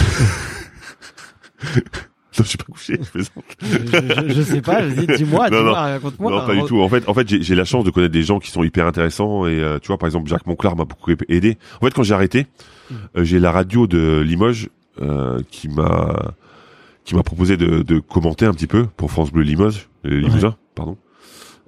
non, 2.38 2.44
j'ai 2.44 2.58
pas 2.58 2.64
couché. 2.70 2.98
je 3.02 3.10
plaisante. 3.10 3.44
je, 3.62 4.28
je, 4.28 4.34
je 4.34 4.42
sais 4.42 4.60
pas. 4.60 4.82
Vas-y, 4.82 5.06
dis-moi, 5.16 5.48
dis-moi, 5.50 5.50
non. 5.50 5.72
raconte-moi. 5.72 6.30
Non, 6.30 6.46
pas 6.46 6.54
du 6.54 6.62
tout. 6.64 6.80
En 6.80 6.88
fait, 6.88 7.08
en 7.08 7.14
fait, 7.14 7.28
j'ai 7.28 7.42
j'ai 7.42 7.54
la 7.54 7.64
chance 7.64 7.84
de 7.84 7.90
connaître 7.90 8.12
des 8.12 8.22
gens 8.22 8.38
qui 8.38 8.50
sont 8.50 8.62
hyper 8.62 8.86
intéressants 8.86 9.46
et 9.46 9.58
euh, 9.60 9.78
tu 9.80 9.88
vois, 9.88 9.98
par 9.98 10.06
exemple, 10.06 10.28
Jacques 10.28 10.46
Monclar 10.46 10.76
m'a 10.76 10.84
beaucoup 10.84 11.10
aidé. 11.28 11.58
En 11.80 11.84
fait, 11.86 11.94
quand 11.94 12.02
j'ai 12.02 12.14
arrêté, 12.14 12.46
euh, 13.16 13.24
j'ai 13.24 13.40
la 13.40 13.50
radio 13.52 13.86
de 13.86 14.20
Limoges 14.20 14.68
euh, 15.00 15.40
qui 15.50 15.68
m'a 15.68 16.34
qui 17.04 17.14
m'a 17.14 17.22
proposé 17.22 17.56
de, 17.56 17.82
de 17.82 18.00
commenter 18.00 18.46
un 18.46 18.52
petit 18.52 18.66
peu 18.66 18.86
pour 18.96 19.10
France 19.12 19.32
Bleu 19.32 19.42
Limoges, 19.44 19.88
euh, 20.04 20.20
Limousin, 20.20 20.56
pardon. 20.74 20.96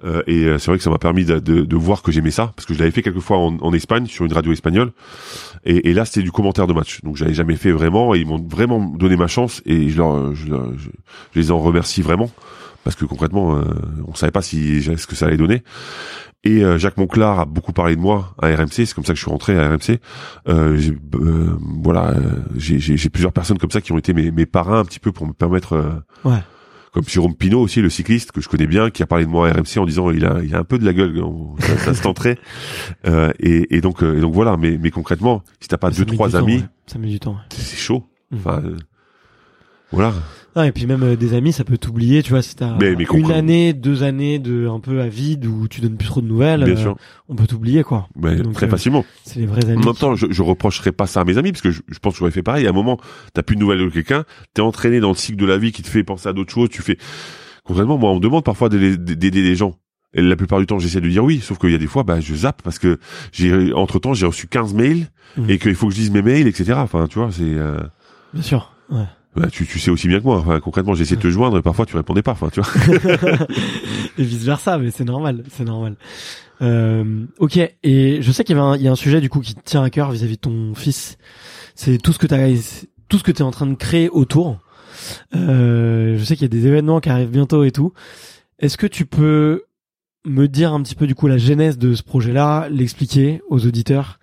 Euh, 0.03 0.21
et 0.27 0.45
euh, 0.45 0.57
c'est 0.59 0.71
vrai 0.71 0.77
que 0.77 0.83
ça 0.83 0.89
m'a 0.89 0.97
permis 0.97 1.25
de, 1.25 1.39
de, 1.39 1.61
de 1.65 1.75
voir 1.75 2.01
que 2.01 2.11
j'aimais 2.11 2.31
ça 2.31 2.53
parce 2.55 2.65
que 2.65 2.73
je 2.73 2.79
l'avais 2.79 2.91
fait 2.91 3.01
quelques 3.01 3.19
fois 3.19 3.37
en, 3.37 3.57
en 3.59 3.73
Espagne 3.73 4.05
sur 4.05 4.25
une 4.25 4.31
radio 4.33 4.51
espagnole. 4.53 4.91
Et, 5.65 5.89
et 5.89 5.93
là 5.93 6.05
c'était 6.05 6.21
du 6.21 6.31
commentaire 6.31 6.67
de 6.67 6.73
match. 6.73 7.01
Donc 7.03 7.17
j'avais 7.17 7.33
jamais 7.33 7.55
fait 7.57 7.71
vraiment 7.71 8.15
et 8.15 8.19
ils 8.19 8.25
m'ont 8.27 8.41
vraiment 8.41 8.79
donné 8.79 9.15
ma 9.17 9.27
chance 9.27 9.61
et 9.65 9.89
je 9.89 9.97
leur 9.97 10.33
je, 10.35 10.45
je- 10.45 10.89
je 11.33 11.39
les 11.39 11.51
en 11.51 11.59
remercie 11.59 12.01
vraiment. 12.01 12.29
Parce 12.85 12.95
que 12.95 13.03
concrètement 13.05 13.57
euh, 13.57 13.63
on 14.07 14.13
savait 14.15 14.31
pas 14.31 14.41
si 14.41 14.81
ce 14.81 15.05
que 15.05 15.15
ça 15.15 15.25
allait 15.25 15.35
donner. 15.37 15.63
Et 16.45 16.63
euh, 16.63 16.77
Jacques 16.77 16.95
Monclar 16.95 17.41
a 17.41 17.45
beaucoup 17.45 17.73
parlé 17.73 17.97
de 17.97 18.01
moi 18.01 18.33
à 18.41 18.47
RMC 18.47 18.69
c'est 18.71 18.93
comme 18.93 19.03
ça 19.03 19.11
que 19.11 19.17
je 19.19 19.23
suis 19.23 19.29
rentré 19.31 19.59
à 19.59 19.67
RMC 19.67 19.99
euh, 20.47 20.79
euh, 21.15 21.49
voilà 21.83 22.11
euh, 22.11 22.35
j'ai 22.55 23.09
plusieurs 23.09 23.33
personnes 23.33 23.57
comme 23.57 23.71
ça 23.71 23.81
qui 23.81 23.91
ont 23.91 23.97
été 23.97 24.13
mes, 24.13 24.31
mes 24.31 24.45
parrains 24.45 24.79
un 24.79 24.85
petit 24.85 24.99
peu 25.01 25.11
pour 25.11 25.27
me 25.27 25.33
permettre 25.33 26.01
Ouais. 26.23 26.37
Comme 26.91 27.03
Jérôme 27.07 27.35
Pinault 27.35 27.61
aussi, 27.61 27.81
le 27.81 27.89
cycliste 27.89 28.31
que 28.31 28.41
je 28.41 28.49
connais 28.49 28.65
bien, 28.67 28.89
qui 28.89 29.03
a 29.03 29.05
parlé 29.07 29.25
de 29.25 29.29
moi 29.29 29.47
à 29.49 29.53
RMC 29.53 29.77
en 29.77 29.85
disant 29.85 30.09
il 30.11 30.25
a, 30.25 30.39
il 30.43 30.55
a 30.55 30.59
un 30.59 30.63
peu 30.63 30.79
de 30.79 30.85
la 30.85 30.93
gueule, 30.93 31.21
on- 31.23 31.55
ça, 31.59 31.77
ça 31.77 31.93
se 31.93 32.01
tenterait. 32.01 32.37
Euh, 33.07 33.31
et, 33.39 33.75
et 33.77 33.81
donc, 33.81 34.03
euh, 34.03 34.17
et 34.17 34.21
donc 34.21 34.33
voilà. 34.33 34.57
Mais, 34.57 34.77
mais 34.77 34.91
concrètement, 34.91 35.43
si 35.61 35.67
t'as 35.69 35.77
pas 35.77 35.91
Ça 35.91 35.99
deux 35.99 36.05
trois 36.05 36.29
temps, 36.29 36.37
amis, 36.39 36.57
ouais. 36.57 36.63
Ça 36.87 36.99
met 36.99 37.07
du 37.07 37.19
temps. 37.19 37.31
ouais. 37.33 37.37
c'est 37.51 37.77
chaud. 37.77 38.03
Mhm. 38.31 38.39
Enfin, 38.39 38.61
euh, 38.65 38.77
voilà. 39.91 40.13
Ah, 40.55 40.65
et 40.67 40.71
puis 40.71 40.85
même 40.87 41.03
euh, 41.03 41.15
des 41.15 41.33
amis, 41.35 41.53
ça 41.53 41.63
peut 41.63 41.77
t'oublier, 41.77 42.23
tu 42.23 42.31
vois, 42.31 42.41
si 42.41 42.55
t'as 42.55 42.75
Mais- 42.77 42.95
mais 42.95 43.05
une 43.13 43.31
année, 43.31 43.73
deux 43.73 44.01
années 44.03 44.39
de 44.39 44.67
un 44.67 44.79
peu 44.79 44.99
à 45.01 45.07
vide 45.07 45.45
où 45.45 45.67
tu 45.67 45.79
donnes 45.79 45.95
plus 45.95 46.07
trop 46.07 46.21
de 46.21 46.27
nouvelles, 46.27 46.63
Bien 46.63 46.73
euh, 46.73 46.77
sûr, 46.77 46.95
on 47.27 47.35
peut 47.35 47.45
t'oublier 47.47 47.83
quoi. 47.83 48.07
mais 48.15 48.35
donc, 48.37 48.53
très 48.53 48.65
euh, 48.65 48.69
facilement. 48.69 49.05
C'est 49.23 49.39
les 49.39 49.45
vrais 49.45 49.63
amis. 49.65 49.81
En 49.81 49.85
même 49.85 49.93
temps, 49.95 50.15
je, 50.15 50.25
je 50.29 50.41
reprocherais 50.41 50.91
pas 50.91 51.05
ça 51.07 51.21
à 51.21 51.23
mes 51.23 51.37
amis 51.37 51.51
parce 51.51 51.61
que 51.61 51.71
je, 51.71 51.81
je 51.87 51.99
pense 51.99 52.13
que 52.13 52.19
j'aurais 52.19 52.31
fait 52.31 52.41
pareil. 52.43 52.65
À 52.65 52.71
un 52.71 52.73
moment, 52.73 52.99
t'as 53.33 53.43
plus 53.43 53.55
de 53.55 53.61
nouvelles 53.61 53.79
de 53.79 53.89
quelqu'un, 53.89 54.25
t'es 54.53 54.61
entraîné 54.61 54.99
dans 54.99 55.09
le 55.09 55.15
cycle 55.15 55.37
de 55.37 55.45
la 55.45 55.57
vie 55.57 55.71
qui 55.71 55.83
te 55.83 55.87
fait 55.87 56.03
penser 56.03 56.27
à 56.27 56.33
d'autres 56.33 56.51
choses. 56.53 56.69
Tu 56.69 56.81
fais 56.81 56.97
concrètement, 57.63 57.97
moi, 57.99 58.09
on 58.11 58.15
me 58.15 58.19
demande 58.21 58.43
parfois 58.43 58.69
d'aider 58.69 59.31
les 59.31 59.55
gens. 59.55 59.75
Et 60.15 60.23
la 60.23 60.35
plupart 60.35 60.57
du 60.59 60.65
temps, 60.65 60.79
j'essaie 60.79 61.01
de 61.01 61.07
dire 61.07 61.23
oui, 61.23 61.39
sauf 61.39 61.59
qu'il 61.59 61.69
y 61.69 61.75
a 61.75 61.77
des 61.77 61.85
fois, 61.85 62.01
bah, 62.01 62.19
je 62.19 62.33
zappe 62.33 62.63
parce 62.63 62.79
que 62.79 62.97
j'ai, 63.31 63.71
entre 63.73 63.99
temps, 63.99 64.15
j'ai 64.15 64.25
reçu 64.25 64.47
15 64.47 64.73
mails 64.73 65.07
Mhm. 65.37 65.49
et 65.51 65.59
qu'il 65.59 65.75
faut 65.75 65.87
que 65.87 65.93
je 65.93 65.99
dise 65.99 66.09
mes 66.09 66.23
mails, 66.23 66.47
etc. 66.47 66.73
Enfin, 66.77 67.05
tu 67.07 67.19
vois, 67.19 67.29
c'est, 67.31 67.43
euh, 67.43 67.77
Bien 68.33 68.41
sûr. 68.41 68.73
Ouais. 68.89 69.03
Bah, 69.35 69.47
tu, 69.51 69.65
tu 69.65 69.79
sais 69.79 69.91
aussi 69.91 70.07
bien 70.07 70.19
que 70.19 70.25
moi. 70.25 70.37
Enfin, 70.39 70.59
concrètement, 70.59 70.93
j'ai 70.95 71.03
essayé 71.03 71.15
de 71.15 71.21
te 71.21 71.29
joindre 71.29 71.57
et 71.57 71.61
parfois 71.61 71.85
tu 71.85 71.95
répondais 71.95 72.21
pas. 72.21 72.31
Enfin, 72.31 72.49
tu 72.49 72.61
vois. 72.61 72.69
et 74.17 74.23
vice 74.23 74.43
versa, 74.43 74.77
mais 74.77 74.91
c'est 74.91 75.05
normal, 75.05 75.43
c'est 75.49 75.65
normal. 75.65 75.95
Euh, 76.61 77.25
ok, 77.37 77.57
et 77.83 78.21
je 78.21 78.31
sais 78.31 78.43
qu'il 78.43 78.57
y, 78.57 78.83
y 78.83 78.87
a 78.87 78.91
un 78.91 78.95
sujet 78.95 79.21
du 79.21 79.29
coup 79.29 79.39
qui 79.39 79.55
te 79.55 79.61
tient 79.63 79.83
à 79.83 79.89
cœur 79.89 80.11
vis-à-vis 80.11 80.35
de 80.35 80.41
ton 80.41 80.73
fils. 80.75 81.17
C'est 81.75 81.97
tout 81.97 82.11
ce 82.11 82.19
que 82.19 82.27
t'as, 82.27 82.49
tout 83.07 83.17
ce 83.17 83.23
que 83.23 83.31
t'es 83.31 83.43
en 83.43 83.51
train 83.51 83.67
de 83.67 83.75
créer 83.75 84.09
autour. 84.09 84.59
Euh, 85.35 86.17
je 86.17 86.23
sais 86.23 86.35
qu'il 86.35 86.43
y 86.43 86.45
a 86.45 86.59
des 86.59 86.67
événements 86.67 86.99
qui 86.99 87.09
arrivent 87.09 87.31
bientôt 87.31 87.63
et 87.63 87.71
tout. 87.71 87.93
Est-ce 88.59 88.77
que 88.77 88.87
tu 88.87 89.05
peux 89.05 89.63
me 90.25 90.47
dire 90.47 90.73
un 90.73 90.81
petit 90.81 90.95
peu 90.95 91.07
du 91.07 91.15
coup 91.15 91.27
la 91.27 91.37
genèse 91.37 91.77
de 91.77 91.93
ce 91.93 92.03
projet-là, 92.03 92.67
l'expliquer 92.69 93.41
aux 93.49 93.65
auditeurs 93.65 94.19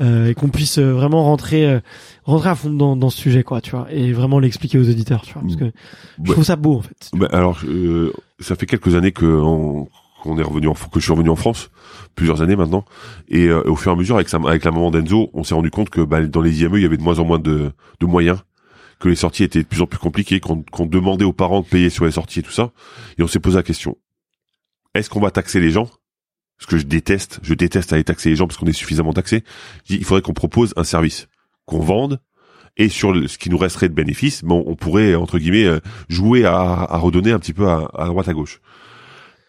euh, 0.00 0.28
et 0.28 0.34
qu'on 0.34 0.48
puisse 0.48 0.78
euh, 0.78 0.92
vraiment 0.92 1.22
rentrer 1.24 1.66
euh, 1.68 1.80
rentrer 2.24 2.48
à 2.48 2.54
fond 2.54 2.70
dans, 2.70 2.96
dans 2.96 3.10
ce 3.10 3.18
sujet 3.18 3.44
quoi, 3.44 3.60
tu 3.60 3.70
vois, 3.70 3.86
et 3.90 4.12
vraiment 4.12 4.38
l'expliquer 4.40 4.78
aux 4.78 4.88
auditeurs, 4.88 5.22
tu 5.22 5.34
vois, 5.34 5.42
parce 5.42 5.56
que 5.56 5.70
je 6.22 6.32
trouve 6.32 6.44
ça 6.44 6.56
beau 6.56 6.74
en 6.74 6.82
fait. 6.82 7.10
Bah, 7.14 7.28
alors, 7.32 7.60
euh, 7.64 8.12
ça 8.40 8.56
fait 8.56 8.66
quelques 8.66 8.96
années 8.96 9.12
que 9.12 9.24
on, 9.24 9.88
qu'on 10.22 10.36
est 10.38 10.42
revenu 10.42 10.66
en, 10.66 10.74
que 10.74 10.98
je 10.98 11.04
suis 11.04 11.12
revenu 11.12 11.30
en 11.30 11.36
France, 11.36 11.70
plusieurs 12.16 12.42
années 12.42 12.56
maintenant, 12.56 12.84
et 13.28 13.46
euh, 13.46 13.62
au 13.70 13.76
fur 13.76 13.92
et 13.92 13.94
à 13.94 13.96
mesure 13.96 14.16
avec 14.16 14.28
sa, 14.28 14.38
avec 14.38 14.64
la 14.64 14.72
maman 14.72 14.90
d'Enzo, 14.90 15.30
on 15.32 15.44
s'est 15.44 15.54
rendu 15.54 15.70
compte 15.70 15.90
que 15.90 16.00
bah, 16.00 16.26
dans 16.26 16.40
les 16.40 16.62
IME 16.62 16.76
il 16.76 16.82
y 16.82 16.86
avait 16.86 16.96
de 16.96 17.02
moins 17.02 17.20
en 17.20 17.24
moins 17.24 17.38
de, 17.38 17.70
de 18.00 18.06
moyens, 18.06 18.40
que 18.98 19.08
les 19.08 19.14
sorties 19.14 19.44
étaient 19.44 19.62
de 19.62 19.68
plus 19.68 19.80
en 19.80 19.86
plus 19.86 19.98
compliquées, 19.98 20.40
qu'on, 20.40 20.64
qu'on 20.72 20.86
demandait 20.86 21.24
aux 21.24 21.32
parents 21.32 21.60
de 21.60 21.66
payer 21.66 21.88
sur 21.88 22.04
les 22.04 22.10
sorties 22.10 22.40
et 22.40 22.42
tout 22.42 22.50
ça, 22.50 22.72
et 23.16 23.22
on 23.22 23.28
s'est 23.28 23.40
posé 23.40 23.56
la 23.56 23.62
question 23.62 23.96
est-ce 24.98 25.10
qu'on 25.10 25.20
va 25.20 25.30
taxer 25.30 25.60
les 25.60 25.70
gens? 25.70 25.88
Ce 26.58 26.66
que 26.66 26.78
je 26.78 26.84
déteste, 26.84 27.38
je 27.42 27.52
déteste 27.54 27.92
aller 27.92 28.04
taxer 28.04 28.30
les 28.30 28.36
gens 28.36 28.46
parce 28.46 28.58
qu'on 28.58 28.66
est 28.66 28.72
suffisamment 28.72 29.12
taxé. 29.12 29.44
Il 29.88 30.04
faudrait 30.04 30.22
qu'on 30.22 30.32
propose 30.32 30.72
un 30.76 30.84
service, 30.84 31.28
qu'on 31.66 31.80
vende. 31.80 32.20
Et 32.78 32.88
sur 32.90 33.12
le- 33.12 33.26
ce 33.28 33.38
qui 33.38 33.48
nous 33.50 33.56
resterait 33.58 33.88
de 33.88 33.94
bénéfices, 33.94 34.44
bon, 34.44 34.62
on 34.66 34.74
pourrait 34.74 35.14
entre 35.14 35.38
guillemets 35.38 35.64
euh, 35.64 35.80
jouer 36.08 36.44
à, 36.44 36.52
à 36.54 36.96
redonner 36.98 37.32
un 37.32 37.38
petit 37.38 37.54
peu 37.54 37.68
à, 37.68 37.88
à 37.94 38.06
droite 38.06 38.28
à 38.28 38.34
gauche. 38.34 38.60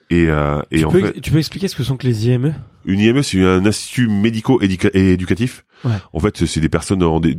Et, 0.10 0.28
euh, 0.30 0.62
et 0.72 0.80
tu, 0.80 0.86
en 0.86 0.92
peux, 0.92 1.02
fait, 1.02 1.20
tu 1.20 1.32
peux 1.32 1.38
expliquer 1.38 1.68
ce 1.68 1.76
que 1.76 1.84
sont 1.84 1.98
que 1.98 2.08
les 2.08 2.28
IME 2.28 2.56
une 2.86 3.02
IME, 3.02 3.22
c'est 3.24 3.44
un 3.44 3.66
institut 3.66 4.08
médico-éducatif. 4.08 5.66
Ouais. 5.84 5.92
En 6.14 6.20
fait, 6.22 6.46
c'est 6.46 6.62
des 6.62 6.70
personnes 6.70 7.04
en 7.04 7.20
dé- 7.20 7.36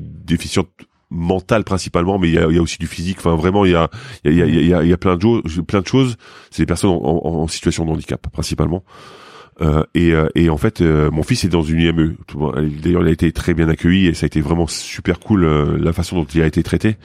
mentales 1.10 1.64
principalement, 1.64 2.18
mais 2.18 2.28
il 2.28 2.34
y 2.34 2.38
a, 2.38 2.50
y 2.50 2.58
a 2.58 2.62
aussi 2.62 2.78
du 2.78 2.86
physique. 2.86 3.18
Enfin, 3.18 3.34
vraiment, 3.36 3.64
il 3.64 3.72
y 3.72 3.74
a, 3.74 3.88
il 4.24 4.34
y 4.34 4.42
a, 4.42 4.46
il 4.46 4.66
y 4.66 4.74
a, 4.74 4.82
il 4.82 4.88
y 4.88 4.92
a, 4.92 4.96
plein 4.98 5.16
de 5.16 5.22
choses. 5.22 5.42
Plein 5.66 5.80
de 5.80 5.86
choses. 5.86 6.16
C'est 6.50 6.62
des 6.62 6.66
personnes 6.66 6.90
en, 6.90 7.02
en- 7.02 7.34
en 7.42 7.48
situation 7.48 7.84
de 7.84 7.90
handicap 7.90 8.26
principalement. 8.30 8.84
Euh, 9.60 9.82
et, 9.94 10.12
euh, 10.12 10.28
et 10.36 10.50
en 10.50 10.56
fait, 10.56 10.80
euh, 10.82 11.10
mon 11.10 11.24
fils 11.24 11.42
est 11.44 11.48
dans 11.48 11.62
une 11.62 11.80
IME. 11.80 12.16
D'ailleurs, 12.82 13.02
il 13.02 13.08
a 13.08 13.10
été 13.10 13.32
très 13.32 13.54
bien 13.54 13.68
accueilli 13.68 14.06
et 14.06 14.14
ça 14.14 14.24
a 14.24 14.28
été 14.28 14.40
vraiment 14.40 14.68
super 14.68 15.18
cool 15.18 15.44
euh, 15.44 15.76
la 15.80 15.92
façon 15.92 16.14
dont 16.16 16.24
il 16.32 16.42
a 16.42 16.46
été 16.46 16.62
traité. 16.62 16.96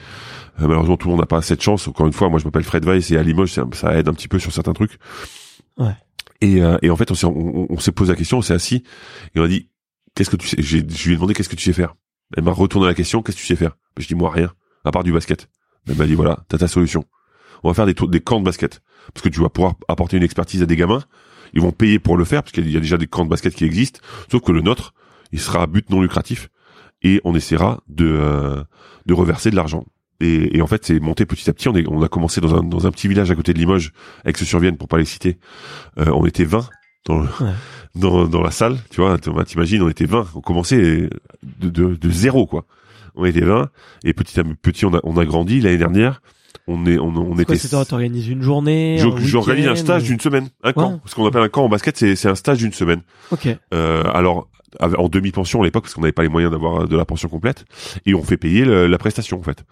Euh, 0.60 0.68
malheureusement, 0.68 0.96
tout 0.96 1.08
le 1.08 1.12
monde 1.14 1.20
n'a 1.20 1.26
pas 1.26 1.42
cette 1.42 1.62
chance. 1.62 1.88
Encore 1.88 2.06
une 2.06 2.12
fois, 2.12 2.28
moi, 2.28 2.38
je 2.38 2.44
m'appelle 2.44 2.62
Fred 2.62 2.84
Weiss 2.84 3.10
et 3.10 3.16
à 3.16 3.24
Limoges, 3.24 3.58
ça, 3.72 3.98
aide 3.98 4.08
un 4.08 4.12
petit 4.12 4.28
peu 4.28 4.38
sur 4.38 4.52
certains 4.52 4.72
trucs. 4.72 4.98
Ouais. 5.78 5.96
Et, 6.40 6.62
euh, 6.62 6.76
et 6.82 6.90
en 6.90 6.96
fait, 6.96 7.10
on 7.10 7.14
s'est 7.14 7.26
on, 7.26 7.66
on 7.72 7.78
s'est 7.80 7.90
posé 7.90 8.12
la 8.12 8.16
question, 8.16 8.38
on 8.38 8.42
s'est 8.42 8.54
assis 8.54 8.84
et 9.34 9.40
on 9.40 9.42
a 9.42 9.48
dit 9.48 9.68
qu'est-ce 10.14 10.30
que 10.30 10.36
tu 10.36 10.46
sais? 10.46 10.62
Je 10.62 10.76
lui 10.76 11.12
ai 11.12 11.16
demandé 11.16 11.34
qu'est-ce 11.34 11.48
que 11.48 11.56
tu 11.56 11.64
sais 11.64 11.72
faire? 11.72 11.96
Elle 12.36 12.44
m'a 12.44 12.52
retourné 12.52 12.86
la 12.86 12.94
question 12.94 13.22
qu'est-ce 13.22 13.36
que 13.36 13.40
tu 13.42 13.46
sais 13.46 13.56
faire? 13.56 13.76
Je 13.98 14.06
dis 14.06 14.14
moi 14.14 14.30
rien, 14.30 14.52
à 14.84 14.90
part 14.90 15.04
du 15.04 15.12
basket. 15.12 15.48
Elle 15.88 15.96
m'a 15.96 16.06
dit 16.06 16.14
voilà, 16.14 16.44
t'as 16.48 16.58
ta 16.58 16.68
solution. 16.68 17.04
On 17.62 17.68
va 17.68 17.74
faire 17.74 17.86
des 17.86 18.20
camps 18.20 18.40
de 18.40 18.44
basket 18.44 18.80
parce 19.12 19.22
que 19.22 19.28
tu 19.28 19.40
vas 19.40 19.48
pouvoir 19.48 19.74
apporter 19.88 20.16
une 20.16 20.22
expertise 20.22 20.62
à 20.62 20.66
des 20.66 20.76
gamins. 20.76 21.02
Ils 21.52 21.60
vont 21.60 21.72
payer 21.72 21.98
pour 21.98 22.16
le 22.16 22.24
faire 22.24 22.42
parce 22.42 22.52
qu'il 22.52 22.68
y 22.70 22.76
a 22.76 22.80
déjà 22.80 22.96
des 22.96 23.06
camps 23.06 23.24
de 23.24 23.30
basket 23.30 23.54
qui 23.54 23.64
existent. 23.64 24.00
Sauf 24.30 24.42
que 24.42 24.52
le 24.52 24.60
nôtre, 24.60 24.92
il 25.32 25.40
sera 25.40 25.62
à 25.62 25.66
but 25.66 25.88
non 25.90 26.00
lucratif 26.02 26.48
et 27.02 27.20
on 27.24 27.34
essaiera 27.34 27.80
de 27.88 28.06
euh, 28.06 28.62
de 29.06 29.14
reverser 29.14 29.50
de 29.50 29.56
l'argent. 29.56 29.84
Et, 30.20 30.56
et 30.56 30.62
en 30.62 30.66
fait, 30.66 30.84
c'est 30.84 31.00
monté 31.00 31.26
petit 31.26 31.48
à 31.48 31.52
petit. 31.52 31.68
On, 31.68 31.74
on 31.88 32.02
a 32.02 32.08
commencé 32.08 32.40
dans 32.40 32.54
un, 32.54 32.62
dans 32.62 32.86
un 32.86 32.90
petit 32.90 33.08
village 33.08 33.30
à 33.30 33.34
côté 33.34 33.52
de 33.52 33.58
Limoges, 33.58 33.92
avec 34.24 34.38
ce 34.38 34.44
survienne 34.44 34.76
pour 34.76 34.88
pas 34.88 34.98
les 34.98 35.04
citer. 35.04 35.38
Euh, 35.98 36.10
on 36.14 36.24
était 36.26 36.44
20 36.44 36.68
dans, 37.06 37.18
le- 37.20 37.28
Ouais. 37.40 37.52
Dans, 37.94 38.26
dans 38.26 38.42
la 38.42 38.50
salle, 38.50 38.78
tu 38.90 39.00
vois. 39.00 39.16
T'imagines, 39.18 39.82
on 39.82 39.88
était 39.88 40.06
20. 40.06 40.26
On 40.34 40.40
commençait 40.40 41.08
de, 41.42 41.68
de, 41.70 41.94
de 41.94 42.10
zéro, 42.10 42.46
quoi. 42.46 42.64
On 43.14 43.24
était 43.24 43.40
20 43.40 43.68
et 44.04 44.12
petit 44.12 44.40
à 44.40 44.44
petit, 44.44 44.84
on 44.86 44.94
a, 44.94 45.00
on 45.04 45.16
a 45.16 45.24
grandi. 45.24 45.60
L'année 45.60 45.78
dernière, 45.78 46.20
on 46.66 46.84
est, 46.86 46.98
on, 46.98 47.08
on 47.16 47.34
quoi, 47.34 47.42
était. 47.54 47.68
t'organises 47.68 48.28
une 48.28 48.42
journée 48.42 48.98
un 49.00 49.16
J'organise 49.18 49.66
un 49.66 49.70
week-end, 49.72 49.80
stage 49.82 50.02
ou- 50.02 50.06
d'une 50.06 50.20
semaine, 50.20 50.48
un 50.64 50.72
camp. 50.72 50.92
Ouais. 50.94 50.98
Ce 51.06 51.14
qu'on 51.14 51.26
appelle 51.26 51.42
un 51.42 51.48
camp 51.48 51.64
en 51.64 51.68
basket, 51.68 51.96
c'est 51.96 52.26
un 52.28 52.34
stage 52.34 52.58
d'une 52.58 52.72
semaine. 52.72 53.02
Ok. 53.30 53.48
Euh, 53.72 54.02
alors 54.12 54.48
en 54.80 55.08
demi-pension 55.08 55.62
à 55.62 55.64
l'époque 55.64 55.84
parce 55.84 55.94
qu'on 55.94 56.00
n'avait 56.00 56.10
pas 56.10 56.24
les 56.24 56.28
moyens 56.28 56.50
d'avoir 56.50 56.82
euh, 56.82 56.86
de 56.88 56.96
la 56.96 57.04
pension 57.04 57.28
complète 57.28 57.64
et 58.06 58.14
on 58.14 58.24
fait 58.24 58.36
payer 58.36 58.64
le- 58.64 58.88
la 58.88 58.98
prestation 58.98 59.38
en 59.38 59.42
fait. 59.44 59.62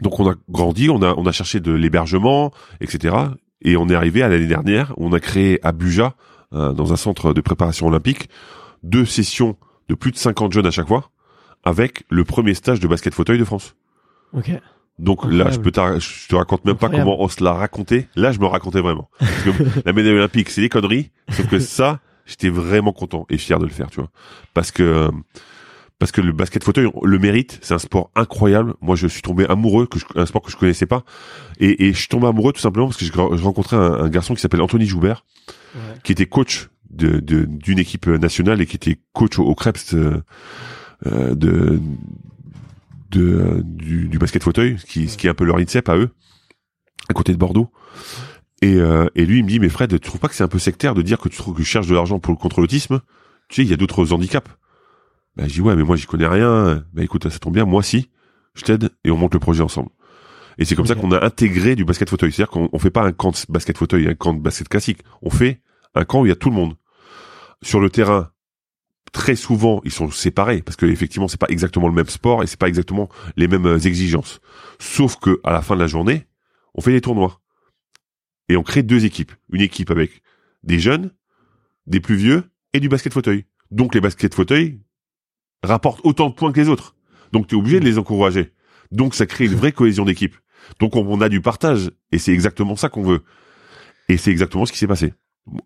Donc 0.00 0.20
on 0.20 0.30
a 0.30 0.34
grandi, 0.48 0.88
on 0.90 1.02
a 1.02 1.12
on 1.16 1.26
a 1.26 1.32
cherché 1.32 1.58
de 1.58 1.72
l'hébergement, 1.72 2.52
etc. 2.80 3.16
Et 3.62 3.76
on 3.76 3.88
est 3.88 3.94
arrivé 3.96 4.22
à 4.22 4.28
l'année 4.28 4.46
dernière, 4.46 4.92
on 4.98 5.12
a 5.12 5.18
créé 5.18 5.58
à 5.66 5.72
Buja, 5.72 6.14
dans 6.52 6.92
un 6.92 6.96
centre 6.96 7.32
de 7.32 7.40
préparation 7.40 7.86
olympique, 7.88 8.28
deux 8.82 9.04
sessions 9.04 9.56
de 9.88 9.94
plus 9.94 10.10
de 10.12 10.16
50 10.16 10.52
jeunes 10.52 10.66
à 10.66 10.70
chaque 10.70 10.88
fois, 10.88 11.10
avec 11.64 12.04
le 12.08 12.24
premier 12.24 12.54
stage 12.54 12.80
de 12.80 12.88
basket 12.88 13.14
fauteuil 13.14 13.38
de 13.38 13.44
France. 13.44 13.74
Ok. 14.32 14.50
Donc 14.98 15.24
là, 15.30 15.50
je 15.50 15.58
peux 15.58 15.70
je 15.98 16.28
te 16.28 16.34
raconte 16.34 16.64
même 16.64 16.76
pas 16.76 16.88
comment 16.88 17.20
on 17.22 17.28
se 17.28 17.44
l'a 17.44 17.52
raconté. 17.52 18.08
Là, 18.16 18.32
je 18.32 18.40
me 18.40 18.46
racontais 18.46 18.80
vraiment. 18.80 19.10
Parce 19.18 19.42
que 19.42 19.50
la 19.84 19.92
médaille 19.92 20.12
olympique, 20.14 20.48
c'est 20.48 20.62
des 20.62 20.68
conneries. 20.70 21.10
Sauf 21.30 21.48
que 21.48 21.58
ça, 21.58 22.00
j'étais 22.24 22.48
vraiment 22.48 22.92
content 22.92 23.26
et 23.28 23.36
fier 23.36 23.58
de 23.58 23.64
le 23.64 23.70
faire, 23.70 23.90
tu 23.90 24.00
vois. 24.00 24.08
Parce 24.54 24.70
que 24.70 24.82
euh, 24.82 25.10
parce 25.98 26.12
que 26.12 26.20
le 26.20 26.32
basket 26.32 26.62
fauteuil 26.64 26.88
le 27.02 27.18
mérite. 27.18 27.58
C'est 27.62 27.74
un 27.74 27.78
sport 27.78 28.10
incroyable. 28.14 28.74
Moi, 28.80 28.96
je 28.96 29.06
suis 29.06 29.22
tombé 29.22 29.46
amoureux, 29.46 29.86
que 29.86 29.98
je- 29.98 30.04
un 30.14 30.26
sport 30.26 30.42
que 30.42 30.50
je 30.50 30.56
connaissais 30.56 30.86
pas. 30.86 31.04
Et, 31.58 31.86
et 31.88 31.92
je 31.92 31.98
suis 31.98 32.08
tombé 32.08 32.26
amoureux 32.26 32.52
tout 32.52 32.60
simplement 32.60 32.86
parce 32.86 32.98
que 32.98 33.04
je, 33.04 33.12
je 33.12 33.42
rencontrais 33.44 33.76
un, 33.76 33.92
un 34.04 34.08
garçon 34.08 34.34
qui 34.34 34.40
s'appelle 34.40 34.60
Anthony 34.62 34.86
Joubert, 34.86 35.24
Ouais. 35.76 35.98
qui 36.02 36.12
était 36.12 36.26
coach 36.26 36.68
de 36.90 37.20
de- 37.20 37.44
d'une 37.44 37.78
équipe 37.78 38.06
nationale 38.06 38.60
et 38.60 38.66
qui 38.66 38.76
était 38.76 38.98
coach 39.12 39.38
au, 39.38 39.44
au 39.44 39.54
Krebs 39.54 39.76
euh, 39.94 40.20
euh, 41.06 41.34
de 41.34 41.78
de 43.10 43.62
du, 43.64 44.08
du 44.08 44.18
basket 44.18 44.42
fauteuil, 44.42 44.78
ce 44.78 44.86
qui, 44.86 45.08
ce 45.08 45.16
qui 45.16 45.26
est 45.26 45.30
un 45.30 45.34
peu 45.34 45.44
leur 45.44 45.58
INSEP 45.58 45.88
à 45.88 45.96
eux, 45.96 46.10
à 47.08 47.12
côté 47.14 47.32
de 47.32 47.38
Bordeaux. 47.38 47.70
Et, 48.62 48.74
euh, 48.76 49.06
et 49.14 49.26
lui, 49.26 49.38
il 49.40 49.44
me 49.44 49.48
dit, 49.48 49.60
mais 49.60 49.68
Fred, 49.68 49.90
tu 49.90 50.00
trouves 50.00 50.18
pas 50.20 50.28
que 50.28 50.34
c'est 50.34 50.42
un 50.42 50.48
peu 50.48 50.58
sectaire 50.58 50.94
de 50.94 51.02
dire 51.02 51.18
que 51.18 51.28
tu 51.28 51.36
trouves 51.36 51.54
que 51.54 51.62
je 51.62 51.68
cherche 51.68 51.86
de 51.86 51.94
l'argent 51.94 52.18
pour 52.18 52.36
contre 52.38 52.60
l'autisme 52.60 53.00
Tu 53.48 53.56
sais, 53.56 53.62
il 53.62 53.68
y 53.68 53.74
a 53.74 53.76
d'autres 53.76 54.12
handicaps. 54.12 54.50
Ben, 55.36 55.46
je 55.46 55.52
dis, 55.54 55.60
ouais, 55.60 55.76
mais 55.76 55.82
moi, 55.84 55.96
j'y 55.96 56.06
connais 56.06 56.26
rien. 56.26 56.82
Ben, 56.94 57.02
écoute, 57.02 57.28
ça 57.28 57.38
tombe 57.38 57.52
bien, 57.54 57.66
moi, 57.66 57.82
si, 57.82 58.08
je 58.54 58.62
t'aide 58.62 58.90
et 59.04 59.10
on 59.10 59.16
monte 59.18 59.34
le 59.34 59.40
projet 59.40 59.62
ensemble. 59.62 59.90
Et 60.58 60.64
c'est 60.64 60.74
comme 60.74 60.86
ça 60.86 60.94
qu'on 60.94 61.12
a 61.12 61.22
intégré 61.22 61.76
du 61.76 61.84
basket 61.84 62.08
fauteuil. 62.08 62.32
C'est-à-dire 62.32 62.50
qu'on 62.50 62.70
on 62.72 62.78
fait 62.78 62.90
pas 62.90 63.02
un 63.04 63.12
camp 63.12 63.30
de 63.30 63.52
basket 63.52 63.76
fauteuil, 63.76 64.08
un 64.08 64.14
camp 64.14 64.32
de 64.32 64.40
basket 64.40 64.68
classique. 64.68 65.00
On 65.20 65.28
fait 65.28 65.60
un 65.96 66.04
camp 66.04 66.20
où 66.20 66.26
il 66.26 66.28
y 66.28 66.32
a 66.32 66.36
tout 66.36 66.50
le 66.50 66.56
monde. 66.56 66.76
Sur 67.62 67.80
le 67.80 67.90
terrain, 67.90 68.30
très 69.12 69.34
souvent, 69.34 69.80
ils 69.84 69.90
sont 69.90 70.10
séparés 70.10 70.62
parce 70.62 70.76
que 70.76 70.86
effectivement, 70.86 71.26
c'est 71.26 71.40
pas 71.40 71.48
exactement 71.48 71.88
le 71.88 71.94
même 71.94 72.08
sport 72.08 72.42
et 72.42 72.46
c'est 72.46 72.58
pas 72.58 72.68
exactement 72.68 73.08
les 73.36 73.48
mêmes 73.48 73.66
euh, 73.66 73.78
exigences. 73.78 74.40
Sauf 74.78 75.16
que 75.16 75.40
à 75.42 75.52
la 75.52 75.62
fin 75.62 75.74
de 75.74 75.80
la 75.80 75.86
journée, 75.86 76.26
on 76.74 76.82
fait 76.82 76.92
des 76.92 77.00
tournois 77.00 77.40
et 78.48 78.56
on 78.56 78.62
crée 78.62 78.82
deux 78.82 79.04
équipes. 79.04 79.32
Une 79.50 79.62
équipe 79.62 79.90
avec 79.90 80.22
des 80.62 80.78
jeunes, 80.78 81.12
des 81.86 82.00
plus 82.00 82.16
vieux 82.16 82.44
et 82.74 82.80
du 82.80 82.88
basket 82.88 83.12
fauteuil. 83.12 83.46
Donc 83.70 83.94
les 83.94 84.00
basket 84.00 84.34
fauteuil 84.34 84.82
rapportent 85.62 86.04
autant 86.04 86.28
de 86.28 86.34
points 86.34 86.52
que 86.52 86.60
les 86.60 86.68
autres. 86.68 86.94
Donc 87.32 87.46
tu 87.46 87.54
es 87.54 87.58
obligé 87.58 87.80
de 87.80 87.86
les 87.86 87.98
encourager. 87.98 88.52
Donc 88.92 89.14
ça 89.14 89.26
crée 89.26 89.46
une 89.46 89.54
vraie 89.54 89.72
cohésion 89.72 90.04
d'équipe. 90.04 90.36
Donc 90.78 90.94
on, 90.94 91.06
on 91.06 91.20
a 91.22 91.30
du 91.30 91.40
partage 91.40 91.90
et 92.12 92.18
c'est 92.18 92.32
exactement 92.32 92.76
ça 92.76 92.90
qu'on 92.90 93.02
veut. 93.02 93.22
Et 94.08 94.18
c'est 94.18 94.30
exactement 94.30 94.66
ce 94.66 94.72
qui 94.72 94.78
s'est 94.78 94.86
passé. 94.86 95.14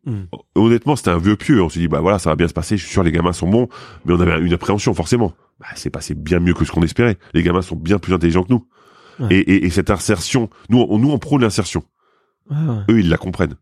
Mm. 0.05 0.23
Honnêtement, 0.55 0.95
c'était 0.97 1.11
un 1.11 1.19
vieux 1.19 1.37
pieux. 1.37 1.63
On 1.63 1.69
s'est 1.69 1.81
dit 1.81 1.89
bah 1.89 2.01
voilà, 2.01 2.19
ça 2.19 2.31
va 2.31 2.37
bien 2.37 2.49
se 2.49 2.53
passer. 2.53 2.77
Je 2.77 2.83
suis 2.85 2.93
sûr 2.93 3.03
les 3.03 3.13
gamins 3.13 3.33
sont 3.33 3.49
bons, 3.49 3.69
mais 4.05 4.13
on 4.15 4.21
avait 4.21 4.39
une 4.41 4.53
appréhension 4.53 4.93
forcément. 4.95 5.33
Bah, 5.59 5.67
c'est 5.75 5.91
passé 5.91 6.15
bien 6.15 6.39
mieux 6.41 6.55
que 6.55 6.65
ce 6.65 6.73
qu'on 6.73 6.83
espérait. 6.83 7.19
Les 7.35 7.43
gamins 7.43 7.63
sont 7.63 7.77
bien 7.77 7.99
plus 7.99 8.13
intelligents 8.15 8.43
que 8.45 8.53
nous. 8.53 8.67
Ouais. 9.19 9.35
Et, 9.37 9.39
et, 9.41 9.65
et 9.67 9.71
cette 9.71 9.91
insertion, 9.91 10.49
nous, 10.69 10.85
on, 10.89 10.99
nous 10.99 11.11
on 11.11 11.19
prône 11.19 11.43
l'insertion. 11.43 11.83
Ouais, 12.51 12.57
ouais. 12.57 12.83
Eux, 12.91 13.01
ils 13.01 13.09
la 13.09 13.17
comprennent 13.17 13.57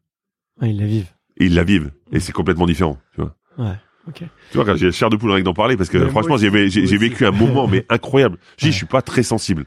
Ouais, 0.61 0.71
ils 0.71 0.79
la 0.81 0.87
vivent. 0.87 1.13
et 1.37 1.47
ils 1.47 1.55
la 1.55 1.63
vivent. 1.65 1.91
Et 2.13 2.21
c'est 2.21 2.33
complètement 2.33 2.67
différent. 2.67 2.99
Tu 3.15 3.21
vois. 3.21 3.35
Ouais. 3.59 3.75
Ok. 4.09 4.23
Tu 4.51 4.57
vois, 4.57 4.65
quand 4.65 4.75
j'ai 4.77 4.87
la 4.87 4.93
chair 4.93 5.11
de 5.11 5.17
poule 5.17 5.31
rien 5.33 5.45
d'en 5.45 5.53
parler, 5.55 5.77
parce 5.77 5.91
que 5.91 5.99
Mais 5.99 6.09
franchement, 6.11 6.37
j'ai 6.37 6.49
vécu 6.51 7.27
un 7.27 7.31
moment 7.31 7.69
mais 7.69 7.85
incroyable. 7.91 8.39
Je 8.57 8.67
dis, 8.67 8.73
je 8.73 8.77
suis 8.77 8.87
pas 8.87 9.03
très 9.03 9.23
sensible. 9.23 9.67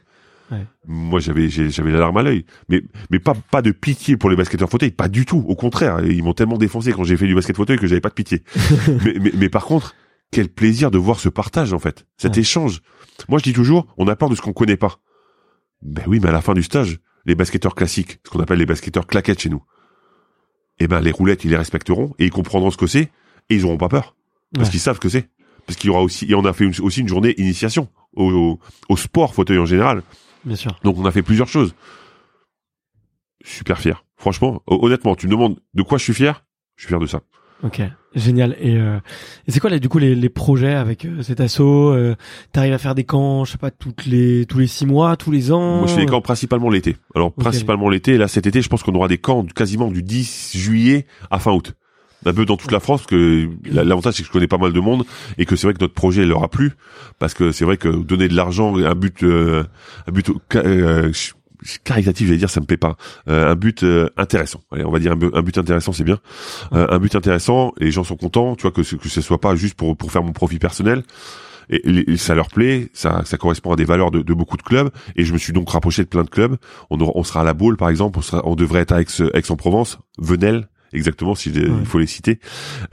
Ouais. 0.51 0.65
Moi, 0.85 1.19
j'avais 1.21 1.47
j'avais 1.49 1.91
la 1.91 1.99
larme 1.99 2.17
à 2.17 2.23
l'œil, 2.23 2.45
mais 2.67 2.81
mais 3.09 3.19
pas 3.19 3.33
pas 3.51 3.61
de 3.61 3.71
pitié 3.71 4.17
pour 4.17 4.29
les 4.29 4.35
basketteurs 4.35 4.69
fauteuil, 4.69 4.91
pas 4.91 5.07
du 5.07 5.25
tout. 5.25 5.43
Au 5.47 5.55
contraire, 5.55 6.01
ils 6.05 6.21
m'ont 6.23 6.33
tellement 6.33 6.57
défoncé 6.57 6.91
quand 6.91 7.03
j'ai 7.05 7.15
fait 7.17 7.27
du 7.27 7.35
basket 7.35 7.55
fauteuil 7.55 7.77
que 7.77 7.87
j'avais 7.87 8.01
pas 8.01 8.09
de 8.09 8.13
pitié. 8.15 8.43
mais, 9.05 9.15
mais 9.19 9.31
mais 9.33 9.49
par 9.49 9.63
contre, 9.65 9.95
quel 10.29 10.49
plaisir 10.49 10.91
de 10.91 10.97
voir 10.97 11.19
ce 11.19 11.29
partage 11.29 11.71
en 11.73 11.79
fait, 11.79 12.05
cet 12.17 12.33
Ouais. 12.35 12.41
échange. 12.41 12.81
Moi, 13.29 13.39
je 13.39 13.43
dis 13.43 13.53
toujours, 13.53 13.87
on 13.97 14.07
a 14.07 14.15
peur 14.15 14.29
de 14.29 14.35
ce 14.35 14.41
qu'on 14.41 14.51
connaît 14.53 14.77
pas. 14.77 14.99
Ben 15.81 16.03
oui, 16.07 16.19
mais 16.21 16.29
à 16.29 16.31
la 16.33 16.41
fin 16.41 16.53
du 16.53 16.63
stage, 16.63 16.99
les 17.25 17.35
basketteurs 17.35 17.75
classiques, 17.75 18.19
ce 18.25 18.29
qu'on 18.31 18.39
appelle 18.39 18.59
les 18.59 18.65
basketteurs 18.65 19.07
claquettes 19.07 19.39
chez 19.41 19.49
nous, 19.49 19.63
eh 20.79 20.87
ben 20.87 20.99
les 21.01 21.11
roulettes, 21.11 21.43
ils 21.45 21.51
les 21.51 21.57
respecteront 21.57 22.13
et 22.19 22.25
ils 22.25 22.31
comprendront 22.31 22.71
ce 22.71 22.77
que 22.77 22.87
c'est 22.87 23.09
et 23.49 23.55
ils 23.55 23.65
auront 23.65 23.77
pas 23.77 23.89
peur 23.89 24.15
parce 24.53 24.67
Ouais. 24.67 24.71
qu'ils 24.71 24.79
savent 24.79 24.95
ce 24.95 25.01
que 25.01 25.09
c'est. 25.09 25.29
Parce 25.67 25.77
qu'il 25.77 25.89
y 25.89 25.91
aura 25.91 26.01
aussi 26.01 26.25
et 26.29 26.35
on 26.35 26.43
a 26.45 26.53
fait 26.53 26.65
une- 26.65 26.73
aussi 26.81 27.01
une 27.01 27.07
journée 27.07 27.35
initiation 27.39 27.87
au, 28.15 28.31
au, 28.31 28.59
au 28.89 28.97
sport 28.97 29.33
fauteuil 29.35 29.59
en 29.59 29.65
général. 29.65 30.01
Bien 30.45 30.55
sûr. 30.55 30.79
Donc 30.83 30.97
on 30.97 31.05
a 31.05 31.11
fait 31.11 31.21
plusieurs 31.23 31.47
choses. 31.47 31.73
Super 33.43 33.79
fier. 33.79 34.03
Franchement, 34.17 34.61
ho- 34.67 34.79
honnêtement, 34.85 35.15
tu 35.15 35.27
me 35.27 35.31
demandes 35.31 35.59
de 35.73 35.81
quoi 35.81 35.97
je 35.97 36.03
suis 36.03 36.13
fier 36.13 36.43
Je 36.75 36.83
suis 36.83 36.87
fier 36.89 36.99
de 36.99 37.07
ça. 37.07 37.21
Ok. 37.63 37.81
Génial. 38.15 38.55
Et, 38.59 38.75
euh, 38.75 38.97
et 39.47 39.51
c'est 39.51 39.59
quoi 39.59 39.69
là 39.69 39.79
du 39.79 39.87
coup 39.87 39.97
les, 39.99 40.15
les 40.15 40.29
projets 40.29 40.73
avec 40.73 41.05
euh, 41.05 41.21
cet 41.21 41.39
assaut 41.39 41.91
euh, 41.93 42.15
T'arrives 42.51 42.73
à 42.73 42.77
faire 42.79 42.95
des 42.95 43.03
camps, 43.03 43.45
je 43.45 43.51
sais 43.53 43.57
pas, 43.57 43.71
toutes 43.71 44.05
les 44.05 44.45
tous 44.47 44.57
les 44.59 44.67
six 44.67 44.85
mois, 44.85 45.15
tous 45.15 45.31
les 45.31 45.51
ans 45.51 45.77
Moi, 45.79 45.87
je 45.87 45.93
fais 45.93 46.01
des 46.01 46.05
camps 46.07 46.21
principalement 46.21 46.69
l'été. 46.69 46.97
Alors 47.15 47.31
principalement 47.33 47.87
l'été. 47.89 48.17
Là, 48.17 48.27
cet 48.27 48.47
été, 48.47 48.61
je 48.61 48.67
pense 48.69 48.83
qu'on 48.83 48.95
aura 48.95 49.07
des 49.07 49.19
camps 49.19 49.43
quasiment 49.45 49.89
du 49.91 50.01
10 50.03 50.57
juillet 50.57 51.05
à 51.29 51.39
fin 51.39 51.51
août. 51.51 51.73
Un 52.25 52.33
peu 52.33 52.45
dans 52.45 52.57
toute 52.57 52.71
la 52.71 52.79
France, 52.79 53.01
parce 53.01 53.09
que 53.11 53.49
la- 53.65 53.83
l'avantage 53.83 54.13
c'est 54.15 54.21
que 54.23 54.27
je 54.27 54.31
connais 54.31 54.47
pas 54.47 54.57
mal 54.59 54.73
de 54.73 54.79
monde 54.79 55.05
et 55.37 55.45
que 55.45 55.55
c'est 55.55 55.65
vrai 55.67 55.73
que 55.73 55.79
notre 55.81 55.93
projet 55.95 56.25
leur 56.25 56.43
a 56.43 56.49
plu, 56.49 56.73
parce 57.19 57.33
que 57.33 57.51
c'est 57.51 57.65
vrai 57.65 57.77
que 57.77 57.87
donner 57.89 58.27
de 58.27 58.35
l'argent, 58.35 58.75
un 58.77 58.95
but, 58.95 59.23
euh, 59.23 59.63
un 60.07 60.11
but 60.11 60.29
euh, 60.55 61.11
caritatif, 61.83 62.27
j'allais 62.27 62.37
dire, 62.39 62.49
ça 62.49 62.59
me 62.59 62.65
plaît 62.65 62.77
pas. 62.77 62.95
Euh, 63.27 63.51
un 63.51 63.55
but 63.55 63.83
euh, 63.83 64.09
intéressant. 64.17 64.61
Allez, 64.71 64.83
on 64.85 64.91
va 64.91 64.99
dire 64.99 65.11
un, 65.13 65.15
bu- 65.15 65.31
un 65.33 65.41
but 65.41 65.57
intéressant, 65.57 65.93
c'est 65.93 66.03
bien. 66.03 66.19
Euh, 66.73 66.87
un 66.89 66.99
but 66.99 67.15
intéressant, 67.15 67.73
et 67.79 67.85
les 67.85 67.91
gens 67.91 68.03
sont 68.03 68.15
contents, 68.17 68.55
tu 68.55 68.63
vois, 68.63 68.71
que 68.71 68.83
ce, 68.83 68.95
que 68.95 69.09
ce 69.09 69.21
soit 69.21 69.39
pas 69.39 69.55
juste 69.55 69.75
pour 69.75 69.95
pour 69.97 70.11
faire 70.11 70.23
mon 70.23 70.31
profit 70.33 70.59
personnel. 70.59 71.03
Et, 71.69 72.17
ça 72.17 72.35
leur 72.35 72.49
plaît, 72.49 72.89
ça, 72.93 73.21
ça 73.23 73.37
correspond 73.37 73.71
à 73.71 73.75
des 73.77 73.85
valeurs 73.85 74.11
de, 74.11 74.21
de 74.21 74.33
beaucoup 74.33 74.57
de 74.57 74.61
clubs. 74.63 74.89
Et 75.15 75.23
je 75.23 75.31
me 75.31 75.37
suis 75.37 75.53
donc 75.53 75.69
rapproché 75.69 76.03
de 76.03 76.07
plein 76.09 76.23
de 76.23 76.29
clubs. 76.29 76.57
On, 76.89 76.99
aura- 76.99 77.13
on 77.15 77.23
sera 77.23 77.41
à 77.41 77.43
la 77.45 77.53
Baule, 77.53 77.77
par 77.77 77.87
exemple. 77.89 78.19
On, 78.19 78.21
sera, 78.21 78.41
on 78.45 78.55
devrait 78.55 78.81
être 78.81 78.91
à 78.91 78.99
Aix, 79.01 79.05
Aix-en-Provence, 79.33 79.99
Venelle, 80.17 80.67
exactement, 80.93 81.35
si 81.35 81.49
Ouais. 81.49 81.67
il 81.79 81.85
faut 81.85 81.99
les 81.99 82.07
citer. 82.07 82.39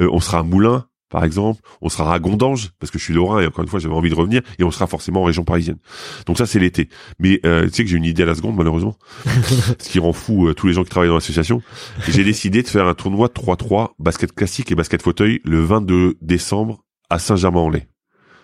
Euh, 0.01 0.09
on 0.12 0.20
sera 0.20 0.40
à 0.40 0.42
Moulins, 0.42 0.86
par 1.11 1.24
exemple. 1.24 1.61
On 1.80 1.88
sera 1.88 2.12
à 2.14 2.18
Gondange, 2.18 2.70
parce 2.78 2.90
que 2.90 2.99
je 2.99 3.05
suis 3.05 3.14
lorrain 3.14 3.40
et 3.40 3.46
encore 3.46 3.62
une 3.64 3.68
fois, 3.70 3.78
j'avais 3.80 3.94
envie 3.94 4.11
de 4.11 4.14
revenir. 4.14 4.42
Et 4.59 4.64
on 4.64 4.70
sera 4.70 4.86
forcément 4.86 5.22
en 5.22 5.24
région 5.24 5.44
parisienne. 5.44 5.78
Donc 6.26 6.36
ça, 6.38 6.46
c'est 6.46 6.59
l'été. 6.59 6.88
Mais 7.18 7.40
euh, 7.46 7.64
tu 7.66 7.72
sais 7.74 7.84
que 7.84 7.90
j'ai 7.90 7.96
une 7.96 8.05
idée 8.05 8.22
à 8.24 8.26
la 8.26 8.34
seconde, 8.34 8.57
malheureusement. 8.57 8.96
ce 9.78 9.88
qui 9.88 9.99
rend 9.99 10.12
fou 10.12 10.49
euh, 10.49 10.55
tous 10.55 10.66
les 10.66 10.72
gens 10.74 10.84
qui 10.84 10.90
travaillent 10.90 11.09
dans 11.09 11.14
l'association. 11.14 11.62
J'ai 12.09 12.24
décidé 12.24 12.62
de 12.62 12.68
faire 12.68 12.86
un 12.86 12.94
tournoi 12.94 13.28
3-3, 13.28 13.90
basket 13.99 14.32
classique 14.34 14.70
et 14.70 14.74
basket 14.74 15.03
fauteuil, 15.03 15.40
le 15.44 15.61
22 15.62 16.16
décembre 16.20 16.84
à 17.11 17.18
Saint-Germain-en-Laye. 17.18 17.86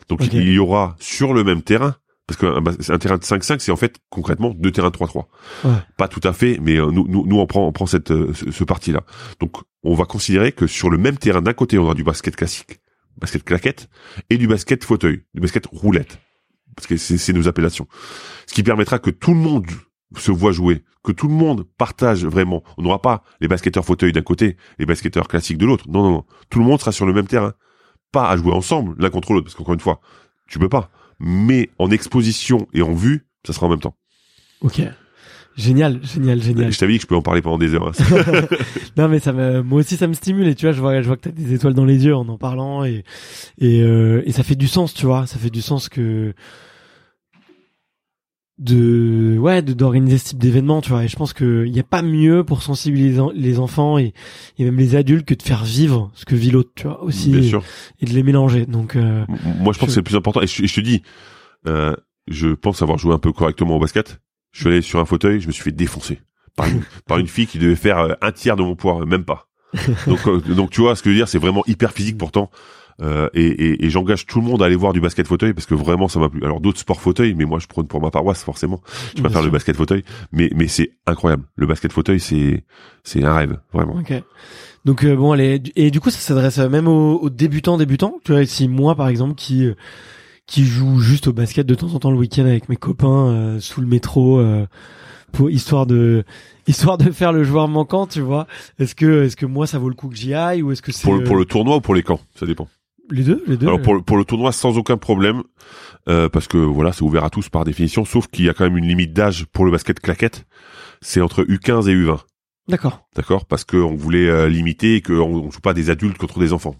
Donc 0.08 0.20
il 0.32 0.48
y 0.50 0.58
aura 0.58 0.96
sur 1.00 1.32
le 1.32 1.44
même 1.44 1.62
terrain, 1.62 1.96
parce 2.26 2.38
qu'un 2.40 2.60
bas- 2.60 2.72
un 2.88 2.98
terrain 2.98 3.18
de 3.18 3.22
5-5, 3.24 3.60
c'est 3.60 3.72
en 3.72 3.76
fait 3.76 3.96
concrètement 4.10 4.54
deux 4.54 4.70
terrains 4.72 4.90
de 4.90 4.96
3-3. 4.96 5.26
Ouais. 5.64 5.70
Pas 5.96 6.08
tout 6.08 6.20
à 6.24 6.32
fait, 6.32 6.58
mais 6.62 6.76
euh, 6.76 6.90
nous, 6.90 7.06
nous, 7.08 7.26
nous 7.26 7.38
on 7.38 7.46
prend, 7.46 7.66
on 7.66 7.72
prend 7.72 7.86
cette, 7.86 8.10
euh, 8.10 8.32
ce, 8.34 8.50
ce 8.50 8.64
parti-là. 8.64 9.02
Donc 9.40 9.56
on 9.82 9.94
va 9.94 10.04
considérer 10.06 10.52
que 10.52 10.66
sur 10.66 10.90
le 10.90 10.98
même 10.98 11.18
terrain, 11.18 11.42
d'un 11.42 11.52
côté, 11.52 11.78
on 11.78 11.84
aura 11.84 11.94
du 11.94 12.04
basket 12.04 12.34
classique, 12.36 12.80
basket 13.18 13.44
claquette, 13.44 13.88
et 14.30 14.38
du 14.38 14.46
basket 14.46 14.84
fauteuil, 14.84 15.24
du 15.34 15.40
basket 15.40 15.66
roulette, 15.66 16.18
parce 16.76 16.86
que 16.86 16.96
c'est 16.96 17.18
c'est 17.18 17.32
nos 17.32 17.46
appellations. 17.48 17.86
Ce 18.46 18.54
qui 18.54 18.62
permettra 18.62 18.98
que 18.98 19.10
tout 19.10 19.32
le 19.34 19.40
monde 19.40 19.66
se 20.16 20.30
voit 20.30 20.52
jouer, 20.52 20.82
que 21.02 21.12
tout 21.12 21.28
le 21.28 21.34
monde 21.34 21.66
partage 21.76 22.24
vraiment. 22.24 22.62
On 22.78 22.82
n'aura 22.82 23.02
pas 23.02 23.24
les 23.40 23.48
basketteurs 23.48 23.84
fauteuil 23.84 24.12
d'un 24.12 24.22
côté, 24.22 24.56
les 24.78 24.86
basketteurs 24.86 25.28
classiques 25.28 25.58
de 25.58 25.66
l'autre. 25.66 25.84
Non, 25.88 26.02
non, 26.04 26.10
non. 26.10 26.24
Tout 26.50 26.60
le 26.60 26.64
monde 26.64 26.78
sera 26.80 26.92
sur 26.92 27.04
le 27.04 27.12
même 27.12 27.26
terrain. 27.26 27.52
Pas 28.12 28.28
à 28.30 28.36
jouer 28.36 28.52
ensemble, 28.52 28.94
l'un 28.98 29.10
contre 29.10 29.32
l'autre, 29.32 29.44
parce 29.46 29.56
qu'encore 29.56 29.74
une 29.74 29.80
fois, 29.80 30.00
tu 30.46 30.58
peux 30.60 30.68
pas. 30.68 30.90
Mais 31.18 31.70
en 31.78 31.90
exposition 31.90 32.66
et 32.74 32.82
en 32.82 32.94
vue, 32.94 33.26
ça 33.46 33.52
sera 33.52 33.66
en 33.66 33.70
même 33.70 33.80
temps. 33.80 33.96
Ok. 34.60 34.80
Génial, 35.56 36.00
génial, 36.02 36.42
génial. 36.42 36.72
Je 36.72 36.78
t'avais 36.78 36.92
dit 36.94 36.98
que 36.98 37.02
je 37.02 37.06
peux 37.06 37.14
en 37.14 37.22
parler 37.22 37.40
pendant 37.40 37.58
des 37.58 37.74
heures. 37.74 37.86
hein. 37.88 38.46
non 38.96 39.06
mais 39.08 39.20
ça 39.20 39.32
me, 39.32 39.62
moi 39.62 39.80
aussi 39.80 39.96
ça 39.96 40.08
me 40.08 40.12
stimule 40.14 40.48
et 40.48 40.56
tu 40.56 40.66
vois, 40.66 40.72
je 40.72 40.80
vois, 40.80 41.00
je 41.00 41.06
vois 41.06 41.16
que 41.16 41.22
t'as 41.22 41.30
des 41.30 41.54
étoiles 41.54 41.74
dans 41.74 41.84
les 41.84 42.04
yeux 42.04 42.16
en 42.16 42.28
en 42.28 42.38
parlant 42.38 42.84
et 42.84 43.04
et 43.58 43.80
euh, 43.82 44.22
et 44.26 44.32
ça 44.32 44.42
fait 44.42 44.56
du 44.56 44.66
sens, 44.66 44.94
tu 44.94 45.06
vois, 45.06 45.28
ça 45.28 45.38
fait 45.38 45.50
du 45.50 45.62
sens 45.62 45.88
que 45.88 46.34
de 48.58 49.36
ouais 49.38 49.62
de 49.62 49.72
d'organiser 49.72 50.18
ce 50.18 50.24
type 50.30 50.38
d'événement, 50.38 50.80
tu 50.80 50.90
vois. 50.90 51.04
Et 51.04 51.08
je 51.08 51.16
pense 51.16 51.32
que 51.32 51.64
il 51.66 51.74
y 51.74 51.80
a 51.80 51.84
pas 51.84 52.02
mieux 52.02 52.44
pour 52.44 52.62
sensibiliser 52.62 53.18
en- 53.20 53.30
les 53.34 53.58
enfants 53.58 53.98
et 53.98 54.14
et 54.58 54.64
même 54.64 54.76
les 54.76 54.94
adultes 54.94 55.26
que 55.26 55.34
de 55.34 55.42
faire 55.42 55.64
vivre 55.64 56.10
ce 56.14 56.24
que 56.24 56.36
vit 56.36 56.50
l'autre, 56.52 56.70
tu 56.76 56.86
vois, 56.86 57.02
aussi 57.02 57.30
Bien 57.30 57.40
et, 57.40 57.48
sûr. 57.48 57.62
et 58.00 58.06
de 58.06 58.12
les 58.12 58.22
mélanger. 58.22 58.66
Donc 58.66 58.94
euh, 58.96 59.24
Moi, 59.60 59.72
je 59.72 59.78
pense 59.78 59.88
que 59.88 59.94
c'est 59.94 60.00
le 60.00 60.04
plus 60.04 60.16
important. 60.16 60.40
Et 60.40 60.46
je, 60.46 60.72
te 60.72 60.80
dis, 60.80 61.02
euh, 61.66 61.96
je 62.28 62.48
pense 62.48 62.80
avoir 62.82 62.98
joué 62.98 63.12
un 63.12 63.18
peu 63.18 63.32
correctement 63.32 63.76
au 63.76 63.80
basket. 63.80 64.20
Je 64.52 64.60
suis 64.60 64.68
allé 64.68 64.82
sur 64.82 65.00
un 65.00 65.04
fauteuil, 65.04 65.40
je 65.40 65.48
me 65.48 65.52
suis 65.52 65.64
fait 65.64 65.72
défoncer 65.72 66.20
par 66.56 66.68
une, 66.68 66.82
par 67.08 67.18
une 67.18 67.26
fille 67.26 67.48
qui 67.48 67.58
devait 67.58 67.74
faire 67.74 67.98
euh, 67.98 68.12
un 68.22 68.30
tiers 68.30 68.54
de 68.56 68.62
mon 68.62 68.76
poids, 68.76 69.04
même 69.04 69.24
pas. 69.24 69.48
Donc, 70.06 70.28
euh, 70.28 70.38
donc 70.38 70.70
tu 70.70 70.80
vois, 70.80 70.94
ce 70.94 71.02
que 71.02 71.10
je 71.10 71.14
veux 71.14 71.18
dire, 71.18 71.26
c'est 71.26 71.38
vraiment 71.40 71.64
hyper 71.66 71.90
physique 71.92 72.16
pourtant. 72.16 72.50
Euh, 73.02 73.28
et 73.34 73.46
et, 73.46 73.84
et 73.84 73.90
j'engage 73.90 74.26
tout 74.26 74.40
le 74.40 74.46
monde 74.46 74.62
à 74.62 74.66
aller 74.66 74.76
voir 74.76 74.92
du 74.92 75.00
basket 75.00 75.26
fauteuil 75.26 75.52
parce 75.52 75.66
que 75.66 75.74
vraiment 75.74 76.08
ça 76.08 76.20
m'a 76.20 76.28
plu. 76.28 76.44
Alors 76.44 76.60
d'autres 76.60 76.78
sports 76.78 77.00
fauteuil, 77.00 77.34
mais 77.34 77.44
moi 77.44 77.58
je 77.58 77.66
prône 77.66 77.86
pour 77.86 78.00
ma 78.00 78.10
paroisse 78.10 78.42
forcément. 78.44 78.80
Je 79.16 79.22
préfère 79.22 79.42
le 79.42 79.50
basket 79.50 79.76
fauteuil, 79.76 80.04
mais 80.32 80.50
mais 80.54 80.68
c'est 80.68 80.92
incroyable. 81.06 81.44
Le 81.56 81.66
basket 81.66 81.92
fauteuil, 81.92 82.20
c'est 82.20 82.64
c'est 83.02 83.24
un 83.24 83.34
rêve 83.34 83.58
vraiment. 83.72 83.94
Ok. 83.94 84.12
Donc 84.84 85.04
euh, 85.04 85.16
bon, 85.16 85.32
allez, 85.32 85.62
et 85.76 85.90
du 85.90 86.00
coup, 86.00 86.10
ça 86.10 86.18
s'adresse 86.18 86.58
même 86.58 86.88
aux, 86.88 87.18
aux 87.18 87.30
débutants, 87.30 87.78
débutants? 87.78 88.20
Tu 88.24 88.32
vois, 88.32 88.44
si 88.44 88.68
moi, 88.68 88.94
par 88.94 89.08
exemple, 89.08 89.34
qui 89.34 89.64
euh, 89.64 89.74
qui 90.46 90.64
joue 90.64 91.00
juste 91.00 91.26
au 91.26 91.32
basket 91.32 91.66
de 91.66 91.74
temps 91.74 91.94
en 91.94 91.98
temps 91.98 92.10
le 92.10 92.18
week-end 92.18 92.44
avec 92.44 92.68
mes 92.68 92.76
copains 92.76 93.28
euh, 93.28 93.60
sous 93.60 93.80
le 93.80 93.86
métro, 93.86 94.38
euh, 94.38 94.66
pour 95.32 95.50
histoire 95.50 95.86
de 95.86 96.24
histoire 96.66 96.98
de 96.98 97.10
faire 97.10 97.32
le 97.32 97.44
joueur 97.44 97.66
manquant, 97.66 98.06
tu 98.06 98.20
vois. 98.20 98.46
Est-ce 98.78 98.94
que 98.94 99.24
est-ce 99.24 99.36
que 99.36 99.46
moi 99.46 99.66
ça 99.66 99.78
vaut 99.78 99.88
le 99.88 99.94
coup 99.94 100.08
que 100.08 100.16
j'y 100.16 100.34
aille 100.34 100.62
ou 100.62 100.70
est-ce 100.70 100.82
que 100.82 100.92
c'est 100.92 101.02
Pour 101.02 101.14
le, 101.14 101.24
pour 101.24 101.36
le 101.36 101.46
tournoi 101.46 101.76
ou 101.76 101.80
pour 101.80 101.94
les 101.94 102.02
camps, 102.02 102.20
ça 102.34 102.44
dépend. 102.44 102.68
Les 103.10 103.22
deux, 103.22 103.42
les 103.46 103.56
deux. 103.56 103.66
Alors 103.66 103.80
pour 103.80 103.94
le, 103.94 104.02
pour 104.02 104.16
le 104.16 104.24
tournoi 104.24 104.52
sans 104.52 104.78
aucun 104.78 104.96
problème 104.96 105.42
euh, 106.08 106.28
parce 106.28 106.48
que 106.48 106.58
voilà 106.58 106.92
c'est 106.92 107.02
ouvert 107.02 107.24
à 107.24 107.30
tous 107.30 107.48
par 107.48 107.64
définition 107.64 108.04
sauf 108.04 108.26
qu'il 108.28 108.44
y 108.44 108.48
a 108.48 108.54
quand 108.54 108.64
même 108.64 108.76
une 108.76 108.88
limite 108.88 109.12
d'âge 109.12 109.46
pour 109.52 109.64
le 109.64 109.70
basket 109.70 110.00
claquette 110.00 110.46
c'est 111.00 111.20
entre 111.20 111.42
U15 111.42 111.88
et 111.88 111.94
U20 111.94 112.20
D'accord. 112.66 113.06
d'accord? 113.14 113.44
Parce 113.44 113.64
que 113.64 113.76
on 113.76 113.94
voulait 113.94 114.28
euh, 114.28 114.48
limiter 114.48 114.96
et 114.96 115.02
qu'on 115.02 115.14
on 115.14 115.50
joue 115.50 115.60
pas 115.60 115.74
des 115.74 115.90
adultes 115.90 116.16
contre 116.16 116.38
des 116.38 116.52
enfants 116.52 116.76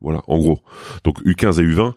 voilà 0.00 0.22
en 0.28 0.38
gros 0.38 0.60
donc 1.04 1.20
U15 1.24 1.60
et 1.60 1.64
U20 1.66 1.92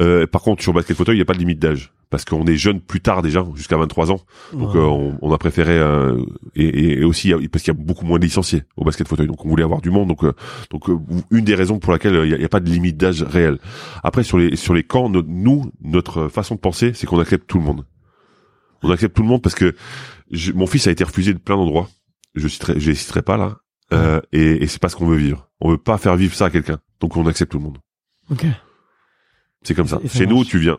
euh, 0.00 0.26
par 0.26 0.42
contre 0.42 0.62
sur 0.62 0.72
basket 0.74 0.96
fauteuil 0.96 1.16
il 1.16 1.18
y 1.18 1.22
a 1.22 1.24
pas 1.24 1.32
de 1.34 1.38
limite 1.38 1.58
d'âge 1.58 1.92
parce 2.10 2.24
qu'on 2.24 2.46
est 2.46 2.56
jeune 2.56 2.80
plus 2.80 3.00
tard 3.00 3.22
déjà 3.22 3.44
jusqu'à 3.54 3.76
23 3.78 4.12
ans 4.12 4.20
donc 4.52 4.74
Ouais. 4.74 4.80
euh, 4.80 4.84
on, 4.84 5.18
on 5.22 5.32
a 5.32 5.38
préféré 5.38 5.76
euh, 5.78 6.22
et, 6.54 6.98
et- 7.00 7.04
aussi 7.04 7.32
parce 7.50 7.64
qu'il 7.64 7.74
y 7.74 7.76
a 7.76 7.80
beaucoup 7.82 8.04
moins 8.04 8.18
de 8.18 8.24
licenciés 8.24 8.62
au 8.76 8.84
basket 8.84 9.08
fauteuil, 9.08 9.26
donc 9.26 9.44
on 9.44 9.48
voulait 9.48 9.64
avoir 9.64 9.80
du 9.80 9.90
monde. 9.90 10.08
Donc 10.08 10.22
euh, 10.22 10.32
donc 10.70 10.88
euh, 10.88 10.98
une 11.30 11.44
des 11.44 11.54
raisons 11.56 11.78
pour 11.80 11.92
laquelle 11.92 12.14
euh, 12.14 12.26
il 12.26 12.36
n'y 12.38 12.44
a, 12.44 12.48
pas 12.48 12.60
de 12.60 12.70
limite 12.70 12.96
d'âge 12.96 13.22
réel. 13.22 13.58
Après 14.04 14.22
sur 14.22 14.38
les 14.38 14.54
sur 14.54 14.72
les 14.74 14.84
camps, 14.84 15.08
no- 15.08 15.24
nous 15.26 15.72
notre 15.82 16.28
façon 16.28 16.54
de 16.54 16.60
penser, 16.60 16.92
c'est 16.94 17.06
qu'on 17.06 17.18
accepte 17.18 17.48
tout 17.48 17.58
le 17.58 17.64
monde. 17.64 17.84
On 18.82 18.90
accepte 18.90 19.16
tout 19.16 19.22
le 19.22 19.28
monde 19.28 19.42
parce 19.42 19.54
que 19.56 19.74
je- 20.30 20.52
mon 20.52 20.66
fils 20.68 20.86
a 20.86 20.90
été 20.92 21.02
refusé 21.04 21.32
de 21.34 21.38
plein 21.38 21.56
d'endroits. 21.56 21.88
Je 22.36 22.46
citerai, 22.46 22.78
je 22.78 22.90
les 22.90 22.94
citerai 22.94 23.22
pas 23.22 23.36
là. 23.36 23.56
Euh, 23.92 24.20
et, 24.32 24.62
et 24.62 24.66
c'est 24.68 24.80
pas 24.80 24.88
ce 24.88 24.96
qu'on 24.96 25.06
veut 25.06 25.16
vivre. 25.16 25.48
On 25.60 25.70
veut 25.70 25.78
pas 25.78 25.98
faire 25.98 26.16
vivre 26.16 26.34
ça 26.34 26.46
à 26.46 26.50
quelqu'un. 26.50 26.78
Donc 27.00 27.16
on 27.16 27.26
accepte 27.26 27.52
tout 27.52 27.58
le 27.58 27.64
monde. 27.64 27.78
Ok. 28.30 28.44
C'est 29.62 29.74
comme 29.74 29.88
ça. 29.88 30.00
Ça 30.06 30.18
Chez 30.18 30.26
nous, 30.26 30.44
tu 30.44 30.58
viens. 30.58 30.78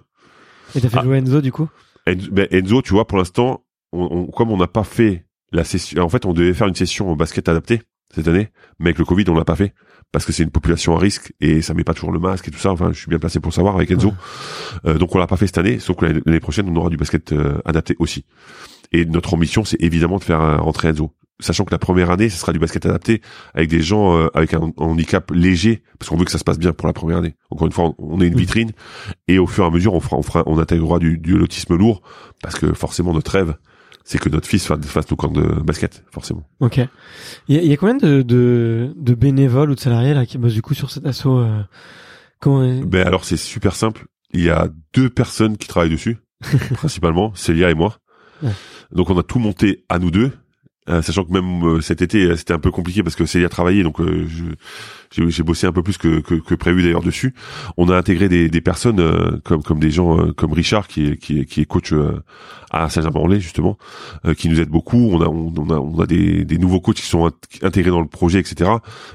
Et 0.76 0.82
t'as 0.82 0.90
fait 0.90 0.98
Ah. 1.00 1.04
jouer 1.04 1.18
Enzo 1.18 1.42
du 1.42 1.52
coup? 1.52 1.70
Enzo, 2.06 2.32
ben, 2.32 2.48
Enzo, 2.52 2.82
tu 2.82 2.94
vois, 2.94 3.06
pour 3.08 3.18
l'instant, 3.18 3.64
on, 3.92 4.04
on- 4.12 4.26
comme 4.28 4.52
on 4.52 4.58
n'a 4.58 4.68
pas 4.68 4.84
fait 4.84 5.26
la 5.52 5.64
session, 5.64 6.02
en 6.04 6.10
fait, 6.10 6.26
on 6.26 6.34
devait 6.34 6.54
faire 6.54 6.68
une 6.68 6.76
session 6.76 7.10
en 7.10 7.16
basket 7.16 7.48
adapté 7.50 7.82
cette 8.14 8.28
année, 8.28 8.50
mais 8.80 8.88
avec 8.90 9.00
le 9.00 9.06
Covid, 9.06 9.26
on 9.30 9.34
l'a 9.36 9.46
pas 9.46 9.56
fait 9.56 9.74
parce 10.12 10.26
que 10.26 10.32
c'est 10.32 10.44
une 10.44 10.52
population 10.52 10.96
à 10.96 11.00
risque 11.00 11.34
et 11.42 11.62
ça 11.62 11.74
met 11.74 11.84
pas 11.84 11.94
toujours 11.94 12.12
le 12.14 12.20
masque 12.20 12.48
et 12.48 12.52
tout 12.52 12.60
ça. 12.60 12.72
Enfin, 12.72 12.92
je 12.94 12.98
suis 13.00 13.10
bien 13.10 13.20
placé 13.20 13.40
pour 13.42 13.54
savoir 13.54 13.76
avec 13.76 13.92
Enzo. 13.92 14.14
Euh, 14.86 14.98
donc, 14.98 15.14
on 15.16 15.18
l'a 15.20 15.28
pas 15.28 15.38
fait 15.38 15.48
cette 15.48 15.58
année, 15.58 15.80
sauf 15.80 15.98
que 15.98 16.06
l'année 16.06 16.22
l'année 16.26 16.40
prochaine, 16.40 16.68
on 16.70 16.76
aura 16.78 16.90
du 16.90 16.98
basket 16.98 17.34
euh, 17.34 17.60
adapté 17.66 17.96
aussi. 18.00 18.26
Et 18.94 19.06
notre 19.06 19.34
ambition, 19.34 19.66
c'est 19.66 19.82
évidemment 19.82 20.18
de 20.18 20.24
faire 20.24 20.42
euh, 20.42 20.58
rentrer 20.58 20.88
Enzo. 20.90 21.14
Sachant 21.40 21.66
que 21.66 21.72
la 21.72 21.78
première 21.78 22.10
année, 22.10 22.30
ce 22.30 22.38
sera 22.40 22.52
du 22.52 22.58
basket 22.60 22.86
adapté 22.88 23.22
avec 23.54 23.70
des 23.70 23.82
gens 23.82 24.18
euh, 24.18 24.28
avec 24.34 24.54
un, 24.56 24.62
un 24.62 24.72
handicap 24.78 25.30
léger, 25.32 25.84
parce 26.00 26.10
qu'on 26.10 26.18
veut 26.18 26.26
que 26.26 26.32
ça 26.32 26.40
se 26.40 26.44
passe 26.44 26.58
bien 26.58 26.74
pour 26.74 26.88
la 26.88 26.94
première 26.94 27.18
année. 27.18 27.36
Encore 27.52 27.68
une 27.68 27.74
fois, 27.74 27.86
on, 27.86 27.96
on 28.00 28.22
est 28.22 28.28
une 28.28 28.34
Oui. 28.34 28.42
vitrine, 28.42 28.72
et 29.28 29.38
au 29.38 29.46
fur 29.46 29.64
et 29.64 29.68
à 29.68 29.70
mesure, 29.70 29.94
on 29.94 30.00
fera, 30.00 30.18
on 30.18 30.24
fera, 30.24 30.44
on 30.48 30.58
intégrera 30.58 30.98
du, 31.00 31.18
du 31.20 31.40
autisme 31.40 31.76
lourd, 31.76 32.02
parce 32.42 32.56
que 32.58 32.74
forcément, 32.74 33.14
notre 33.14 33.32
rêve, 33.32 33.56
c'est 34.04 34.18
que 34.20 34.30
notre 34.30 34.48
fils 34.48 34.66
fasse, 34.66 35.12
nos 35.12 35.18
camps 35.18 35.28
de 35.32 35.42
basket, 35.62 36.04
forcément. 36.12 36.44
Ok. 36.60 36.80
Il 37.50 37.62
y 37.62 37.68
y 37.68 37.74
a 37.74 37.78
combien 37.78 37.98
de, 37.98 38.22
de 38.24 38.94
de 38.96 39.14
bénévoles 39.14 39.70
ou 39.70 39.76
de 39.76 39.80
salariés 39.80 40.14
là 40.14 40.26
qui 40.26 40.38
bossent 40.38 40.54
du 40.54 40.62
coup 40.62 40.74
sur 40.74 40.90
cet 40.90 41.06
assaut 41.06 41.40
euh, 41.40 41.62
Comment 42.40 42.82
Ben 42.86 43.06
alors, 43.06 43.26
c'est 43.26 43.38
super 43.38 43.76
simple. 43.76 44.06
Il 44.34 44.42
y 44.44 44.50
a 44.50 44.70
deux 44.94 45.10
personnes 45.10 45.58
qui 45.58 45.68
travaillent 45.68 45.90
dessus, 45.92 46.18
principalement, 46.74 47.34
Célia 47.36 47.70
et 47.70 47.74
moi. 47.76 47.98
Ouais. 48.44 48.52
Donc, 48.92 49.10
on 49.10 49.18
a 49.20 49.24
tout 49.24 49.40
monté 49.40 49.84
à 49.90 50.00
nous 50.00 50.10
deux. 50.12 50.32
Euh, 50.90 51.02
sachant 51.02 51.24
que 51.26 51.32
même 51.34 51.64
euh, 51.66 51.82
cet 51.82 52.02
été 52.02 52.24
euh, 52.24 52.36
c'était 52.36 52.54
un 52.54 52.60
peu 52.60 52.72
compliqué 52.72 53.04
parce 53.04 53.16
que 53.16 53.26
Célia 53.26 53.50
travaillait 53.50 53.84
donc 53.84 54.00
euh, 54.00 54.26
j'ai- 55.12 55.44
bossé 55.44 55.66
un 55.68 55.72
peu 55.72 55.84
plus 55.84 55.98
que, 55.98 56.20
que, 56.20 56.36
que 56.36 56.56
prévu 56.56 56.84
d'ailleurs 56.84 57.02
dessus. 57.02 57.34
On 57.78 57.90
a 57.90 57.96
intégré 57.98 58.28
des, 58.30 58.50
des 58.50 58.62
personnes 58.62 59.40
comme 59.44 59.64
comme 59.64 59.80
des 59.80 59.92
gens 59.92 60.32
comme 60.34 60.52
Richard 60.54 60.88
qui 60.88 61.08
est 61.08 61.18
qui 61.18 61.40
est, 61.40 61.46
qui 61.46 61.62
est 61.62 61.66
coach 61.66 61.94
à 62.72 62.90
Saint-Germain-en-Laye 62.90 63.40
justement 63.40 63.78
qui 64.38 64.50
nous 64.50 64.60
aide 64.60 64.70
beaucoup. 64.70 64.98
On 65.12 65.22
a 65.22 65.28
on, 65.28 65.70
a 65.70 65.80
on 65.80 66.00
a 66.02 66.06
des, 66.06 66.44
des 66.44 66.58
nouveaux 66.58 66.82
coachs 66.82 66.98
qui 66.98 67.06
sont 67.06 67.26
int- 67.28 67.34
intégrés 67.66 67.92
dans 67.92 68.02
le 68.02 68.08
projet 68.08 68.40
etc 68.40 68.70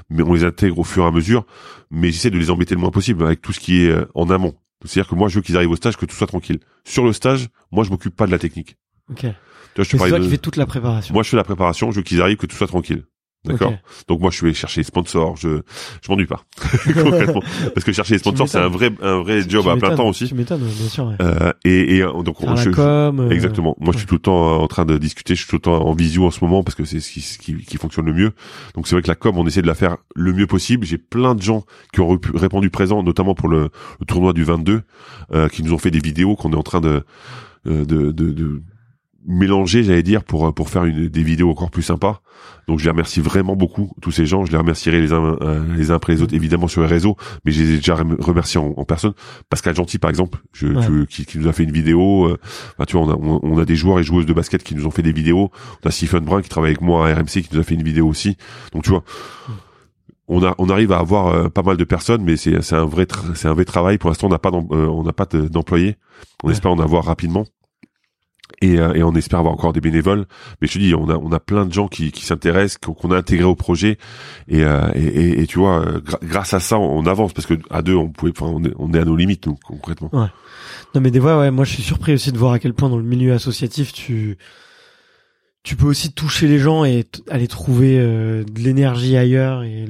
mais 0.09 0.23
on 0.23 0.33
les 0.33 0.43
intègre 0.43 0.79
au 0.79 0.83
fur 0.83 1.03
et 1.03 1.07
à 1.07 1.11
mesure. 1.11 1.45
Mais 1.91 2.11
j'essaie 2.11 2.31
de 2.31 2.37
les 2.39 2.49
embêter 2.49 2.73
le 2.75 2.81
moins 2.81 2.89
possible 2.91 3.23
avec 3.23 3.41
tout 3.41 3.53
ce 3.53 3.59
qui 3.59 3.83
est 3.85 3.95
en 4.15 4.29
amont. 4.31 4.55
C'est-à-dire 4.85 5.09
que 5.09 5.15
moi 5.15 5.29
je 5.29 5.35
veux 5.35 5.41
qu'ils 5.41 5.55
arrivent 5.57 5.69
au 5.71 5.75
stage 5.75 5.95
que 5.95 6.05
tout 6.07 6.15
soit 6.15 6.27
tranquille. 6.27 6.59
Sur 6.85 7.05
le 7.05 7.13
stage 7.13 7.49
moi 7.71 7.83
je 7.83 7.91
m'occupe 7.91 8.15
pas 8.15 8.25
de 8.25 8.31
la 8.31 8.39
technique. 8.39 8.77
Ok. 9.11 9.27
Je 9.77 9.83
te 9.83 9.97
C'est 9.97 9.97
toi 10.09 10.19
de- 10.19 10.23
qui 10.23 10.29
fais 10.29 10.37
toute 10.37 10.57
la 10.57 10.65
préparation. 10.65 11.13
moi, 11.13 11.23
je 11.23 11.29
fais 11.29 11.37
la 11.37 11.43
préparation, 11.43 11.91
je 11.91 11.97
veux 11.97 12.03
qu'ils 12.03 12.21
arrivent, 12.21 12.37
que 12.37 12.45
tout 12.45 12.55
soit 12.55 12.67
tranquille. 12.67 13.03
D'accord. 13.45 13.73
Donc 14.07 14.21
moi, 14.21 14.31
je 14.31 14.45
vais 14.45 14.53
chercher 14.53 14.79
les 14.79 14.85
sponsors, 14.85 15.35
je 15.35 15.63
je 16.01 16.09
m'ennuie 16.09 16.25
pas 16.25 16.43
concrètement, 16.93 17.41
parce 17.73 17.83
que 17.83 17.91
chercher 17.91 18.13
les 18.13 18.19
sponsors, 18.19 18.47
c'est 18.47 18.57
un 18.57 18.69
vrai 18.69 18.89
un 19.01 19.17
vrai 19.21 19.41
job 19.45 19.67
à 19.67 19.75
plein 19.75 19.93
temps 19.97 20.07
aussi. 20.07 20.29
Tu 20.29 20.33
m'étonnes, 20.33 20.61
bien 20.61 20.87
sûr. 20.87 21.07
ouais. 21.07 21.15
Euh, 21.21 21.51
et, 21.65 21.97
et 21.97 22.01
donc 22.03 22.39
Faire 22.39 22.55
je- 22.55 22.69
la 22.69 22.71
je- 22.71 22.75
com. 22.75 23.27
Exactement. 23.33 23.75
Moi, 23.81 23.91
je 23.91 23.97
suis 23.97 24.07
tout 24.07 24.15
le 24.15 24.21
temps 24.21 24.47
euh, 24.61 24.63
en 24.63 24.67
train 24.69 24.85
de 24.85 24.97
discuter. 24.97 25.35
Je 25.35 25.41
suis 25.41 25.49
tout 25.49 25.57
le 25.57 25.61
temps 25.61 25.85
en 25.85 25.93
visio 25.93 26.25
en 26.25 26.31
ce 26.31 26.41
moment 26.41 26.63
parce 26.63 26.75
que 26.75 26.85
c'est 26.85 27.01
ce 27.01 27.11
qui, 27.11 27.19
ce 27.19 27.37
qui, 27.37 27.57
qui 27.57 27.75
fonctionne 27.75 28.05
le 28.05 28.13
mieux. 28.13 28.31
Donc, 28.75 28.87
c'est 28.87 28.95
vrai 28.95 29.01
que 29.01 29.09
la 29.09 29.15
com, 29.15 29.37
on 29.37 29.45
essaie 29.45 29.61
de 29.61 29.67
la 29.67 29.75
faire 29.75 29.97
le 30.15 30.31
mieux 30.31 30.47
possible. 30.47 30.85
J'ai 30.85 30.97
plein 30.97 31.35
de 31.35 31.41
gens 31.41 31.65
qui 31.91 31.99
ont 31.99 32.17
répondu 32.33 32.69
présent, 32.69 33.03
notamment 33.03 33.35
pour 33.35 33.49
le, 33.49 33.71
le 33.99 34.05
tournoi 34.05 34.31
du 34.31 34.45
22, 34.45 34.83
euh, 35.33 35.49
qui 35.49 35.63
nous 35.63 35.73
ont 35.73 35.77
fait 35.79 35.91
des 35.91 35.99
vidéos 35.99 36.37
qu'on 36.37 36.53
est 36.53 36.57
en 36.57 36.63
train 36.63 36.79
de, 36.79 37.03
euh, 37.67 37.83
de, 37.83 38.11
de, 38.13 38.31
de 38.31 38.61
mélanger, 39.25 39.83
j'allais 39.83 40.03
dire, 40.03 40.23
pour 40.23 40.47
euh, 40.47 40.51
pour 40.51 40.69
faire 40.69 40.85
une, 40.85 41.07
des 41.07 41.23
vidéos 41.23 41.49
encore 41.49 41.71
plus 41.71 41.81
sympas. 41.83 42.21
Donc, 42.67 42.79
je 42.79 42.85
les 42.85 42.91
remercie 42.91 43.19
vraiment 43.21 43.55
beaucoup 43.55 43.91
tous 44.01 44.11
ces 44.11 44.25
gens. 44.25 44.45
Je 44.45 44.51
les 44.51 44.57
remercierai 44.57 45.01
les 45.01 45.11
uns 45.13 45.37
euh, 45.41 45.63
les 45.75 45.91
uns 45.91 45.95
après 45.95 46.13
les 46.13 46.21
autres, 46.21 46.33
évidemment 46.33 46.67
sur 46.67 46.81
les 46.81 46.87
réseaux, 46.87 47.15
mais 47.45 47.51
je 47.51 47.61
les 47.61 47.71
ai 47.71 47.75
déjà 47.77 47.95
rem- 47.95 48.15
remerciés 48.19 48.59
en, 48.59 48.73
en 48.77 48.85
personne. 48.85 49.13
Pascal 49.49 49.75
Gentil, 49.75 49.97
par 49.97 50.09
exemple, 50.09 50.39
je, 50.53 50.67
Ouais. 50.67 50.85
tu- 50.85 51.05
qui, 51.07 51.25
qui 51.25 51.37
nous 51.39 51.47
a 51.47 51.53
fait 51.53 51.63
une 51.63 51.71
vidéo. 51.71 52.25
euh, 52.27 52.37
Enfin, 52.73 52.85
tu 52.85 52.97
vois, 52.97 53.05
on 53.05 53.11
a, 53.11 53.15
on, 53.15 53.39
on 53.43 53.57
a 53.59 53.65
des 53.65 53.75
joueurs 53.75 53.99
et 53.99 54.03
joueuses 54.03 54.25
de 54.25 54.33
basket 54.33 54.63
qui 54.63 54.75
nous 54.75 54.85
ont 54.87 54.91
fait 54.91 55.01
des 55.03 55.11
vidéos. 55.13 55.51
On 55.83 55.87
a 55.89 55.91
Stephen 55.91 56.23
Brun 56.23 56.41
qui 56.41 56.49
travaille 56.49 56.71
avec 56.71 56.81
moi 56.81 57.09
à 57.09 57.13
RMC 57.15 57.25
qui 57.43 57.49
nous 57.51 57.59
a 57.59 57.63
fait 57.63 57.75
une 57.75 57.83
vidéo 57.83 58.07
aussi. 58.07 58.37
Donc 58.73 58.83
tu 58.83 58.89
vois, 58.91 59.03
on 60.29 60.41
a, 60.43 60.55
on 60.57 60.69
arrive 60.69 60.91
à 60.93 60.99
avoir 60.99 61.27
euh, 61.27 61.49
pas 61.49 61.63
mal 61.63 61.75
de 61.77 61.83
personnes, 61.83 62.23
mais 62.23 62.37
c'est, 62.37 62.61
c'est 62.61 62.75
un 62.75 62.85
vrai, 62.85 63.05
c'est 63.35 63.47
un 63.47 63.53
vrai 63.53 63.65
travail. 63.65 63.97
Pour 63.97 64.09
l'instant, 64.09 64.27
on 64.27 64.29
n'a 64.31 64.39
pas, 64.39 64.51
euh, 64.51 64.87
on 64.87 65.03
n'a 65.03 65.11
pas 65.13 65.25
de- 65.25 65.47
d'employés. 65.47 65.97
On 66.43 66.47
Ouais. 66.47 66.53
espère 66.53 66.71
en 66.71 66.79
avoir 66.79 67.03
rapidement. 67.05 67.45
Et, 68.61 68.79
euh, 68.79 68.93
et 68.93 69.03
on 69.03 69.13
espère 69.13 69.39
avoir 69.39 69.53
encore 69.53 69.73
des 69.73 69.81
bénévoles. 69.81 70.25
Mais 70.61 70.67
je 70.67 70.73
te 70.73 70.79
dis, 70.79 70.93
on 70.95 71.09
a, 71.09 71.15
on 71.15 71.31
a 71.31 71.39
plein 71.39 71.65
de 71.65 71.73
gens 71.73 71.87
qui, 71.87 72.11
qui 72.11 72.25
s'intéressent, 72.25 72.77
qu'on, 72.77 73.11
a 73.11 73.17
intégré 73.17 73.45
au 73.45 73.55
projet. 73.55 73.97
Et, 74.47 74.63
euh, 74.63 74.89
et, 74.95 75.03
et, 75.03 75.41
et 75.41 75.47
tu 75.47 75.59
vois, 75.59 75.85
euh, 75.85 75.99
grâce 76.23 76.53
à 76.53 76.59
ça, 76.59 76.77
on, 76.77 77.05
avance 77.05 77.33
parce 77.33 77.45
que 77.45 77.55
à 77.69 77.81
deux, 77.81 77.95
on 77.95 78.09
pouvait, 78.09 78.31
enfin, 78.35 78.51
on 78.53 78.63
est, 78.63 78.73
on 78.77 78.93
est 78.93 78.99
à 78.99 79.05
nos 79.05 79.15
limites, 79.15 79.43
donc 79.43 79.59
concrètement. 79.61 80.09
Non 80.95 81.01
mais 81.01 81.09
des 81.09 81.19
fois 81.19 81.39
ouais, 81.39 81.49
moi 81.49 81.65
je 81.65 81.73
suis 81.73 81.83
surpris 81.83 82.13
aussi 82.13 82.31
de 82.31 82.37
voir 82.37 82.53
à 82.53 82.59
quel 82.59 82.73
point 82.73 82.87
dans 82.87 82.97
le 82.97 83.03
milieu 83.03 83.33
associatif 83.33 83.93
tu 83.93 84.37
tu 85.63 85.77
peux 85.77 85.85
aussi 85.85 86.11
toucher 86.11 86.47
les 86.47 86.59
gens 86.59 86.83
et 86.83 87.05
aller 87.29 87.47
trouver 87.47 87.97
euh, 87.97 88.43
de 88.43 88.61
l'énergie 88.61 89.15
ailleurs 89.15 89.63
et 89.63 89.85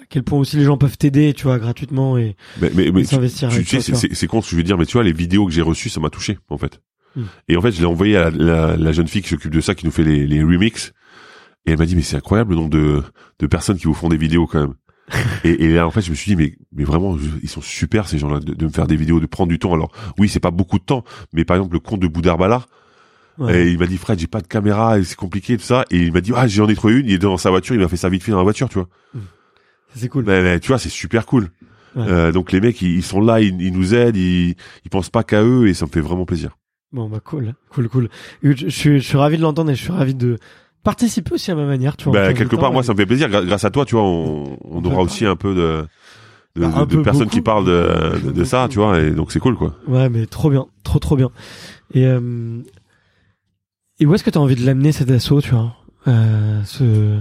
à 0.00 0.06
quel 0.08 0.22
point 0.22 0.38
aussi 0.38 0.56
les 0.56 0.64
gens 0.64 0.78
peuvent 0.78 0.96
t'aider, 0.96 1.34
tu 1.34 1.44
vois, 1.44 1.58
gratuitement 1.58 2.16
et, 2.16 2.36
Mais, 2.60 2.70
mais, 2.74 2.90
mais 2.90 3.04
tu, 3.04 3.18
tu 3.64 3.80
sais, 3.82 3.94
c'est 4.14 4.26
con 4.26 4.40
ce 4.40 4.46
que 4.46 4.52
je 4.52 4.56
veux 4.56 4.62
dire, 4.62 4.78
mais 4.78 4.86
tu 4.86 4.94
vois, 4.94 5.04
les 5.04 5.12
vidéos 5.12 5.44
que 5.44 5.52
j'ai 5.52 5.60
reçues, 5.60 5.90
ça 5.90 6.00
m'a 6.00 6.08
touché, 6.08 6.38
en 6.48 6.56
fait. 6.56 6.80
Hmm. 7.16 7.22
Et 7.48 7.56
en 7.56 7.60
fait, 7.62 7.72
je 7.72 7.80
l'ai 7.80 7.86
envoyé 7.86 8.16
à 8.16 8.30
la, 8.30 8.36
la, 8.70 8.76
la 8.76 8.92
jeune 8.92 9.08
fille 9.08 9.22
qui 9.22 9.28
s'occupe 9.28 9.52
de 9.52 9.60
ça, 9.60 9.74
qui 9.74 9.84
nous 9.86 9.92
fait 9.92 10.04
les, 10.04 10.26
les 10.26 10.42
remixes. 10.42 10.92
Et 11.66 11.72
elle 11.72 11.78
m'a 11.78 11.86
dit, 11.86 11.96
mais 11.96 12.02
c'est 12.02 12.16
incroyable 12.16 12.50
le 12.50 12.56
nombre 12.56 12.70
de, 12.70 13.02
de 13.38 13.46
personnes 13.46 13.76
qui 13.76 13.84
vous 13.84 13.94
font 13.94 14.08
des 14.08 14.16
vidéos 14.16 14.46
quand 14.46 14.60
même. 14.60 14.74
et, 15.44 15.64
et 15.64 15.74
là, 15.74 15.86
en 15.86 15.90
fait, 15.90 16.02
je 16.02 16.10
me 16.10 16.14
suis 16.14 16.30
dit, 16.30 16.36
mais, 16.36 16.54
mais 16.72 16.84
vraiment, 16.84 17.18
je- 17.18 17.24
ils 17.42 17.48
sont 17.48 17.60
super 17.60 18.08
ces 18.08 18.18
gens-là 18.18 18.38
de, 18.40 18.54
de 18.54 18.64
me 18.64 18.70
faire 18.70 18.86
des 18.86 18.96
vidéos, 18.96 19.18
de 19.20 19.26
prendre 19.26 19.48
du 19.50 19.58
temps. 19.58 19.74
Alors, 19.74 19.90
oui, 20.18 20.28
c'est 20.28 20.40
pas 20.40 20.52
beaucoup 20.52 20.78
de 20.78 20.84
temps, 20.84 21.04
mais 21.32 21.44
par 21.44 21.56
exemple, 21.56 21.74
le 21.74 21.80
compte 21.80 22.00
de 22.00 22.06
Boudarbala, 22.08 22.64
Ouais. 23.38 23.62
et 23.68 23.70
il 23.70 23.78
m'a 23.78 23.86
dit, 23.86 23.96
Fred, 23.96 24.18
j'ai 24.18 24.26
pas 24.26 24.40
de 24.42 24.46
caméra, 24.46 24.98
et 24.98 25.04
c'est 25.04 25.16
compliqué, 25.16 25.56
tout 25.56 25.62
ça. 25.64 25.84
Et 25.90 25.96
il 25.96 26.12
m'a 26.12 26.20
dit, 26.20 26.32
ah, 26.36 26.46
j'en 26.46 26.68
ai 26.68 26.74
trouvé 26.74 26.94
une, 27.00 27.06
il 27.06 27.12
est 27.14 27.18
dans 27.18 27.38
sa 27.38 27.48
voiture, 27.50 27.74
il 27.74 27.80
m'a 27.80 27.88
fait 27.88 27.96
ça 27.96 28.10
vite 28.10 28.22
fait 28.22 28.32
dans 28.32 28.36
la 28.38 28.42
voiture, 28.44 28.68
tu 28.68 28.74
vois. 28.74 28.88
C'est 29.94 30.08
cool. 30.08 30.24
Mais, 30.26 30.42
mais 30.42 30.60
tu 30.60 30.68
vois, 30.68 30.78
c'est 30.78 30.90
super 30.90 31.24
cool. 31.26 31.48
Ouais. 31.96 32.04
Euh, 32.06 32.32
donc 32.32 32.52
les 32.52 32.60
mecs, 32.60 32.80
ils, 32.82 32.96
ils 32.96 33.02
sont 33.02 33.20
là, 33.20 33.40
ils, 33.40 33.60
ils 33.62 33.72
nous 33.72 33.94
aident, 33.94 34.16
ils, 34.16 34.56
ils 34.84 34.90
pensent 34.90 35.08
pas 35.10 35.24
qu'à 35.24 35.42
eux, 35.42 35.68
et 35.68 35.74
ça 35.74 35.86
me 35.86 35.90
fait 35.90 36.00
vraiment 36.02 36.26
plaisir. 36.26 36.50
Bon 36.92 37.08
bah 37.08 37.20
cool, 37.24 37.54
cool, 37.70 37.88
cool. 37.88 38.04
Et 38.42 38.52
Je, 38.52 38.66
je 38.66 38.68
suis, 38.68 39.00
je 39.00 39.06
suis 39.06 39.16
ravi 39.18 39.36
de 39.36 39.42
l'entendre 39.42 39.70
et 39.70 39.74
je 39.74 39.82
suis 39.82 39.92
ravi 39.92 40.14
de 40.14 40.38
participer 40.82 41.32
aussi 41.34 41.50
à 41.50 41.54
ma 41.54 41.64
manière, 41.66 41.96
tu 41.96 42.04
vois. 42.04 42.14
Bah, 42.14 42.32
quelque 42.34 42.56
temps, 42.56 42.62
part, 42.62 42.72
moi, 42.72 42.82
ça 42.82 42.92
me 42.92 42.98
fait 42.98 43.06
plaisir. 43.06 43.28
Grâce 43.28 43.64
à 43.64 43.70
toi, 43.70 43.84
tu 43.84 43.94
vois, 43.94 44.04
on, 44.04 44.58
on 44.64 44.84
aura 44.84 45.02
aussi 45.02 45.24
un 45.24 45.36
peu 45.36 45.54
de, 45.54 45.84
de, 46.60 46.66
Bah, 46.66 46.84
de- 46.86 46.96
personnes 47.02 47.24
beaucoup. 47.24 47.36
qui 47.36 47.42
parlent 47.42 47.66
de, 47.66 48.18
de, 48.26 48.30
de 48.32 48.44
ça, 48.44 48.66
tu 48.68 48.78
vois, 48.78 48.98
et 49.00 49.12
donc 49.12 49.30
c'est 49.30 49.38
cool, 49.40 49.56
quoi. 49.56 49.76
Ouais, 49.86 50.08
mais 50.08 50.26
trop 50.26 50.50
bien, 50.50 50.66
trop 50.82 50.98
trop 50.98 51.14
bien. 51.16 51.30
Et 51.94 52.06
euh, 52.06 52.58
et 54.00 54.06
où 54.06 54.14
est-ce 54.14 54.24
que 54.24 54.30
t'as 54.30 54.40
envie 54.40 54.56
de 54.56 54.64
l'amener 54.64 54.92
cet 54.92 55.10
assaut, 55.10 55.40
tu 55.42 55.50
vois 55.50 55.76
euh, 56.08 56.62
ce... 56.64 57.18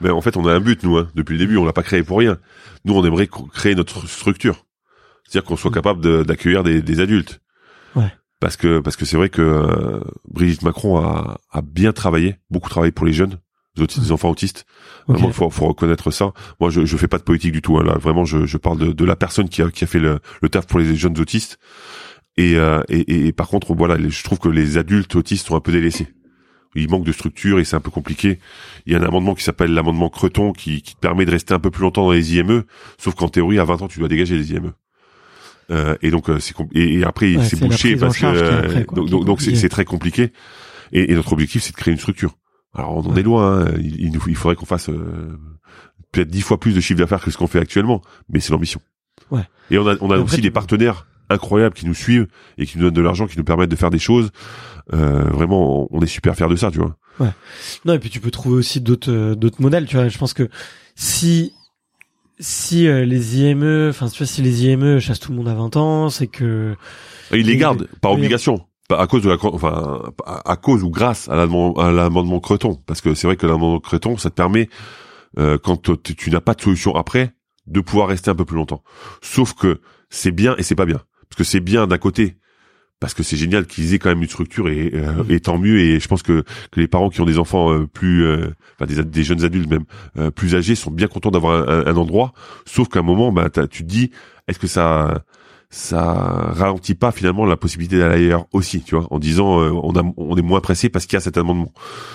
Mais 0.00 0.10
en 0.10 0.20
fait, 0.20 0.36
on 0.36 0.46
a 0.46 0.52
un 0.52 0.60
but, 0.60 0.82
nous, 0.82 0.98
hein, 0.98 1.08
depuis 1.14 1.32
le 1.32 1.38
début, 1.38 1.56
on 1.56 1.64
l'a 1.64 1.72
pas 1.72 1.82
créé 1.82 2.02
pour 2.02 2.18
rien. 2.18 2.36
Nous, 2.84 2.94
on 2.94 3.04
aimerait 3.04 3.24
cr- 3.24 3.48
créer 3.50 3.74
notre 3.74 4.06
structure. 4.06 4.66
C'est-à-dire 5.26 5.46
qu'on 5.48 5.56
soit 5.56 5.70
Mm. 5.70 5.74
capable 5.74 6.00
de- 6.02 6.22
d'accueillir 6.22 6.62
des, 6.62 6.82
des 6.82 7.00
adultes. 7.00 7.40
Parce 8.44 8.58
que 8.58 8.80
parce 8.80 8.96
que 8.96 9.06
c'est 9.06 9.16
vrai 9.16 9.30
que 9.30 9.40
euh, 9.40 10.00
Brigitte 10.28 10.60
Macron 10.64 10.98
a, 10.98 11.38
a 11.50 11.62
bien 11.62 11.94
travaillé, 11.94 12.36
beaucoup 12.50 12.68
travaillé 12.68 12.92
pour 12.92 13.06
les 13.06 13.14
jeunes, 13.14 13.38
les, 13.74 13.82
autistes, 13.82 14.02
les 14.02 14.12
enfants 14.12 14.28
autistes. 14.28 14.66
Ok. 15.08 15.14
Vraiment, 15.14 15.28
il 15.30 15.32
faut, 15.32 15.48
faut 15.48 15.66
reconnaître 15.68 16.10
ça. 16.10 16.34
Moi, 16.60 16.68
je, 16.68 16.84
je 16.84 16.96
fais 16.98 17.08
pas 17.08 17.16
de 17.16 17.22
politique 17.22 17.52
du 17.52 17.62
tout. 17.62 17.78
hein, 17.78 17.82
là, 17.82 17.96
vraiment, 17.96 18.26
je, 18.26 18.44
je 18.44 18.58
parle 18.58 18.76
de, 18.76 18.92
de 18.92 19.04
la 19.06 19.16
personne 19.16 19.48
qui 19.48 19.62
a, 19.62 19.70
qui 19.70 19.84
a 19.84 19.86
fait 19.86 19.98
le, 19.98 20.18
le 20.42 20.48
taf 20.50 20.66
pour 20.66 20.78
les 20.78 20.94
jeunes 20.94 21.18
autistes. 21.18 21.58
Et, 22.36 22.56
euh, 22.56 22.82
et, 22.90 23.28
et, 23.28 23.32
par 23.32 23.48
contre, 23.48 23.72
voilà, 23.74 23.96
je 23.98 24.24
trouve 24.24 24.38
que 24.38 24.50
les 24.50 24.76
adultes 24.76 25.16
autistes 25.16 25.46
sont 25.46 25.56
un 25.56 25.60
peu 25.60 25.72
délaissés. 25.72 26.08
Il 26.74 26.90
manque 26.90 27.04
de 27.04 27.12
structure 27.12 27.58
et 27.60 27.64
c'est 27.64 27.76
un 27.76 27.80
peu 27.80 27.90
compliqué. 27.90 28.40
Il 28.84 28.92
y 28.92 28.94
a 28.94 28.98
un 28.98 29.04
amendement 29.04 29.34
qui 29.34 29.42
s'appelle 29.44 29.72
l'amendement 29.72 30.10
Creton 30.10 30.52
qui, 30.52 30.82
qui 30.82 30.96
te 30.96 31.00
permet 31.00 31.24
de 31.24 31.30
rester 31.30 31.54
un 31.54 31.60
peu 31.60 31.70
plus 31.70 31.80
longtemps 31.80 32.04
dans 32.04 32.12
les 32.12 32.34
IME, 32.36 32.64
sauf 32.98 33.14
qu'en 33.14 33.30
théorie, 33.30 33.58
à 33.58 33.64
20 33.64 33.80
ans, 33.80 33.88
tu 33.88 34.00
dois 34.00 34.08
dégager 34.08 34.36
les 34.36 34.52
IME. 34.52 34.72
Euh, 35.70 35.96
et 36.02 36.10
donc 36.10 36.28
euh, 36.28 36.38
c'est 36.40 36.54
et, 36.74 36.98
et 36.98 37.04
après 37.04 37.36
Ouais, 37.36 37.44
c'est 37.44 37.58
bouché 37.58 37.96
parce 37.96 38.18
que 38.18 38.26
euh, 38.26 38.58
après, 38.64 38.84
quoi, 38.84 39.04
donc 39.04 39.40
c'est 39.40 39.68
très 39.68 39.84
compliqué. 39.84 40.32
Et, 40.92 41.10
et 41.10 41.14
notre 41.14 41.32
objectif 41.32 41.62
c'est 41.62 41.72
de 41.72 41.76
créer 41.76 41.92
une 41.92 41.98
structure. 42.00 42.36
Alors 42.74 42.96
on 42.96 43.00
en 43.10 43.16
est 43.16 43.22
loin 43.22 43.64
hein. 43.66 43.72
il, 43.78 44.00
il 44.00 44.12
nous 44.12 44.20
il 44.26 44.36
faudrait 44.36 44.56
qu'on 44.56 44.66
fasse 44.66 44.90
euh, 44.90 45.38
peut-être 46.12 46.28
dix 46.28 46.42
fois 46.42 46.60
plus 46.60 46.74
de 46.74 46.80
chiffre 46.80 46.98
d'affaires 46.98 47.22
que 47.22 47.30
ce 47.30 47.38
qu'on 47.38 47.46
fait 47.46 47.60
actuellement 47.60 48.02
mais 48.28 48.40
c'est 48.40 48.52
l'ambition. 48.52 48.80
Ouais. 49.30 49.42
et 49.70 49.78
on 49.78 49.88
a 49.88 49.96
on 50.00 50.10
a 50.10 50.18
aussi 50.18 50.40
des 50.40 50.50
partenaires 50.50 51.06
incroyables 51.30 51.74
qui 51.74 51.86
nous 51.86 51.94
suivent 51.94 52.26
et 52.58 52.66
qui 52.66 52.76
nous 52.76 52.84
donnent 52.84 52.94
de 52.94 53.00
l'argent 53.00 53.26
qui 53.26 53.38
nous 53.38 53.44
permettent 53.44 53.70
de 53.70 53.76
faire 53.76 53.90
des 53.90 53.98
choses. 53.98 54.30
Euh, 54.92 55.24
vraiment 55.30 55.88
on 55.90 56.00
est 56.02 56.06
super 56.06 56.36
fiers 56.36 56.48
de 56.48 56.56
ça 56.56 56.70
tu 56.70 56.78
vois. 56.78 56.96
Non, 57.84 57.94
et 57.94 57.98
puis 57.98 58.10
tu 58.10 58.20
peux 58.20 58.30
trouver 58.30 58.56
aussi 58.56 58.80
d'autres 58.80 59.10
euh, 59.12 59.34
d'autres 59.34 59.62
modèles, 59.62 59.86
tu 59.86 59.96
vois. 59.96 60.08
Je 60.08 60.18
pense 60.18 60.34
que 60.34 60.48
si 60.96 61.52
si 62.38 62.86
euh, 62.88 63.04
les 63.04 63.38
IME, 63.40 63.88
enfin 63.90 64.08
tu 64.08 64.18
vois, 64.18 64.26
si 64.26 64.42
les 64.42 64.66
IME 64.66 64.98
chassent 64.98 65.20
tout 65.20 65.30
le 65.30 65.36
monde 65.38 65.48
à 65.48 65.54
20 65.54 65.76
ans, 65.76 66.10
c'est 66.10 66.26
que 66.26 66.74
ils 67.32 67.46
les 67.46 67.56
gardent 67.56 67.88
par 68.00 68.12
oui. 68.12 68.18
obligation, 68.18 68.66
pas 68.88 69.00
à 69.00 69.06
cause 69.06 69.22
de 69.22 69.30
la, 69.30 69.36
enfin 69.40 70.02
à 70.26 70.56
cause 70.56 70.82
ou 70.82 70.90
grâce 70.90 71.28
à 71.28 71.36
l'amendement 71.36 72.40
Creton, 72.40 72.80
parce 72.86 73.00
que 73.00 73.14
c'est 73.14 73.26
vrai 73.26 73.36
que 73.36 73.46
l'amendement 73.46 73.80
Creton, 73.80 74.16
ça 74.16 74.30
te 74.30 74.34
permet 74.34 74.68
euh, 75.38 75.58
quand 75.58 75.90
tu, 76.02 76.14
tu 76.14 76.30
n'as 76.30 76.40
pas 76.40 76.54
de 76.54 76.60
solution 76.60 76.94
après, 76.94 77.34
de 77.66 77.80
pouvoir 77.80 78.08
rester 78.08 78.30
un 78.30 78.34
peu 78.34 78.44
plus 78.44 78.56
longtemps. 78.56 78.82
Sauf 79.22 79.54
que 79.54 79.80
c'est 80.10 80.32
bien 80.32 80.54
et 80.56 80.62
c'est 80.62 80.74
pas 80.74 80.86
bien, 80.86 81.02
parce 81.28 81.38
que 81.38 81.44
c'est 81.44 81.60
bien 81.60 81.86
d'un 81.86 81.98
côté. 81.98 82.36
Parce 83.04 83.12
que 83.12 83.22
c'est 83.22 83.36
génial 83.36 83.66
qu'ils 83.66 83.92
aient 83.92 83.98
quand 83.98 84.08
même 84.08 84.22
une 84.22 84.28
structure 84.30 84.68
et, 84.70 84.90
euh, 84.94 85.22
et 85.28 85.38
tant 85.40 85.58
mieux 85.58 85.78
et 85.78 86.00
je 86.00 86.08
pense 86.08 86.22
que, 86.22 86.42
que 86.70 86.80
les 86.80 86.88
parents 86.88 87.10
qui 87.10 87.20
ont 87.20 87.26
des 87.26 87.38
enfants 87.38 87.70
euh, 87.70 87.86
plus 87.86 88.24
euh, 88.24 88.48
enfin 88.80 88.86
des, 88.86 89.04
des 89.04 89.22
jeunes 89.24 89.44
adultes 89.44 89.68
même 89.70 89.84
euh, 90.16 90.30
plus 90.30 90.54
âgés 90.54 90.74
sont 90.74 90.90
bien 90.90 91.06
contents 91.06 91.30
d'avoir 91.30 91.68
un, 91.68 91.86
un- 91.86 91.96
endroit 91.96 92.32
sauf 92.64 92.88
qu'à 92.88 93.00
un 93.00 93.02
moment 93.02 93.30
bah 93.30 93.50
tu 93.50 93.82
te 93.84 93.88
dis 93.88 94.10
est-ce 94.48 94.58
que 94.58 94.66
ça 94.66 95.22
ça 95.70 96.02
ralentit 96.54 96.94
pas 96.94 97.10
finalement 97.10 97.44
la 97.46 97.56
possibilité 97.56 97.98
d'aller 97.98 98.26
ailleurs 98.26 98.46
aussi, 98.52 98.80
tu 98.82 98.94
vois, 98.94 99.08
en 99.10 99.18
disant 99.18 99.60
euh, 99.60 99.70
on 99.72 99.92
a 99.96 100.02
on 100.16 100.36
est 100.36 100.42
moins 100.42 100.60
pressé 100.60 100.88
parce 100.88 101.04
qu'il 101.04 101.16
y 101.16 101.16
a 101.16 101.20
cet 101.20 101.36
amendement. 101.36 101.72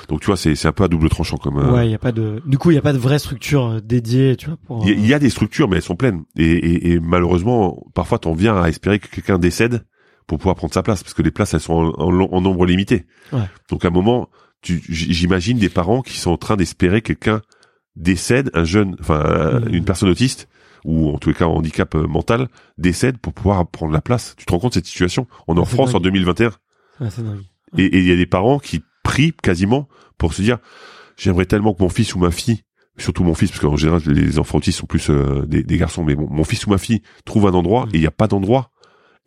Donc 0.07 0.21
tu 0.21 0.27
vois, 0.27 0.37
c'est 0.37 0.55
c'est 0.55 0.67
un 0.69 0.71
peu 0.71 0.85
à 0.85 0.87
double 0.87 1.09
tranchant 1.09 1.35
comme. 1.37 1.57
euh, 1.57 1.73
ouais, 1.73 1.87
il 1.87 1.91
y 1.91 1.95
a 1.95 1.99
pas 1.99 2.13
de 2.13 2.41
du 2.45 2.57
coup, 2.57 2.71
il 2.71 2.75
y 2.75 2.77
a 2.77 2.81
pas 2.81 2.93
de 2.93 2.97
vraie 2.97 3.19
structure 3.19 3.65
euh, 3.65 3.79
dédiée, 3.81 4.37
tu 4.37 4.45
vois 4.47 4.57
pour 4.65 4.87
Il 4.87 4.89
y, 4.89 4.93
a- 4.93 4.97
euh, 5.03 5.07
y 5.07 5.13
a 5.13 5.19
des 5.19 5.29
structures, 5.29 5.67
mais 5.67 5.75
elles 5.77 5.81
sont 5.81 5.97
pleines. 5.97 6.23
Et, 6.37 6.45
et, 6.51 6.91
et 6.93 6.99
malheureusement, 7.01 7.83
parfois, 7.93 8.17
t'en 8.17 8.33
viens 8.33 8.55
à 8.61 8.69
espérer 8.69 8.97
que 8.99 9.07
quelqu'un 9.09 9.37
décède 9.39 9.83
pour 10.29 10.37
pouvoir 10.37 10.55
prendre 10.55 10.73
sa 10.73 10.83
place, 10.83 11.01
parce 11.03 11.13
que 11.15 11.21
les 11.23 11.31
places, 11.31 11.53
elles 11.55 11.59
sont 11.59 11.73
en, 11.73 11.89
en 12.05 12.11
lo- 12.11 12.29
en 12.31 12.39
nombre 12.39 12.65
limité. 12.65 13.05
Ouais. 13.33 13.41
Donc 13.69 13.83
à 13.83 13.87
un 13.89 13.91
moment, 13.91 14.29
j'imagine 14.63 15.57
des 15.57 15.69
parents 15.69 16.01
qui 16.01 16.17
sont 16.17 16.31
en 16.31 16.37
train 16.37 16.55
d'espérer 16.55 17.01
que 17.01 17.13
quelqu'un 17.13 17.41
décède, 17.95 18.49
un 18.53 18.63
jeune, 18.63 18.95
enfin 18.99 19.19
un- 19.25 19.59
Mhm. 19.61 19.73
une 19.73 19.85
personne 19.85 20.09
autiste 20.09 20.47
ou 20.85 21.09
en 21.09 21.17
tous 21.17 21.29
les 21.29 21.35
cas 21.35 21.45
en 21.47 21.55
handicap 21.55 21.93
euh, 21.95 22.07
mental 22.07 22.47
décède 22.77 23.17
pour 23.17 23.33
pouvoir 23.33 23.67
prendre 23.67 23.91
la 23.91 24.01
place. 24.01 24.35
Tu 24.37 24.45
te 24.45 24.51
rends 24.53 24.59
compte 24.59 24.71
de 24.71 24.75
cette 24.75 24.85
situation? 24.85 25.27
On 25.47 25.55
est 25.55 25.59
en 25.59 25.63
Ah, 25.63 25.65
France 25.65 25.89
en 25.89 25.93
dingue. 25.93 26.03
2021 26.03 26.51
ouais, 27.01 27.09
c'est 27.09 27.23
dingue. 27.23 27.41
et 27.77 27.85
et 27.85 27.97
il 27.99 28.05
y 28.07 28.11
a 28.11 28.15
des 28.15 28.25
parents 28.27 28.59
qui 28.59 28.81
prient 29.03 29.33
quasiment 29.33 29.87
pour 30.17 30.33
se 30.33 30.41
dire 30.41 30.59
j'aimerais 31.17 31.45
tellement 31.45 31.73
que 31.73 31.81
mon 31.83 31.89
fils 31.89 32.13
ou 32.15 32.19
ma 32.19 32.31
fille 32.31 32.61
surtout 32.97 33.23
mon 33.23 33.33
fils 33.33 33.49
parce 33.51 33.61
qu'en 33.61 33.75
général 33.77 34.01
les 34.05 34.37
enfants 34.39 34.57
autistes 34.59 34.79
sont 34.79 34.85
plus 34.85 35.09
euh, 35.09 35.45
des, 35.47 35.63
des 35.63 35.77
garçons 35.77 36.03
mais 36.03 36.15
mon, 36.15 36.29
mon 36.29 36.43
fils 36.43 36.65
ou 36.67 36.69
ma 36.69 36.77
fille 36.77 37.01
trouve 37.25 37.47
un 37.47 37.53
endroit 37.53 37.85
Mm. 37.85 37.89
et 37.89 37.97
il 37.97 38.01
n'y 38.01 38.07
a 38.07 38.11
pas 38.11 38.27
d'endroit 38.27 38.71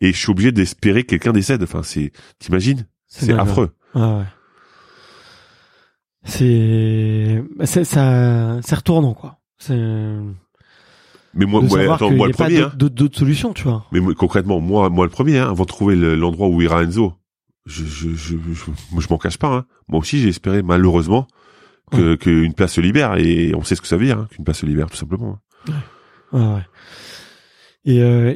et 0.03 0.13
je 0.13 0.17
suis 0.17 0.29
obligé 0.31 0.51
d'espérer 0.51 1.03
que 1.03 1.09
quelqu'un 1.09 1.31
décède 1.33 1.63
enfin 1.63 1.81
c'est 1.83 2.11
t'imagines? 2.39 2.85
C'est 3.07 3.27
dingue, 3.27 3.39
affreux 3.39 3.75
Ouais, 3.95 4.01
ouais. 4.01 4.23
C'est 6.25 7.43
bah, 7.57 7.65
c'est 7.65 7.83
ça 7.83 8.59
c'est 8.61 8.75
retournant 8.75 9.13
quoi. 9.13 9.39
C'est 9.57 9.75
mais 11.35 11.45
moi 11.45 11.61
de 11.61 11.89
attends, 11.89 12.11
moi 12.11 12.27
le 12.27 12.33
pas 12.33 12.45
premier 12.45 12.59
d'autres- 12.59 12.73
hein. 12.75 12.89
d'autres 12.93 13.17
solutions, 13.17 13.53
tu 13.53 13.63
vois. 13.63 13.85
mais 13.91 13.99
moi, 13.99 14.13
concrètement 14.13 14.59
moi 14.61 14.89
moi 14.89 15.05
le 15.05 15.09
premier 15.11 15.39
hein, 15.39 15.49
avant 15.49 15.63
de 15.63 15.67
trouver 15.69 15.95
le- 15.95 16.15
l'endroit 16.15 16.47
où 16.47 16.61
ira 16.61 16.83
Enzo 16.83 17.13
je 17.65 17.83
je 17.85 18.09
je 18.09 18.35
je, 18.53 18.99
je 19.01 19.07
m'en 19.09 19.17
cache 19.17 19.37
pas 19.37 19.47
hein. 19.53 19.65
moi 19.87 19.99
aussi 19.99 20.19
j'ai 20.19 20.29
espéré 20.29 20.61
malheureusement 20.63 21.27
que 21.91 22.15
qu'une 22.15 22.53
place 22.53 22.73
se 22.73 22.81
libère 22.81 23.15
et 23.17 23.53
on 23.55 23.63
sait 23.63 23.75
ce 23.75 23.81
que 23.81 23.87
ça 23.87 23.97
veut 23.97 24.05
dire 24.05 24.19
hein, 24.19 24.27
qu'une 24.31 24.43
place 24.43 24.59
se 24.59 24.65
libère 24.65 24.89
tout 24.89 24.97
simplement 24.97 25.39
hein. 25.69 25.73
Ouais, 26.31 26.41
ouais. 26.55 26.65
Et, 27.85 28.01
euh, 28.01 28.33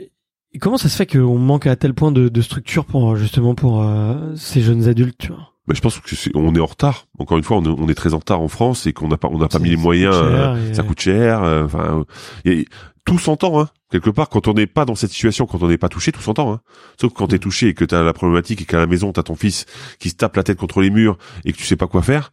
et 0.58 0.60
comment 0.60 0.78
ça 0.78 0.90
se 0.90 0.96
fait 0.96 1.06
qu'on 1.06 1.38
manque 1.38 1.68
à 1.68 1.76
tel 1.76 1.94
point 1.94 2.12
de, 2.12 2.30
de 2.30 2.42
structure 2.42 2.86
pour 2.86 3.16
justement 3.16 3.54
pour 3.56 3.84
euh, 3.84 4.34
ces 4.36 4.62
jeunes 4.62 4.88
adultes, 4.88 5.18
tu 5.20 5.28
vois 5.30 5.54
Mais 5.68 5.76
je 5.76 5.82
pense 5.82 6.00
que 6.00 6.16
c'est, 6.16 6.32
on 6.36 6.54
est 6.56 6.60
en 6.60 6.66
retard. 6.66 7.06
Encore 7.20 7.38
une 7.38 7.44
fois, 7.44 7.58
on 7.58 7.64
est, 7.64 7.68
on 7.80 7.88
est 7.90 7.94
très 7.96 8.14
en 8.14 8.18
retard 8.20 8.42
en 8.42 8.48
France 8.48 8.88
et 8.88 8.94
qu'on 8.94 9.08
n'a 9.08 9.18
pas, 9.18 9.28
on 9.32 9.38
n'a 9.38 9.48
pas 9.48 9.60
mis 9.60 9.70
les 9.70 9.76
moyens. 9.78 10.16
coûte 10.18 10.30
cher 10.32 10.50
euh, 10.52 10.70
et- 10.70 10.74
Ça 10.74 10.84
coûte 10.84 11.00
cher. 11.00 11.44
euh, 11.44 11.66
Enfin, 11.66 12.00
euh, 12.00 12.04
et 12.52 12.66
tout 13.06 13.20
s'entend. 13.20 13.62
Hein, 13.62 13.70
quelque 13.92 14.10
part, 14.10 14.28
quand 14.30 14.48
on 14.48 14.54
n'est 14.54 14.68
pas 14.68 14.84
dans 14.86 14.96
cette 14.96 15.12
situation, 15.12 15.46
quand 15.46 15.62
on 15.64 15.68
n'est 15.68 15.78
pas 15.78 15.90
touché, 15.90 16.12
tout 16.12 16.22
s'entend. 16.22 16.52
Hein. 16.54 16.62
Sauf 17.00 17.14
que 17.14 17.18
quand 17.20 17.28
t'es 17.28 17.40
touché 17.40 17.68
et 17.70 17.74
que 17.74 17.86
t'as 17.86 18.04
la 18.04 18.14
problématique 18.14 18.62
et 18.62 18.66
qu'à 18.66 18.80
la 18.80 18.88
maison 18.88 19.12
t'as 19.14 19.24
ton 19.24 19.36
fils 19.36 19.66
qui 20.00 20.10
se 20.10 20.16
tape 20.16 20.36
la 20.36 20.44
tête 20.44 20.58
contre 20.58 20.82
les 20.82 20.90
murs 20.90 21.18
et 21.46 21.54
que 21.54 21.58
tu 21.58 21.64
sais 21.64 21.76
pas 21.78 21.88
quoi 21.88 22.02
faire, 22.02 22.32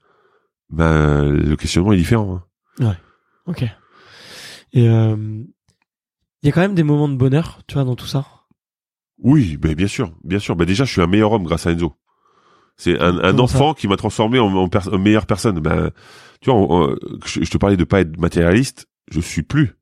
ben 0.70 1.31
le 1.31 1.55
questionnement 1.57 1.93
est 1.93 1.97
différent. 1.98 2.40
hein. 2.81 2.97
Ok. 3.47 3.62
Et 4.73 4.89
euh, 4.89 5.16
il 6.45 6.49
y 6.49 6.51
a 6.51 6.53
quand 6.53 6.61
même 6.61 6.75
des 6.75 6.83
moments 6.83 7.09
de 7.09 7.16
bonheur, 7.16 7.61
tu 7.66 7.75
vois, 7.75 7.85
dans 7.85 7.97
tout 7.97 8.07
ça. 8.07 8.27
Oui, 9.19 9.57
ben 9.57 9.75
bien 9.75 9.87
sûr, 9.87 10.12
bien 10.25 10.39
sûr. 10.39 10.55
Ben 10.57 10.65
déjà, 10.66 10.85
je 10.85 10.93
suis 10.93 11.01
un 11.01 11.07
meilleur 11.07 11.33
homme 11.33 11.45
grâce 11.45 11.66
à 11.66 11.73
Enzo. 11.73 11.95
C'est 12.77 12.99
un, 13.01 13.19
un 13.19 13.39
enfant 13.39 13.73
qui 13.75 13.87
m'a 13.89 13.97
transformé 13.97 14.39
en, 14.39 14.47
en 14.55 14.69
en 14.69 14.99
meilleure 14.99 15.27
personne. 15.27 15.61
Ben, 15.61 15.91
tu 16.41 16.51
vois, 16.51 16.59
on- 16.59 16.91
on- 16.93 16.97
je, 17.25 17.43
je 17.45 17.51
te 17.51 17.57
parlais 17.59 17.77
de 17.77 17.85
pas 17.85 18.01
être 18.01 18.19
matérialiste. 18.19 18.87
Je 19.11 19.21
suis 19.21 19.43
plus. 19.43 19.75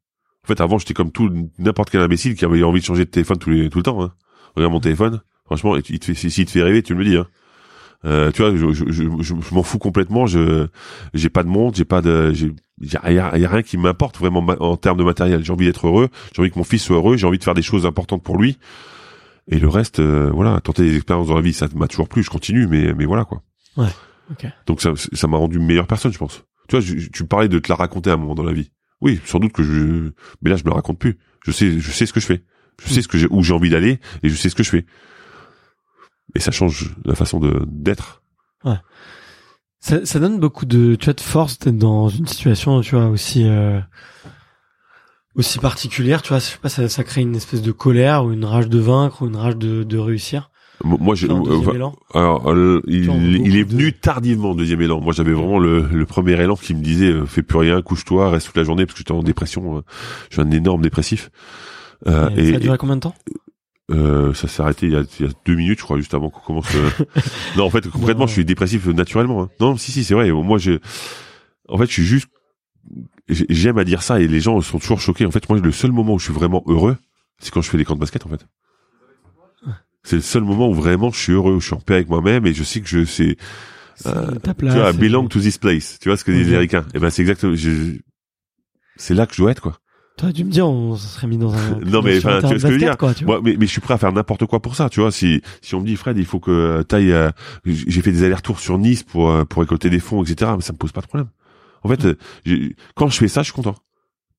En 0.45 0.49
fait, 0.49 0.61
avant, 0.61 0.79
j'étais 0.79 0.95
comme 0.95 1.11
tout 1.13 1.31
n'importe 1.59 1.91
quel 1.91 2.01
imbécile 2.03 2.35
qui 2.35 2.45
avait 2.45 2.63
envie 2.63 2.81
de 2.81 2.85
changer 2.85 3.05
de 3.05 3.11
téléphone 3.11 3.39
tous 3.39 3.51
les 3.51 3.71
tout 3.71 3.79
le 3.79 3.85
temps. 3.85 4.03
Hein. 4.03 4.13
Regarde 4.55 4.73
mon 4.73 4.81
téléphone. 4.81 5.23
Franchement, 5.47 5.77
il 5.77 5.99
te 5.99 6.13
fait, 6.13 6.29
s'il 6.31 6.45
te 6.45 6.51
fait 6.51 6.63
rêver, 6.63 6.83
tu 6.83 6.95
me 6.95 6.99
le 7.03 7.05
dis. 7.11 7.17
Hein. 7.17 7.27
Euh, 8.05 8.31
tu 8.33 8.43
vois, 8.43 8.55
je, 8.55 8.73
je, 8.73 8.85
je, 8.91 9.05
je- 9.21 9.35
je 9.41 9.55
m'en 9.55 9.63
fous 9.63 9.79
complètement. 9.79 10.27
Je, 10.27 10.67
j'ai 11.15 11.31
pas 11.31 11.43
de 11.45 11.49
monde, 11.49 11.75
j'ai 11.75 11.85
pas 11.85 12.03
de, 12.03 12.33
j'ai, 12.33 12.53
y 12.83 12.97
a, 12.97 13.13
y 13.13 13.19
a- 13.19 13.39
y 13.39 13.45
a 13.45 13.49
rien 13.49 13.63
qui 13.63 13.77
m'importe 13.77 14.19
vraiment 14.19 14.41
en 14.61 14.77
termes 14.77 14.99
de 14.99 15.05
matériel. 15.05 15.45
J'ai 15.45 15.53
envie 15.53 15.67
d'être 15.67 15.87
heureux. 15.87 16.09
J'ai 16.35 16.43
envie 16.43 16.51
que 16.51 16.59
mon 16.59 16.65
fils 16.65 16.83
soit 16.83 16.97
heureux. 16.97 17.17
J'ai 17.17 17.27
envie 17.27 17.39
de 17.39 17.45
faire 17.45 17.55
des 17.55 17.63
choses 17.63 17.87
importantes 17.87 18.23
pour 18.23 18.37
lui. 18.39 18.59
Et 19.49 19.59
le 19.59 19.69
reste, 19.69 19.99
euh, 20.01 20.31
voilà, 20.33 20.61
tenter 20.61 20.83
des 20.83 20.97
expériences 20.97 21.27
dans 21.29 21.35
la 21.35 21.41
vie, 21.41 21.53
ça 21.53 21.67
m'a 21.75 21.89
toujours 21.89 22.09
plu. 22.09 22.23
Je 22.23 22.31
continue, 22.31 22.67
mais, 22.67 22.93
mais 22.95 23.05
voilà 23.07 23.25
quoi. 23.25 23.43
Ouais. 23.77 23.89
Ok. 24.31 24.47
Donc 24.67 24.81
ça, 24.81 24.93
ça 25.13 25.27
m'a 25.27 25.37
rendu 25.37 25.57
une 25.59 25.67
meilleure 25.67 25.87
personne, 25.89 26.13
je 26.13 26.19
pense. 26.19 26.45
Tu 26.69 26.77
vois, 26.77 26.81
je- 26.81 27.09
tu 27.09 27.25
parlais 27.27 27.49
de 27.49 27.59
te 27.59 27.69
la 27.71 27.75
raconter 27.75 28.11
à 28.11 28.15
un 28.15 28.17
moment 28.19 28.35
dans 28.35 28.45
la 28.45 28.53
vie. 28.53 28.71
Oui, 29.01 29.21
sans 29.25 29.41
doute 29.41 29.53
que 29.53 29.63
je, 29.65 30.11
mais 30.43 30.51
là 30.51 30.57
je 30.57 30.63
me 30.65 30.69
la 30.71 30.77
raconte 30.77 30.99
plus. 30.99 31.19
Je 31.45 31.51
sais, 31.51 31.81
je 31.81 31.91
sais 31.91 32.07
ce 32.07 32.13
que 32.13 32.21
je 32.21 32.27
fais. 32.27 32.45
Je 32.85 32.93
sais 32.93 33.03
ce 33.03 33.09
que 33.09 33.19
j'ai, 33.19 33.27
où 33.31 33.43
j'ai 33.43 33.53
envie 33.53 33.69
d'aller 33.69 33.99
et 34.23 34.29
je 34.29 34.35
sais 34.37 34.49
ce 34.49 34.55
que 34.55 34.63
je 34.63 34.71
fais. 34.71 34.87
Et 36.37 36.41
ça 36.41 36.51
change 36.53 36.95
la 37.05 37.15
façon 37.17 37.41
de 37.41 37.63
d'être. 37.67 38.23
Ça, 39.85 40.07
ça 40.07 40.21
donne 40.21 40.39
beaucoup 40.39 40.65
de, 40.65 40.95
tu 40.95 41.07
vois, 41.07 41.15
de 41.15 41.21
force 41.21 41.59
d'être 41.59 41.77
dans 41.77 42.09
une 42.09 42.27
situation, 42.29 42.81
tu 42.83 42.95
vois, 42.95 43.07
aussi, 43.09 43.43
euh, 43.45 43.81
aussi 45.35 45.59
particulière, 45.59 46.23
tu 46.23 46.29
vois. 46.29 46.39
Je 46.39 46.45
sais 46.45 46.59
pas, 46.59 46.69
ça, 46.69 46.89
ça 46.89 47.03
crée 47.05 47.23
une 47.23 47.35
espèce 47.35 47.63
de 47.63 47.73
colère 47.73 48.25
ou 48.25 48.33
une 48.33 48.45
rage 48.45 48.69
de 48.69 48.79
vaincre 48.79 49.23
ou 49.23 49.27
une 49.27 49.37
rage 49.37 49.57
de, 49.57 49.83
de 49.83 49.99
réussir. 49.99 50.51
Mo- 50.85 50.99
Moi, 50.99 51.15
euh, 51.25 51.29
deuxième 51.29 51.63
enfin, 51.63 51.73
élan. 51.75 51.97
alors, 52.15 52.51
euh, 52.53 52.81
il, 52.87 53.05
Genre, 53.05 53.17
il 53.17 53.57
est 53.57 53.65
venu 53.65 53.93
tardivement, 53.93 54.55
deuxième 54.55 54.81
élan. 54.83 55.01
Moi, 55.01 55.13
j'avais 55.13 55.33
vraiment 55.33 55.59
le, 55.59 55.83
le 55.83 56.07
premier 56.07 56.41
élan 56.41 56.55
qui 56.55 56.75
me 56.75 56.83
disait, 56.83 57.11
euh, 57.11 57.27
fais 57.27 57.43
plus 57.43 57.59
rien, 57.59 57.83
couche-toi, 57.83 58.31
reste 58.31 58.47
toute 58.47 58.57
la 58.57 58.65
journée, 58.65 58.87
parce 58.87 58.95
que 58.95 58.99
j'étais 58.99 59.13
en 59.13 59.23
dépression. 59.25 59.79
euh, 59.79 59.81
je 60.31 60.35
suis 60.37 60.43
un 60.43 60.51
énorme 60.53 60.83
dépressif. 60.83 61.31
Euh, 62.07 62.31
Et 62.37 62.49
et, 62.49 62.51
ça 62.51 62.57
a 62.57 62.61
duré 62.61 62.79
combien 62.79 62.97
de 62.97 63.01
temps? 63.01 63.15
Euh, 63.93 64.33
ça 64.35 64.49
s'est 64.49 64.63
arrêté 64.63 64.87
il 64.87 64.93
y, 64.93 64.97
a, 64.97 65.03
il 65.21 65.27
y 65.27 65.29
a 65.29 65.33
deux 65.45 65.55
minutes, 65.55 65.79
je 65.81 65.85
crois, 65.85 65.99
juste 65.99 66.15
avant 66.15 66.31
qu'on 66.31 66.41
commence. 66.41 66.75
euh. 66.75 66.89
non, 67.57 67.65
en 67.65 67.71
fait, 67.71 67.89
concrètement, 67.89 68.27
je 68.27 68.33
suis 68.33 68.45
dépressif 68.45 68.89
euh, 68.89 68.93
naturellement. 68.93 69.43
hein. 69.45 69.51
Non, 69.61 69.77
si, 69.77 69.93
si, 69.93 70.03
c'est 70.05 70.15
vrai. 70.15 70.31
Moi, 70.31 70.59
je, 70.59 70.79
en 71.69 71.77
fait, 71.79 71.87
je 71.87 71.93
suis 71.93 72.05
juste, 72.05 72.29
j'ai- 73.29 73.47
j'aime 73.51 73.79
à 73.79 73.85
dire 73.85 74.03
ça 74.03 74.21
et 74.21 74.29
les 74.29 74.41
gens 74.41 74.61
sont 74.61 74.79
toujours 74.79 75.01
choqués. 75.01 75.27
En 75.27 75.31
fait, 75.31 75.49
moi, 75.49 75.59
le 75.59 75.73
seul 75.73 75.93
moment 75.93 76.15
où 76.15 76.19
je 76.19 76.25
suis 76.25 76.33
vraiment 76.35 76.63
heureux, 76.67 76.97
c'est 77.39 77.51
quand 77.53 77.61
je 77.63 77.69
fais 77.71 77.77
des 77.79 77.85
camps 77.85 77.95
de 77.95 78.01
basket, 78.01 78.25
en 78.27 78.31
fait. 78.31 78.47
C'est 80.05 80.17
le 80.17 80.23
seul 80.23 80.43
moment 80.43 80.69
où 80.69 80.75
vraiment 80.75 81.11
je 81.13 81.19
suis 81.19 81.33
heureux, 81.33 81.55
où 81.55 81.61
je 81.61 81.67
suis 81.67 81.75
en 81.77 81.81
paix 81.81 81.95
avec 81.95 82.09
moi-même 82.09 82.45
et 82.47 82.53
je 82.55 82.65
sais 82.65 82.81
que 82.81 82.89
je 82.89 83.05
sais, 83.05 83.37
C'est 83.95 84.09
Euh, 84.09 84.35
ta 84.41 84.53
tu 84.55 84.65
vois, 84.67 84.91
I 84.91 84.97
belong 84.99 85.29
to 85.29 85.39
this 85.39 85.59
place. 85.59 85.99
Tu 86.01 86.09
vois 86.09 86.17
ce 86.17 86.25
que 86.25 86.33
disent 86.33 86.47
les 86.49 86.55
Américains. 86.55 86.85
Et 86.95 86.99
ben, 86.99 87.09
c'est 87.11 87.23
exactement, 87.23 87.55
je- 87.55 87.99
c'est 88.97 89.15
là 89.15 89.27
que 89.27 89.35
je 89.35 89.43
dois 89.43 89.53
être, 89.53 89.61
quoi. 89.63 89.79
T'aurais 90.17 90.33
dû 90.33 90.45
me 90.45 90.51
dire, 90.51 90.69
on 90.69 90.95
se 90.97 91.07
serait 91.09 91.27
mis 91.27 91.39
dans 91.39 91.53
un. 91.55 91.81
Non, 91.87 92.03
mais, 92.03 92.19
enfin, 92.19 92.41
tu 92.41 92.47
vois 92.47 92.55
de 92.55 92.59
ce 92.59 92.63
que 92.63 92.69
je 92.69 92.73
veux 92.73 92.79
dire. 92.79 92.97
quoi, 92.99 93.15
tu 93.15 93.25
vois. 93.25 93.37
Moi, 93.41 93.43
mais, 93.45 93.57
mais 93.59 93.67
je 93.67 93.71
suis 93.73 93.81
prêt 93.81 93.95
à 93.95 93.99
faire 93.99 94.13
n'importe 94.13 94.47
quoi 94.47 94.61
pour 94.61 94.77
ça, 94.77 94.89
tu 94.91 95.01
vois. 95.01 95.11
Si 95.11 95.41
si 95.63 95.75
on 95.75 95.81
me 95.81 95.87
dit 95.87 95.97
Fred, 95.97 96.19
il 96.19 96.27
faut 96.27 96.39
que 96.41 96.83
t'ailles, 96.83 97.13
euh, 97.13 97.31
j'ai 97.65 98.03
fait 98.03 98.13
des 98.13 98.23
allers-retours 98.25 98.61
sur 98.61 98.79
Nice 98.79 99.03
pour 99.03 99.31
euh, 99.31 99.45
pour 99.45 99.63
récolter 99.63 99.91
des 99.91 100.01
fonds, 100.01 100.23
etc. 100.23 100.53
Mais 100.57 100.63
ça 100.63 100.73
me 100.73 100.79
pose 100.79 100.93
pas 100.93 101.01
de 101.01 101.07
problème. 101.07 101.29
En 101.83 101.89
fait, 101.89 102.05
euh, 102.05 102.15
j'ai- 102.45 102.77
quand 102.95 103.09
je 103.09 103.17
fais 103.19 103.29
ça, 103.29 103.41
je 103.43 103.47
suis 103.47 103.55
content 103.55 103.75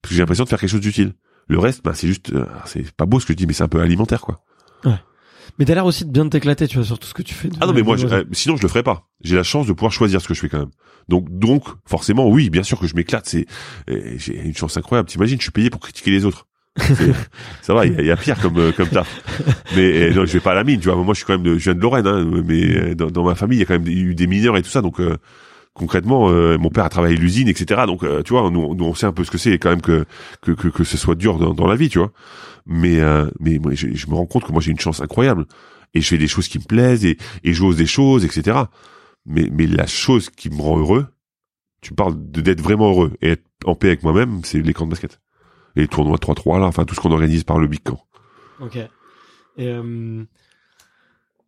parce 0.01 0.09
que 0.09 0.15
j'ai 0.15 0.19
l'impression 0.21 0.43
de 0.45 0.49
faire 0.49 0.59
quelque 0.59 0.69
chose 0.69 0.79
d'utile. 0.81 1.13
Le 1.47 1.59
reste, 1.59 1.83
bah, 1.83 1.91
c'est 1.93 2.07
juste, 2.07 2.31
euh, 2.33 2.45
c'est 2.65 2.89
pas 2.95 3.05
beau 3.05 3.19
ce 3.19 3.25
que 3.25 3.33
je 3.33 3.37
dis, 3.37 3.45
mais 3.47 3.53
c'est 3.53 3.63
un 3.63 3.67
peu 3.67 3.81
alimentaire, 3.81 4.21
quoi. 4.21 4.43
Mais 5.59 5.65
t'as 5.65 5.75
l'air 5.75 5.85
aussi 5.85 6.03
de 6.05 6.09
bien 6.09 6.27
t'éclater, 6.29 6.67
tu 6.67 6.77
vois, 6.77 6.85
sur 6.85 6.97
tout 6.97 7.07
ce 7.07 7.13
que 7.13 7.21
tu 7.21 7.33
fais. 7.35 7.49
Ah 7.61 7.67
non, 7.67 7.73
mais 7.73 7.83
moi, 7.83 7.95
je- 7.97 8.07
euh, 8.07 8.23
sinon 8.31 8.55
je 8.55 8.61
le 8.63 8.67
ferais 8.69 8.81
pas. 8.81 9.07
J'ai 9.21 9.35
la 9.35 9.43
chance 9.43 9.67
de 9.67 9.73
pouvoir 9.73 9.91
choisir 9.91 10.19
ce 10.21 10.27
que 10.27 10.33
je 10.33 10.39
fais 10.39 10.49
quand 10.49 10.57
même. 10.59 10.71
Donc, 11.09 11.27
donc, 11.29 11.63
forcément, 11.85 12.29
oui, 12.29 12.49
bien 12.49 12.63
sûr 12.63 12.79
que 12.79 12.87
je 12.87 12.95
m'éclate. 12.95 13.27
C'est, 13.27 13.45
j'ai 13.87 14.39
une 14.39 14.55
chance 14.55 14.77
incroyable. 14.77 15.09
T'imagines, 15.09 15.37
je 15.37 15.43
suis 15.43 15.51
payé 15.51 15.69
pour 15.69 15.81
critiquer 15.81 16.11
les 16.11 16.25
autres. 16.25 16.47
Ça 17.61 17.73
va, 17.73 17.85
il 17.85 17.99
y, 17.99 18.05
y 18.05 18.11
a 18.11 18.17
pire 18.17 18.39
comme 18.41 18.57
euh, 18.57 18.71
comme 18.71 18.89
taf. 18.89 19.07
Mais 19.75 20.09
euh, 20.09 20.13
non, 20.13 20.25
je 20.25 20.33
vais 20.33 20.39
pas 20.39 20.51
à 20.51 20.55
la 20.55 20.63
mine, 20.63 20.79
tu 20.79 20.89
vois. 20.89 21.01
Moi, 21.01 21.13
je 21.13 21.17
suis 21.19 21.25
quand 21.25 21.33
même, 21.33 21.43
de, 21.43 21.57
je 21.57 21.63
viens 21.65 21.75
de 21.75 21.79
Lorraine, 21.79 22.07
hein, 22.07 22.25
mais 22.45 22.63
euh, 22.63 22.95
dans, 22.95 23.23
ma 23.23 23.35
famille, 23.35 23.57
il 23.57 23.61
y 23.61 23.63
a 23.63 23.65
quand 23.65 23.79
même 23.79 23.87
eu 23.87 24.15
des 24.15 24.27
mineurs 24.27 24.57
et 24.57 24.63
tout 24.63 24.69
ça. 24.69 24.81
Donc, 24.81 24.99
concrètement, 25.73 26.29
mon 26.29 26.69
père 26.69 26.85
a 26.85 26.89
travaillé 26.89 27.15
l'usine, 27.15 27.47
etc. 27.47 27.81
Donc, 27.85 28.05
tu 28.23 28.33
vois, 28.33 28.49
nous, 28.49 28.75
nous, 28.75 28.85
on 28.85 28.93
sait 28.95 29.05
un 29.05 29.11
peu 29.11 29.23
ce 29.23 29.31
que 29.31 29.37
c'est, 29.37 29.57
quand 29.59 29.69
même 29.69 29.81
que 29.81 30.05
que 30.41 30.51
que, 30.51 30.67
que 30.67 30.83
ce 30.83 30.97
soit 30.97 31.15
dur 31.15 31.37
dans, 31.53 31.67
la 31.67 31.75
vie, 31.75 31.89
tu 31.89 31.99
vois. 31.99 32.11
Mais 32.65 32.99
mais 33.39 33.59
moi, 33.59 33.73
je, 33.73 33.87
je 33.93 34.07
me 34.07 34.15
rends 34.15 34.25
compte 34.25 34.45
que 34.45 34.51
moi, 34.51 34.61
j'ai 34.61 34.71
une 34.71 34.79
chance 34.79 35.01
incroyable 35.01 35.45
et 35.93 36.01
je 36.01 36.07
fais 36.07 36.17
des 36.17 36.27
choses 36.27 36.47
qui 36.47 36.57
me 36.57 36.63
plaisent 36.63 37.05
et 37.05 37.17
et 37.43 37.53
j'ose 37.53 37.77
des 37.77 37.85
choses, 37.85 38.25
etc. 38.25 38.57
Mais 39.25 39.49
mais 39.51 39.67
la 39.67 39.87
chose 39.87 40.29
qui 40.29 40.49
me 40.49 40.61
rend 40.61 40.77
heureux, 40.77 41.07
tu 41.81 41.93
parles 41.93 42.15
de 42.17 42.41
d'être 42.41 42.61
vraiment 42.61 42.89
heureux 42.89 43.13
et 43.21 43.31
être 43.31 43.45
en 43.65 43.75
paix 43.75 43.87
avec 43.87 44.03
moi-même, 44.03 44.43
c'est 44.43 44.61
les 44.61 44.73
camps 44.73 44.85
de 44.85 44.91
basket. 44.91 45.21
Et 45.75 45.81
les 45.81 45.87
tournois 45.87 46.17
3-3 46.17 46.59
là, 46.59 46.65
enfin 46.65 46.85
tout 46.85 46.93
ce 46.95 46.99
qu'on 46.99 47.11
organise 47.11 47.43
par 47.43 47.57
le 47.59 47.67
Big 47.67 47.81
Camp. 47.83 47.99
Ok. 48.59 48.77
Et 49.57 49.67
euh, 49.67 50.23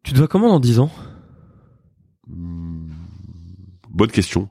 tu 0.03 0.13
te 0.13 0.17
vois 0.17 0.27
comment 0.27 0.49
dans 0.49 0.59
10 0.59 0.79
ans? 0.79 0.91
Hmm, 2.27 2.89
Bonne 3.89 4.11
question. 4.11 4.49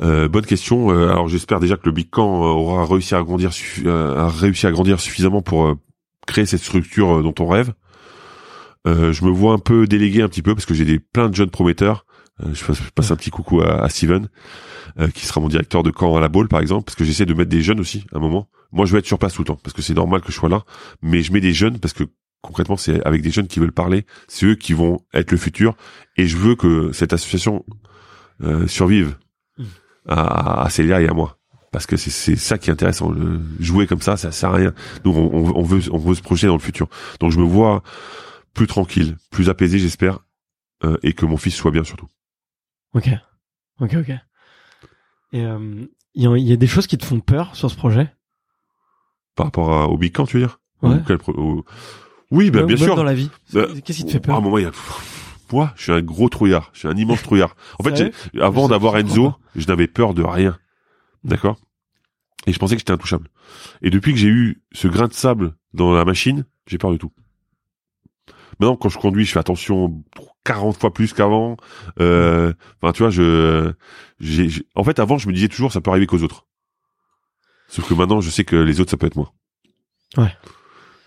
Euh, 0.00 0.28
bonne 0.28 0.44
question. 0.46 0.90
Euh, 0.90 1.10
alors 1.10 1.28
j'espère 1.28 1.60
déjà 1.60 1.76
que 1.76 1.86
le 1.86 1.92
Big 1.92 2.10
Camp 2.10 2.42
euh, 2.42 2.48
aura 2.48 2.84
réussi 2.86 3.14
à 3.14 3.22
grandir, 3.22 3.50
euh, 3.84 4.16
a 4.16 4.28
réussi 4.28 4.66
à 4.66 4.70
grandir 4.70 5.00
suffisamment 5.00 5.42
pour 5.42 5.66
euh, 5.66 5.74
créer 6.26 6.46
cette 6.46 6.60
structure 6.60 7.22
dont 7.22 7.34
on 7.40 7.46
rêve. 7.46 7.72
Euh, 8.86 9.12
je 9.12 9.24
me 9.24 9.30
vois 9.30 9.54
un 9.54 9.58
peu 9.58 9.86
délégué 9.86 10.22
un 10.22 10.28
petit 10.28 10.42
peu 10.42 10.54
parce 10.54 10.66
que 10.66 10.74
j'ai 10.74 10.84
des 10.84 10.98
plein 10.98 11.28
de 11.28 11.34
jeunes 11.34 11.50
prometteurs. 11.50 12.04
Euh, 12.42 12.54
je, 12.54 12.64
passe, 12.64 12.82
je 12.82 12.90
passe 12.90 13.10
un 13.10 13.16
petit 13.16 13.30
coucou 13.30 13.60
à, 13.62 13.82
à 13.82 13.88
Steven, 13.88 14.28
euh, 14.98 15.08
qui 15.08 15.26
sera 15.26 15.40
mon 15.40 15.48
directeur 15.48 15.82
de 15.82 15.90
camp 15.90 16.16
à 16.16 16.20
la 16.20 16.28
Baule 16.28 16.48
par 16.48 16.60
exemple, 16.60 16.84
parce 16.84 16.94
que 16.96 17.04
j'essaie 17.04 17.26
de 17.26 17.34
mettre 17.34 17.50
des 17.50 17.62
jeunes 17.62 17.80
aussi 17.80 18.04
à 18.12 18.18
un 18.18 18.20
moment. 18.20 18.48
Moi 18.72 18.86
je 18.86 18.92
veux 18.92 18.98
être 18.98 19.06
sur 19.06 19.18
place 19.18 19.34
tout 19.34 19.42
le 19.42 19.46
temps 19.46 19.58
parce 19.62 19.74
que 19.74 19.82
c'est 19.82 19.94
normal 19.94 20.20
que 20.20 20.30
je 20.30 20.36
sois 20.36 20.48
là, 20.48 20.64
mais 21.02 21.22
je 21.22 21.32
mets 21.32 21.40
des 21.40 21.52
jeunes 21.52 21.78
parce 21.78 21.94
que 21.94 22.04
concrètement 22.42 22.76
c'est 22.76 23.04
avec 23.06 23.22
des 23.22 23.30
jeunes 23.30 23.48
qui 23.48 23.58
veulent 23.60 23.72
parler, 23.72 24.06
c'est 24.28 24.46
eux 24.46 24.54
qui 24.54 24.72
vont 24.72 25.00
être 25.14 25.32
le 25.32 25.38
futur 25.38 25.74
et 26.16 26.26
je 26.26 26.36
veux 26.36 26.54
que 26.54 26.92
cette 26.92 27.12
association 27.12 27.64
euh, 28.42 28.66
survive 28.66 29.16
Mm. 29.58 29.64
à, 30.06 30.62
à 30.62 30.70
Célia 30.70 31.00
et 31.02 31.08
à 31.08 31.12
moi. 31.14 31.38
Parce 31.72 31.86
que 31.86 31.96
c'est 31.96 32.10
c'est 32.10 32.36
ça 32.36 32.56
qui 32.58 32.70
est 32.70 32.72
intéressant. 32.72 33.10
Le- 33.10 33.40
jouer 33.58 33.86
comme 33.88 34.00
ça, 34.00 34.16
ça 34.16 34.30
sert 34.30 34.50
à 34.50 34.54
rien. 34.54 34.72
Nous, 35.04 35.10
on, 35.12 35.34
on- 35.34 35.56
on 35.58 35.62
veut, 35.62 35.80
on 35.92 35.98
veut 35.98 36.14
se 36.14 36.22
projeter 36.22 36.46
dans 36.46 36.54
le 36.54 36.60
futur. 36.60 36.86
Donc, 37.20 37.32
je 37.32 37.38
me 37.38 37.44
vois 37.44 37.82
plus 38.54 38.66
tranquille, 38.68 39.16
plus 39.30 39.48
apaisé, 39.50 39.78
j'espère, 39.78 40.20
euh, 40.84 40.96
et 41.02 41.12
que 41.12 41.26
mon 41.26 41.36
fils 41.36 41.54
soit 41.54 41.72
bien 41.72 41.82
surtout. 41.84 42.06
Ok. 42.98 43.08
Ok, 43.80 43.94
ok. 44.00 44.08
Et 45.32 45.44
euh, 45.44 45.84
il 46.14 46.22
y, 46.22 46.26
a- 46.26 46.36
il 46.36 46.48
y 46.48 46.52
a 46.52 46.56
des 46.56 46.66
choses 46.66 46.86
qui 46.86 46.98
te 46.98 47.04
font 47.04 47.20
peur 47.20 47.54
sur 47.54 47.70
ce 47.70 47.76
projet? 47.76 48.12
Par 49.36 49.46
rapport 49.46 49.72
à, 49.72 49.86
au 49.88 49.96
Big 49.96 50.12
Camp, 50.12 50.26
tu 50.26 50.38
veux 50.38 50.42
dire? 50.46 50.58
Ouais. 50.82 50.96
Ou 50.96 51.00
quel 51.06 51.18
pro- 51.18 51.32
au- 51.32 51.64
Oui, 52.30 52.50
Même- 52.50 52.66
bien 52.66 52.76
sûr. 52.76 52.96
dans 52.96 53.04
la 53.04 53.14
vie. 53.14 53.30
Euh, 53.54 53.80
Qu'est-ce 53.84 53.98
qui 53.98 54.04
te 54.04 54.10
fait 54.10 54.16
À 54.18 54.20
peur 54.20 54.36
un 54.36 54.40
moment, 54.40 54.58
il 54.58 54.64
y 54.64 54.66
a... 54.66 54.72
Moi, 55.52 55.72
je 55.76 55.82
suis 55.84 55.92
un 55.92 56.02
gros 56.02 56.28
trouillard. 56.28 56.70
Je 56.74 56.80
suis 56.80 56.88
un 56.88 56.96
immense 56.96 57.22
trouillard. 57.22 57.54
En 57.78 57.82
fait, 57.84 58.12
avant 58.40 58.68
d'avoir 58.68 58.96
Enzo, 58.98 59.32
je 59.56 59.66
n'avais 59.66 59.86
peur 59.86 60.12
de 60.12 60.22
rien. 60.22 60.58
D'accord? 61.24 61.56
Et 62.46 62.52
je 62.52 62.58
pensais 62.58 62.74
que 62.74 62.80
j'étais 62.80 62.92
intouchable. 62.92 63.28
Et 63.80 63.90
depuis 63.90 64.12
que 64.12 64.18
j'ai 64.18 64.28
eu 64.28 64.62
ce 64.72 64.88
grain 64.88 65.08
de 65.08 65.12
sable 65.14 65.54
dans 65.72 65.92
la 65.92 66.04
machine, 66.04 66.44
j'ai 66.66 66.76
peur 66.78 66.90
de 66.90 66.96
tout. 66.98 67.12
Maintenant, 68.60 68.76
quand 68.76 68.88
je 68.88 68.98
conduis, 68.98 69.24
je 69.24 69.32
fais 69.32 69.38
attention 69.38 70.02
40 70.44 70.78
fois 70.78 70.92
plus 70.92 71.12
qu'avant. 71.12 71.56
Euh, 72.00 72.52
Enfin, 72.82 72.92
tu 72.92 73.02
vois, 73.02 73.10
je, 73.10 73.72
j'ai, 74.20 74.48
en 74.74 74.84
fait, 74.84 74.98
avant, 74.98 75.18
je 75.18 75.28
me 75.28 75.32
disais 75.32 75.48
toujours, 75.48 75.72
ça 75.72 75.80
peut 75.80 75.90
arriver 75.90 76.06
qu'aux 76.06 76.22
autres. 76.22 76.46
Sauf 77.68 77.88
que 77.88 77.94
maintenant, 77.94 78.20
je 78.20 78.30
sais 78.30 78.44
que 78.44 78.56
les 78.56 78.80
autres, 78.80 78.90
ça 78.90 78.96
peut 78.96 79.06
être 79.06 79.16
moi. 79.16 79.32
Ouais. 80.16 80.34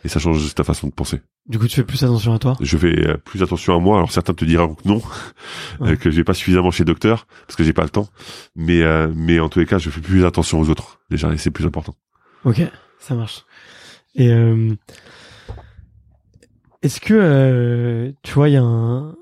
Et 0.03 0.07
ça 0.07 0.19
change 0.19 0.53
ta 0.56 0.64
façon 0.64 0.88
de 0.88 0.94
penser. 0.94 1.22
Du 1.48 1.57
coup, 1.60 1.68
tu 1.68 1.76
fais 1.76 1.84
plus 1.84 2.03
attention 2.03 2.34
à 2.34 2.40
toi? 2.40 2.56
Je 2.60 2.78
fais 2.78 3.07
euh, 3.07 3.18
plus 3.18 3.41
attention 3.44 3.76
à 3.76 3.80
moi. 3.80 3.98
Alors 3.98 4.11
certains 4.11 4.34
te 4.34 4.45
diront 4.45 4.76
que 4.76 4.88
non, 4.88 5.02
Ouais. 5.80 5.91
euh, 5.91 5.95
que 5.95 6.10
j'ai 6.11 6.23
pas 6.23 6.34
suffisamment 6.36 6.72
chez 6.72 6.86
docteur 6.86 7.26
parce 7.48 7.56
que 7.56 7.64
j'ai 7.64 7.73
pas 7.73 7.84
le 7.84 7.90
temps. 7.90 8.07
Mais 8.56 8.82
euh, 8.84 9.11
mais 9.15 9.40
en 9.40 9.49
tous 9.49 9.60
les 9.60 9.65
cas, 9.65 9.78
je 9.80 9.90
fais 9.90 10.02
plus 10.02 10.23
attention 10.26 10.60
aux 10.60 10.69
autres 10.69 10.99
déjà 11.10 11.32
et 11.34 11.38
c'est 11.38 11.52
plus 11.52 11.65
important. 11.65 11.95
Ok, 12.45 12.61
ça 12.99 13.15
marche. 13.15 13.44
Et 14.15 14.30
euh, 14.32 14.73
est-ce 16.82 16.99
que 17.02 17.14
euh, 17.14 18.12
tu 18.24 18.34
vois, 18.34 18.49
il 18.49 18.53
y 18.53 18.58
a 18.58 18.64
un 18.64 19.16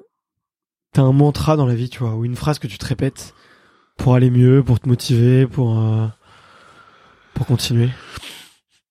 t'as 0.94 1.02
un 1.04 1.12
mantra 1.12 1.56
dans 1.56 1.66
la 1.66 1.76
vie, 1.76 1.90
tu 1.90 2.00
vois, 2.00 2.16
ou 2.16 2.26
une 2.26 2.36
phrase 2.36 2.60
que 2.60 2.68
tu 2.68 2.78
te 2.78 2.86
répètes 2.86 3.34
pour 3.98 4.16
aller 4.16 4.30
mieux, 4.30 4.64
pour 4.64 4.80
te 4.80 4.88
motiver, 4.88 5.46
pour 5.46 5.80
euh, 5.80 6.08
pour 7.34 7.46
continuer? 7.46 7.90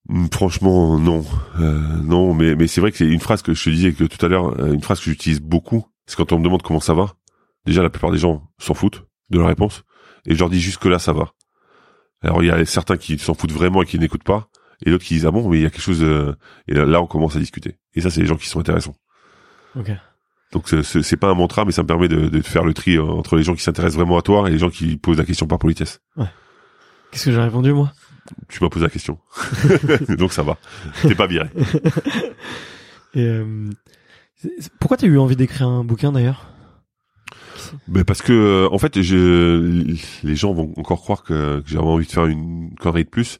Hum, 0.09 0.29
Franchement, 0.33 0.99
non, 0.99 1.25
Euh, 1.59 1.79
non. 2.03 2.35
Mais 2.35 2.55
mais 2.57 2.67
c'est 2.67 2.81
vrai 2.81 2.91
que 2.93 2.99
c'est 2.99 3.07
une 3.07 3.21
phrase 3.21 3.43
que 3.43 3.55
je 3.55 3.65
te 3.65 3.71
disais 3.71 3.93
que 3.93 4.05
tout 4.05 4.25
à 4.25 4.29
l'heure, 4.29 4.59
euh, 4.61 4.73
une 4.73 4.83
phrase 4.83 4.99
que 5.01 5.07
j'utilise 5.07 5.41
beaucoup. 5.41 5.87
C'est 6.07 6.17
quand 6.17 6.33
on 6.33 6.39
me 6.39 6.45
demande 6.45 6.63
comment 6.63 6.81
ça 6.81 6.95
va. 6.95 7.15
Déjà, 7.67 7.83
la 7.83 7.91
plupart 7.91 8.11
des 8.11 8.19
gens 8.19 8.49
s'en 8.59 8.75
foutent 8.75 9.05
de 9.31 9.39
la 9.39 9.47
réponse 9.47 9.83
et 10.27 10.35
je 10.35 10.39
leur 10.39 10.49
dis 10.49 10.61
jusque 10.61 10.87
là 10.87 10.99
ça 10.99 11.13
va. 11.13 11.33
Alors 12.23 12.43
il 12.43 12.47
y 12.47 12.51
a 12.51 12.65
certains 12.65 12.97
qui 12.97 13.19
s'en 13.19 13.35
foutent 13.35 13.53
vraiment 13.53 13.83
et 13.83 13.87
qui 13.87 13.99
n'écoutent 13.99 14.25
pas, 14.25 14.48
et 14.85 14.91
d'autres 14.91 15.05
qui 15.05 15.15
disent 15.15 15.27
ah 15.27 15.31
bon 15.31 15.49
mais 15.49 15.59
il 15.59 15.63
y 15.63 15.67
a 15.67 15.71
quelque 15.71 15.83
chose. 15.83 16.01
de- 16.01 16.35
Et 16.69 16.75
là, 16.75 16.85
là, 16.87 17.01
on 17.03 17.07
commence 17.07 17.37
à 17.37 17.39
discuter. 17.39 17.77
Et 17.95 18.01
ça 18.01 18.11
c'est 18.11 18.21
les 18.21 18.27
gens 18.27 18.37
qui 18.37 18.49
sont 18.49 18.61
intéressants. 18.61 18.97
Ok. 19.77 19.91
Donc 20.53 20.69
c'est- 20.69 21.17
pas 21.17 21.29
un 21.29 21.35
mantra, 21.35 21.65
mais 21.65 21.73
ça 21.73 21.83
me 21.83 21.87
permet 21.87 22.09
de, 22.09 22.29
de 22.29 22.41
faire 22.41 22.65
le 22.65 22.73
tri 22.75 22.97
euh, 22.97 23.03
entre 23.05 23.37
les 23.37 23.43
gens 23.43 23.55
qui 23.55 23.63
s'intéressent 23.63 23.97
vraiment 23.97 24.17
à 24.19 24.23
toi 24.23 24.49
et 24.49 24.53
les 24.53 24.59
gens 24.59 24.71
qui 24.71 24.97
posent 24.97 25.19
la 25.19 25.25
question 25.25 25.47
par 25.47 25.59
politesse. 25.59 26.01
Qu'est-ce 27.11 27.27
que 27.27 27.33
j'ai 27.33 27.41
répondu 27.41 27.73
moi? 27.73 27.93
Tu 28.49 28.63
m'as 28.63 28.69
posé 28.69 28.85
la 28.85 28.91
question, 28.91 29.19
donc 30.19 30.33
ça 30.35 30.43
va. 30.43 30.59
T'es 31.03 31.15
pas 31.15 31.27
viré. 31.27 31.49
Et 33.15 33.23
euh, 33.25 33.71
pourquoi 34.79 34.97
t'as 34.99 35.07
eu 35.07 35.19
envie 35.19 35.37
d'écrire 35.37 35.67
un 35.69 35.83
bouquin 35.85 36.13
d'ailleurs? 36.13 36.47
Mais 37.89 38.05
parce 38.05 38.23
que 38.23 38.33
euh, 38.33 38.69
en 38.71 38.79
fait, 38.79 39.01
je, 39.01 39.97
les 40.23 40.37
gens 40.37 40.53
vont 40.53 40.73
encore 40.77 41.01
croire 41.01 41.23
que, 41.23 41.61
que 41.61 41.69
j'ai 41.69 41.77
vraiment 41.77 41.95
envie 41.95 42.07
de 42.07 42.13
faire 42.13 42.27
une 42.27 42.75
connerie 42.79 43.05
de 43.05 43.09
plus. 43.11 43.39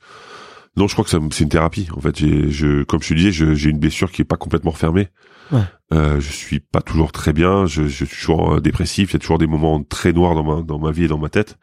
Non, 0.77 0.87
je 0.87 0.93
crois 0.95 1.05
que 1.05 1.11
c'est 1.11 1.43
une 1.45 1.49
thérapie. 1.49 1.89
En 1.97 2.01
fait, 2.01 2.19
je, 2.19 2.83
comme 2.85 3.03
je 3.03 3.09
te 3.09 3.15
disais, 3.15 3.33
j'ai 3.33 3.71
une 3.71 3.79
blessure 3.79 4.13
qui 4.13 4.23
est 4.23 4.25
pas 4.25 4.37
complètement 4.37 4.71
refermée. 4.71 5.09
Ouais. 5.51 5.63
Euh, 5.93 6.21
je 6.21 6.31
suis 6.31 6.61
pas 6.61 6.83
toujours 6.83 7.11
très 7.11 7.33
bien. 7.33 7.67
Je, 7.67 7.89
je 7.89 8.05
suis 8.05 8.17
toujours 8.21 8.55
euh, 8.55 8.61
dépressif. 8.61 9.11
Il 9.11 9.15
y 9.15 9.17
a 9.17 9.19
toujours 9.19 9.39
des 9.39 9.47
moments 9.47 9.83
très 9.83 10.13
noirs 10.13 10.35
dans 10.35 10.45
ma 10.45 10.63
dans 10.63 10.79
ma 10.79 10.91
vie 10.93 11.05
et 11.05 11.09
dans 11.09 11.19
ma 11.19 11.31
tête. 11.31 11.59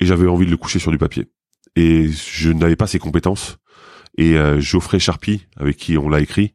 Et 0.00 0.06
j'avais 0.06 0.26
envie 0.26 0.46
de 0.46 0.50
le 0.50 0.56
coucher 0.56 0.78
sur 0.78 0.90
du 0.90 0.98
papier. 0.98 1.26
Et 1.76 2.08
je 2.08 2.50
n'avais 2.50 2.76
pas 2.76 2.86
ces 2.86 2.98
compétences. 2.98 3.58
Et 4.18 4.36
euh, 4.36 4.58
Geoffrey 4.60 4.98
Charpie, 4.98 5.46
avec 5.56 5.76
qui 5.76 5.96
on 5.98 6.08
l'a 6.08 6.20
écrit, 6.20 6.54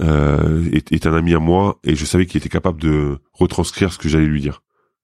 euh, 0.00 0.64
est, 0.72 0.92
est 0.92 1.06
un 1.06 1.14
ami 1.14 1.34
à 1.34 1.38
moi. 1.40 1.80
Et 1.82 1.96
je 1.96 2.04
savais 2.04 2.26
qu'il 2.26 2.38
était 2.38 2.48
capable 2.50 2.80
de 2.80 3.18
retranscrire 3.32 3.92
ce 3.92 3.98
que 3.98 4.08
j'allais 4.08 4.26
lui 4.26 4.40
dire 4.40 4.62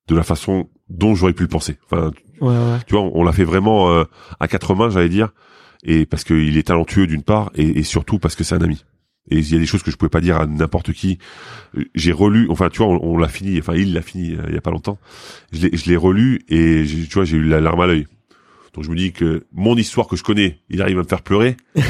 de 0.09 0.15
la 0.17 0.23
façon 0.23 0.69
dont 0.89 1.15
j'aurais 1.15 1.33
pu 1.33 1.43
le 1.43 1.49
penser. 1.49 1.79
Enfin, 1.87 2.13
Ouais, 2.41 2.49
ouais. 2.49 2.79
tu 2.87 2.95
vois, 2.95 3.03
on, 3.03 3.13
on 3.17 3.23
l'a 3.23 3.33
fait 3.33 3.45
vraiment 3.45 3.91
euh, 3.91 4.05
à 4.41 4.49
quatre 4.49 4.75
mains, 4.75 4.89
j'allais 4.89 5.11
dire, 5.11 5.29
et 5.85 6.07
parce 6.07 6.25
qu'il 6.25 6.57
est 6.57 6.67
talentueux 6.69 7.07
d'une 7.07 7.23
part, 7.23 7.51
et, 7.55 7.79
et 7.79 7.83
surtout 7.83 8.19
parce 8.19 8.35
que 8.35 8.45
c'est 8.45 8.55
un 8.55 8.61
ami. 8.63 8.85
Et 9.31 9.39
il 9.39 9.53
y 9.53 9.57
a 9.57 9.59
des 9.59 9.67
choses 9.67 9.83
que 9.83 9.91
je 9.91 9.97
pouvais 9.97 10.09
pas 10.09 10.21
dire 10.21 10.37
à 10.41 10.47
n'importe 10.47 10.93
qui. 10.93 11.19
Euh, 11.77 11.85
J'ai 11.95 12.11
relu, 12.13 12.47
enfin, 12.51 12.69
tu 12.69 12.79
vois, 12.79 12.89
on, 12.89 12.99
on 13.15 13.19
l'a 13.19 13.29
fini, 13.29 13.59
enfin, 13.61 13.75
il 13.75 13.93
l'a 13.93 14.03
fini 14.03 14.35
euh, 14.35 14.43
il 14.49 14.55
y 14.55 14.59
a 14.59 14.61
pas 14.61 14.71
longtemps. 14.73 14.99
Je 15.53 15.69
l'ai, 15.89 15.97
relu 15.97 16.41
et 16.49 16.85
tu 16.87 17.15
vois, 17.15 17.25
j'ai 17.25 17.37
eu 17.37 17.45
la 17.45 17.61
larme 17.61 17.81
à 17.81 17.87
l'œil. 17.87 18.07
Donc 18.75 18.85
je 18.85 18.91
me 18.91 18.97
dis 18.97 19.13
que 19.13 19.45
mon 19.53 19.77
histoire 19.77 20.07
que 20.09 20.17
je 20.17 20.23
connais, 20.23 20.59
il 20.69 20.81
arrive 20.81 20.99
à 20.99 21.03
me 21.03 21.07
faire 21.09 21.23
pleurer. 21.23 21.57
je 21.77 21.81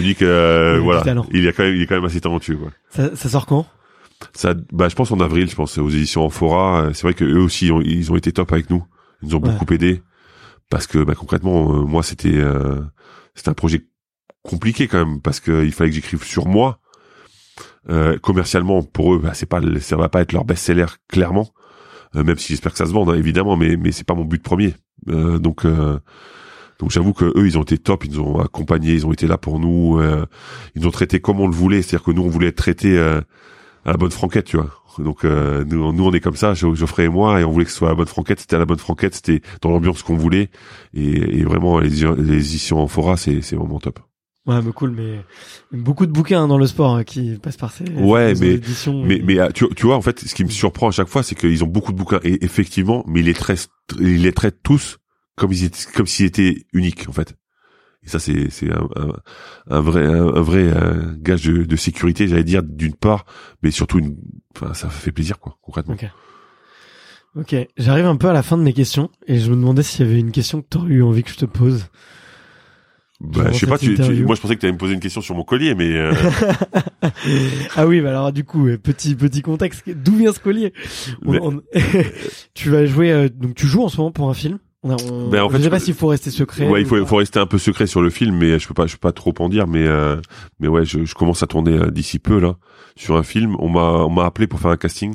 me 0.00 0.02
dis 0.02 0.14
que 0.14 0.24
euh, 0.24 0.76
Il 0.78 0.82
voilà, 0.82 1.02
il 1.32 1.46
est 1.46 1.52
quand 1.52 1.64
même, 1.64 1.74
il 1.74 1.82
est 1.82 1.86
quand 1.86 1.94
même 1.96 2.04
assez 2.04 2.20
talentueux, 2.20 2.56
quoi. 2.56 2.70
Ça, 2.90 3.14
ça 3.16 3.28
sort 3.28 3.46
quand? 3.46 3.66
Ça, 4.34 4.54
bah, 4.72 4.88
je 4.88 4.94
pense 4.94 5.10
en 5.10 5.20
avril, 5.20 5.50
je 5.50 5.54
pense 5.56 5.76
aux 5.78 5.88
éditions 5.90 6.24
Amphora. 6.24 6.82
Euh, 6.84 6.90
C'est 6.92 7.02
vrai 7.02 7.14
que 7.14 7.24
eux 7.24 7.40
aussi, 7.40 7.66
ils 7.66 7.72
ont, 7.72 7.80
ils 7.80 8.12
ont 8.12 8.16
été 8.16 8.30
top 8.32 8.52
avec 8.52 8.70
nous. 8.70 8.84
Ils 9.22 9.28
nous 9.30 9.34
ont 9.36 9.42
Ouais. 9.42 9.50
beaucoup 9.58 9.74
aidés 9.74 10.00
parce 10.72 10.86
que, 10.86 11.04
bah, 11.04 11.14
concrètement, 11.14 11.70
euh, 11.70 11.82
moi, 11.82 12.02
c'était, 12.02 12.32
euh, 12.34 12.80
c'était 13.34 13.50
un 13.50 13.54
projet 13.54 13.84
compliqué 14.42 14.88
quand 14.88 15.04
même 15.04 15.20
parce 15.20 15.38
que 15.38 15.66
il 15.66 15.72
fallait 15.72 15.90
que 15.90 15.96
j'écrive 15.96 16.24
sur 16.24 16.48
moi. 16.48 16.80
Euh, 17.90 18.18
commercialement, 18.18 18.82
pour 18.82 19.12
eux, 19.12 19.18
bah, 19.18 19.34
c'est 19.34 19.44
pas, 19.44 19.60
ça 19.80 19.98
va 19.98 20.08
pas 20.08 20.22
être 20.22 20.32
leur 20.32 20.46
best-seller 20.46 20.86
clairement. 21.08 21.52
Euh, 22.16 22.24
même 22.24 22.38
si 22.38 22.54
j'espère 22.54 22.72
que 22.72 22.78
ça 22.78 22.86
se 22.86 22.92
vende, 22.92 23.10
hein, 23.10 23.16
évidemment, 23.16 23.54
mais 23.54 23.76
mais 23.76 23.92
c'est 23.92 24.06
pas 24.06 24.14
mon 24.14 24.24
but 24.24 24.42
premier. 24.42 24.74
Euh, 25.08 25.38
donc 25.38 25.66
donc 26.78 26.90
j'avoue 26.90 27.12
que 27.12 27.26
eux, 27.26 27.46
ils 27.46 27.58
ont 27.58 27.62
été 27.64 27.76
top, 27.76 28.06
ils 28.06 28.12
nous 28.12 28.20
ont 28.20 28.40
accompagnés, 28.40 28.94
ils 28.94 29.06
ont 29.06 29.12
été 29.12 29.26
là 29.26 29.36
pour 29.36 29.60
nous. 29.60 30.00
ils 30.74 30.80
nous 30.80 30.88
ont 30.88 30.90
traités 30.90 31.20
comme 31.20 31.38
on 31.38 31.48
le 31.48 31.54
voulait, 31.54 31.82
c'est-à-dire 31.82 32.04
que 32.04 32.12
nous, 32.12 32.22
on 32.22 32.30
voulait 32.30 32.48
être 32.48 32.56
traités 32.56 32.98
à 33.84 33.90
la 33.92 33.96
bonne 33.96 34.10
franquette, 34.10 34.46
tu 34.46 34.56
vois. 34.56 34.70
Donc 34.98 35.24
euh, 35.24 35.64
nous, 35.64 35.92
nous, 35.92 36.04
on 36.04 36.12
est 36.12 36.20
comme 36.20 36.36
ça, 36.36 36.54
Geoffrey 36.54 37.04
et 37.04 37.08
moi, 37.08 37.40
et 37.40 37.44
on 37.44 37.50
voulait 37.50 37.64
que 37.64 37.70
ce 37.70 37.78
soit 37.78 37.88
à 37.88 37.92
la 37.92 37.96
bonne 37.96 38.06
franquette. 38.06 38.40
C'était 38.40 38.56
à 38.56 38.58
la 38.58 38.66
bonne 38.66 38.78
franquette, 38.78 39.14
c'était 39.14 39.40
dans 39.60 39.70
l'ambiance 39.70 40.02
qu'on 40.02 40.16
voulait, 40.16 40.50
et, 40.94 41.38
et 41.38 41.44
vraiment 41.44 41.78
les, 41.78 41.88
les 41.88 42.36
éditions 42.36 42.78
Amphora, 42.80 43.16
c'est 43.16 43.40
c'est 43.42 43.56
vraiment 43.56 43.80
top. 43.80 43.98
Ouais, 44.44 44.60
mais 44.60 44.72
cool, 44.72 44.90
mais 44.90 45.20
beaucoup 45.70 46.04
de 46.04 46.10
bouquins 46.10 46.42
hein, 46.42 46.48
dans 46.48 46.58
le 46.58 46.66
sport 46.66 46.96
hein, 46.96 47.04
qui 47.04 47.38
passent 47.40 47.56
par 47.56 47.70
ces, 47.72 47.84
Ouais, 47.96 48.34
mais- 48.40 48.54
éditions. 48.54 49.04
Mais, 49.04 49.20
mais 49.24 49.38
euh, 49.38 49.50
tu, 49.54 49.68
tu 49.76 49.86
vois, 49.86 49.94
en 49.96 50.02
fait, 50.02 50.18
ce 50.18 50.34
qui 50.34 50.42
me 50.44 50.50
surprend 50.50 50.88
à 50.88 50.90
chaque 50.90 51.06
fois, 51.08 51.22
c'est 51.22 51.36
qu'ils 51.36 51.62
ont 51.62 51.68
beaucoup 51.68 51.92
de 51.92 51.96
bouquins, 51.96 52.18
et 52.24 52.44
effectivement, 52.44 53.04
mais 53.06 53.20
ils 53.20 53.26
les 53.26 53.34
traitent, 53.34 53.68
ils 54.00 54.22
les 54.22 54.32
traitent 54.32 54.58
tous 54.64 54.98
comme 55.36 55.52
ils 55.52 55.64
étaient, 55.64 55.78
comme 55.94 56.06
s'ils 56.06 56.26
étaient 56.26 56.66
uniques, 56.72 57.08
en 57.08 57.12
fait. 57.12 57.36
Et 58.04 58.08
ça, 58.08 58.18
c'est 58.18 58.48
un, 58.70 58.88
un, 58.96 59.12
un 59.68 59.80
vrai 59.80 60.04
un, 60.04 60.26
un 60.26 60.40
vrai 60.42 60.64
euh, 60.74 61.14
gage 61.18 61.44
de, 61.44 61.62
de 61.64 61.76
sécurité, 61.76 62.26
j'allais 62.26 62.42
dire, 62.44 62.62
d'une 62.62 62.94
part, 62.94 63.24
mais 63.62 63.70
surtout, 63.70 63.98
une, 64.00 64.16
enfin, 64.56 64.74
ça 64.74 64.88
fait 64.90 65.12
plaisir, 65.12 65.38
quoi, 65.38 65.56
concrètement. 65.62 65.94
Ok. 65.94 66.06
Ok, 67.34 67.54
j'arrive 67.78 68.04
un 68.06 68.16
peu 68.16 68.28
à 68.28 68.32
la 68.34 68.42
fin 68.42 68.58
de 68.58 68.62
mes 68.62 68.74
questions 68.74 69.08
et 69.26 69.38
je 69.38 69.48
me 69.50 69.56
demandais 69.56 69.82
s'il 69.82 70.04
y 70.04 70.08
avait 70.10 70.20
une 70.20 70.32
question 70.32 70.60
que 70.60 70.66
tu 70.70 70.76
aurais 70.76 70.90
eu 70.90 71.02
envie 71.02 71.22
que 71.22 71.30
je 71.30 71.36
te 71.36 71.46
pose. 71.46 71.86
Bah, 73.20 73.44
je 73.52 73.58
sais 73.58 73.66
pas, 73.66 73.78
tu, 73.78 73.94
tu- 73.94 74.24
moi, 74.24 74.34
je 74.34 74.40
pensais 74.40 74.54
que 74.56 74.60
tu 74.60 74.66
allais 74.66 74.72
me 74.72 74.78
poser 74.78 74.94
une 74.94 75.00
question 75.00 75.20
sur 75.20 75.34
mon 75.36 75.44
collier, 75.44 75.74
mais 75.76 75.92
euh, 75.96 76.12
ah 77.76 77.86
oui, 77.86 78.00
bah 78.00 78.10
alors 78.10 78.32
du 78.32 78.44
coup, 78.44 78.66
petit 78.82 79.14
petit 79.14 79.42
contexte, 79.42 79.88
d'où 79.88 80.16
vient 80.16 80.32
ce 80.32 80.40
collier? 80.40 80.72
On- 81.24 81.32
Mais- 81.32 81.40
on- 81.40 81.62
Tu 82.54 82.68
vas 82.70 82.84
jouer, 82.84 83.12
euh, 83.12 83.28
donc 83.28 83.54
tu 83.54 83.66
joues 83.66 83.82
en 83.82 83.88
ce 83.88 83.96
moment 83.98 84.10
pour 84.12 84.28
un 84.28 84.34
film? 84.34 84.58
On 84.84 84.90
a, 84.90 84.96
on... 85.04 85.28
Ben, 85.28 85.42
en 85.42 85.48
fait, 85.48 85.58
je 85.58 85.62
sais 85.62 85.70
pas 85.70 85.78
s'il 85.78 85.94
faut 85.94 86.08
rester 86.08 86.30
secret. 86.30 86.68
ouais, 86.68 86.80
il 86.80 86.86
faut, 86.86 87.04
faut 87.06 87.16
rester 87.16 87.38
un 87.38 87.46
peu 87.46 87.58
secret 87.58 87.86
sur 87.86 88.02
le 88.02 88.10
film, 88.10 88.36
mais 88.36 88.58
je 88.58 88.66
peux 88.66 88.74
pas, 88.74 88.86
je 88.86 88.94
peux 88.94 88.98
pas 89.00 89.12
trop 89.12 89.32
en 89.38 89.48
dire, 89.48 89.66
mais 89.68 89.86
euh, 89.86 90.20
mais 90.58 90.66
ouais, 90.68 90.84
je, 90.84 91.04
je 91.04 91.14
commence 91.14 91.42
à 91.42 91.46
tourner 91.46 91.72
euh, 91.78 91.90
d'ici 91.90 92.18
peu 92.18 92.40
là 92.40 92.56
sur 92.96 93.16
un 93.16 93.22
film. 93.22 93.56
On 93.60 93.68
m'a, 93.68 93.80
on 94.04 94.10
m'a 94.10 94.24
appelé 94.24 94.46
pour 94.46 94.58
faire 94.60 94.72
un 94.72 94.76
casting. 94.76 95.14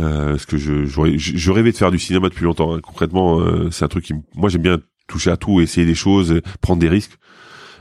Euh, 0.00 0.30
parce 0.30 0.46
que 0.46 0.56
je, 0.56 0.84
je, 0.86 1.00
je 1.18 1.50
rêvais 1.50 1.72
de 1.72 1.76
faire 1.76 1.90
du 1.90 1.98
cinéma 1.98 2.28
depuis 2.28 2.44
longtemps. 2.44 2.74
hein. 2.74 2.80
Concrètement, 2.82 3.40
euh, 3.40 3.70
c'est 3.70 3.84
un 3.84 3.88
truc 3.88 4.04
qui, 4.04 4.14
moi, 4.34 4.48
j'aime 4.48 4.62
bien 4.62 4.78
toucher 5.08 5.30
à 5.30 5.36
tout, 5.36 5.60
essayer 5.60 5.86
des 5.86 5.94
choses, 5.94 6.40
prendre 6.60 6.80
des 6.80 6.88
risques. 6.88 7.12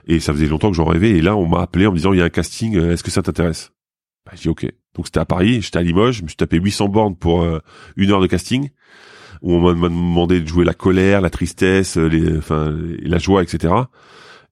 Et 0.07 0.19
ça 0.19 0.33
faisait 0.33 0.47
longtemps 0.47 0.71
que 0.71 0.75
j'en 0.75 0.85
rêvais. 0.85 1.11
Et 1.11 1.21
là, 1.21 1.37
on 1.37 1.47
m'a 1.47 1.61
appelé 1.61 1.85
en 1.87 1.91
me 1.91 1.95
disant, 1.97 2.11
il 2.11 2.19
y 2.19 2.21
a 2.21 2.25
un 2.25 2.29
casting. 2.29 2.75
euh, 2.75 2.91
Est-ce 2.93 3.03
que 3.03 3.11
ça 3.11 3.21
t'intéresse? 3.21 3.71
Bah, 4.25 4.31
J'ai 4.35 4.41
dit 4.41 4.49
ok. 4.49 4.65
Donc 4.95 5.05
c'était 5.05 5.19
à 5.19 5.25
Paris. 5.25 5.61
J'étais 5.61 5.77
à 5.77 5.83
Limoges. 5.83 6.17
Je 6.17 6.23
me 6.23 6.27
suis 6.27 6.35
tapé 6.35 6.57
800 6.57 6.89
bornes 6.89 7.15
pour 7.15 7.43
euh, 7.43 7.59
une 7.95 8.11
heure 8.11 8.19
de 8.19 8.27
casting 8.27 8.69
où 9.41 9.53
on 9.53 9.61
m'a 9.61 9.73
m'a 9.73 9.89
demandé 9.89 10.39
de 10.39 10.47
jouer 10.47 10.65
la 10.65 10.73
colère, 10.73 11.21
la 11.21 11.29
tristesse, 11.29 11.97
euh, 11.97 12.07
les, 12.07 12.37
enfin, 12.37 12.75
la 13.01 13.17
joie, 13.17 13.43
etc. 13.43 13.73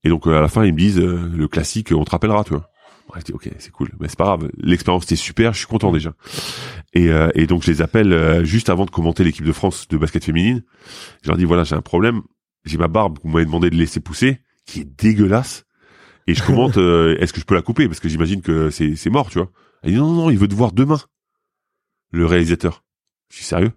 Et 0.04 0.10
donc 0.10 0.28
euh, 0.28 0.38
à 0.38 0.42
la 0.42 0.48
fin, 0.48 0.66
ils 0.66 0.74
me 0.74 0.80
disent 0.80 1.00
euh, 1.00 1.30
le 1.34 1.48
classique, 1.48 1.92
on 1.92 2.04
te 2.04 2.12
rappellera, 2.12 2.44
tu 2.44 2.52
vois. 2.52 2.70
Ouais, 3.14 3.20
je 3.22 3.26
dis 3.26 3.34
ok, 3.34 3.50
c'est 3.58 3.72
cool, 3.72 3.90
mais 4.00 4.08
c'est 4.08 4.18
pas 4.18 4.26
grave. 4.26 4.52
L'expérience 4.58 5.06
était 5.06 5.16
super, 5.16 5.54
je 5.54 5.60
suis 5.60 5.68
content 5.68 5.92
déjà. 5.92 6.14
Et, 6.94 7.10
euh, 7.10 7.30
et 7.34 7.48
donc 7.48 7.64
je 7.64 7.72
les 7.72 7.82
appelle 7.82 8.14
euh, 8.14 8.44
juste 8.44 8.70
avant 8.70 8.86
de 8.86 8.92
commenter 8.92 9.24
l'équipe 9.24 9.46
de 9.46 9.52
France 9.52 9.88
de 9.88 9.98
basket 9.98 10.24
féminine. 10.24 10.64
Je 11.24 11.30
leur 11.30 11.38
dis 11.38 11.46
voilà, 11.46 11.64
j'ai 11.64 11.76
un 11.76 11.82
problème, 11.82 12.22
j'ai 12.66 12.78
ma 12.78 12.88
barbe 12.88 13.18
vous 13.24 13.30
m'avez 13.30 13.46
demandé 13.46 13.70
de 13.72 13.76
laisser 13.76 14.00
pousser, 14.00 14.42
qui 14.66 14.82
est 14.82 15.02
dégueulasse. 15.02 15.66
Et 16.28 16.36
je 16.36 16.44
commente, 16.44 16.78
euh, 16.78 17.18
est-ce 17.20 17.34
que 17.34 17.40
je 17.40 17.46
peux 17.46 17.56
la 17.56 17.64
couper? 17.64 17.88
Parce 17.88 18.00
que 18.00 18.10
j'imagine 18.10 18.42
que 18.42 18.70
c'est 18.70 18.96
c'est 18.96 19.10
mort, 19.10 19.30
tu 19.32 19.40
vois. 19.40 19.50
Elle 19.82 19.92
dit 19.92 19.98
non 19.98 20.08
non 20.08 20.24
non, 20.24 20.30
il 20.30 20.38
veut 20.38 20.48
te 20.48 20.56
voir 20.56 20.72
demain. 20.72 21.00
Le 22.12 22.28
réalisateur. 22.28 22.84
Je 23.30 23.38
suis 23.38 23.46
sérieux? 23.46 23.72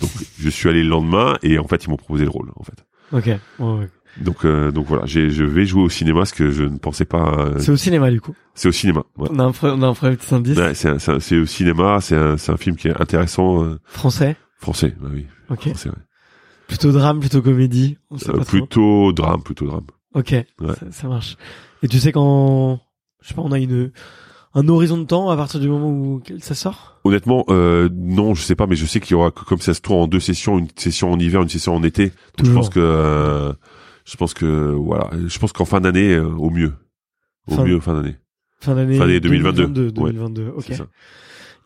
Donc 0.00 0.10
je 0.38 0.48
suis 0.48 0.68
allé 0.68 0.82
le 0.82 0.88
lendemain 0.88 1.36
et 1.42 1.58
en 1.58 1.66
fait 1.68 1.84
ils 1.84 1.90
m'ont 1.90 1.96
proposé 1.96 2.24
le 2.24 2.30
rôle 2.30 2.50
en 2.56 2.62
fait. 2.64 2.84
Ok. 3.12 3.26
ouais. 3.58 3.88
Donc 4.20 4.44
euh, 4.44 4.72
donc 4.72 4.86
voilà, 4.86 5.06
je 5.06 5.44
vais 5.44 5.64
jouer 5.66 5.82
au 5.82 5.88
cinéma 5.88 6.24
ce 6.24 6.32
que 6.34 6.50
je 6.50 6.64
ne 6.64 6.78
pensais 6.78 7.04
pas. 7.04 7.38
euh, 7.38 7.58
C'est 7.58 7.70
au 7.70 7.76
cinéma 7.76 8.10
du 8.10 8.20
coup. 8.20 8.34
c'est 8.54 8.68
au 8.68 8.72
cinéma. 8.72 9.04
ouais. 9.18 9.28
On 9.30 9.38
a 9.38 9.44
un, 9.44 9.52
on 9.62 9.82
a 9.82 9.86
un 9.88 9.94
petit 9.94 10.34
indice. 10.34 10.58
Ouais, 10.58 10.74
c'est 10.74 11.36
au 11.38 11.46
cinéma, 11.46 12.00
c'est 12.00 12.16
un 12.16 12.36
c'est 12.36 12.50
un 12.52 12.56
film 12.56 12.76
qui 12.76 12.88
est 12.88 13.00
intéressant 13.00 13.62
euh, 13.62 13.78
Français. 13.84 14.36
français, 14.58 14.94
bah 15.00 15.08
oui, 15.12 15.26
Ok. 15.48 15.68
français. 15.68 15.90
Ouais. 15.90 15.94
Plutôt 16.66 16.92
drame, 16.92 17.20
plutôt 17.20 17.42
comédie. 17.42 17.98
On 18.10 18.18
sait 18.18 18.30
Euh, 18.30 18.38
pas 18.38 18.44
plutôt 18.44 19.12
drame, 19.12 19.42
plutôt 19.42 19.66
drame. 19.66 19.86
Ok. 20.14 20.34
Ça, 20.60 20.74
ça 20.90 21.08
marche. 21.08 21.36
Et 21.82 21.88
tu 21.88 21.98
sais 22.00 22.12
quand, 22.12 22.80
je 23.22 23.28
sais 23.28 23.34
pas, 23.34 23.42
on 23.42 23.52
a 23.52 23.58
une 23.58 23.92
un 24.54 24.68
horizon 24.68 24.98
de 24.98 25.04
temps 25.04 25.30
à 25.30 25.36
partir 25.36 25.60
du 25.60 25.68
moment 25.68 25.90
où 25.90 26.22
ça 26.40 26.54
sort? 26.54 26.98
Honnêtement, 27.04 27.44
euh, 27.48 27.88
non, 27.94 28.34
je 28.34 28.42
sais 28.42 28.54
pas, 28.56 28.66
mais 28.66 28.76
je 28.76 28.84
sais 28.86 29.00
qu'il 29.00 29.12
y 29.12 29.14
aura 29.14 29.30
comme 29.30 29.60
ça 29.60 29.74
se 29.74 29.80
tourne 29.80 30.02
en 30.02 30.06
deux 30.06 30.20
sessions, 30.20 30.58
une 30.58 30.68
session 30.76 31.12
en 31.12 31.18
hiver, 31.18 31.42
une 31.42 31.48
session 31.48 31.74
en 31.76 31.82
été. 31.82 32.12
Donc 32.38 32.46
je 32.46 32.52
pense 32.52 32.68
que 32.68 32.80
euh, 32.80 33.52
je 34.04 34.16
pense 34.16 34.34
que 34.34 34.72
voilà, 34.72 35.08
je 35.26 35.38
pense 35.38 35.52
qu'en 35.52 35.64
fin 35.64 35.80
d'année 35.80 36.14
euh, 36.14 36.24
au 36.26 36.50
mieux, 36.50 36.72
au 37.46 37.54
Fin- 37.54 37.64
mieux 37.64 37.80
fin 37.80 37.94
d'année. 37.94 38.16
Fin 38.60 38.74
d'année 38.74 38.96
Fin 38.98 39.06
d'année 39.06 39.20
2022. 39.20 39.90
2022. 39.92 40.52
Ok. 40.56 40.72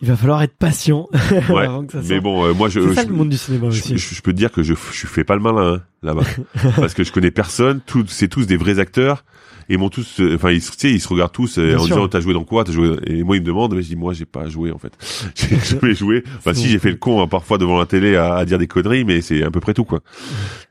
Il 0.01 0.09
va 0.09 0.17
falloir 0.17 0.43
être 0.43 0.57
patient 0.59 1.09
Ouais. 1.49 1.65
avant 1.65 1.87
que 1.87 1.93
ça 1.93 1.99
sorte. 1.99 2.11
Mais 2.11 2.21
bon, 2.21 2.45
euh, 2.45 2.53
moi 2.53 2.69
je 2.69 2.93
ça 2.93 3.05
je- 3.05 3.09
le 3.09 3.15
monde 3.15 3.31
du 3.31 3.37
cinéma 3.39 3.71
je, 3.71 3.81
aussi. 3.81 3.97
je- 3.97 4.15
je 4.15 4.23
peux 4.23 4.33
te 4.33 4.37
dire 4.37 4.53
que 4.53 4.63
je, 4.63 4.75
je 4.75 5.07
fais 5.07 5.25
pas 5.25 5.35
le 5.37 5.41
malin 5.41 5.75
hein, 5.77 5.83
là-bas 6.03 6.25
parce 6.77 6.93
que 6.95 7.05
je 7.05 7.13
connais 7.13 7.31
personne 7.31 7.81
tous 7.87 8.05
c'est 8.09 8.29
tous 8.29 8.47
des 8.47 8.57
vrais 8.57 8.79
acteurs 8.81 9.25
et 9.69 9.75
ils 9.75 9.79
m'ont 9.79 9.89
tous 9.89 10.21
euh, 10.21 10.35
enfin 10.37 10.51
ils 10.51 10.61
se- 10.63 10.71
tu 10.73 10.79
sais 10.79 10.91
ils 10.91 11.01
se 11.01 11.09
regardent 11.09 11.33
tous 11.33 11.59
euh, 11.59 11.69
Bien 11.69 11.77
en 11.79 11.85
sûr. 11.87 11.97
disant 11.97 12.09
t'as 12.09 12.21
joué 12.21 12.35
dans 12.35 12.45
quoi 12.45 12.65
t'as 12.65 12.73
joué 12.73 12.97
et 13.07 13.23
moi 13.23 13.37
ils 13.37 13.41
me 13.41 13.47
demandent 13.47 13.75
mais 13.75 13.83
je 13.83 13.89
dis 13.89 13.97
moi 13.97 14.13
j'ai 14.13 14.25
pas 14.27 14.49
joué 14.49 14.71
en 14.73 14.79
fait 14.79 14.93
j'ai 15.35 15.57
jamais 15.59 15.95
joué 15.95 16.23
enfin 16.39 16.55
si 16.55 16.69
j'ai 16.69 16.79
fait 16.79 16.91
le 16.91 16.97
con 16.97 17.23
hein, 17.23 17.27
parfois 17.29 17.59
devant 17.59 17.79
la 17.79 17.87
télé 17.87 18.17
à, 18.17 18.35
à 18.35 18.45
dire 18.45 18.59
des 18.59 18.67
conneries 18.67 19.05
mais 19.05 19.21
c'est 19.21 19.43
à 19.43 19.51
peu 19.51 19.61
près 19.61 19.75
tout 19.75 19.85
quoi 19.85 20.01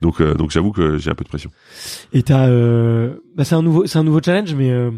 donc 0.01 0.21
euh, 0.21 0.33
donc 0.35 0.51
j'avoue 0.51 0.71
que 0.71 0.97
j'ai 0.97 1.09
un 1.09 1.15
peu 1.15 1.23
de 1.23 1.29
pression 1.29 1.49
Et 2.13 2.23
t'as, 2.23 2.47
euh, 2.47 3.15
bah 3.35 3.43
c'est 3.45 3.55
un 3.55 3.61
nouveau, 3.61 3.85
c'est 3.87 3.97
un 3.99 4.03
nouveau 4.03 4.19
challenge, 4.23 4.53
mais 4.53 4.69
euh, 4.71 4.91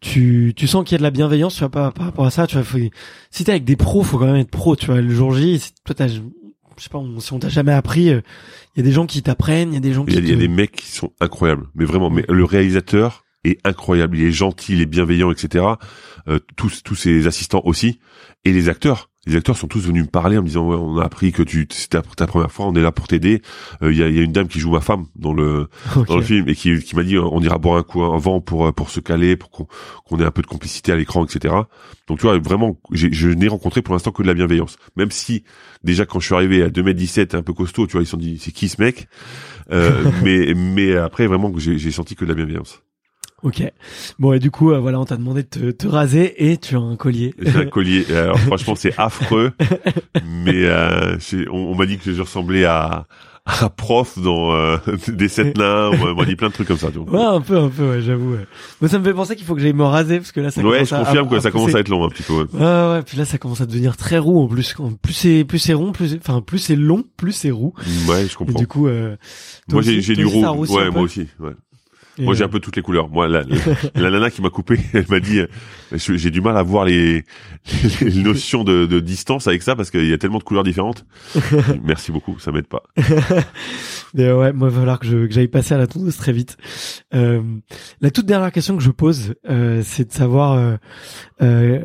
tu, 0.00 0.52
tu 0.56 0.66
sens 0.66 0.84
qu'il 0.84 0.92
y 0.92 0.96
a 0.96 0.98
de 0.98 1.02
la 1.02 1.10
bienveillance, 1.10 1.54
tu 1.54 1.60
vois, 1.60 1.68
par, 1.70 1.92
par 1.92 2.06
rapport 2.06 2.26
à 2.26 2.30
ça. 2.30 2.46
Tu 2.46 2.56
vois, 2.56 2.64
faut, 2.64 2.78
si 3.30 3.44
t'es 3.44 3.52
avec 3.52 3.64
des 3.64 3.76
pros, 3.76 4.02
faut 4.02 4.18
quand 4.18 4.26
même 4.26 4.36
être 4.36 4.50
pro, 4.50 4.74
tu 4.76 4.86
vois. 4.86 5.00
Le 5.00 5.14
jour 5.14 5.32
J, 5.34 5.58
si 5.60 5.72
toi 5.84 5.94
t'as, 5.94 6.08
je 6.82 6.88
sais 6.88 6.90
pas, 6.90 6.98
on- 6.98 7.20
si 7.20 7.32
on 7.32 7.38
t'a 7.38 7.48
jamais 7.48 7.70
appris, 7.70 8.10
euh, 8.10 8.22
il 8.74 8.80
y 8.80 8.80
a 8.80 8.84
des 8.84 8.90
gens 8.90 9.06
qui 9.06 9.22
t'apprennent, 9.22 9.70
il 9.70 9.74
y 9.74 9.76
a 9.76 9.80
des 9.80 9.92
gens 9.92 10.04
il 10.08 10.14
y, 10.14 10.16
qui. 10.16 10.22
il 10.22 10.28
y 10.30 10.32
a 10.32 10.36
des 10.36 10.48
mecs 10.48 10.72
qui 10.72 10.90
sont 10.90 11.12
incroyables. 11.20 11.68
Mais 11.76 11.84
vraiment 11.84 12.10
mais 12.10 12.24
le 12.28 12.44
réalisateur 12.44 13.22
est 13.44 13.64
incroyable. 13.64 14.18
Il 14.18 14.24
est 14.24 14.32
gentil 14.32 14.72
il 14.72 14.80
est 14.80 14.86
bienveillant 14.86 15.30
etc 15.30 15.64
euh, 16.26 16.40
tous 16.56 16.82
tous 16.82 16.96
ses 16.96 17.28
assistants 17.28 17.62
aussi. 17.64 18.00
Et 18.44 18.50
les 18.52 18.68
acteurs 18.68 19.10
les 19.26 19.36
acteurs 19.36 19.56
sont 19.56 19.68
tous 19.68 19.86
venus 19.86 20.02
me 20.02 20.08
parler 20.08 20.36
en 20.36 20.42
me 20.42 20.48
disant 20.48 20.66
ouais, 20.66 20.76
on 20.76 20.98
a 20.98 21.04
appris 21.04 21.30
que 21.30 21.42
tu 21.44 21.68
c'était 21.70 22.02
ta 22.16 22.26
première 22.26 22.50
fois, 22.50 22.66
on 22.66 22.74
est 22.74 22.80
là 22.80 22.90
pour 22.90 23.06
t'aider. 23.06 23.40
Euh, 23.82 23.92
Il 23.92 23.98
y, 23.98 24.02
a, 24.02 24.08
y, 24.08 24.18
a, 24.18 24.22
une 24.22 24.32
dame 24.32 24.48
qui 24.48 24.58
joue 24.58 24.72
ma 24.72 24.80
femme 24.80 25.06
dans 25.14 25.32
le 25.32 25.68
dans 26.08 26.16
le 26.16 26.22
film 26.22 26.48
et 26.48 26.54
qui, 26.56 26.78
qui 26.80 26.96
m'a 26.96 27.04
dit 27.04 27.16
on 27.18 27.40
ira 27.40 27.58
boire 27.58 27.78
un 27.78 27.82
coup 27.84 28.02
avant 28.02 28.40
pour 28.40 28.66
euh, 28.66 28.72
pour 28.72 28.90
se 28.90 28.98
caler, 28.98 29.36
pour 29.36 29.50
qu'on 29.50 29.68
qu'on 30.04 30.18
ait 30.18 30.24
un 30.24 30.30
peu 30.32 30.42
de 30.42 30.48
complicité 30.48 30.90
à 30.90 30.96
l'écran, 30.96 31.24
etc. 31.24 31.54
Donc 32.08 32.18
tu 32.18 32.26
vois 32.26 32.38
vraiment, 32.38 32.78
je 32.90 33.28
n'ai 33.28 33.48
rencontré 33.48 33.80
pour 33.80 33.94
l'instant 33.94 34.10
que 34.10 34.22
de 34.22 34.28
la 34.28 34.34
bienveillance. 34.34 34.76
Même 34.96 35.12
si 35.12 35.44
déjà 35.84 36.04
quand 36.04 36.18
je 36.18 36.26
suis 36.26 36.34
arrivé 36.34 36.62
à 36.62 36.68
2m17 36.68 37.36
un 37.36 37.42
peu 37.42 37.52
costaud, 37.52 37.86
tu 37.86 37.92
vois 37.92 38.02
ils 38.02 38.06
se 38.06 38.12
sont 38.12 38.16
dit 38.16 38.38
c'est 38.40 38.52
qui 38.52 38.68
ce 38.68 38.82
mec? 38.82 39.08
Euh, 39.70 40.10
Mais 40.24 40.52
mais 40.54 40.96
après 40.96 41.28
vraiment 41.28 41.52
j'ai 41.56 41.92
senti 41.92 42.16
que 42.16 42.24
de 42.24 42.30
la 42.30 42.34
bienveillance. 42.34 42.82
Ok. 43.42 43.62
Bon 44.18 44.32
et 44.32 44.38
du 44.38 44.50
coup 44.50 44.70
euh, 44.72 44.78
voilà 44.78 45.00
on 45.00 45.04
t'a 45.04 45.16
demandé 45.16 45.42
de 45.42 45.48
te, 45.48 45.70
te 45.72 45.86
raser 45.88 46.50
et 46.50 46.56
tu 46.58 46.76
as 46.76 46.80
un 46.80 46.96
collier. 46.96 47.34
J'ai 47.40 47.56
un 47.56 47.64
collier. 47.66 48.04
Alors 48.14 48.38
franchement, 48.38 48.74
c'est 48.76 48.94
affreux. 48.98 49.52
mais 50.24 50.64
euh, 50.64 51.16
on, 51.50 51.56
on 51.56 51.74
m'a 51.74 51.86
dit 51.86 51.98
que 51.98 52.12
je 52.12 52.20
ressemblais 52.22 52.64
à 52.64 53.06
à 53.44 53.68
prof 53.70 54.20
dans 54.20 54.54
euh, 54.54 54.76
des 55.08 55.26
sept 55.26 55.58
nains. 55.58 55.90
On 56.00 56.14
m'a 56.14 56.24
dit 56.24 56.36
plein 56.36 56.46
de 56.48 56.52
trucs 56.52 56.68
comme 56.68 56.78
ça. 56.78 56.90
vois. 56.90 57.10
Ouais 57.12 57.36
un 57.36 57.40
peu 57.40 57.58
un 57.58 57.68
peu 57.68 57.90
ouais, 57.90 58.00
j'avoue. 58.00 58.34
Ouais. 58.34 58.46
Moi 58.80 58.88
ça 58.88 59.00
me 59.00 59.04
fait 59.04 59.12
penser 59.12 59.34
qu'il 59.34 59.44
faut 59.44 59.56
que 59.56 59.60
j'aille 59.60 59.72
me 59.72 59.82
raser 59.82 60.18
parce 60.18 60.30
que 60.30 60.40
là 60.40 60.52
ça 60.52 60.62
Ouais, 60.62 60.84
je 60.84 60.94
confirme 60.94 61.26
à, 61.26 61.30
que 61.30 61.40
ça 61.40 61.50
commence 61.50 61.74
à 61.74 61.80
être 61.80 61.88
long 61.88 62.04
un 62.04 62.08
petit 62.08 62.22
peu. 62.22 62.34
ouais. 62.34 62.44
Ouais 62.52 62.60
ouais 62.92 63.02
puis 63.04 63.18
là 63.18 63.24
ça 63.24 63.38
commence 63.38 63.60
à 63.60 63.66
devenir 63.66 63.96
très 63.96 64.18
roux 64.18 64.40
en 64.40 64.46
plus. 64.46 64.76
Plus 65.02 65.12
c'est 65.12 65.44
plus 65.44 65.58
c'est 65.58 65.72
rond 65.74 65.90
plus 65.90 66.14
enfin 66.14 66.40
plus 66.40 66.60
c'est 66.60 66.76
long 66.76 67.02
plus 67.16 67.32
c'est 67.32 67.50
roux. 67.50 67.74
Ouais, 68.08 68.20
je 68.28 68.32
Et 68.32 68.34
comprends. 68.36 68.58
du 68.60 68.68
coup 68.68 68.86
euh, 68.86 69.16
Moi, 69.72 69.82
j'ai 69.82 70.00
du 70.14 70.24
roux. 70.24 70.44
un 70.46 70.52
Ouais, 70.52 70.90
moi 70.90 71.02
aussi. 71.02 71.26
Ouais. 71.40 71.50
Et, 72.18 72.24
Moi, 72.24 72.34
j'ai 72.34 72.44
un 72.44 72.48
peu 72.48 72.60
toutes 72.60 72.76
les 72.76 72.82
couleurs. 72.82 73.08
Moi, 73.08 73.26
la, 73.26 73.42
la, 73.42 73.56
la 73.94 74.10
nana 74.10 74.30
qui 74.30 74.42
m'a 74.42 74.50
coupé, 74.50 74.78
elle 74.92 75.06
m'a 75.08 75.18
dit, 75.20 75.38
euh, 75.40 75.46
j'ai 75.96 76.30
du 76.30 76.40
mal 76.42 76.56
à 76.58 76.62
voir 76.62 76.84
les, 76.84 77.24
les 78.02 78.22
notions 78.22 78.64
de, 78.64 78.84
de 78.86 79.00
distance 79.00 79.46
avec 79.46 79.62
ça 79.62 79.74
parce 79.76 79.90
qu'il 79.90 80.06
y 80.06 80.12
a 80.12 80.18
tellement 80.18 80.38
de 80.38 80.44
couleurs 80.44 80.62
différentes. 80.64 81.06
Merci 81.82 82.12
beaucoup, 82.12 82.38
ça 82.38 82.52
m'aide 82.52 82.66
pas. 82.66 82.82
Mais 84.14 84.30
ouais, 84.30 84.52
moi, 84.52 84.68
il 84.68 84.74
va 84.74 84.80
falloir 84.80 84.98
que 85.00 85.06
je- 85.06 85.26
que 85.26 85.32
j'aille 85.32 85.48
passer 85.48 85.72
à 85.74 85.78
la 85.78 85.86
tondeuse 85.86 86.16
très 86.18 86.32
vite. 86.32 86.58
Euh, 87.14 87.40
la 88.02 88.10
toute 88.10 88.26
dernière 88.26 88.52
question 88.52 88.76
que 88.76 88.82
je 88.82 88.90
pose, 88.90 89.34
euh, 89.48 89.80
c'est 89.82 90.08
de 90.08 90.12
savoir, 90.12 90.52
euh, 90.52 90.76
euh, 91.40 91.80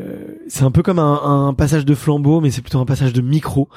c'est 0.50 0.64
un 0.64 0.72
peu 0.72 0.84
comme 0.84 1.00
un, 1.00 1.48
un 1.48 1.54
passage 1.54 1.86
de 1.86 1.96
flambeau, 1.96 2.42
mais 2.42 2.52
c'est 2.52 2.62
plutôt 2.62 2.80
un 2.80 2.86
passage 2.86 3.14
de 3.14 3.22
micro. 3.22 3.70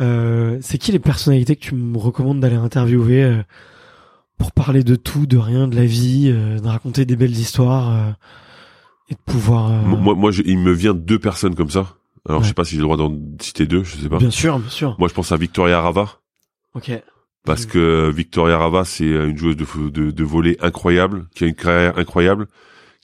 Euh, 0.00 0.58
c'est 0.60 0.78
qui 0.78 0.90
les 0.92 0.98
personnalités 0.98 1.54
que 1.56 1.60
tu 1.62 1.74
me 1.76 1.96
recommandes 1.96 2.40
d'aller 2.40 2.56
interviewer 2.56 3.42
pour 4.38 4.52
parler 4.52 4.82
de 4.84 4.96
tout, 4.96 5.26
de 5.26 5.36
rien, 5.38 5.68
de 5.68 5.76
la 5.76 5.84
vie, 5.86 6.30
euh, 6.34 6.58
de 6.58 6.66
raconter 6.68 7.04
des 7.04 7.16
belles 7.16 7.36
histoires 7.36 7.90
euh, 7.90 8.10
et 9.10 9.14
de 9.14 9.20
pouvoir. 9.24 9.70
euh, 9.70 9.80
Moi, 9.82 10.14
moi 10.14 10.30
je- 10.30 10.42
il 10.44 10.58
me 10.58 10.72
vient 10.72 10.94
deux 10.94 11.18
personnes 11.18 11.54
comme 11.54 11.70
ça. 11.70 11.94
Alors, 12.28 12.40
Ouais. 12.40 12.44
je 12.44 12.48
sais 12.48 12.54
pas 12.54 12.64
si 12.64 12.72
j'ai 12.72 12.78
le 12.78 12.82
droit 12.84 12.96
d'en 12.96 13.16
citer 13.40 13.66
deux, 13.66 13.84
je 13.84 13.96
sais 13.96 14.08
pas. 14.08 14.18
bien 14.18 14.30
sûr, 14.30 14.58
bien 14.58 14.68
sûr. 14.70 14.96
Moi, 14.98 15.08
je 15.08 15.14
pense 15.14 15.30
à 15.32 15.36
Victoria 15.36 15.80
Rava. 15.80 16.08
Ok. 16.74 16.90
Parce 17.44 17.64
Mhm. 17.66 17.70
que 17.70 18.10
Victoria 18.10 18.58
Rava, 18.58 18.84
c'est 18.84 19.04
une 19.06 19.36
joueuse 19.38 19.56
de, 19.56 19.64
de, 19.90 20.10
de 20.10 20.24
volley 20.24 20.56
incroyable, 20.60 21.26
qui 21.34 21.44
a 21.44 21.46
une 21.46 21.54
carrière 21.54 21.96
incroyable, 21.96 22.48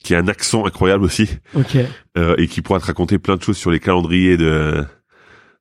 qui 0.03 0.13
a 0.13 0.19
un 0.19 0.27
accent 0.27 0.65
incroyable 0.65 1.05
aussi, 1.05 1.29
Ok. 1.55 1.77
euh, 2.17 2.35
et 2.37 2.47
qui 2.47 2.61
pourra 2.61 2.79
te 2.81 2.85
raconter 2.85 3.17
plein 3.19 3.37
de 3.37 3.41
choses 3.41 3.55
sur 3.55 3.71
les 3.71 3.79
calendriers 3.79 4.35
de, 4.35 4.83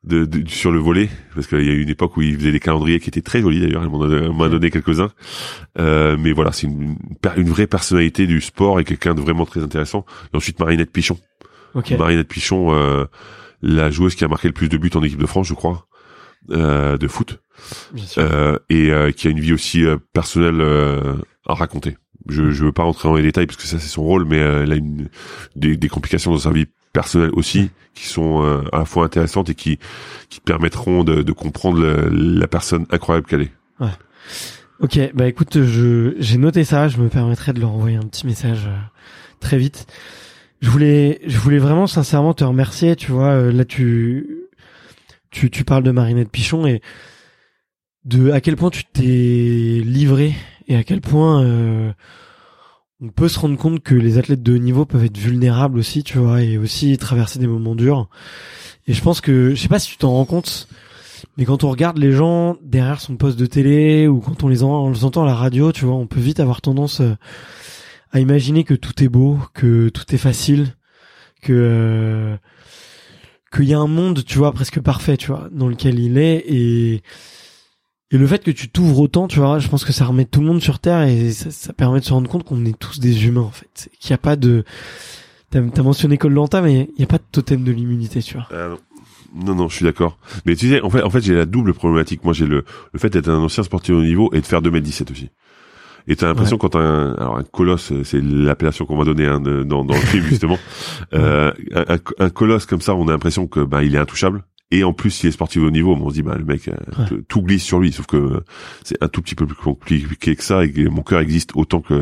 de, 0.04 0.24
de- 0.24 0.48
sur 0.48 0.72
le 0.72 0.78
volet, 0.78 1.08
parce 1.34 1.46
qu'il 1.46 1.62
y 1.64 1.68
a 1.70 1.72
eu 1.72 1.82
une 1.82 1.88
époque 1.88 2.16
où 2.16 2.22
il 2.22 2.36
faisait 2.36 2.52
des 2.52 2.60
calendriers 2.60 2.98
qui 3.00 3.08
étaient 3.08 3.20
très 3.22 3.40
jolis 3.40 3.60
d'ailleurs, 3.60 3.82
elle 3.84 3.88
m'en 3.88 4.42
a, 4.44 4.48
donné 4.48 4.70
quelques-uns. 4.70 5.10
Euh, 5.78 6.16
mais 6.18 6.32
voilà, 6.32 6.50
c'est 6.52 6.66
une, 6.66 6.96
une 7.36 7.48
vraie 7.48 7.66
personnalité 7.68 8.26
du 8.26 8.40
sport 8.40 8.80
et 8.80 8.84
quelqu'un 8.84 9.14
de 9.14 9.20
vraiment 9.20 9.46
très 9.46 9.62
intéressant. 9.62 10.04
Et 10.32 10.36
ensuite 10.36 10.58
Marinette 10.58 10.90
Pichon. 10.90 11.18
Ok. 11.74 11.92
Marinette 11.92 12.28
Pichon, 12.28 12.74
euh, 12.74 13.04
la 13.62 13.90
joueuse 13.90 14.14
qui 14.16 14.24
a 14.24 14.28
marqué 14.28 14.48
le 14.48 14.54
plus 14.54 14.68
de 14.68 14.76
buts 14.76 14.90
en 14.94 15.02
équipe 15.02 15.20
de 15.20 15.26
France, 15.26 15.46
je 15.46 15.54
crois, 15.54 15.86
euh, 16.50 16.98
de 16.98 17.06
foot. 17.08 17.40
Bien 17.92 18.04
sûr. 18.04 18.22
euh, 18.22 18.56
et 18.68 18.90
euh, 18.90 19.12
qui 19.12 19.28
a 19.28 19.30
une 19.30 19.38
vie 19.40 19.52
aussi 19.52 19.84
euh, 19.84 19.96
personnelle 20.12 20.60
euh, 20.60 21.14
à 21.46 21.54
raconter. 21.54 21.96
Je 22.28 22.50
je 22.50 22.64
veux 22.64 22.72
pas 22.72 22.82
rentrer 22.82 23.08
dans 23.08 23.14
les 23.14 23.22
détails 23.22 23.46
parce 23.46 23.56
que 23.56 23.64
ça 23.66 23.78
c'est 23.78 23.88
son 23.88 24.02
rôle, 24.02 24.24
mais 24.24 24.36
elle 24.38 24.72
a 24.72 24.76
une 24.76 25.08
des, 25.56 25.76
des 25.76 25.88
complications 25.88 26.32
dans 26.32 26.38
sa 26.38 26.50
vie 26.50 26.66
personnelle 26.92 27.30
aussi 27.34 27.70
qui 27.94 28.06
sont 28.06 28.42
euh, 28.42 28.62
à 28.72 28.78
la 28.78 28.84
fois 28.84 29.04
intéressantes 29.04 29.50
et 29.50 29.54
qui 29.54 29.78
qui 30.28 30.40
permettront 30.40 31.04
de, 31.04 31.22
de 31.22 31.32
comprendre 31.32 31.80
le- 31.80 32.08
la 32.10 32.46
personne 32.48 32.86
incroyable 32.90 33.26
qu'elle 33.26 33.42
est. 33.42 33.52
Ok, 34.80 34.98
bah 35.14 35.28
écoute, 35.28 35.62
je 35.62 36.14
j'ai 36.18 36.38
noté 36.38 36.64
ça, 36.64 36.88
je 36.88 36.98
me 36.98 37.08
permettrai 37.08 37.52
de 37.52 37.60
leur 37.60 37.70
envoyer 37.70 37.96
un 37.96 38.02
petit 38.06 38.26
message 38.26 38.66
euh, 38.66 38.76
très 39.40 39.56
vite. 39.58 39.86
Je 40.60 40.70
voulais 40.70 41.20
je 41.26 41.38
voulais 41.38 41.58
vraiment 41.58 41.86
sincèrement 41.86 42.34
te 42.34 42.44
remercier, 42.44 42.96
tu 42.96 43.12
vois, 43.12 43.28
euh, 43.30 43.52
là 43.52 43.64
tu 43.64 44.26
tu 45.30 45.50
tu 45.50 45.64
parles 45.64 45.82
de 45.84 45.90
Marinette 45.92 46.30
Pichon 46.30 46.66
et 46.66 46.80
de 48.04 48.30
à 48.32 48.40
quel 48.40 48.56
point 48.56 48.70
tu 48.70 48.84
t'es 48.84 49.02
livré 49.84 50.34
et 50.68 50.76
à 50.76 50.82
quel 50.84 51.00
point 51.00 51.44
euh, 51.44 51.92
on 53.02 53.08
peut 53.08 53.28
se 53.28 53.38
rendre 53.38 53.58
compte 53.58 53.82
que 53.82 53.96
les 53.96 54.16
athlètes 54.16 54.42
de 54.42 54.54
haut 54.54 54.58
niveau 54.58 54.86
peuvent 54.86 55.04
être 55.04 55.18
vulnérables 55.18 55.78
aussi, 55.78 56.04
tu 56.04 56.18
vois, 56.18 56.42
et 56.42 56.56
aussi 56.56 56.96
traverser 56.98 57.40
des 57.40 57.48
moments 57.48 57.74
durs. 57.74 58.08
Et 58.86 58.92
je 58.92 59.02
pense 59.02 59.20
que 59.20 59.50
je 59.50 59.60
sais 59.60 59.68
pas 59.68 59.80
si 59.80 59.90
tu 59.90 59.96
t'en 59.96 60.12
rends 60.12 60.24
compte, 60.24 60.68
mais 61.36 61.44
quand 61.44 61.64
on 61.64 61.70
regarde 61.70 61.98
les 61.98 62.12
gens 62.12 62.56
derrière 62.62 63.00
son 63.00 63.16
poste 63.16 63.38
de 63.38 63.46
télé 63.46 64.06
ou 64.06 64.20
quand 64.20 64.44
on 64.44 64.48
les, 64.48 64.62
entend 64.62 65.24
à 65.24 65.26
la 65.26 65.34
radio, 65.34 65.72
tu 65.72 65.84
vois, 65.84 65.94
on 65.94 66.06
peut 66.06 66.20
vite 66.20 66.38
avoir 66.38 66.60
tendance 66.60 67.00
euh, 67.00 67.14
à 68.12 68.20
imaginer 68.20 68.62
que 68.62 68.74
tout 68.74 69.02
est 69.02 69.08
beau, 69.08 69.38
que 69.52 69.88
tout 69.88 70.14
est 70.14 70.18
facile, 70.18 70.76
que 71.42 71.52
euh, 71.52 72.36
qu'il 73.52 73.64
y 73.64 73.74
a 73.74 73.78
un 73.78 73.88
monde, 73.88 74.24
tu 74.24 74.38
vois, 74.38 74.52
presque 74.52 74.80
parfait, 74.80 75.16
tu 75.16 75.28
vois, 75.28 75.48
dans 75.50 75.68
lequel 75.68 75.98
il 75.98 76.18
est 76.18 76.44
et 76.46 77.02
et 78.12 78.18
le 78.18 78.26
fait 78.26 78.44
que 78.44 78.50
tu 78.50 78.68
t'ouvres 78.68 79.00
autant, 79.00 79.26
tu 79.26 79.38
vois, 79.40 79.58
je 79.58 79.68
pense 79.68 79.84
que 79.84 79.92
ça 79.92 80.04
remet 80.04 80.24
tout 80.26 80.40
le 80.40 80.46
monde 80.46 80.60
sur 80.62 80.78
terre 80.78 81.02
et 81.02 81.32
ça, 81.32 81.50
ça 81.50 81.72
permet 81.72 81.98
de 82.00 82.04
se 82.04 82.12
rendre 82.12 82.28
compte 82.30 82.44
qu'on 82.44 82.64
est 82.64 82.78
tous 82.78 83.00
des 83.00 83.26
humains 83.26 83.40
en 83.40 83.50
fait, 83.50 83.88
qu'il 83.98 84.10
n'y 84.10 84.14
a 84.14 84.18
pas 84.18 84.36
de 84.36 84.64
T'as 85.50 85.58
as 85.60 85.82
mentionné 85.82 86.16
Koh-Lanta, 86.16 86.62
mais 86.62 86.88
il 86.96 86.98
n'y 86.98 87.04
a 87.04 87.06
pas 87.08 87.18
de 87.18 87.24
totem 87.30 87.62
de 87.62 87.72
l'immunité, 87.72 88.22
tu 88.22 88.34
vois. 88.34 88.48
Ah 88.50 88.68
non. 88.68 89.54
Non, 89.54 89.68
je 89.68 89.76
suis 89.76 89.84
d'accord. 89.84 90.16
Mais 90.46 90.56
tu 90.56 90.70
sais, 90.70 90.80
en 90.80 90.88
fait, 90.88 91.02
en 91.02 91.10
fait, 91.10 91.20
j'ai 91.20 91.34
la 91.34 91.44
double 91.44 91.74
problématique. 91.74 92.24
Moi, 92.24 92.32
j'ai 92.32 92.46
le, 92.46 92.64
le 92.92 92.98
fait 92.98 93.10
d'être 93.10 93.28
un 93.28 93.36
ancien 93.38 93.62
sportif 93.62 93.94
au 93.94 94.02
niveau 94.02 94.30
et 94.32 94.40
de 94.40 94.46
faire 94.46 94.62
2m17 94.62 95.10
aussi. 95.12 95.28
Et 96.08 96.16
t'as 96.16 96.26
l'impression 96.26 96.56
quand 96.58 96.74
un, 96.74 97.12
alors 97.14 97.36
un 97.36 97.42
colosse, 97.44 97.92
c'est 98.02 98.22
l'appellation 98.22 98.86
qu'on 98.86 98.96
m'a 98.96 99.04
donnée 99.04 99.26
hein, 99.26 99.40
de- 99.40 99.62
dans, 99.62 99.84
dans 99.84 99.94
le 99.94 100.00
film 100.00 100.24
justement. 100.28 100.58
Euh, 101.12 101.52
un, 101.74 101.98
un 102.18 102.30
colosse 102.30 102.64
comme 102.66 102.80
ça, 102.80 102.94
on 102.94 103.06
a 103.08 103.12
l'impression 103.12 103.46
que 103.46 103.60
bah 103.60 103.84
il 103.84 103.94
est 103.94 103.98
intouchable. 103.98 104.44
Et 104.74 104.84
en 104.84 104.92
plus, 104.92 105.22
il 105.22 105.26
est 105.28 105.32
sportif 105.32 105.62
au 105.62 105.70
niveau, 105.70 105.94
on 105.94 106.08
se 106.08 106.14
dit 106.14 106.22
bah 106.22 106.36
le 106.36 106.44
mec, 106.44 106.66
euh, 106.68 106.72
Ouais. 106.98 107.22
tout- 107.28 107.42
glisse 107.42 107.62
sur 107.62 107.78
lui. 107.78 107.92
Sauf 107.92 108.06
que 108.06 108.16
euh, 108.16 108.40
c'est 108.84 109.00
un 109.02 109.08
tout 109.08 109.20
petit 109.22 109.34
peu 109.34 109.46
plus 109.46 109.54
compliqué 109.54 110.34
que 110.34 110.42
ça 110.42 110.64
et 110.64 110.72
que 110.72 110.88
mon 110.88 111.02
cœur 111.02 111.20
existe 111.20 111.50
autant 111.54 111.80
que, 111.80 111.94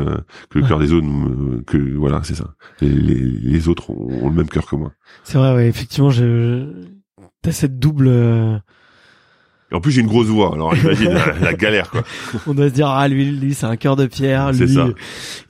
que 0.49 0.57
le 0.57 0.61
Ouais. 0.61 0.67
cœur 0.69 0.79
des 0.79 0.93
autres. 0.93 1.05
euh, 1.07 1.61
Que 1.67 1.77
voilà, 1.95 2.21
c'est 2.23 2.35
ça. 2.35 2.53
Les 2.81 3.67
autres 3.67 3.89
ont, 3.89 4.23
ont 4.25 4.29
le 4.29 4.35
même 4.35 4.47
cœur 4.49 4.65
que 4.65 4.75
moi. 4.75 4.91
C'est 5.23 5.37
vrai, 5.37 5.53
ouais, 5.53 5.67
effectivement, 5.67 6.09
je... 6.09 6.71
t'as 7.41 7.51
cette 7.51 7.77
double. 7.77 8.09
Et 9.71 9.75
en 9.75 9.79
plus, 9.79 9.91
j'ai 9.93 10.01
une 10.01 10.07
grosse 10.07 10.27
voix. 10.27 10.53
Alors 10.53 10.75
imagine 10.75 11.13
la, 11.13 11.39
la 11.39 11.53
galère 11.53 11.89
quoi. 11.89 12.03
On 12.47 12.53
doit 12.53 12.67
se 12.69 12.73
dire 12.73 12.87
ah 12.89 13.07
lui, 13.07 13.31
lui 13.31 13.53
c'est 13.53 13.65
un 13.65 13.77
cœur 13.77 13.95
de 13.95 14.05
pierre, 14.05 14.51
lui, 14.51 14.67
ça. 14.73 14.89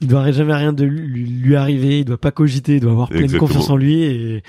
il 0.00 0.06
doit 0.08 0.30
jamais 0.30 0.54
rien 0.54 0.72
de 0.72 0.84
lui, 0.84 1.24
lui 1.26 1.56
arriver, 1.56 1.98
il 2.00 2.04
doit 2.04 2.18
pas 2.18 2.30
cogiter, 2.30 2.74
il 2.76 2.80
doit 2.80 2.92
avoir 2.92 3.08
pleine 3.08 3.24
Exactement. 3.24 3.48
confiance 3.48 3.70
en 3.70 3.76
lui 3.76 4.02
et 4.02 4.42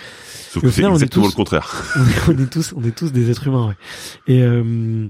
Sauf 0.49 0.63
Et 0.63 0.67
au 0.67 0.69
que 0.69 0.75
c'est 0.75 0.81
final, 0.81 0.91
on 0.91 0.99
est 0.99 1.07
tous- 1.07 1.25
le 1.25 1.31
contraire. 1.31 1.83
on 1.97 2.31
est, 2.33 2.35
on 2.39 2.43
est 2.43 2.49
tous, 2.51 2.73
on 2.77 2.83
est 2.83 2.95
tous 2.95 3.11
des 3.11 3.31
êtres 3.31 3.47
humains. 3.47 3.69
Ouais. 3.69 4.33
Et 4.33 4.43
euh, 4.43 5.07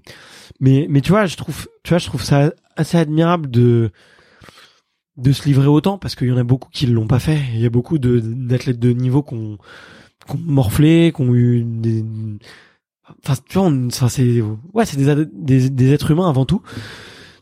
mais 0.61 0.87
mais 0.89 1.01
tu 1.01 1.11
vois, 1.11 1.25
je 1.25 1.35
trouve, 1.35 1.67
tu 1.83 1.89
vois, 1.89 1.97
je 1.97 2.05
trouve 2.05 2.23
ça 2.23 2.53
assez 2.77 2.97
admirable 2.97 3.51
de 3.51 3.91
de 5.17 5.31
se 5.31 5.43
livrer 5.45 5.67
autant 5.67 5.97
parce 5.97 6.15
qu'il 6.15 6.27
y 6.27 6.31
en 6.31 6.37
a 6.37 6.43
beaucoup 6.43 6.69
qui 6.71 6.85
l'ont 6.87 7.07
pas 7.07 7.19
fait. 7.19 7.39
Il 7.53 7.59
y 7.59 7.65
a 7.65 7.69
beaucoup 7.69 7.97
d'athlètes 7.99 8.79
de 8.79 8.91
niveau 8.93 9.21
qui 9.21 9.33
ont, 9.35 9.57
qui 10.27 10.35
ont 10.35 10.39
morflé, 10.45 11.11
qui 11.15 11.21
ont 11.21 11.35
eu 11.35 11.63
des 11.63 12.03
enfin 13.23 13.39
tu 13.47 13.57
vois, 13.57 13.67
on- 13.67 13.87
enfin, 13.87 14.09
c'est 14.09 14.41
ouais, 14.73 14.85
c'est 14.85 14.97
des, 14.97 15.25
des 15.33 15.69
des 15.69 15.91
êtres 15.93 16.11
humains 16.11 16.29
avant 16.29 16.45
tout. 16.45 16.61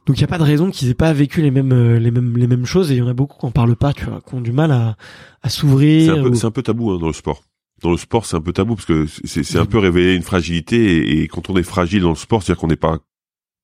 Donc 0.08 0.18
il 0.18 0.22
y 0.22 0.24
a 0.24 0.28
pas 0.28 0.40
de 0.40 0.44
raison 0.44 0.72
qu'ils 0.72 0.90
aient 0.90 0.94
pas 0.96 1.14
vécu 1.14 1.42
les 1.42 1.52
mêmes 1.52 1.72
euh, 1.74 2.00
les 2.00 2.10
mêmes 2.12 2.36
les 2.38 2.48
mêmes 2.48 2.66
choses 2.66 2.92
et 2.92 2.96
il 2.96 2.98
y 2.98 3.02
en 3.02 3.08
a 3.08 3.14
beaucoup 3.14 3.38
qui 3.40 3.46
en 3.46 3.52
parlent 3.52 3.76
pas, 3.76 3.94
tu 3.94 4.06
vois, 4.06 4.20
qui 4.28 4.34
ont 4.36 4.42
du 4.42 4.52
mal 4.52 4.72
à 4.72 4.98
à 5.44 5.50
C'est 5.50 5.60
s'ouvrir. 5.60 6.14
un, 6.16 6.24
ou- 6.24 6.34
c'est 6.36 6.46
un 6.48 6.52
peu 6.52 6.64
tabou 6.64 6.92
hein, 6.92 6.98
dans 7.00 7.08
le 7.08 7.14
sport. 7.14 7.44
Dans 7.84 7.92
le 7.92 7.98
sport, 7.98 8.26
c'est 8.26 8.36
un 8.36 8.42
peu 8.42 8.54
tabou 8.54 8.76
parce 8.76 8.86
que 8.86 9.06
c'est 9.26 9.44
c'est 9.44 9.58
un 9.60 9.66
peu 9.66 9.78
révéler 9.80 10.16
une 10.16 10.22
fragilité 10.24 10.78
et, 10.98 11.22
et 11.22 11.28
quand 11.28 11.50
on 11.50 11.56
est 11.58 11.64
fragile 11.64 12.02
dans 12.02 12.10
le 12.10 12.16
sport, 12.16 12.42
c'est-à-dire 12.44 12.60
qu'on 12.62 12.68
n'est 12.68 12.76
pas 12.76 13.00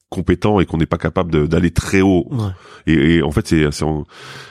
compétent 0.09 0.59
et 0.59 0.65
qu'on 0.65 0.77
n'est 0.77 0.85
pas 0.85 0.97
capable 0.97 1.47
d'aller 1.49 1.71
très 1.71 2.01
haut. 2.01 2.27
Ouais. 2.31 2.47
Et, 2.87 3.15
et 3.15 3.21
en 3.23 3.31
fait, 3.31 3.47
c'est 3.47 3.69
c'est 3.71 3.85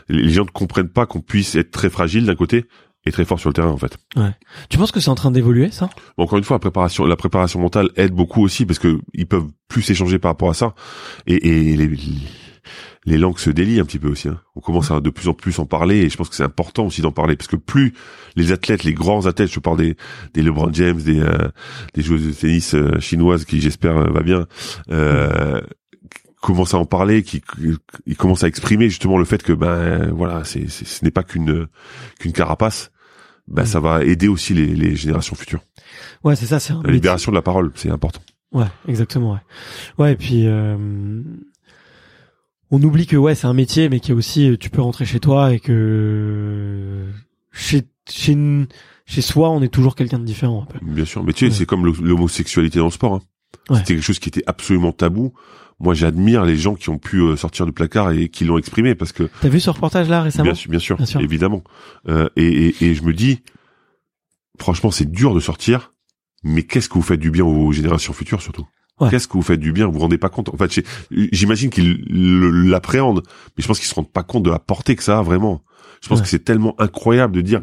les 0.09 0.29
gens 0.31 0.45
ne 0.45 0.51
comprennent 0.51 0.89
pas 0.91 1.07
qu'on 1.07 1.21
puisse 1.21 1.55
être 1.55 1.71
très 1.71 1.89
fragile 1.91 2.27
d'un 2.27 2.35
côté 2.37 2.67
et 3.07 3.13
très 3.13 3.25
fort 3.25 3.41
sur 3.41 3.49
le 3.49 3.55
terrain 3.55 3.71
en 3.71 3.79
fait. 3.79 3.97
Tu 4.69 4.77
penses 4.77 4.93
que 4.93 5.01
c'est 5.01 5.11
en 5.11 5.15
train 5.15 5.31
d'évoluer 5.31 5.71
ça? 5.71 5.89
Encore 6.17 6.39
une 6.39 6.45
fois, 6.45 6.57
la 6.57 6.61
préparation, 6.61 7.07
la 7.07 7.17
préparation 7.17 7.61
mentale 7.61 7.89
aide 7.97 8.13
beaucoup 8.13 8.43
aussi 8.43 8.67
parce 8.67 8.79
que 8.79 8.99
ils 9.15 9.27
peuvent 9.27 9.49
plus 9.69 9.83
s'échanger 9.83 10.19
par 10.19 10.33
rapport 10.33 10.51
à 10.51 10.55
ça. 10.55 10.75
Et, 11.27 11.71
et 11.71 11.77
les, 11.77 11.91
les 13.05 13.19
langues 13.19 13.39
se 13.39 13.51
délient 13.51 13.79
un 13.79 13.85
petit 13.85 14.01
peu 14.01 14.09
aussi. 14.09 14.29
Hein. 14.29 14.41
On 14.57 14.61
commence 14.61 14.91
à 14.91 15.01
de 15.01 15.11
plus 15.11 15.29
en 15.29 15.35
plus 15.35 15.59
en 15.61 15.67
parler 15.67 15.99
et 15.99 16.09
je 16.11 16.17
pense 16.17 16.29
que 16.29 16.35
c'est 16.35 16.43
important 16.43 16.87
aussi 16.87 17.01
d'en 17.01 17.13
parler 17.13 17.37
parce 17.37 17.47
que 17.47 17.57
plus 17.57 17.95
les 18.35 18.51
athlètes, 18.51 18.83
les 18.83 18.95
grands 18.95 19.27
athlètes, 19.27 19.53
je 19.53 19.61
parle 19.61 19.79
des, 19.79 19.97
des 20.35 20.43
LeBron 20.43 20.73
James, 20.73 21.01
des, 21.01 21.21
euh, 21.21 21.49
des 21.95 22.03
joueuses 22.03 22.27
de 22.27 22.33
tennis 22.33 22.75
euh, 22.75 22.99
chinoises 22.99 23.45
qui 23.45 23.61
j'espère 23.61 23.97
euh, 23.97 24.11
va 24.11 24.23
bien, 24.23 24.47
euh, 24.91 25.61
commencent 26.43 26.75
à 26.75 26.79
en 26.79 26.85
parler, 26.85 27.23
qui, 27.23 27.43
ils 28.07 28.17
commencent 28.17 28.45
à 28.45 28.49
exprimer 28.49 28.89
justement 28.89 29.19
le 29.19 29.25
fait 29.25 29.43
que 29.43 29.53
ben 29.53 30.11
voilà, 30.13 30.45
c'est 30.45 30.69
ce 30.69 31.05
n'est 31.05 31.11
pas 31.11 31.23
qu'une 31.23 31.67
qu'une 32.19 32.33
carapace. 32.33 32.91
Ben 33.49 33.63
Mm. 33.63 33.67
ça 33.67 33.81
va 33.81 34.05
aider 34.05 34.29
aussi 34.29 34.55
les, 34.55 34.67
les 34.67 34.97
générations 34.97 35.37
futures. 35.37 35.61
Ouais, 36.25 36.35
c'est 36.37 36.47
ça, 36.47 36.59
c'est 36.59 36.73
La 36.73 36.79
métier. 36.81 36.93
libération 36.95 37.31
de 37.33 37.37
la 37.37 37.43
parole, 37.43 37.71
c'est 37.75 37.91
important. 37.91 38.21
Ouais, 38.53 38.67
exactement. 38.89 39.33
Ouais, 39.33 39.39
ouais 39.99 40.13
et 40.13 40.17
puis 40.17 40.47
euh, 40.47 40.77
on 42.71 42.83
oublie 42.83 43.07
que 43.07 43.17
ouais, 43.17 43.35
c'est 43.35 43.47
un 43.47 43.55
métier, 43.55 43.89
mais 43.89 44.01
qu'il 44.01 44.11
y 44.11 44.13
a 44.13 44.17
aussi, 44.17 44.57
tu 44.59 44.71
peux 44.71 44.83
rentrer 44.83 45.05
chez 45.05 45.21
toi 45.21 45.53
et 45.53 45.61
que 45.61 47.07
chez 47.53 47.83
chez 48.11 48.37
chez 49.05 49.21
soi, 49.21 49.51
on 49.51 49.63
est 49.63 49.69
toujours 49.69 49.95
quelqu'un 49.95 50.19
de 50.19 50.25
différent. 50.25 50.63
Un 50.63 50.67
peu. 50.67 50.79
Bien 50.85 51.05
sûr, 51.05 51.23
mais 51.23 51.33
tu 51.33 51.41
sais, 51.41 51.45
Ouais. 51.47 51.59
c'est 51.59 51.67
comme 51.67 51.87
l'homosexualité 51.87 52.79
dans 52.81 52.87
le 52.87 52.91
sport. 52.91 53.15
Hein. 53.15 53.23
Ouais. 53.71 53.79
C'était 53.79 53.95
quelque 53.95 54.03
chose 54.05 54.19
qui 54.19 54.29
était 54.29 54.43
absolument 54.47 54.91
tabou. 54.93 55.33
Moi, 55.79 55.93
j'admire 55.95 56.45
les 56.45 56.57
gens 56.57 56.75
qui 56.75 56.89
ont 56.89 56.99
pu 56.99 57.19
euh, 57.21 57.37
sortir 57.37 57.67
du 57.67 57.73
placard 57.73 58.11
et 58.13 58.29
qui 58.29 58.45
l'ont 58.45 58.57
exprimé 58.57 58.95
parce 58.95 59.13
que 59.13 59.29
T'as 59.43 59.49
vu 59.51 59.61
ce 59.61 59.69
reportage 59.71 60.09
là 60.09 60.23
récemment 60.23 60.45
bien 60.45 60.55
sûr, 60.55 60.71
bien 60.71 60.79
sûr, 60.81 60.97
Bien 60.97 61.07
sûr. 61.07 61.21
évidemment. 61.21 61.63
Euh, 62.09 62.29
et, 62.37 62.69
et, 62.69 62.85
et 62.87 62.95
je 62.95 63.03
me 63.03 63.13
dis, 63.13 63.43
franchement, 64.59 64.91
c'est 64.91 65.11
dur 65.11 65.35
de 65.35 65.41
sortir, 65.41 65.93
mais 66.43 66.63
qu'est-ce 66.63 66.89
que 66.89 66.95
vous 66.95 67.03
faites 67.03 67.21
du 67.21 67.31
bien 67.31 67.45
aux 67.45 67.73
générations 67.73 68.13
futures 68.15 68.41
surtout? 68.41 68.67
Ouais. 69.01 69.11
Qu'est-ce 69.11 69.29
que 69.29 69.35
vous 69.35 69.43
faites 69.43 69.61
du 69.61 69.73
bien? 69.73 69.85
Vous 69.87 69.93
vous 69.93 69.99
rendez 69.99 70.17
pas 70.17 70.31
compte? 70.31 70.49
En 70.49 70.57
fait, 70.57 70.81
j'imagine 71.11 71.69
qu'ils 71.69 72.03
l'appréhendent, 72.71 73.23
mais 73.27 73.63
je 73.63 73.69
pense 73.69 73.79
qu'ils 73.79 73.89
se 73.89 73.95
rendent 73.95 74.11
pas 74.11 74.23
compte 74.23 74.43
de 74.45 74.51
la 74.51 74.59
portée 74.59 74.97
que 74.97 75.03
ça 75.03 75.19
a 75.19 75.23
vraiment. 75.23 75.63
Je 76.03 76.09
pense 76.09 76.19
Ouais. 76.19 76.23
que 76.25 76.31
c'est 76.31 76.45
tellement 76.45 76.75
incroyable 76.81 77.35
de 77.35 77.43
dire 77.43 77.61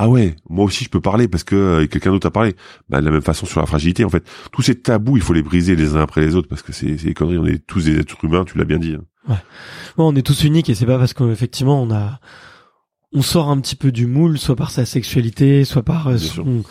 ah 0.00 0.08
ouais, 0.08 0.36
moi 0.48 0.64
aussi 0.64 0.84
je 0.84 0.90
peux 0.90 1.00
parler 1.00 1.26
parce 1.26 1.42
que 1.42 1.56
euh, 1.56 1.86
quelqu'un 1.88 2.12
d'autre 2.12 2.28
a 2.28 2.30
parlé. 2.30 2.54
Bah, 2.88 3.00
de 3.00 3.04
la 3.04 3.10
même 3.10 3.20
façon 3.20 3.46
sur 3.46 3.58
la 3.60 3.66
fragilité, 3.66 4.04
en 4.04 4.08
fait, 4.08 4.24
tous 4.52 4.62
ces 4.62 4.76
tabous, 4.76 5.16
il 5.16 5.22
faut 5.22 5.32
les 5.32 5.42
briser 5.42 5.74
les 5.74 5.96
uns 5.96 6.00
après 6.00 6.20
les 6.20 6.36
autres 6.36 6.48
parce 6.48 6.62
que 6.62 6.72
c'est 6.72 6.92
des 6.94 7.14
conneries. 7.14 7.38
On 7.38 7.46
est 7.46 7.66
tous 7.66 7.84
des 7.86 7.98
êtres 7.98 8.24
humains, 8.24 8.44
tu 8.44 8.56
l'as 8.56 8.64
bien 8.64 8.78
dit. 8.78 8.94
hein. 8.94 9.02
Ouais, 9.28 9.36
on 9.96 10.14
est 10.14 10.22
tous 10.22 10.44
uniques 10.44 10.70
et 10.70 10.74
c'est 10.76 10.86
pas 10.86 10.98
parce 10.98 11.14
qu'effectivement 11.14 11.82
on 11.82 11.90
a 11.90 12.20
on 13.12 13.22
sort 13.22 13.50
un 13.50 13.58
petit 13.60 13.74
peu 13.76 13.90
du 13.90 14.06
moule, 14.06 14.38
soit 14.38 14.54
par 14.56 14.70
sa 14.70 14.86
sexualité, 14.86 15.64
soit 15.64 15.82
par 15.82 16.08
euh, 16.08 16.18
son, 16.18 16.62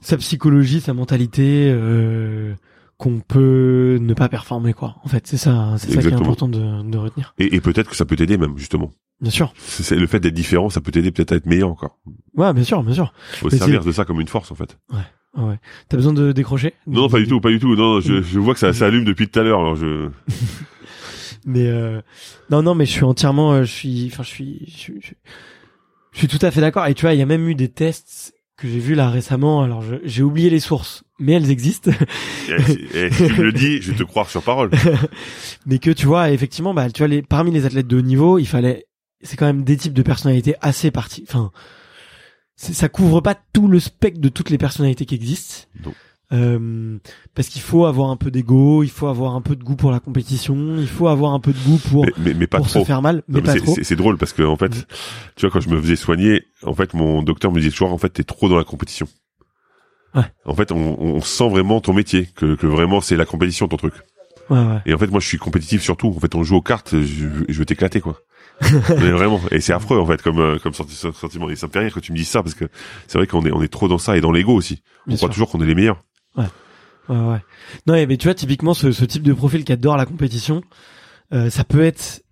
sa 0.00 0.16
psychologie, 0.18 0.80
sa 0.80 0.92
mentalité, 0.92 1.70
euh, 1.72 2.52
qu'on 2.98 3.20
peut 3.20 3.98
ne 4.00 4.14
pas 4.14 4.28
performer 4.28 4.74
quoi. 4.74 4.96
En 5.04 5.08
fait, 5.08 5.26
c'est 5.26 5.36
ça, 5.36 5.74
c'est 5.78 5.90
ça 5.92 6.02
qui 6.02 6.08
est 6.08 6.12
important 6.12 6.48
de, 6.48 6.88
de 6.88 6.98
retenir. 6.98 7.34
Et, 7.38 7.56
et 7.56 7.60
peut-être 7.60 7.88
que 7.90 7.96
ça 7.96 8.04
peut 8.04 8.16
t'aider 8.16 8.36
même 8.38 8.58
justement. 8.58 8.90
Bien 9.22 9.30
sûr. 9.30 9.54
C'est 9.56 9.96
le 9.96 10.06
fait 10.06 10.20
d'être 10.20 10.34
différent, 10.34 10.68
ça 10.68 10.80
peut 10.80 10.90
t'aider 10.90 11.10
peut-être 11.12 11.32
à 11.32 11.36
être 11.36 11.46
meilleur 11.46 11.70
encore. 11.70 11.98
Ouais, 12.34 12.52
bien 12.52 12.64
sûr, 12.64 12.82
bien 12.82 12.92
sûr. 12.92 13.14
Faut 13.34 13.48
se 13.48 13.56
servir 13.56 13.84
de 13.84 13.92
ça 13.92 14.04
comme 14.04 14.20
une 14.20 14.28
force 14.28 14.50
en 14.50 14.56
fait. 14.56 14.76
Ouais, 14.92 15.42
ouais. 15.44 15.58
T'as 15.88 15.96
besoin 15.96 16.12
de 16.12 16.32
décrocher 16.32 16.74
Non, 16.86 17.08
pas 17.08 17.20
du 17.20 17.26
tout, 17.28 17.40
pas 17.40 17.50
du 17.50 17.58
tout. 17.60 17.74
Non, 17.76 18.00
je, 18.00 18.20
je 18.20 18.38
vois 18.40 18.52
que 18.52 18.60
ça, 18.60 18.72
ça 18.72 18.86
allume 18.86 19.04
depuis 19.04 19.28
tout 19.28 19.38
à 19.38 19.44
l'heure. 19.44 19.60
Alors 19.60 19.76
je, 19.76 20.08
Mais 21.46 21.66
euh, 21.68 22.00
non, 22.50 22.62
non, 22.62 22.74
mais 22.74 22.86
je 22.86 22.92
suis 22.92 23.04
entièrement, 23.04 23.52
euh, 23.52 23.62
je 23.64 23.72
suis, 23.72 24.08
enfin, 24.12 24.22
je 24.22 24.28
suis, 24.28 24.64
je, 24.68 24.76
suis- 24.76 25.00
je, 26.12 26.18
suis- 26.18 26.28
tout 26.28 26.38
à 26.44 26.50
fait 26.50 26.60
d'accord. 26.60 26.86
Et 26.86 26.94
tu 26.94 27.02
vois, 27.02 27.14
il 27.14 27.18
y 27.18 27.22
a 27.22 27.26
même 27.26 27.48
eu 27.48 27.54
des 27.54 27.68
tests 27.68 28.34
que 28.56 28.68
j'ai 28.68 28.78
vus 28.78 28.94
là 28.94 29.10
récemment. 29.10 29.62
Alors, 29.62 29.82
j'ai 30.04 30.22
oublié 30.22 30.50
les 30.50 30.60
sources, 30.60 31.02
mais 31.18 31.32
elles 31.32 31.50
existent. 31.50 31.90
eh, 32.48 32.54
eh, 32.94 33.10
si 33.12 33.26
tu 33.26 33.34
me 33.34 33.42
le 33.42 33.52
dis, 33.52 33.80
je 33.82 33.92
vais 33.92 33.98
te 33.98 34.04
croire 34.04 34.28
sur 34.30 34.42
parole. 34.42 34.70
mais 35.66 35.78
que 35.78 35.90
tu 35.90 36.06
vois, 36.06 36.30
effectivement, 36.30 36.74
bah, 36.74 36.90
tu 36.90 36.98
vois, 36.98 37.08
les, 37.08 37.22
parmi 37.22 37.50
les 37.50 37.66
athlètes 37.66 37.88
de 37.88 37.96
haut 37.98 38.02
niveau, 38.02 38.38
il 38.38 38.46
fallait, 38.46 38.86
c'est 39.22 39.36
quand 39.36 39.46
même 39.46 39.64
des 39.64 39.76
types 39.76 39.92
de 39.94 40.02
personnalités 40.02 40.54
assez 40.60 40.90
partis. 40.90 41.24
Enfin, 41.28 41.50
ça 42.56 42.88
couvre 42.88 43.20
pas 43.20 43.34
tout 43.52 43.68
le 43.68 43.80
spectre 43.80 44.20
de 44.20 44.28
toutes 44.28 44.50
les 44.50 44.58
personnalités 44.58 45.06
qui 45.06 45.14
existent. 45.14 45.66
Non. 45.84 45.92
Euh, 46.32 46.96
parce 47.34 47.48
qu'il 47.48 47.60
faut 47.60 47.84
avoir 47.84 48.08
un 48.08 48.16
peu 48.16 48.30
d'ego, 48.30 48.82
il 48.82 48.88
faut 48.90 49.06
avoir 49.06 49.34
un 49.34 49.42
peu 49.42 49.54
de 49.54 49.62
goût 49.62 49.76
pour 49.76 49.90
la 49.92 50.00
compétition, 50.00 50.76
il 50.78 50.86
faut 50.88 51.08
avoir 51.08 51.34
un 51.34 51.40
peu 51.40 51.52
de 51.52 51.58
goût 51.58 51.76
pour 51.90 52.06
Mais, 52.06 52.12
mais, 52.18 52.32
mais 52.34 52.46
pas 52.46 52.56
pour 52.56 52.68
trop. 52.68 52.80
se 52.80 52.84
faire 52.86 53.02
mal, 53.02 53.22
mais 53.28 53.42
pas 53.42 53.52
c'est- 53.52 53.60
trop. 53.60 53.74
c'est- 53.82 53.96
drôle 53.96 54.16
parce 54.16 54.32
que 54.32 54.42
en 54.42 54.56
fait, 54.56 54.70
tu 55.36 55.42
vois, 55.44 55.50
quand 55.50 55.60
je 55.60 55.68
me 55.68 55.78
faisais 55.78 55.96
soigner, 55.96 56.44
en 56.62 56.72
fait, 56.72 56.94
mon 56.94 57.22
docteur 57.22 57.52
me 57.52 57.58
disait 57.58 57.70
toujours, 57.70 57.92
en 57.92 57.98
fait, 57.98 58.08
t'es 58.08 58.24
trop 58.24 58.48
dans 58.48 58.56
la 58.56 58.64
compétition. 58.64 59.06
Ouais. 60.14 60.22
En 60.46 60.54
fait, 60.54 60.72
on, 60.72 60.98
on 60.98 61.20
sent 61.20 61.50
vraiment 61.50 61.82
ton 61.82 61.92
métier, 61.92 62.28
que, 62.34 62.54
que 62.54 62.66
vraiment 62.66 63.02
c'est 63.02 63.16
la 63.16 63.26
compétition 63.26 63.68
ton 63.68 63.76
truc. 63.76 63.94
Ouais, 64.48 64.58
ouais. 64.58 64.80
Et 64.86 64.94
en 64.94 64.98
fait, 64.98 65.08
moi, 65.08 65.20
je 65.20 65.26
suis 65.28 65.38
compétitif 65.38 65.82
surtout. 65.82 66.08
En 66.08 66.20
fait, 66.20 66.34
on 66.34 66.42
joue 66.44 66.56
aux 66.56 66.62
cartes, 66.62 66.98
je, 66.98 67.26
je 67.46 67.58
veux 67.58 67.66
t'éclater, 67.66 68.00
quoi. 68.00 68.18
mais 68.88 69.10
vraiment. 69.10 69.40
Et 69.50 69.60
c'est 69.60 69.72
affreux, 69.72 69.98
en 69.98 70.06
fait, 70.06 70.22
comme, 70.22 70.38
euh, 70.38 70.58
comme 70.58 70.72
senti- 70.74 70.94
sentiment. 70.94 71.48
Et 71.50 71.56
ça 71.56 71.66
me 71.66 71.72
fait 71.72 71.80
rire 71.80 71.94
que 71.94 72.00
tu 72.00 72.12
me 72.12 72.16
dises 72.16 72.28
ça 72.28 72.42
parce 72.42 72.54
que 72.54 72.66
c'est 73.06 73.18
vrai 73.18 73.26
qu'on 73.26 73.44
est, 73.44 73.52
on 73.52 73.62
est 73.62 73.68
trop 73.72 73.88
dans 73.88 73.98
ça 73.98 74.16
et 74.16 74.20
dans 74.20 74.32
l'ego 74.32 74.54
aussi. 74.54 74.82
On 75.08 75.16
croit 75.16 75.28
toujours 75.28 75.50
qu'on 75.50 75.60
est 75.60 75.66
les 75.66 75.74
meilleurs. 75.74 76.02
Ouais, 76.36 76.46
ouais. 77.08 77.40
Non, 77.86 77.94
mais 78.06 78.16
tu 78.16 78.28
vois, 78.28 78.34
typiquement, 78.34 78.74
ce, 78.74 78.92
ce 78.92 79.04
type 79.04 79.22
de 79.24 79.32
profil 79.32 79.64
qui 79.64 79.72
adore 79.72 79.96
la 79.96 80.06
compétition, 80.06 80.62
euh, 81.32 81.50
ça 81.50 81.64
peut 81.64 81.82
être 81.82 82.22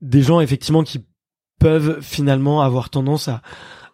des 0.00 0.22
gens, 0.22 0.40
effectivement, 0.40 0.84
qui 0.84 1.04
peuvent 1.58 2.00
finalement 2.00 2.62
avoir 2.62 2.90
tendance 2.90 3.28
à, 3.28 3.42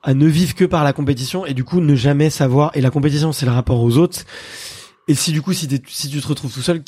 à 0.02 0.14
ne 0.14 0.26
vivre 0.26 0.54
que 0.54 0.64
par 0.64 0.82
la 0.84 0.92
compétition 0.92 1.46
et 1.46 1.54
du 1.54 1.62
coup 1.64 1.80
ne 1.80 1.94
jamais 1.94 2.30
savoir. 2.30 2.70
Et 2.74 2.80
la 2.80 2.90
compétition, 2.90 3.32
c'est 3.32 3.46
le 3.46 3.52
rapport 3.52 3.80
aux 3.82 3.96
autres. 3.96 4.20
Et 5.08 5.14
si 5.14 5.32
du 5.32 5.40
coup, 5.42 5.52
si, 5.52 5.68
si 5.88 6.08
tu 6.08 6.20
te 6.20 6.26
retrouves 6.26 6.52
tout 6.52 6.62
seul, 6.62 6.82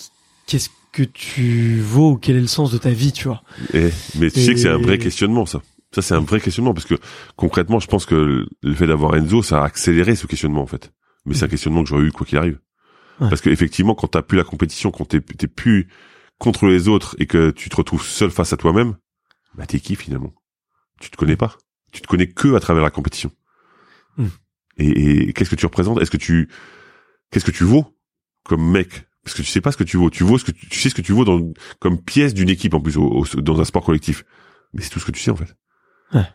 qu'est-ce 0.46 0.68
que 0.92 1.02
tu 1.02 1.80
vaux 1.80 2.12
ou 2.12 2.16
quel 2.18 2.36
est 2.36 2.40
le 2.40 2.46
sens 2.46 2.70
de 2.70 2.78
ta 2.78 2.90
vie, 2.90 3.12
tu 3.12 3.28
vois 3.28 3.42
Et, 3.72 3.88
mais 4.18 4.30
tu 4.30 4.38
Et- 4.40 4.44
sais 4.44 4.54
que 4.54 4.60
c'est 4.60 4.68
un 4.68 4.78
vrai 4.78 4.98
questionnement, 4.98 5.46
ça. 5.46 5.62
Ça, 5.94 6.00
c'est 6.02 6.14
un 6.14 6.20
vrai 6.20 6.40
questionnement 6.40 6.72
parce 6.74 6.86
que 6.86 6.94
concrètement, 7.36 7.80
je 7.80 7.86
pense 7.86 8.06
que 8.06 8.46
le 8.62 8.74
fait 8.74 8.86
d'avoir 8.86 9.14
Enzo, 9.16 9.42
ça 9.42 9.62
a 9.62 9.64
accéléré 9.66 10.14
ce 10.16 10.26
questionnement, 10.26 10.62
en 10.62 10.66
fait. 10.66 10.92
Mais 11.26 11.34
c'est 11.34 11.44
un 11.44 11.48
questionnement 11.48 11.82
que 11.82 11.88
j'aurais 11.90 12.04
eu 12.04 12.12
quoi 12.12 12.26
qu'il 12.26 12.38
arrive. 12.38 12.58
Ouais. 13.20 13.28
Parce 13.28 13.40
que 13.42 13.50
effectivement, 13.50 13.94
quand 13.94 14.08
t'as 14.08 14.22
plus 14.22 14.36
la 14.38 14.44
compétition, 14.44 14.90
quand 14.90 15.04
t'es 15.04 15.20
t'es 15.20 15.46
plus 15.46 15.88
contre 16.38 16.66
les 16.66 16.88
autres 16.88 17.14
et 17.18 17.26
que 17.26 17.50
tu 17.50 17.68
te 17.68 17.76
retrouves 17.76 18.04
seul 18.04 18.30
face 18.30 18.52
à 18.52 18.56
toi-même, 18.56 18.96
bah 19.54 19.66
t'es 19.66 19.80
qui 19.80 19.96
finalement? 19.96 20.32
Tu 21.00 21.10
te 21.10 21.16
connais 21.16 21.36
pas. 21.36 21.56
Tu 21.92 22.00
te 22.00 22.06
connais 22.06 22.26
que 22.28 22.54
à 22.54 22.60
travers 22.60 22.82
la 22.82 22.90
compétition. 22.90 23.30
Hmm. 24.16 24.26
Et, 24.78 25.28
et 25.28 25.32
qu'est-ce 25.34 25.50
que 25.50 25.56
tu 25.56 25.66
représentes? 25.66 26.00
Est-ce 26.00 26.10
que 26.10 26.16
tu 26.16 26.48
qu'est-ce 27.30 27.44
que 27.44 27.50
tu 27.50 27.64
vaux 27.64 27.86
comme 28.44 28.68
mec? 28.70 29.04
Parce 29.24 29.36
que 29.36 29.42
tu 29.42 29.48
sais 29.48 29.60
pas 29.60 29.70
ce 29.72 29.76
que 29.76 29.84
tu 29.84 29.96
vaux. 29.96 30.10
Tu 30.10 30.24
vaux 30.24 30.38
ce 30.38 30.44
que 30.44 30.50
tu, 30.52 30.68
tu 30.68 30.78
sais 30.80 30.88
ce 30.88 30.94
que 30.94 31.02
tu 31.02 31.12
vaux 31.12 31.24
dans 31.24 31.40
comme 31.78 31.98
pièce 32.00 32.34
d'une 32.34 32.48
équipe 32.48 32.74
en 32.74 32.80
plus 32.80 32.96
au- 32.96 33.24
au- 33.24 33.40
dans 33.40 33.60
un 33.60 33.64
sport 33.64 33.84
collectif. 33.84 34.24
Mais 34.74 34.82
c'est 34.82 34.90
tout 34.90 34.98
ce 35.00 35.04
que 35.06 35.12
tu 35.12 35.20
sais 35.20 35.30
en 35.30 35.36
fait. 35.36 35.54
Ouais. 36.14 36.26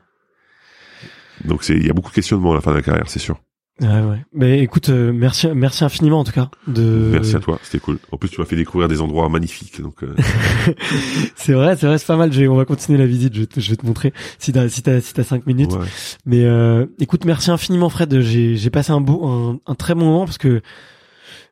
Donc 1.45 1.63
c'est 1.63 1.75
il 1.75 1.85
y 1.85 1.89
a 1.89 1.93
beaucoup 1.93 2.09
de 2.09 2.15
questionnements 2.15 2.51
à 2.51 2.55
la 2.55 2.61
fin 2.61 2.71
de 2.71 2.77
la 2.77 2.81
carrière, 2.81 3.09
c'est 3.09 3.19
sûr. 3.19 3.39
Ouais, 3.79 3.87
ouais. 4.01 4.25
Mais 4.33 4.59
écoute, 4.63 4.89
euh, 4.89 5.11
merci, 5.13 5.47
merci 5.53 5.83
infiniment 5.83 6.21
en 6.21 6.23
tout 6.23 6.31
cas. 6.31 6.49
De... 6.65 7.09
Merci 7.11 7.35
à 7.35 7.39
toi, 7.39 7.59
c'était 7.61 7.77
cool. 7.79 7.99
En 8.11 8.17
plus 8.17 8.27
tu 8.29 8.39
m'as 8.41 8.47
fait 8.47 8.55
découvrir 8.55 8.87
des 8.87 9.01
endroits 9.01 9.29
magnifiques. 9.29 9.81
Donc 9.81 10.03
euh, 10.03 10.15
c'est 11.35 11.53
vrai, 11.53 11.75
c'est 11.75 11.85
vrai, 11.87 11.97
c'est 11.99 12.07
pas 12.07 12.17
mal. 12.17 12.31
Je 12.33 12.45
on 12.45 12.55
va 12.55 12.65
continuer 12.65 12.97
la 12.97 13.05
visite. 13.05 13.35
Je 13.35 13.41
vais 13.41 13.45
te, 13.45 13.59
je 13.59 13.69
vais 13.69 13.75
te 13.75 13.85
montrer 13.85 14.13
si 14.39 14.51
t'as, 14.51 14.67
si 14.69 14.81
t'as, 14.81 14.99
si 15.01 15.13
t'as 15.13 15.23
cinq 15.23 15.45
minutes. 15.45 15.73
ouais. 15.73 15.85
Mais 16.25 16.43
euh, 16.45 16.85
écoute, 16.99 17.25
merci 17.25 17.51
infiniment 17.51 17.89
Fred. 17.89 18.19
J'ai, 18.21 18.55
j'ai 18.55 18.69
passé 18.71 18.91
un 18.91 19.01
beau, 19.01 19.25
un, 19.27 19.59
un 19.67 19.75
très 19.75 19.93
bon 19.93 20.05
moment 20.05 20.25
parce 20.25 20.37
que 20.39 20.61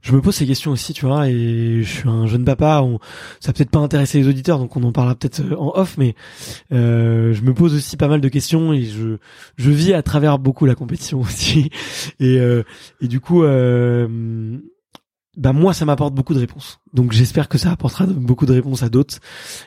je 0.05 0.13
me 0.13 0.21
pose 0.21 0.35
ces 0.35 0.45
questions 0.45 0.71
aussi, 0.71 0.93
tu 0.93 1.05
vois. 1.07 1.29
Et 1.29 1.81
je 1.81 1.89
suis 1.89 2.07
un 2.07 2.27
jeune 2.27 2.45
papa. 2.45 2.81
On, 2.83 2.99
ça 3.39 3.53
peut-être 3.53 3.71
pas 3.71 3.79
intéresser 3.79 4.19
les 4.19 4.27
auditeurs, 4.27 4.59
donc 4.59 4.77
on 4.77 4.83
en 4.83 4.91
parlera 4.91 5.15
peut-être 5.15 5.41
euh, 5.41 5.57
en 5.57 5.71
off. 5.75 5.97
Mais 5.97 6.13
euh, 6.71 7.33
je 7.33 7.41
me 7.41 7.55
pose 7.55 7.73
aussi 7.73 7.97
pas 7.97 8.07
mal 8.07 8.21
de 8.21 8.29
questions 8.29 8.71
et 8.71 8.83
je, 8.83 9.17
je 9.57 9.71
vis 9.71 9.93
à 9.93 10.03
travers 10.03 10.37
beaucoup 10.37 10.67
la 10.67 10.75
compétition 10.75 11.21
aussi. 11.21 11.71
Et, 12.19 12.37
euh, 12.39 12.63
et 13.01 13.07
du 13.07 13.19
coup. 13.19 13.43
Euh, 13.43 14.59
bah 15.37 15.51
moi 15.51 15.73
ça 15.73 15.83
m'apporte 15.83 16.13
beaucoup 16.13 16.33
de 16.33 16.39
réponses. 16.39 16.79
Donc 16.93 17.11
j'espère 17.11 17.49
que 17.49 17.57
ça 17.57 17.69
apportera 17.69 18.05
beaucoup 18.05 18.45
de 18.45 18.53
réponses 18.53 18.83
à 18.83 18.89
d'autres 18.89 19.19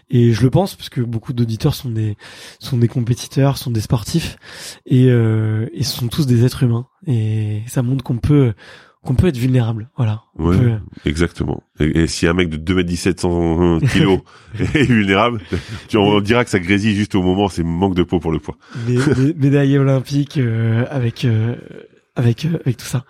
et 0.09 0.32
je 0.32 0.43
le 0.43 0.48
pense 0.48 0.74
parce 0.74 0.89
que 0.89 1.02
beaucoup 1.02 1.35
d'auditeurs 1.35 1.74
sont 1.74 1.90
des 1.90 2.16
sont 2.59 2.78
des 2.78 2.89
compétiteurs, 2.89 3.59
sont 3.59 3.70
des 3.70 3.82
sportifs 3.82 4.39
et 4.86 5.10
euh, 5.10 5.69
et 5.74 5.82
sont 5.82 6.09
tous 6.09 6.27
des 6.27 6.47
êtres 6.47 6.62
humains 6.62 6.86
et 7.06 7.65
ça 7.66 7.82
montre 7.82 8.02
qu'on 8.02 8.16
peut 8.16 8.55
qu'on 9.05 9.15
peut 9.15 9.29
être 9.29 9.37
vulnérable. 9.37 9.89
Voilà. 9.97 10.23
Ouais. 10.39 10.57
peut- 10.59 10.79
Exactement. 11.05 11.62
Et, 11.81 12.01
et 12.03 12.07
si 12.07 12.27
un 12.27 12.33
mec 12.35 12.49
de 12.51 12.57
2m17 12.57 13.20
100 13.20 13.81
kilos 13.93 14.20
est 14.59 14.83
vulnérable, 14.85 15.41
tu, 15.89 15.97
on 15.97 16.20
dira 16.20 16.45
que 16.45 16.51
ça 16.51 16.59
grésille 16.59 16.95
juste 16.95 17.15
au 17.15 17.23
moment, 17.23 17.49
c'est 17.49 17.62
manque 17.62 17.95
de 17.95 18.03
peau 18.03 18.19
pour 18.20 18.33
le 18.33 18.39
poids. 18.39 18.57
mé- 18.87 18.99
mé- 18.99 19.35
médaillé 19.39 19.79
olympique 19.79 20.37
euh, 20.39 20.85
avec 20.91 21.25
euh, 21.25 21.57
avec 22.16 22.45
euh, 22.45 22.59
avec 22.65 22.77
tout 22.77 22.87
ça. 22.87 23.05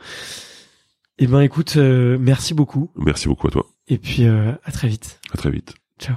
Eh 1.19 1.27
ben 1.27 1.41
écoute, 1.41 1.75
euh, 1.77 2.17
merci 2.21 2.55
beaucoup 2.55 2.91
Merci 2.97 3.27
beaucoup 3.27 3.49
à 3.49 3.51
toi. 3.51 3.67
et 3.89 3.99
puis 3.99 4.25
euh, 4.25 4.53
à 4.65 4.71
très 4.73 4.87
vite. 4.89 5.21
À 5.33 5.37
très 5.37 5.51
vite. 5.51 5.75
Ciao. 5.99 6.17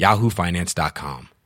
yahoofinance.com. 0.00 1.39